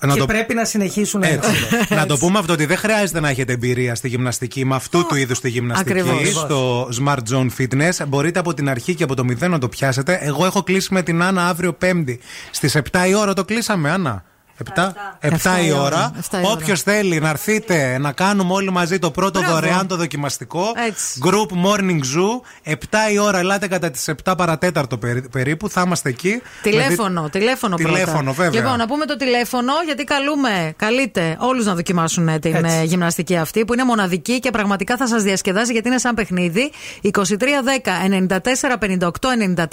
Να 0.00 0.12
και 0.12 0.18
το... 0.18 0.26
πρέπει 0.26 0.54
να 0.54 0.64
συνεχίσουν 0.64 1.22
Έτσι. 1.22 1.50
έτσι. 1.80 1.94
να 1.94 2.06
το 2.06 2.16
πούμε 2.16 2.38
αυτό 2.38 2.52
ότι 2.52 2.64
δεν 2.66 2.76
χρειάζεται 2.76 3.20
να 3.20 3.28
έχετε 3.28 3.52
εμπειρία 3.52 3.94
στη 3.94 4.08
γυμναστική 4.08 4.64
με 4.64 4.74
αυτού 4.74 5.06
του 5.06 5.14
είδους 5.14 5.40
τη 5.40 5.48
γυμναστική. 5.48 5.90
Ακριβώς. 5.90 6.30
Στο 6.30 6.88
Smart 7.04 7.18
Zone 7.32 7.46
Fitness 7.58 8.06
μπορείτε 8.08 8.38
από 8.38 8.54
την 8.54 8.68
αρχή 8.68 8.94
και 8.94 9.02
από 9.02 9.14
το 9.14 9.24
μηδέν 9.24 9.50
να 9.50 9.58
το 9.58 9.68
πιάσετε. 9.68 10.18
Εγώ 10.22 10.44
έχω 10.46 10.62
κλείσει 10.62 10.94
με 10.94 11.02
την 11.02 11.22
Άννα 11.22 11.48
αύριο 11.48 11.72
Πέμπτη. 11.72 12.20
Στις 12.50 12.76
7 12.76 13.08
η 13.08 13.14
ώρα 13.14 13.32
το 13.32 13.44
κλείσαμε, 13.44 13.90
Άννα. 13.90 14.24
7, 14.64 14.66
7 14.66 14.92
Εφτά 15.20 15.60
η 15.60 15.64
η 15.66 15.72
ώρα. 15.72 15.82
ώρα. 15.82 16.12
Εφτά 16.18 16.40
η 16.40 16.44
ώρα. 16.44 16.52
Όποιος 16.52 16.82
θέλει 16.82 17.18
να 17.20 17.28
έρθείτε 17.28 17.98
να 17.98 18.12
κάνουμε 18.12 18.52
όλοι 18.52 18.70
μαζί 18.70 18.98
το 18.98 19.10
πρώτο 19.10 19.38
Μπράβο. 19.40 19.54
δωρεάν 19.54 19.86
το 19.86 19.96
δοκιμαστικό. 19.96 20.72
Έτσι. 20.88 21.20
Group 21.24 21.66
Morning 21.66 22.00
Zoo. 22.00 22.40
7 22.72 22.74
η 23.12 23.18
ώρα, 23.18 23.38
ελάτε 23.38 23.66
κατά 23.68 23.90
τις 23.90 24.08
7 24.24 24.34
παρατέταρτο 24.36 24.98
περί- 24.98 25.28
περίπου. 25.30 25.68
Θα 25.70 25.82
είμαστε 25.86 26.08
εκεί. 26.08 26.42
Τηλέφωνο, 26.62 27.28
τηλέφωνο 27.30 27.76
πρώτα. 27.76 27.92
Τηλέφωνο, 27.92 28.32
βέβαια. 28.32 28.60
Λοιπόν, 28.60 28.78
να 28.78 28.86
πούμε 28.86 29.04
το 29.06 29.16
τηλέφωνο, 29.16 29.72
γιατί 29.84 30.04
καλούμε, 30.04 30.72
καλείτε 30.76 31.36
όλους 31.40 31.64
να 31.64 31.74
δοκιμάσουν 31.74 32.28
ε, 32.28 32.38
την 32.38 32.54
Έτσι. 32.54 32.76
ε, 32.76 32.82
γυμναστική 32.84 33.36
αυτή, 33.36 33.64
που 33.64 33.72
είναι 33.72 33.84
μοναδική 33.84 34.38
και 34.40 34.50
πραγματικά 34.50 34.96
θα 34.96 35.06
σας 35.06 35.22
διασκεδάσει 35.22 35.72
γιατί 35.72 35.88
είναι 35.88 35.98
σαν 35.98 36.14
παιχνίδι. 36.14 36.70
2310 37.02 37.10
94 38.00 38.76
58 38.78 39.32
94. 39.58 39.68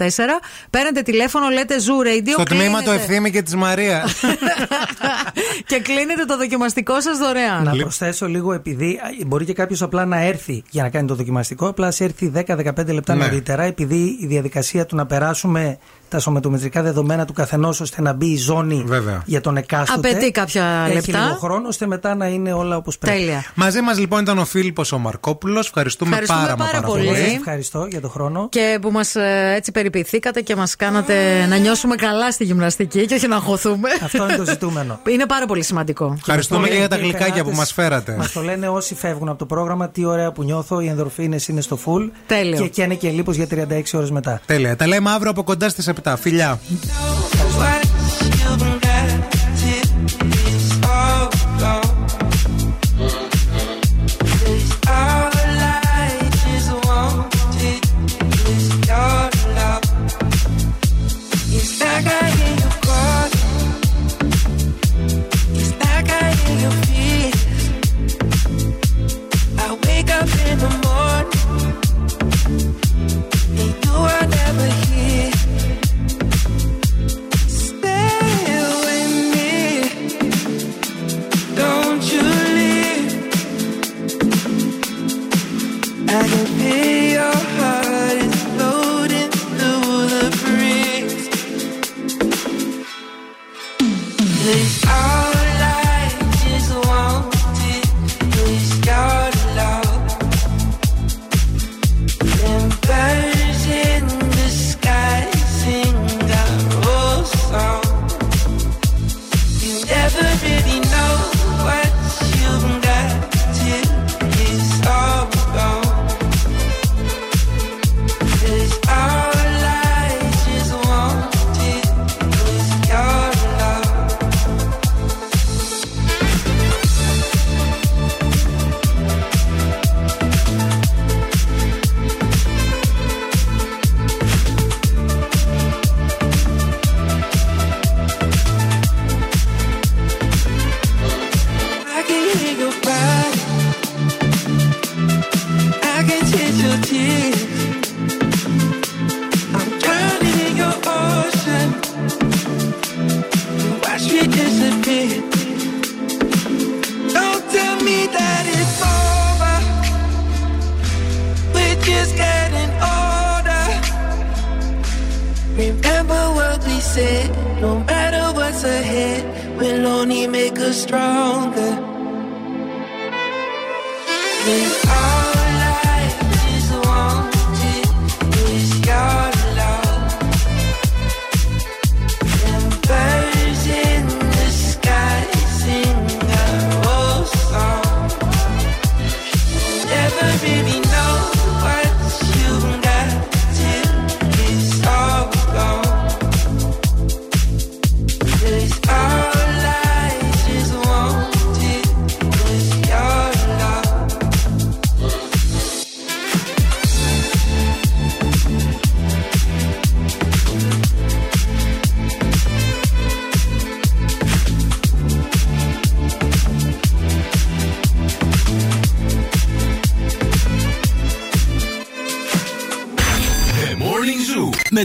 Παίρνετε 0.69 1.01
τηλέφωνο, 1.01 1.49
λέτε 1.49 1.75
Zoo 1.77 2.07
Radio. 2.07 2.31
Στο 2.31 2.43
τμήμα 2.43 2.77
του 2.77 2.83
κλείνετε. 2.83 2.91
Ευθύμη 3.03 3.31
και 3.31 3.41
της 3.41 3.55
Μαρία. 3.55 4.03
και 5.69 5.79
κλείνετε 5.79 6.25
το 6.25 6.37
δοκιμαστικό 6.37 7.01
σας 7.01 7.17
δωρεάν. 7.17 7.63
Να 7.63 7.75
προσθέσω 7.75 8.27
λίγο, 8.27 8.53
επειδή 8.53 8.99
α, 9.03 9.25
μπορεί 9.27 9.45
και 9.45 9.53
κάποιος 9.53 9.81
απλά 9.81 10.05
να 10.05 10.17
έρθει 10.17 10.63
για 10.69 10.83
να 10.83 10.89
κάνει 10.89 11.07
το 11.07 11.15
δοκιμαστικό, 11.15 11.67
απλά 11.67 11.91
σε 11.91 12.03
έρθει 12.03 12.31
10-15 12.35 12.93
λεπτά 12.93 13.15
Ναι. 13.15 13.23
νωρίτερα, 13.25 13.63
επειδή 13.63 14.17
η 14.21 14.25
διαδικασία 14.25 14.85
του 14.85 14.95
να 14.95 15.05
περάσουμε 15.05 15.77
τα 16.13 16.19
σωματομετρικά 16.19 16.81
δεδομένα 16.81 17.25
του 17.25 17.33
καθενός 17.33 17.81
ώστε 17.81 18.01
να 18.01 18.13
μπει 18.13 18.25
η 18.25 18.37
ζώνη 18.37 18.83
Βέβαια. 18.85 19.21
για 19.25 19.41
τον 19.41 19.57
εκάστοτε. 19.57 20.09
Απαιτεί 20.09 20.31
κάποια 20.31 20.65
έχει 20.85 20.93
λεπτά. 20.93 21.19
λίγο 21.25 21.37
χρόνο 21.39 21.67
ώστε 21.67 21.87
μετά 21.87 22.15
να 22.15 22.27
είναι 22.27 22.53
όλα 22.53 22.75
όπως 22.75 22.97
πρέπει. 22.97 23.17
Τέλεια. 23.17 23.43
Μαζί 23.55 23.81
μας 23.81 23.99
λοιπόν 23.99 24.21
ήταν 24.21 24.37
ο 24.37 24.45
Φίλιππος 24.45 24.91
ο 24.91 24.97
Μαρκόπουλο. 24.97 25.59
Ευχαριστούμε, 25.59 26.09
Ευχαριστούμε 26.09 26.41
πάρα, 26.41 26.57
μα 26.57 26.65
πάρα 26.65 26.77
πάρα 26.77 26.93
πολύ. 26.93 27.05
πολύ. 27.05 27.19
Σας 27.19 27.33
ευχαριστώ 27.33 27.85
για 27.89 28.01
τον 28.01 28.09
χρόνο. 28.09 28.47
Και 28.49 28.77
που 28.81 28.91
μας 28.91 29.15
έτσι 29.55 29.71
περιποιηθήκατε 29.71 30.41
και 30.41 30.55
μας 30.55 30.75
κάνατε 30.75 31.45
να 31.49 31.57
νιώσουμε 31.57 31.95
καλά 31.95 32.31
στη 32.31 32.43
γυμναστική 32.43 33.05
και 33.05 33.13
όχι 33.15 33.27
να 33.27 33.35
αγχωθούμε. 33.35 33.89
Αυτό 34.03 34.23
είναι 34.23 34.35
το 34.35 34.45
ζητούμενο. 34.45 34.99
Είναι 35.13 35.25
πάρα 35.25 35.45
πολύ 35.45 35.63
σημαντικό. 35.63 36.13
Ευχαριστούμε 36.17 36.67
και 36.67 36.75
για 36.75 36.87
τα 36.87 36.95
γλυκάκια 36.97 37.43
που 37.43 37.51
μας 37.51 37.73
φέρατε. 37.73 38.15
Μας 38.17 38.31
το 38.31 38.41
λένε 38.41 38.67
όσοι 38.67 38.95
φεύγουν 38.95 39.29
από 39.29 39.37
το 39.37 39.45
πρόγραμμα, 39.45 39.89
τι 39.89 40.05
ωραία 40.05 40.31
που 40.31 40.43
νιώθω, 40.43 40.79
οι 40.79 40.87
ενδορφίνες 40.87 41.47
είναι 41.47 41.61
στο 41.61 41.79
full. 41.85 42.09
Τέλειο. 42.27 42.61
Και, 42.61 42.67
και 42.67 42.81
είναι 42.83 42.95
και 42.95 43.09
λίπος 43.09 43.35
για 43.35 43.47
36 43.51 43.81
ώρες 43.93 44.11
μετά. 44.11 44.41
Τέλεια. 44.45 44.75
Τα 44.75 44.87
λέμε 44.87 45.09
αύριο 45.11 45.31
από 45.31 45.43
κοντά 45.43 45.69
στις 45.69 45.89
7. 46.02 46.02
Φιλιά. 46.05 46.59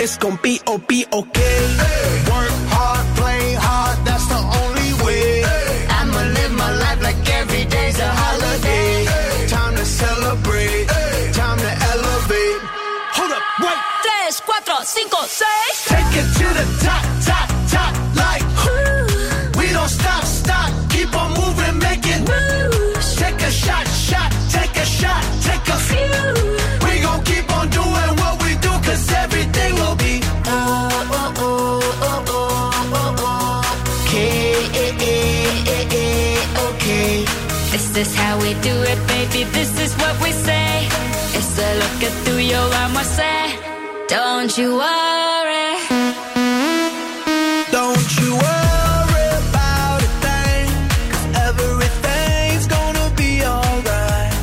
It's 0.00 0.16
gonna 0.16 0.38
be 0.40 0.60
o 0.68 0.78
be 0.78 1.04
okay. 1.12 1.58
Work 2.30 2.54
hard, 2.70 3.04
play 3.16 3.54
hard. 3.54 3.98
That's 4.06 4.26
the 4.30 4.38
only 4.38 4.90
way. 5.04 5.42
I'ma 5.90 6.22
live 6.38 6.52
my 6.52 6.70
life 6.70 7.02
like 7.02 7.18
every 7.34 7.64
day's 7.64 7.98
a 7.98 8.06
holiday. 8.06 9.06
Time 9.48 9.74
to 9.74 9.84
celebrate. 9.84 10.86
Time 11.34 11.58
to 11.58 11.72
elevate. 11.90 12.60
Hold 13.18 13.32
up, 13.32 13.42
wait. 13.58 13.80
Tres, 14.06 14.40
cuatro, 14.40 14.84
cinco, 14.84 15.18
seis. 15.26 15.76
Take 15.90 16.14
it 16.14 16.28
to 16.38 16.46
the 16.58 16.64
top, 16.84 17.02
top, 17.02 17.02
top. 17.02 17.07
This 37.98 38.10
is 38.10 38.14
how 38.14 38.38
we 38.38 38.54
do 38.62 38.76
it, 38.92 39.00
baby. 39.08 39.42
This 39.50 39.72
is 39.80 39.92
what 39.96 40.14
we 40.22 40.30
say. 40.30 40.86
It's 41.36 41.58
a 41.58 41.70
look 41.82 41.98
at 42.08 42.14
through 42.24 42.44
your 42.54 42.66
arm, 42.80 42.96
I 42.96 43.02
say. 43.02 43.58
Don't 44.06 44.56
you 44.56 44.76
worry. 44.84 45.70
Don't 47.72 48.08
you 48.20 48.30
worry 48.46 49.26
about 49.42 49.98
a 50.08 50.10
thing, 50.24 50.68
'cause 51.10 51.26
everything's 51.48 52.66
gonna 52.68 53.10
be 53.16 53.42
alright. 53.44 54.34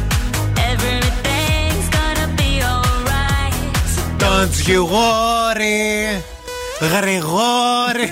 Everything's 0.72 1.88
gonna 1.98 2.28
be 2.36 2.52
alright. 2.62 3.56
Don't 4.18 4.68
you 4.68 4.84
worry. 4.84 6.22
Γρηγόρη. 6.92 8.08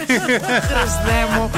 Χριστέ 0.48 1.28
μου. 1.36 1.50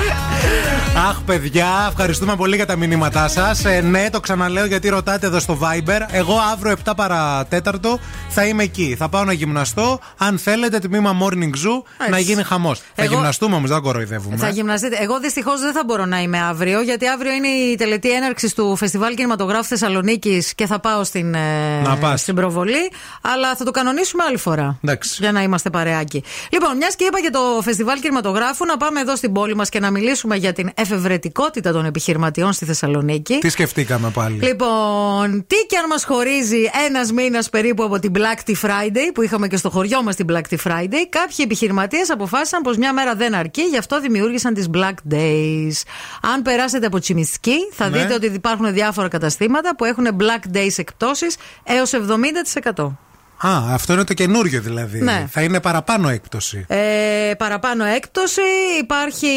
Αχ, 1.09 1.21
παιδιά, 1.25 1.67
ευχαριστούμε 1.89 2.35
πολύ 2.35 2.55
για 2.55 2.65
τα 2.65 2.75
μηνύματά 2.75 3.27
σας. 3.27 3.65
Ε, 3.65 3.81
ναι, 3.81 4.09
το 4.11 4.19
ξαναλέω 4.19 4.65
γιατί 4.65 4.89
ρωτάτε 4.89 5.25
εδώ 5.25 5.39
στο 5.39 5.57
Viber. 5.61 5.99
Εγώ 6.11 6.37
αύριο 6.53 6.75
7 6.85 6.91
παρατέταρτο 6.95 7.99
θα 8.29 8.45
είμαι 8.45 8.63
εκεί. 8.63 8.95
Θα 8.99 9.09
πάω 9.09 9.23
να 9.23 9.33
γυμναστώ. 9.33 9.99
Αν 10.17 10.37
θέλετε, 10.37 10.79
τμήμα 10.79 11.17
Morning 11.21 11.49
Zoo 11.49 12.07
να 12.09 12.19
γίνει 12.19 12.43
χαμός. 12.43 12.79
Θα 12.95 13.03
Εγώ- 13.03 13.13
γυμναστούμε 13.13 13.55
όμως, 13.55 13.69
δεν 13.69 13.81
κοροϊδεύουμε. 13.81 14.35
Θα 14.37 14.49
γυμναστείτε. 14.49 14.97
Εγώ 15.01 15.19
δυστυχώς 15.19 15.59
δεν 15.59 15.73
θα 15.73 15.81
μπορώ 15.85 16.05
να 16.05 16.19
είμαι 16.21 16.39
αύριο, 16.49 16.81
γιατί 16.81 17.07
αύριο 17.07 17.31
είναι 17.31 17.47
η 17.47 17.75
τελετή 17.75 18.11
έναρξης 18.11 18.53
του 18.53 18.75
Φεστιβάλ 18.75 19.13
Κινηματογράφου 19.15 19.63
Θεσσαλονίκης 19.67 20.53
και 20.55 20.65
θα 20.65 20.79
πάω 20.79 21.03
στην, 21.03 21.33
ε, 21.33 21.81
Να 21.83 21.95
πας. 21.97 22.21
στην 22.21 22.35
προβολή. 22.35 22.91
Αλλά 23.21 23.55
θα 23.55 23.63
το 23.65 23.71
κανονίσουμε 23.71 24.23
άλλη 24.27 24.37
φορά. 24.37 24.77
Εντάξει. 24.83 25.17
Για 25.19 25.31
να 25.31 25.41
είμαστε 25.41 25.69
παρεάκι. 25.69 26.23
Λοιπόν, 26.49 26.77
μιας 26.77 26.95
και 26.95 27.04
είπα 27.05 27.19
για 27.19 27.31
το 27.31 27.39
Φεστιβάλ 27.61 27.99
Κινηματογράφου, 27.99 28.65
να 28.65 28.77
πάμε 28.77 28.99
εδώ 28.99 29.15
στην 29.15 29.31
πόλη 29.31 29.55
μας 29.55 29.69
και 29.69 29.79
να 29.79 29.91
μιλήσουμε 29.91 30.35
για 30.35 30.53
την 30.53 30.69
εφευρετικότητα 30.75 31.71
των 31.71 31.85
επιχειρηματιών 31.85 32.53
στη 32.53 32.65
Θεσσαλονίκη. 32.65 33.37
Τι 33.37 33.49
σκεφτήκαμε 33.49 34.09
πάλι. 34.09 34.39
Λοιπόν, 34.41 35.45
τι 35.47 35.55
και 35.67 35.77
αν 35.77 35.85
μας 35.89 36.03
χωρίζει 36.05 36.69
ένας 36.89 37.11
μήνας 37.11 37.49
περίπου 37.49 37.83
από 37.83 37.99
την 37.99 38.11
Black 38.15 38.49
Tea 38.49 38.53
Friday, 38.65 39.11
που 39.13 39.21
είχαμε 39.21 39.47
και 39.47 39.57
στο 39.57 39.69
χωριό 39.69 40.03
μας 40.03 40.15
την 40.15 40.25
Black 40.29 40.41
Tea 40.53 40.57
Friday, 40.71 41.05
κάποιοι 41.09 41.35
επιχειρηματίες 41.37 42.09
αποφάσισαν 42.09 42.61
πως 42.61 42.77
μια 42.77 42.93
μέρα 42.93 43.15
δεν 43.15 43.35
αρκεί, 43.35 43.61
γι' 43.61 43.77
αυτό 43.77 43.99
δημιούργησαν 44.01 44.53
τις 44.53 44.69
Black 44.73 45.13
Days. 45.13 45.81
Αν 46.21 46.41
περάσετε 46.41 46.85
από 46.85 46.99
Τσιμισκή, 46.99 47.57
θα 47.71 47.89
Ναι. 47.89 47.97
δείτε 47.97 48.13
ότι 48.13 48.25
υπάρχουν 48.25 48.73
διάφορα 48.73 49.07
καταστήματα 49.07 49.75
που 49.75 49.85
έχουν 49.85 50.07
Black 50.19 50.57
Days 50.57 50.73
εκπτώσεις 50.77 51.35
έως 51.63 51.93
70%. 51.93 52.97
Α, 53.37 53.73
αυτό 53.73 53.93
είναι 53.93 54.03
το 54.03 54.13
καινούριο 54.13 54.61
δηλαδή. 54.61 55.01
Ναι. 55.01 55.25
Θα 55.29 55.41
είναι 55.41 55.59
παραπάνω 55.59 56.09
έκπτωση. 56.09 56.65
Ε, 56.67 57.31
παραπάνω 57.37 57.83
έκπτωση. 57.83 58.41
Υπάρχει, 58.79 59.27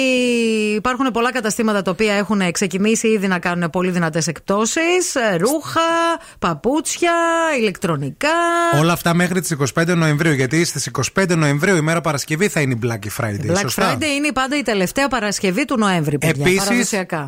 υπάρχουν 0.76 1.10
πολλά 1.12 1.32
καταστήματα 1.32 1.82
τα 1.82 1.90
οποία 1.90 2.14
έχουν 2.14 2.50
ξεκινήσει 2.52 3.08
ήδη 3.08 3.26
να 3.26 3.38
κάνουν 3.38 3.70
πολύ 3.70 3.90
δυνατές 3.90 4.26
εκπτώσεις. 4.26 5.16
Ρούχα, 5.38 5.80
παπούτσια, 6.38 7.12
ηλεκτρονικά. 7.60 8.28
Όλα 8.78 8.92
αυτά 8.92 9.14
μέχρι 9.14 9.40
τις 9.40 9.56
25 9.74 9.94
Νοεμβρίου. 9.96 10.32
Γιατί 10.32 10.64
στις 10.64 10.90
25 11.16 11.36
Νοεμβρίου, 11.36 11.76
η 11.76 11.80
μέρα 11.80 12.00
Παρασκευή, 12.00 12.48
θα 12.48 12.60
είναι 12.60 12.74
η 12.74 12.78
Black 12.82 13.22
Friday. 13.22 13.50
Black 13.52 13.58
σωστά; 13.60 13.94
Friday 13.94 14.16
είναι 14.16 14.32
πάντα 14.32 14.58
η 14.58 14.62
τελευταία 14.62 15.08
Παρασκευή 15.08 15.64
του 15.64 15.78
Νοέμβρη, 15.78 16.18
παιδιά. 16.18 16.44
Επίσης, 16.44 16.64
παραδοσιακά. 16.64 17.26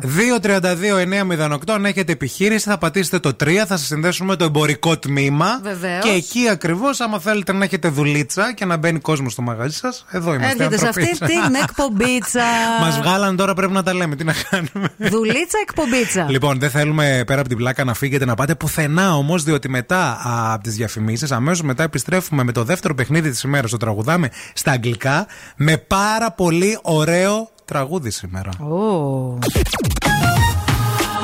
232-908, 1.61 1.73
αν 1.73 1.85
έχετε 1.85 2.11
επιχείρηση, 2.11 2.69
θα 2.69 2.77
πατήσετε 2.77 3.19
το 3.19 3.33
3, 3.43 3.65
θα 3.67 3.77
σας 3.77 3.85
συνδέσουμε 3.85 4.29
με 4.29 4.35
το 4.35 4.43
εμπορικό 4.43 4.97
τμήμα. 4.97 5.59
Βεβαίως. 5.63 6.03
Και 6.03 6.09
εκεί 6.09 6.47
ακριβώς, 6.63 6.99
άμα 6.99 7.19
θέλετε 7.19 7.53
να 7.53 7.63
έχετε 7.63 7.87
δουλίτσα 7.89 8.53
και 8.53 8.65
να 8.65 8.77
μπαίνει 8.77 8.99
κόσμος 8.99 9.31
στο 9.31 9.41
μαγαζί 9.41 9.75
σας, 9.77 10.05
εδώ 10.09 10.33
είμαστε. 10.33 10.63
Έρχεται 10.63 10.77
σε 10.77 10.87
αυτή 10.87 11.17
την 11.17 11.55
εκπομπίτσα. 11.63 12.43
Μας 12.81 12.97
βγάλαν 12.97 13.35
τώρα, 13.35 13.53
πρέπει 13.53 13.73
να 13.73 13.83
τα 13.83 13.93
λέμε. 13.93 14.15
Τι 14.15 14.23
να 14.23 14.33
κάνουμε. 14.49 14.87
Δουλίτσα 14.97 15.57
εκπομπίτσα. 15.61 16.25
Λοιπόν, 16.29 16.59
δεν 16.59 16.69
θέλουμε 16.69 17.23
πέρα 17.27 17.39
από 17.39 17.49
την 17.49 17.57
πλάκα 17.57 17.83
να 17.83 17.93
φύγετε 17.93 18.25
να 18.25 18.35
πάτε 18.35 18.55
πουθενά 18.55 19.15
όμως, 19.15 19.43
διότι 19.43 19.69
μετά 19.69 20.21
από 20.53 20.63
τις 20.63 20.75
διαφημίσεις, 20.75 21.31
αμέσως 21.31 21.61
μετά 21.61 21.83
επιστρέφουμε 21.83 22.43
με 22.43 22.51
το 22.51 22.63
δεύτερο 22.63 22.95
παιχνίδι 22.95 23.29
της 23.29 23.41
ημέρας. 23.41 23.71
Το 23.71 23.77
τραγουδάμε 23.77 24.29
στα 24.53 24.71
αγγλικά 24.71 25.27
με 25.55 25.77
πάρα 25.77 26.31
πολύ 26.31 26.79
ωραίο 26.81 27.49
τραγούδι 27.65 28.09
σήμερα. 28.09 28.49
Oh. 28.51 29.37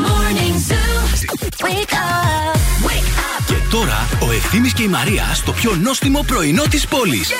Morning 0.05 0.55
Zoo. 0.67 0.95
Wake 1.65 1.93
up. 1.93 2.87
Wake 2.87 3.11
up. 3.15 3.16
Και 3.47 3.55
τώρα 3.71 4.07
ο 4.27 4.31
Ευθύμης 4.31 4.73
και 4.73 4.83
η 4.83 4.87
Μαρία 4.87 5.23
στο 5.33 5.51
πιο 5.51 5.75
νόστιμο 5.75 6.23
πρωινό 6.27 6.63
της 6.63 6.87
πόλης. 6.87 7.31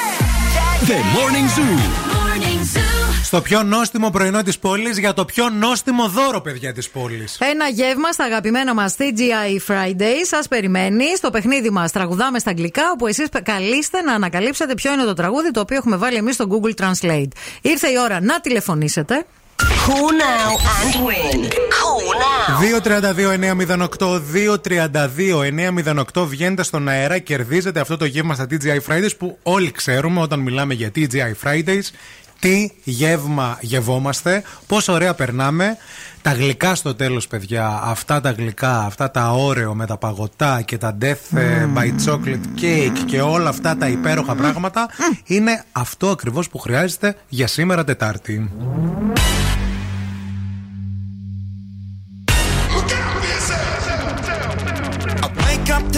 The 0.86 0.92
Morning 0.92 1.48
Zoo. 1.58 1.80
Morning 2.16 2.78
Zoo. 2.78 3.24
Στο 3.24 3.42
πιο 3.42 3.64
νόστιμο 3.64 4.10
πρωινό 4.10 4.44
της 4.44 4.60
πόλης 4.60 4.98
για 4.98 5.14
το 5.14 5.26
πιο 5.26 5.50
νόστιμο 5.50 6.08
δώρο, 6.08 6.42
παιδιά 6.42 6.74
της 6.74 6.90
πόλης. 6.90 7.38
Ένα 7.40 7.68
γεύμα 7.68 8.12
στα 8.12 8.24
αγαπημένα 8.24 8.74
μας 8.74 8.96
TGI 8.98 9.72
Friday 9.72 10.16
σας 10.24 10.48
περιμένει. 10.48 11.06
Στο 11.16 11.30
παιχνίδι 11.30 11.70
μας 11.70 11.92
τραγουδάμε 11.92 12.40
στα 12.40 12.50
αγγλικά, 12.50 12.84
όπου 12.94 13.08
εσείς 13.08 13.28
καλείστε 13.44 14.02
να 14.02 14.14
ανακαλύψετε 14.14 14.74
ποιο 14.74 14.94
είναι 14.94 15.04
το 15.04 15.14
τραγούδι 15.14 15.52
το 15.52 15.60
οποίο 15.60 15.78
έχουμε 15.78 15.96
βάλει 15.96 16.18
εμείς 16.18 16.34
στο 16.36 16.48
Google 16.50 16.84
Translate. 16.84 17.32
Ήρθε 17.62 17.88
η 17.88 17.98
ώρα 18.04 18.22
να 18.22 18.40
τηλεφωνήσετε. 18.40 19.26
Cool 19.58 20.12
now 20.12 20.50
and 20.80 20.94
win. 21.08 21.40
Cool 21.78 22.08
now. 22.22 22.58
232-908, 23.88 24.22
232-908 26.22 26.26
βγαίνετε 26.28 26.64
στον 26.64 26.88
αέρα, 26.88 27.18
κερδίζετε 27.20 27.80
αυτό 27.80 27.98
το 27.98 28.06
γεύμα 28.06 28.34
στα 28.34 28.46
TGI 28.50 28.80
Fridays 28.88 29.18
που 29.18 29.38
όλοι 29.44 29.72
ξέρουμε 29.72 30.22
όταν 30.22 30.40
μιλάμε 30.40 30.74
για 30.74 30.92
TGI 30.96 31.34
Fridays. 31.44 31.90
Τι 32.40 32.72
γεύμα 32.84 33.58
γευόμαστε, 33.62 34.44
πόσο 34.68 34.94
ωραία 34.94 35.14
περνάμε. 35.14 35.78
Τα 36.28 36.34
γλυκά 36.34 36.76
στο 36.76 36.96
τέλος 36.96 37.28
παιδιά, 37.28 37.82
αυτά 37.84 38.22
τα 38.22 38.32
γλυκά, 38.32 38.80
αυτά 38.80 39.12
τα 39.12 39.32
όρεο 39.32 39.76
με 39.76 39.86
τα 39.86 39.98
παγωτά 39.98 40.62
και 40.62 40.78
τα 40.78 40.98
death 41.02 41.38
ε, 41.38 41.68
by 41.76 42.10
chocolate 42.10 42.62
cake 42.62 42.98
και 43.06 43.22
όλα 43.22 43.50
αυτά 43.50 43.78
τα 43.78 43.88
υπέροχα 43.88 44.36
πράγματα 44.36 44.90
είναι 45.26 45.64
αυτό 45.72 46.10
ακριβώς 46.10 46.50
που 46.50 46.58
χρειάζεται 46.58 47.16
για 47.28 47.48
σήμερα 47.48 47.84
Τετάρτη. 47.84 48.52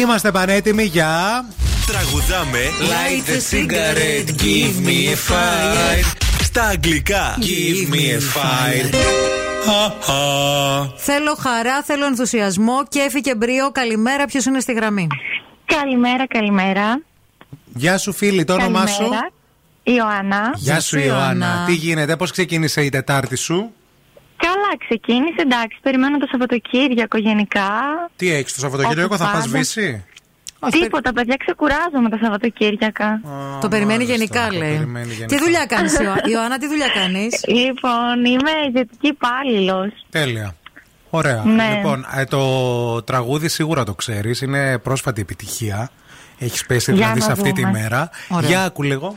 Είμαστε 0.00 0.30
πανέτοιμοι 0.30 0.84
για. 0.84 1.44
Τραγουδάμε 1.86 2.58
Light 2.80 3.28
a 3.28 3.54
cigarette, 3.54 4.30
give 4.42 4.86
me 4.86 5.12
a 5.12 5.32
fire. 5.32 6.16
Στα 6.42 6.62
αγγλικά 6.62 7.38
Give 7.40 7.94
me 7.94 7.96
a 7.96 8.20
fire. 8.20 8.94
Θέλω 10.96 11.34
χαρά, 11.34 11.82
θέλω 11.82 12.04
ενθουσιασμό. 12.04 12.84
Κέφι 12.88 13.20
και 13.20 13.34
μπρίο. 13.34 13.70
Καλημέρα, 13.70 14.24
ποιος 14.24 14.44
είναι 14.44 14.60
στη 14.60 14.72
γραμμή; 14.72 15.06
Καλημέρα, 15.64 16.26
καλημέρα. 16.26 17.00
Γεια 17.74 17.98
σου 17.98 18.12
φίλη, 18.12 18.44
το 18.44 18.52
όνομά 18.52 18.86
σου; 18.86 18.98
Καλημέρα. 18.98 19.30
Ιωάννα. 19.82 20.52
Γεια 20.54 20.80
σου 20.80 20.98
Ιωάννα. 20.98 21.64
Τι 21.66 21.72
γίνεται, 21.72 22.16
πώς 22.16 22.30
ξεκίνησε 22.30 22.82
η 22.84 22.88
Τετάρτη 22.88 23.36
σου; 23.36 23.72
Καλά, 24.64 24.76
ξεκίνησε. 24.88 25.40
Εντάξει, 25.40 25.78
περιμένω 25.82 26.18
το 26.18 26.26
Σαββατοκύριακο 26.30 27.18
γενικά. 27.18 27.70
Τι 28.16 28.32
έχεις 28.32 28.52
το 28.54 28.60
Σαββατοκύριακο, 28.60 29.14
Όπως 29.14 29.18
θα 29.26 29.32
πας 29.32 29.44
πάντα. 29.44 29.58
βύση; 29.58 30.04
Τίποτα, 30.70 31.12
παιδιά, 31.12 31.36
ξεκουράζομαι 31.36 32.08
τα 32.10 32.18
Σαββατοκύριακα. 32.22 33.20
Το 33.60 33.68
περιμένει 33.68 34.04
γενικά, 34.04 34.52
λέει. 34.52 34.72
περιμένει 34.76 35.12
γενικά. 35.12 35.26
Τι 35.36 35.38
δουλειά 35.42 35.64
κάνεις, 35.66 35.96
Ιωάννα, 36.32 36.58
τι 36.58 36.66
δουλειά 36.68 36.88
κάνεις; 36.94 37.44
Λοιπόν, 37.46 38.24
είμαι 38.24 38.50
ιδιωτική 38.68 39.06
υπάλληλος. 39.08 39.92
Τέλεια. 40.10 40.54
Ωραία. 41.10 41.42
Ναι. 41.44 41.72
Λοιπόν, 41.76 42.06
ε, 42.16 42.24
το 42.24 43.02
τραγούδι 43.02 43.48
σίγουρα 43.48 43.84
το 43.84 43.94
ξέρεις, 43.94 44.40
είναι 44.40 44.78
πρόσφατη 44.78 45.20
επιτυχία. 45.20 45.90
Έχεις 46.38 46.66
πέσει 46.66 46.92
Για 46.92 47.00
δηλαδή 47.00 47.18
να 47.18 47.24
σε 47.24 47.32
αυτή 47.32 47.48
δούμε. 47.54 47.62
τη 47.72 47.78
μέρα. 47.78 48.10
Ωραία. 48.28 48.48
Για 48.48 48.64
άκου 48.64 48.82
λίγο. 48.82 49.16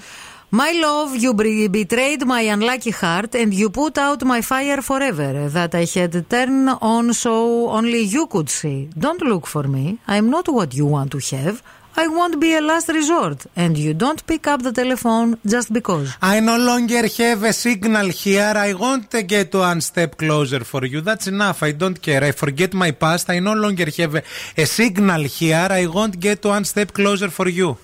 My 0.50 0.72
love, 0.72 1.18
you 1.18 1.34
betrayed 1.34 2.26
my 2.26 2.40
unlucky 2.40 2.92
heart 2.92 3.36
and 3.36 3.54
you 3.54 3.70
put 3.70 3.98
out 3.98 4.24
my 4.24 4.40
fire 4.42 4.82
forever 4.82 5.50
that 5.50 5.76
I 5.76 5.84
had 5.84 6.30
turned 6.30 6.70
on 6.82 7.14
so 7.14 7.70
only 7.70 8.04
you 8.04 8.28
could 8.28 8.50
see. 8.50 8.90
Don't 8.98 9.22
look 9.22 9.46
for 9.46 9.64
me. 9.64 10.00
I'm 10.08 10.30
not 10.30 10.48
what 10.48 10.74
you 10.74 10.86
want 10.86 11.12
to 11.12 11.20
have. 11.36 11.62
I 11.98 12.08
won't 12.08 12.40
be 12.40 12.56
a 12.56 12.62
last 12.62 12.88
resort. 12.88 13.46
And 13.58 13.78
you 13.78 13.94
don't 13.94 14.26
pick 14.26 14.48
up 14.48 14.62
the 14.62 14.72
telephone 14.72 15.38
just 15.46 15.74
because. 15.74 16.16
I 16.22 16.40
no 16.40 16.58
longer 16.58 17.06
have 17.08 17.44
a 17.44 17.52
signal 17.52 18.08
here. 18.08 18.54
I 18.56 18.72
won't 18.74 19.10
get 19.28 19.54
one 19.54 19.82
step 19.82 20.16
closer 20.16 20.64
for 20.64 20.86
you. 20.86 21.02
That's 21.02 21.28
enough. 21.28 21.62
I 21.62 21.74
don't 21.74 22.02
care. 22.02 22.24
I 22.24 22.32
forget 22.32 22.74
my 22.74 22.92
past. 22.92 23.30
I 23.30 23.40
no 23.40 23.54
longer 23.54 23.88
have 23.98 24.16
a, 24.16 24.24
a 24.56 24.66
signal 24.66 25.24
here. 25.24 25.68
I 25.70 25.88
won't 25.88 26.18
get 26.22 26.46
one 26.46 26.64
step 26.64 26.94
closer 26.94 27.30
for 27.30 27.50
you. 27.50 27.78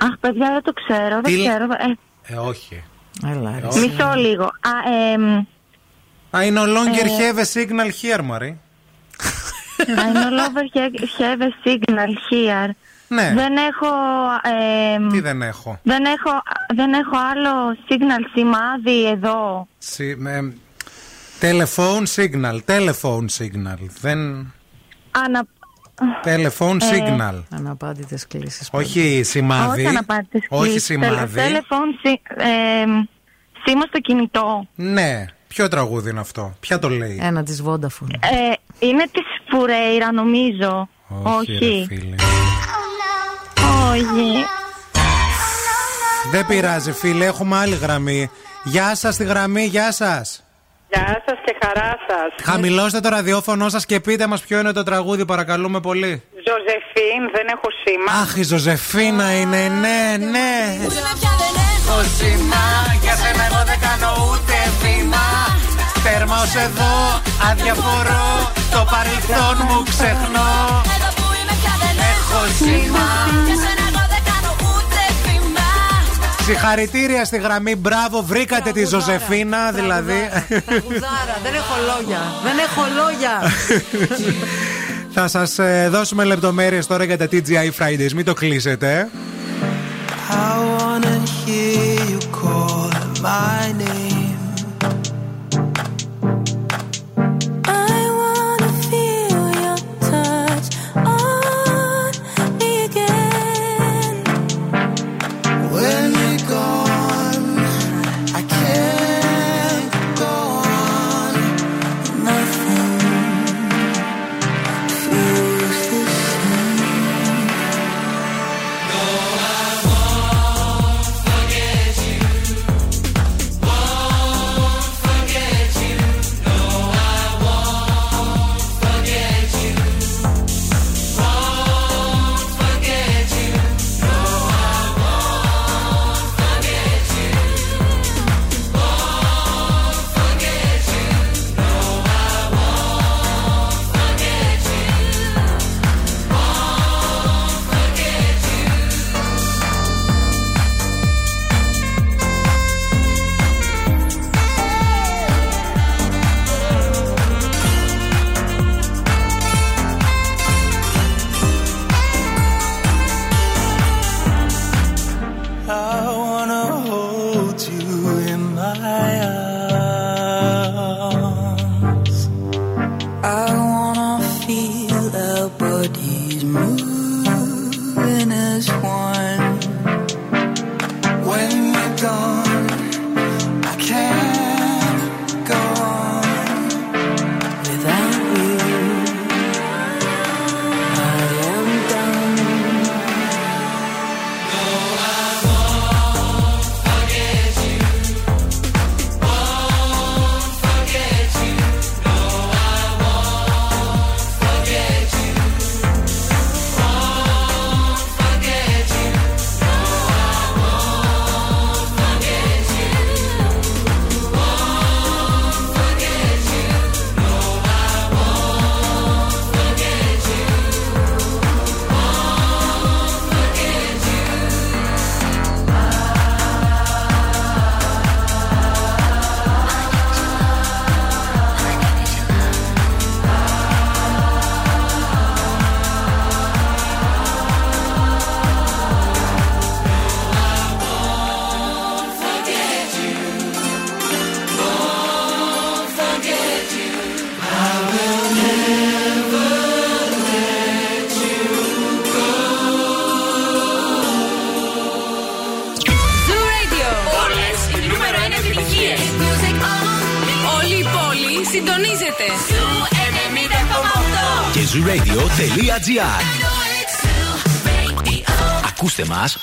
Αχ, 0.00 0.18
παιδιά, 0.20 0.48
δεν 0.52 0.62
το 0.62 0.72
ξέρω, 0.72 1.14
δεν 1.14 1.22
Τι 1.22 1.36
λέ- 1.36 1.48
ξέρω. 1.48 1.64
Ε, 1.64 2.32
Ε, 2.34 2.36
όχι. 2.36 2.82
Έλα, 3.26 3.58
ρε. 3.60 3.66
όχι. 3.66 3.78
μισό 3.78 4.12
λίγο. 4.16 4.44
Α, 4.44 4.92
εμ, 5.12 5.44
I 6.30 6.52
no 6.58 6.66
longer 6.76 7.06
Ε. 7.06 7.32
have 7.32 7.38
a 7.38 7.44
signal 7.54 7.90
here, 8.02 8.20
Marie. 8.30 8.54
I 9.78 10.12
no 10.12 10.30
longer 10.38 10.66
have- 10.74 11.08
have 11.18 11.40
a 11.42 11.50
signal 11.64 12.10
here. 12.30 12.70
Ναι. 13.08 13.32
Δεν 13.34 13.56
έχω... 13.56 13.86
εμ, 14.94 15.08
Τι 15.08 15.20
δεν 15.20 15.42
έχω; 15.42 15.78
δεν 15.82 16.04
έχω, 16.04 16.42
δεν 16.74 16.92
έχω 16.92 17.16
άλλο 17.32 17.76
signal 17.88 18.24
σημάδι 18.34 19.08
εδώ. 19.08 19.68
Σι- 19.78 20.16
με- 20.18 20.54
Telephone 21.40 22.04
signal. 22.16 22.58
Telephone 22.66 23.26
signal. 23.38 23.78
Δεν. 24.00 24.18
Ανα... 25.10 25.46
Telephone 26.24 26.76
Ε, 26.82 26.86
signal. 26.90 27.42
Αναπάντητες 27.50 28.26
κλήσεις. 28.26 28.68
Όχι 28.72 29.22
σημάδι. 29.24 29.80
Όχι 29.80 29.88
αναπάντητες 29.88 30.42
Όχι 30.48 30.62
κλήσεις. 30.70 30.84
σημάδι. 30.84 31.34
Τελε- 31.34 31.62
Telephone 31.62 32.06
si- 32.08 32.42
εμ, 32.82 33.04
σήμα 33.66 33.82
στο 33.88 33.98
κινητό. 34.00 34.66
Ναι. 34.74 35.24
Ποιο 35.48 35.68
τραγούδι 35.68 36.10
είναι 36.10 36.20
αυτό; 36.20 36.54
Ποια 36.60 36.78
το 36.78 36.88
λέει; 36.88 37.18
Ένα 37.22 37.42
της 37.42 37.62
Vodafone. 37.66 38.10
Ε, 38.20 38.52
είναι 38.86 39.02
της 39.12 39.24
Φουρέιρα 39.50 40.12
νομίζω. 40.12 40.88
Όχι. 41.22 41.86
ρε 41.88 41.96
φίλε. 41.96 42.14
Όχι. 43.92 44.44
Δεν 46.30 46.46
πειράζει, 46.46 46.92
φίλε. 46.92 47.24
Έχουμε 47.24 47.56
άλλη 47.56 47.74
γραμμή. 47.76 48.30
Γεια 48.64 48.94
σας 48.94 49.16
τη 49.16 49.24
γραμμή, 49.24 49.64
γεια 49.64 49.92
σας. 49.92 50.43
Γεια 50.94 51.22
σας 51.26 51.38
και 51.44 51.56
χαρά 51.62 51.96
σας. 52.08 52.44
Χαμηλώστε 52.44 53.00
το 53.00 53.08
ραδιόφωνο 53.08 53.68
σας 53.68 53.86
και 53.86 54.00
πείτε 54.00 54.26
μας 54.26 54.40
ποιο 54.40 54.58
είναι 54.58 54.72
το 54.72 54.82
τραγούδι, 54.82 55.24
παρακαλούμε 55.24 55.80
πολύ. 55.80 56.22
Ζωζεφίν, 56.46 57.22
δεν 57.32 57.46
έχω 57.54 57.68
σήμα. 57.82 58.20
Αχ, 58.22 58.36
η 58.36 58.42
Ζωζεφίνα 58.42 59.32
είναι, 59.40 59.62
ναι, 59.68 60.00
ναι. 60.34 60.52
Έχω 60.86 62.02
σήμα, 62.18 62.64
για 63.02 63.14
σένα 63.20 63.44
εγώ 63.48 63.60
δεν 63.70 63.78
κάνω 63.86 64.10
ούτε 64.30 64.56
βήμα. 64.82 65.26
Τέρμα 66.04 66.36
ως 66.44 66.54
εδώ, 66.66 66.94
αδιαφορώ, 67.50 68.26
το 68.74 68.80
παρελθόν 68.92 69.56
μου 69.68 69.82
ξεχνώ. 69.92 70.50
Έχω 72.14 72.40
σήμα, 72.58 73.08
για 73.46 73.56
σένα 73.62 73.83
Συγχαρητήρια 76.44 77.24
στη 77.24 77.38
γραμμή, 77.38 77.76
μπράβο, 77.76 78.22
βρήκατε 78.22 78.70
τη 78.72 78.84
Ζωζεφίνα, 78.84 79.72
δηλαδή. 79.72 80.28
Τραγουδάρα, 80.66 81.36
δεν 81.42 81.54
έχω 81.54 81.74
λόγια. 81.86 82.20
Δεν 82.42 82.58
έχω 82.58 82.82
λόγια. 82.96 83.52
Θα 85.10 85.28
σας 85.28 85.58
ε, 85.58 85.88
δώσουμε 85.90 86.24
λεπτομέρειες 86.24 86.86
τώρα 86.86 87.04
για 87.04 87.18
τα 87.18 87.28
TGI 87.30 87.70
Fridays, 87.78 88.12
μην 88.14 88.24
το 88.24 88.34
κλείσετε. 88.34 89.08
I 90.30 90.56
wanna 90.78 91.16
hear 91.38 91.94
you 92.10 92.20
call 92.40 92.90
my 93.22 93.72
name. 93.82 93.93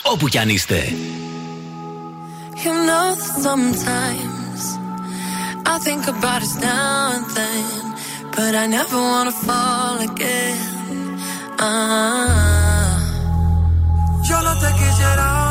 όπου 0.01 0.27
κι 0.27 0.37
αν 0.37 0.49
είστε. 0.49 0.93
You 2.63 2.73
know 2.87 3.07
sometimes 3.47 4.61
I 5.73 5.75
think 5.85 6.03
about 6.15 6.41
us 6.47 6.55
now 6.69 7.13
and 7.15 7.25
then 7.37 7.81
But 8.35 8.53
I 8.63 8.65
never 8.77 8.97
wanna 9.11 9.35
fall 9.47 9.97
again 10.09 10.59
uh 11.59 11.73
-huh. 11.89 12.95
Yo 14.29 14.37
no 14.45 14.53
te 14.61 14.69
quisiera 14.79 15.50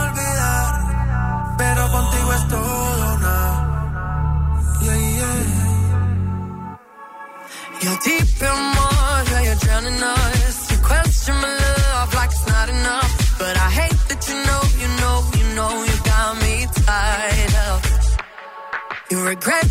regret 19.31 19.70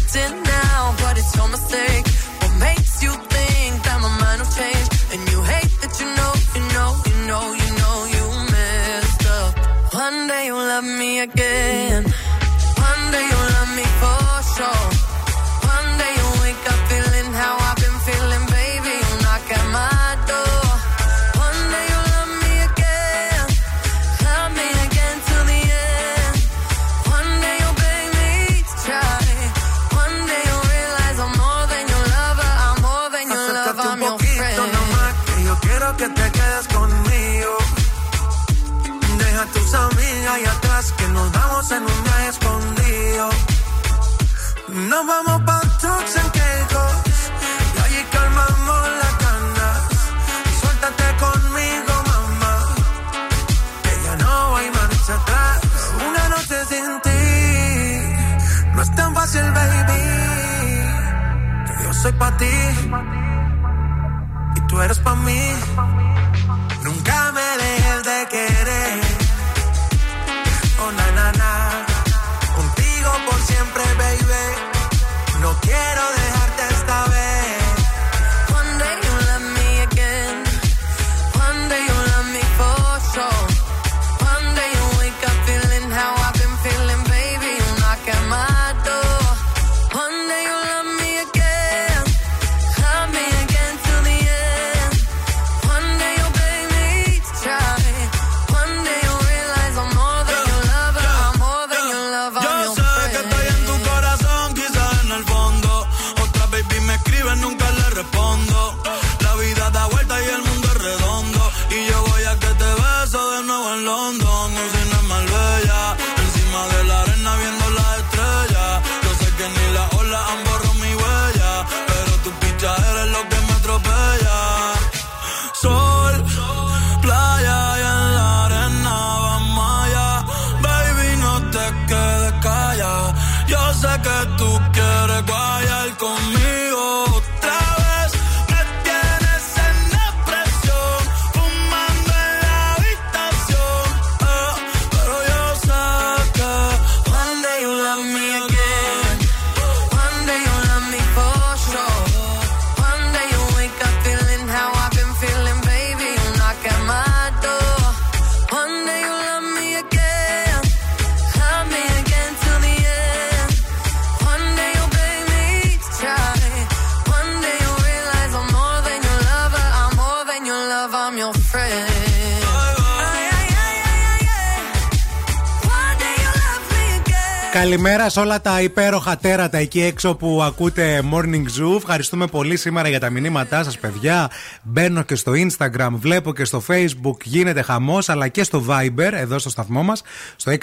Καλημέρα 177.69 178.09
σε 178.09 178.19
όλα 178.19 178.41
τα 178.41 178.61
υπέροχα 178.61 179.17
τέρατα 179.17 179.57
εκεί 179.57 179.81
έξω 179.81 180.15
που 180.15 180.41
ακούτε 180.43 181.03
Morning 181.13 181.43
Zoo. 181.43 181.75
Ευχαριστούμε 181.75 182.27
πολύ 182.27 182.57
σήμερα 182.57 182.89
για 182.89 182.99
τα 182.99 183.09
μηνύματά 183.09 183.63
σας, 183.63 183.77
παιδιά. 183.77 184.29
Μπαίνω 184.63 185.03
και 185.03 185.15
στο 185.15 185.31
Instagram, 185.35 185.89
βλέπω 185.91 186.33
και 186.33 186.45
στο 186.45 186.63
Facebook, 186.67 187.23
γίνεται 187.23 187.61
χαμός, 187.61 188.09
αλλά 188.09 188.27
και 188.27 188.43
στο 188.43 188.65
Viber, 188.69 189.11
εδώ 189.13 189.39
στο 189.39 189.49
σταθμό 189.49 189.83
μας, 189.83 190.01
στο 190.35 190.51
694-6699-510 190.51 190.57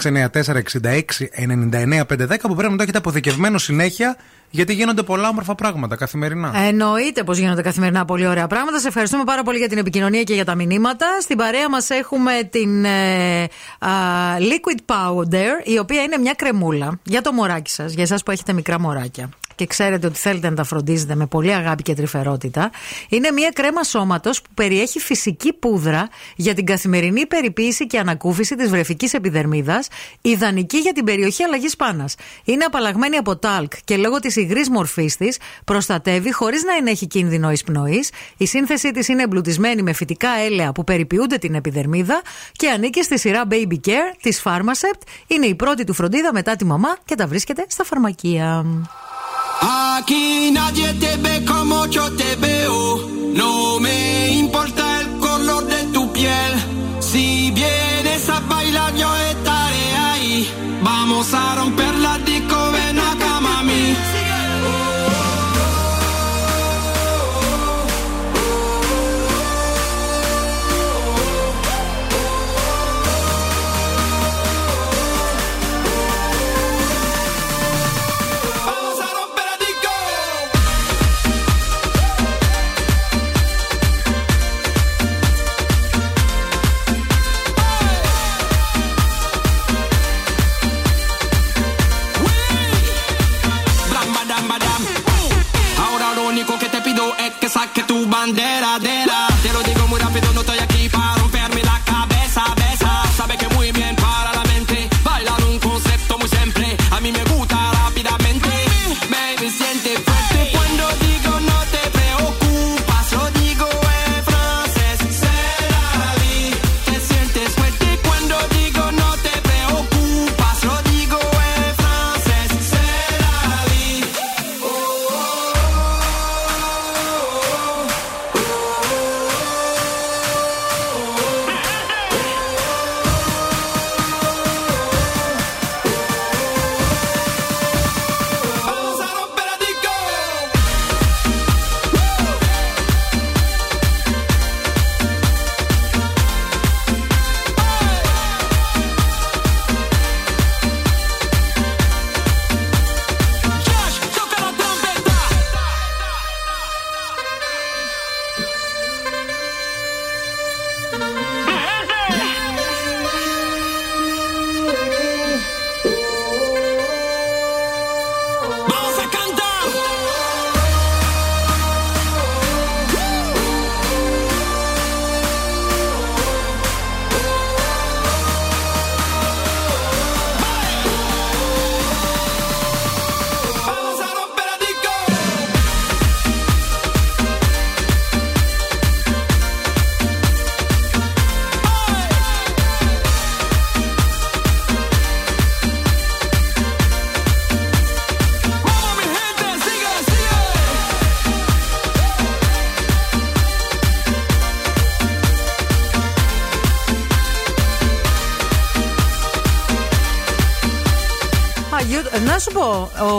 που 2.41 2.55
πρέπει 2.55 2.71
να 2.71 2.77
το 2.77 2.83
έχετε 2.83 2.99
αποθηκευμένο 2.99 3.59
συνέχεια, 3.59 4.17
γιατί 4.51 4.75
γίνονται 4.75 5.03
πολλά 5.03 5.29
όμορφα 5.29 5.55
πράγματα 5.55 5.97
καθημερινά. 5.97 6.53
Εννοείται 6.57 7.25
πως 7.25 7.39
γίνονται 7.39 7.63
καθημερινά 7.63 8.05
πολύ 8.05 8.27
ωραία 8.27 8.47
πράγματα. 8.47 8.79
Σε 8.79 8.89
ευχαριστούμε 8.89 9.25
πάρα 9.25 9.43
πολύ 9.43 9.59
για 9.59 9.69
την 9.69 9.79
επικοινωνία 9.79 10.23
και 10.23 10.35
για 10.35 10.45
τα 10.45 10.55
μηνύματα. 10.55 11.07
Στην 11.21 11.37
παρέα 11.37 11.69
μας 11.71 11.91
έχουμε 11.91 12.33
την 12.51 12.85
ε, 12.85 13.43
α, 13.43 13.49
Liquid 14.39 14.95
Powder, 14.95 15.51
η 15.65 15.79
οποία 15.79 16.03
είναι 16.03 16.19
μια 16.19 16.33
κρεμούλα 16.33 16.99
για 17.03 17.23
το 17.23 17.33
μωράκι 17.33 17.71
σας, 17.71 17.93
για 17.93 18.03
εσάς 18.03 18.23
που 18.23 18.31
έχετε 18.31 18.53
μικρά 18.53 18.81
μωράκια. 18.81 19.29
Και 19.57 19.67
ξέρετε 19.67 20.07
ότι 20.07 20.19
θέλετε 20.19 20.49
να 20.49 20.55
τα 20.55 20.65
φροντίζετε 20.65 21.15
με 21.15 21.27
πολύ 21.27 21.53
αγάπη 21.53 21.83
και 21.83 21.95
τρυφερότητα. 21.95 22.71
Είναι 23.09 23.31
μια 23.31 23.51
κρέμα 23.55 23.83
σώματος 23.83 24.43
που 24.43 24.51
περιέχει 24.55 24.99
φυσική 24.99 25.53
πούδρα 25.53 26.09
για 26.37 26.55
την 26.55 26.65
καθημερινή 26.67 27.27
περιποίηση 27.27 27.87
και 27.87 27.99
ανακούφιση 27.99 28.55
της 28.57 28.71
βρεφικής 28.71 29.15
επιδερμίδας, 29.15 29.89
ιδανική 30.21 30.79
για 30.79 30.93
την 30.93 31.05
περιοχή 31.05 31.43
αλλαγής 31.43 31.77
πάνας. 31.77 32.15
Είναι 32.45 32.65
απαλλαγμένη 32.65 33.17
από 33.17 33.37
τάλκ 33.37 33.73
και 33.85 33.97
λόγω 33.97 34.19
της 34.19 34.37
υγρής 34.37 34.69
μορφής 34.71 35.17
της 35.17 35.39
προστατεύει 35.65 36.33
χωρίς 36.33 36.65
να 36.65 36.75
ενέχει 36.75 37.07
κίνδυνο 37.07 37.51
εισπνοής. 37.51 38.11
Η 38.37 38.47
σύνθεσή 38.47 38.91
της 38.91 39.09
είναι 39.09 39.23
εμπλουτισμένη 39.23 39.83
με 39.83 39.93
φυτικά 39.93 40.31
έλαια 40.47 40.73
που 40.73 40.85
περιποιούνται 40.85 41.37
την 41.37 41.55
επιδερμίδα 41.55 42.23
και 42.53 42.69
ανήκει 42.71 43.03
στη 43.03 43.19
σειρά 43.19 43.43
Baby 43.51 43.79
Care 43.87 44.15
της 44.23 44.43
Pharmacept. 44.45 45.03
Είναι 45.27 45.47
η 45.47 45.55
πρώτη 45.55 45.85
του 45.85 45.93
φροντίδα 45.93 46.33
μετά 46.33 46.57
τη 46.57 46.65
μαμά 46.65 46.97
και 47.05 47.15
τα 47.15 47.27
βρίσκεται 47.27 47.65
στα 47.69 47.85
φαρμακεία. 47.85 48.65
Aquí 49.61 50.51
nadie 50.53 50.93
te 50.95 51.17
ve 51.17 51.45
como 51.45 51.87
yo 51.87 52.11
te 52.13 52.37
veo. 52.37 53.09
No 53.35 53.81
me 53.81 54.33
importa 54.35 54.76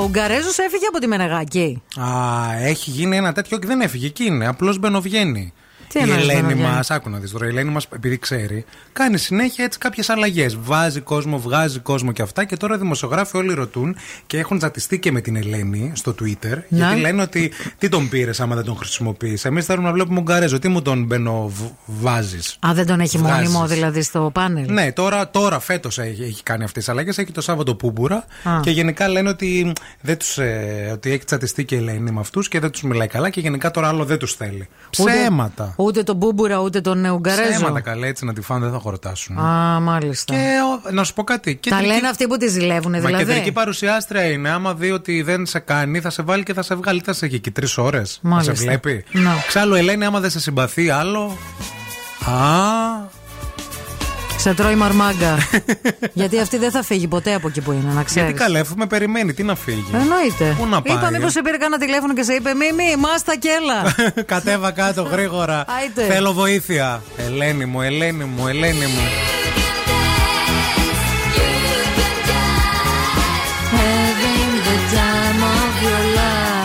πω, 0.08 0.20
ο 0.20 0.22
Γκαρέζο 0.22 0.50
έφυγε 0.66 0.86
από 0.88 1.00
τη 1.00 1.08
Μενεγάκη. 1.08 1.82
Α, 2.00 2.08
έχει 2.60 2.90
γίνει 2.90 3.16
ένα 3.18 3.34
τέτοιο 3.34 3.58
και 3.58 3.68
δεν 3.68 3.82
έφυγε. 3.82 4.06
Εκεί 4.06 4.26
είναι. 4.26 4.48
Απλώς 4.48 4.80
μπαινοβγαίνει. 4.80 5.54
Τι 5.88 6.00
η 6.00 6.02
εννοείς 6.02 6.22
Ελένη 6.22 6.42
μπαινοβγαίνει; 6.42 6.70
μας, 6.76 6.92
άκου 6.92 7.10
να 7.10 7.18
δεις 7.18 7.32
τώρα, 7.32 7.46
η 7.46 7.50
Ελένη 7.50 7.70
μας, 7.70 7.88
επειδή 7.94 8.18
ξέρει, 8.18 8.66
κάνει 8.94 9.18
συνέχεια 9.18 9.64
έτσι 9.64 9.80
κάποιες 9.80 10.10
αλλαγές. 10.10 10.58
Βάζει 10.62 11.00
κόσμο, 11.00 11.40
βγάζει 11.40 11.80
κόσμο 11.80 12.12
και 12.12 12.22
αυτά. 12.22 12.44
Και 12.46 12.58
τώρα 12.58 12.76
οι 12.76 12.78
δημοσιογράφοι 12.78 13.38
όλοι 13.38 13.54
ρωτούν 13.54 13.96
και 14.28 14.38
έχουν 14.40 14.58
τσατιστεί 14.58 15.00
και 15.00 15.12
με 15.12 15.22
την 15.22 15.36
Ελένη 15.36 15.92
στο 15.96 16.16
Twitter. 16.22 16.58
Γιατί 16.68 17.00
λένε 17.00 17.22
ότι 17.22 17.52
τι 17.78 17.90
τον 17.90 18.10
πήρες 18.10 18.40
άμα 18.40 18.56
δεν 18.56 18.64
τον 18.64 18.76
χρησιμοποιείς. 18.78 19.46
Εμείς 19.46 19.66
θέλουμε 19.66 19.88
να 19.88 19.94
βλέπουμε 19.94 20.20
Ουγγαρέζο. 20.20 20.60
Τι 20.60 20.68
μου 20.68 20.82
τον 20.82 21.04
μπαινοβάζει. 21.04 22.38
Α, 22.68 22.74
δεν 22.74 22.86
τον 22.86 23.00
έχει 23.00 23.18
Βγάζεις. 23.18 23.50
μόνιμο 23.50 23.68
δηλαδή 23.68 24.02
στο 24.02 24.30
πάνελ; 24.34 24.74
Ναι, 24.74 24.92
τώρα, 24.92 25.30
τώρα 25.30 25.60
φέτος 25.60 26.00
έχει, 26.00 26.24
έχει 26.24 26.44
κάνει 26.44 26.64
αυτές 26.64 26.84
τις 26.84 26.94
αλλαγές. 26.94 27.18
Έχει 27.18 27.32
το 27.32 27.42
Σάββατο 27.42 27.76
Πούμπουρα. 27.76 28.16
Α. 28.44 28.60
Και 28.62 28.70
γενικά 28.70 29.08
λένε 29.08 29.30
ότι, 29.30 29.74
δεν 30.02 30.18
τους, 30.18 30.38
ε, 30.38 30.90
ότι 30.94 31.12
έχει 31.12 31.24
τσατιστεί 31.26 31.66
και 31.66 31.76
η 31.76 31.78
Ελένη 31.78 32.12
με 32.12 32.20
αυτούς 32.20 32.48
και 32.48 32.60
δεν 32.60 32.72
τους 32.72 32.82
μιλάει 32.84 33.08
καλά. 33.08 33.30
Και 33.30 33.40
γενικά 33.40 33.72
τώρα 33.72 33.88
άλλο 33.88 34.06
δεν 34.06 34.18
τους 34.18 34.34
θέλει. 34.36 34.68
Ούτε- 35.00 35.14
Ψέματα. 35.14 35.74
Ούτε 35.80 36.04
τον 36.04 36.16
Μπούμπουρα, 36.16 36.60
ούτε 36.60 36.82
τον 36.82 37.06
ε, 37.06 37.10
Ουγγαρέζο. 37.10 37.52
Ψέματα 37.54 37.82
καλά, 37.82 38.08
έτσι 38.08 38.26
να 38.26 38.34
τη 38.34 38.42
φάνε 38.42 38.64
δεν 38.66 38.74
θα 38.74 38.80
χορτάσουν. 38.80 39.38
Α, 39.40 39.80
μάλιστα. 39.80 40.34
Και 40.34 40.40
ο- 40.88 40.92
να 40.92 41.04
σου 41.04 41.14
πω 41.14 41.24
κάτι. 41.24 41.54
Τα 41.56 41.60
κεντρική- 41.70 41.88
λένε 41.94 42.08
αυτοί 42.08 42.28
που 42.28 42.38
τη 42.38 42.48
ζηλεύουν, 42.48 42.92
Μα 42.92 43.00
δηλαδή. 43.00 43.24
κεντρική 43.26 43.52
παρουσιάστρια 43.52 44.24
είναι. 44.24 44.50
Άμα 44.50 44.74
δει 44.74 44.92
ότι 44.92 45.22
δεν 45.22 45.46
σε 45.46 45.60
κάνει, 45.60 46.00
θα 46.00 46.10
σε 46.10 46.22
βάλει 46.22 46.44
και 46.44 46.54
θα 46.54 46.62
σε 46.62 46.76
βγάλει. 46.76 47.02
Θα 47.06 47.14
σε 47.14 47.26
έχει 47.26 47.36
εκεί 47.36 47.52
τρεις 47.52 47.78
ώρες. 47.78 48.10
Θα 48.12 48.14
σε 48.14 48.28
Μάλιστα. 48.28 48.54
βλέπει. 48.54 49.04
Να. 49.12 49.32
Ξάλλου, 49.48 49.74
Ελένη, 49.74 50.06
άμα 50.06 50.20
δεν 50.20 50.30
σε 50.30 50.40
συμπαθεί 50.40 50.90
άλλο. 50.90 51.38
Α, 52.26 52.32
σε 54.38 54.54
τρώει 54.54 54.76
μαρμάγκα. 54.76 55.38
Γιατί 56.14 56.40
αυτή 56.40 56.58
δεν 56.58 56.72
θα 56.72 56.84
φύγει 56.84 57.08
ποτέ 57.08 57.34
από 57.34 57.48
εκεί 57.48 57.62
που 57.62 57.72
είναι, 57.72 57.94
να 57.94 58.04
ξέρεις. 58.04 58.30
Γιατί 58.30 58.44
καλέφουμε, 58.44 58.86
περιμένει, 58.86 59.34
τι 59.34 59.44
να 59.44 59.56
φύγει; 59.56 59.86
Εννοείται. 59.94 60.56
Πού 60.58 60.68
να 60.68 60.82
πάει; 60.82 60.98
Είπα, 60.98 61.12
μήπως 61.12 61.32
σε 61.32 61.42
πήρε 61.42 61.58
κανένα 61.58 61.86
τηλέφωνο 61.86 62.14
και 62.14 62.24
σε 62.24 62.34
είπε 62.34 62.50
Μίμη, 62.54 62.96
μάστα 63.00 63.36
και 63.38 63.50
έλα. 63.62 63.96
Κατέβα 64.34 64.72
κάτω 64.72 65.02
γρήγορα. 65.02 65.66
Θέλω 66.08 66.34
βοήθεια. 66.34 67.02
Ελένη 67.18 67.66
μου, 67.66 67.82
Ελένη 67.82 68.24
μου, 68.24 68.48
Ελένη 68.48 68.86
μου. 68.86 69.02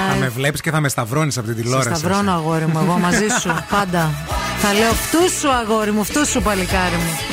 Θα 0.08 0.14
με 0.18 0.28
βλέπεις 0.28 0.60
και 0.60 0.70
θα 0.70 0.80
με 0.80 0.88
σταυρώνεις 0.88 1.38
από 1.38 1.46
την 1.46 1.56
τηλεόραση. 1.56 2.00
Σταυρώνω, 2.00 2.32
αγόρι 2.32 2.66
μου, 2.66 2.80
εγώ 2.82 2.98
μαζί 2.98 3.26
σου. 3.40 3.54
Πάντα. 3.76 4.10
Θα 4.58 4.72
λέω 4.72 4.92
φτού 4.92 5.30
σου, 5.40 5.50
αγόρι 5.50 5.90
μου, 5.92 6.04
φτού 6.04 6.26
σου, 6.26 6.42
παλικάρι 6.42 6.96
μου. 6.96 7.31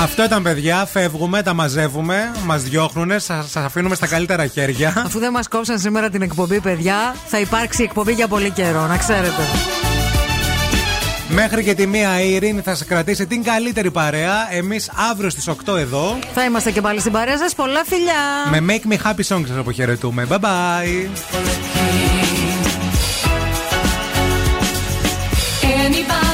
Αυτό 0.00 0.24
ήταν 0.24 0.42
παιδιά, 0.42 0.86
φεύγουμε, 0.92 1.42
τα 1.42 1.54
μαζεύουμε, 1.54 2.32
μας 2.44 2.62
διώχνουνε, 2.62 3.18
σας 3.18 3.56
αφήνουμε 3.56 3.94
στα 3.94 4.06
καλύτερα 4.06 4.46
χέρια. 4.46 5.02
Αφού 5.06 5.18
δεν 5.18 5.32
μας 5.32 5.48
κόψαν 5.48 5.78
σήμερα 5.78 6.10
την 6.10 6.22
εκπομπή, 6.22 6.60
παιδιά, 6.60 7.14
θα 7.26 7.40
υπάρξει 7.40 7.82
εκπομπή 7.82 8.12
για 8.12 8.28
πολύ 8.28 8.50
καιρό, 8.50 8.86
να 8.86 8.96
ξέρετε. 8.96 9.42
Μέχρι 11.28 11.64
και 11.64 11.74
τη 11.74 11.86
μία 11.86 12.20
η 12.20 12.32
Ειρήνη 12.32 12.60
θα 12.60 12.74
σα 12.74 12.84
κρατήσει 12.84 13.26
την 13.26 13.42
καλύτερη 13.42 13.90
παρέα. 13.90 14.54
Εμείς 14.54 14.90
αύριο 15.10 15.30
στις 15.30 15.48
8 15.48 15.76
εδώ. 15.76 16.18
Θα 16.34 16.44
είμαστε 16.44 16.70
και 16.70 16.80
πάλι 16.80 17.00
στην 17.00 17.12
παρέα 17.12 17.38
σας. 17.38 17.54
Πολλά 17.54 17.84
φιλιά. 17.84 18.60
Με 18.60 18.64
Make 18.68 18.92
Me 18.92 18.96
Happy 19.06 19.36
Songs 19.36 19.46
σας 19.46 19.56
αποχαιρετούμε. 19.56 20.26
Bye 20.30 20.38
bye. 20.38 21.08
Anybody 25.86 26.25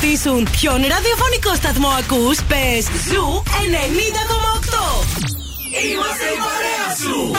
ρωτήσουν 0.00 0.48
ποιον 0.50 0.74
ραδιοφωνικό 0.74 1.54
σταθμό 1.54 1.88
ακούς, 1.88 2.38
πες 2.48 2.84
Zoo 3.08 3.42
90,8. 3.46 5.06
Είμαστε 5.90 6.26
η 6.34 6.38
παρέα 6.46 6.88
σου. 7.00 7.36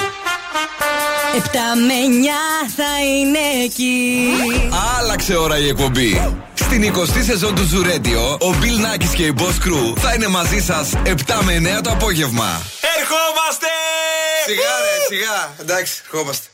7 1.38 1.48
με 1.88 1.94
9 1.94 2.70
θα 2.76 2.92
είναι 3.04 3.64
εκεί. 3.64 4.30
Άλλαξε 4.98 5.36
ώρα 5.36 5.58
η 5.58 5.68
εκπομπή. 5.68 6.36
Στην 6.54 6.94
20η 6.94 7.24
σεζόν 7.24 7.56
του 7.56 7.70
Zoo 7.72 7.86
Radio, 7.86 8.40
ο 8.40 8.56
Bill 8.62 8.78
Nackis 8.86 9.14
και 9.16 9.24
η 9.24 9.34
Boss 9.38 9.68
Crew 9.68 9.98
θα 9.98 10.14
είναι 10.14 10.28
μαζί 10.28 10.60
σας 10.60 10.94
7 11.06 11.14
με 11.44 11.78
9 11.78 11.82
το 11.82 11.90
απόγευμα. 11.92 12.62
Ερχόμαστε! 12.98 13.68
Σιγά 14.46 14.62
ρε, 14.62 15.16
σιγά. 15.16 15.56
Εντάξει, 15.60 16.02
ερχόμαστε. 16.06 16.48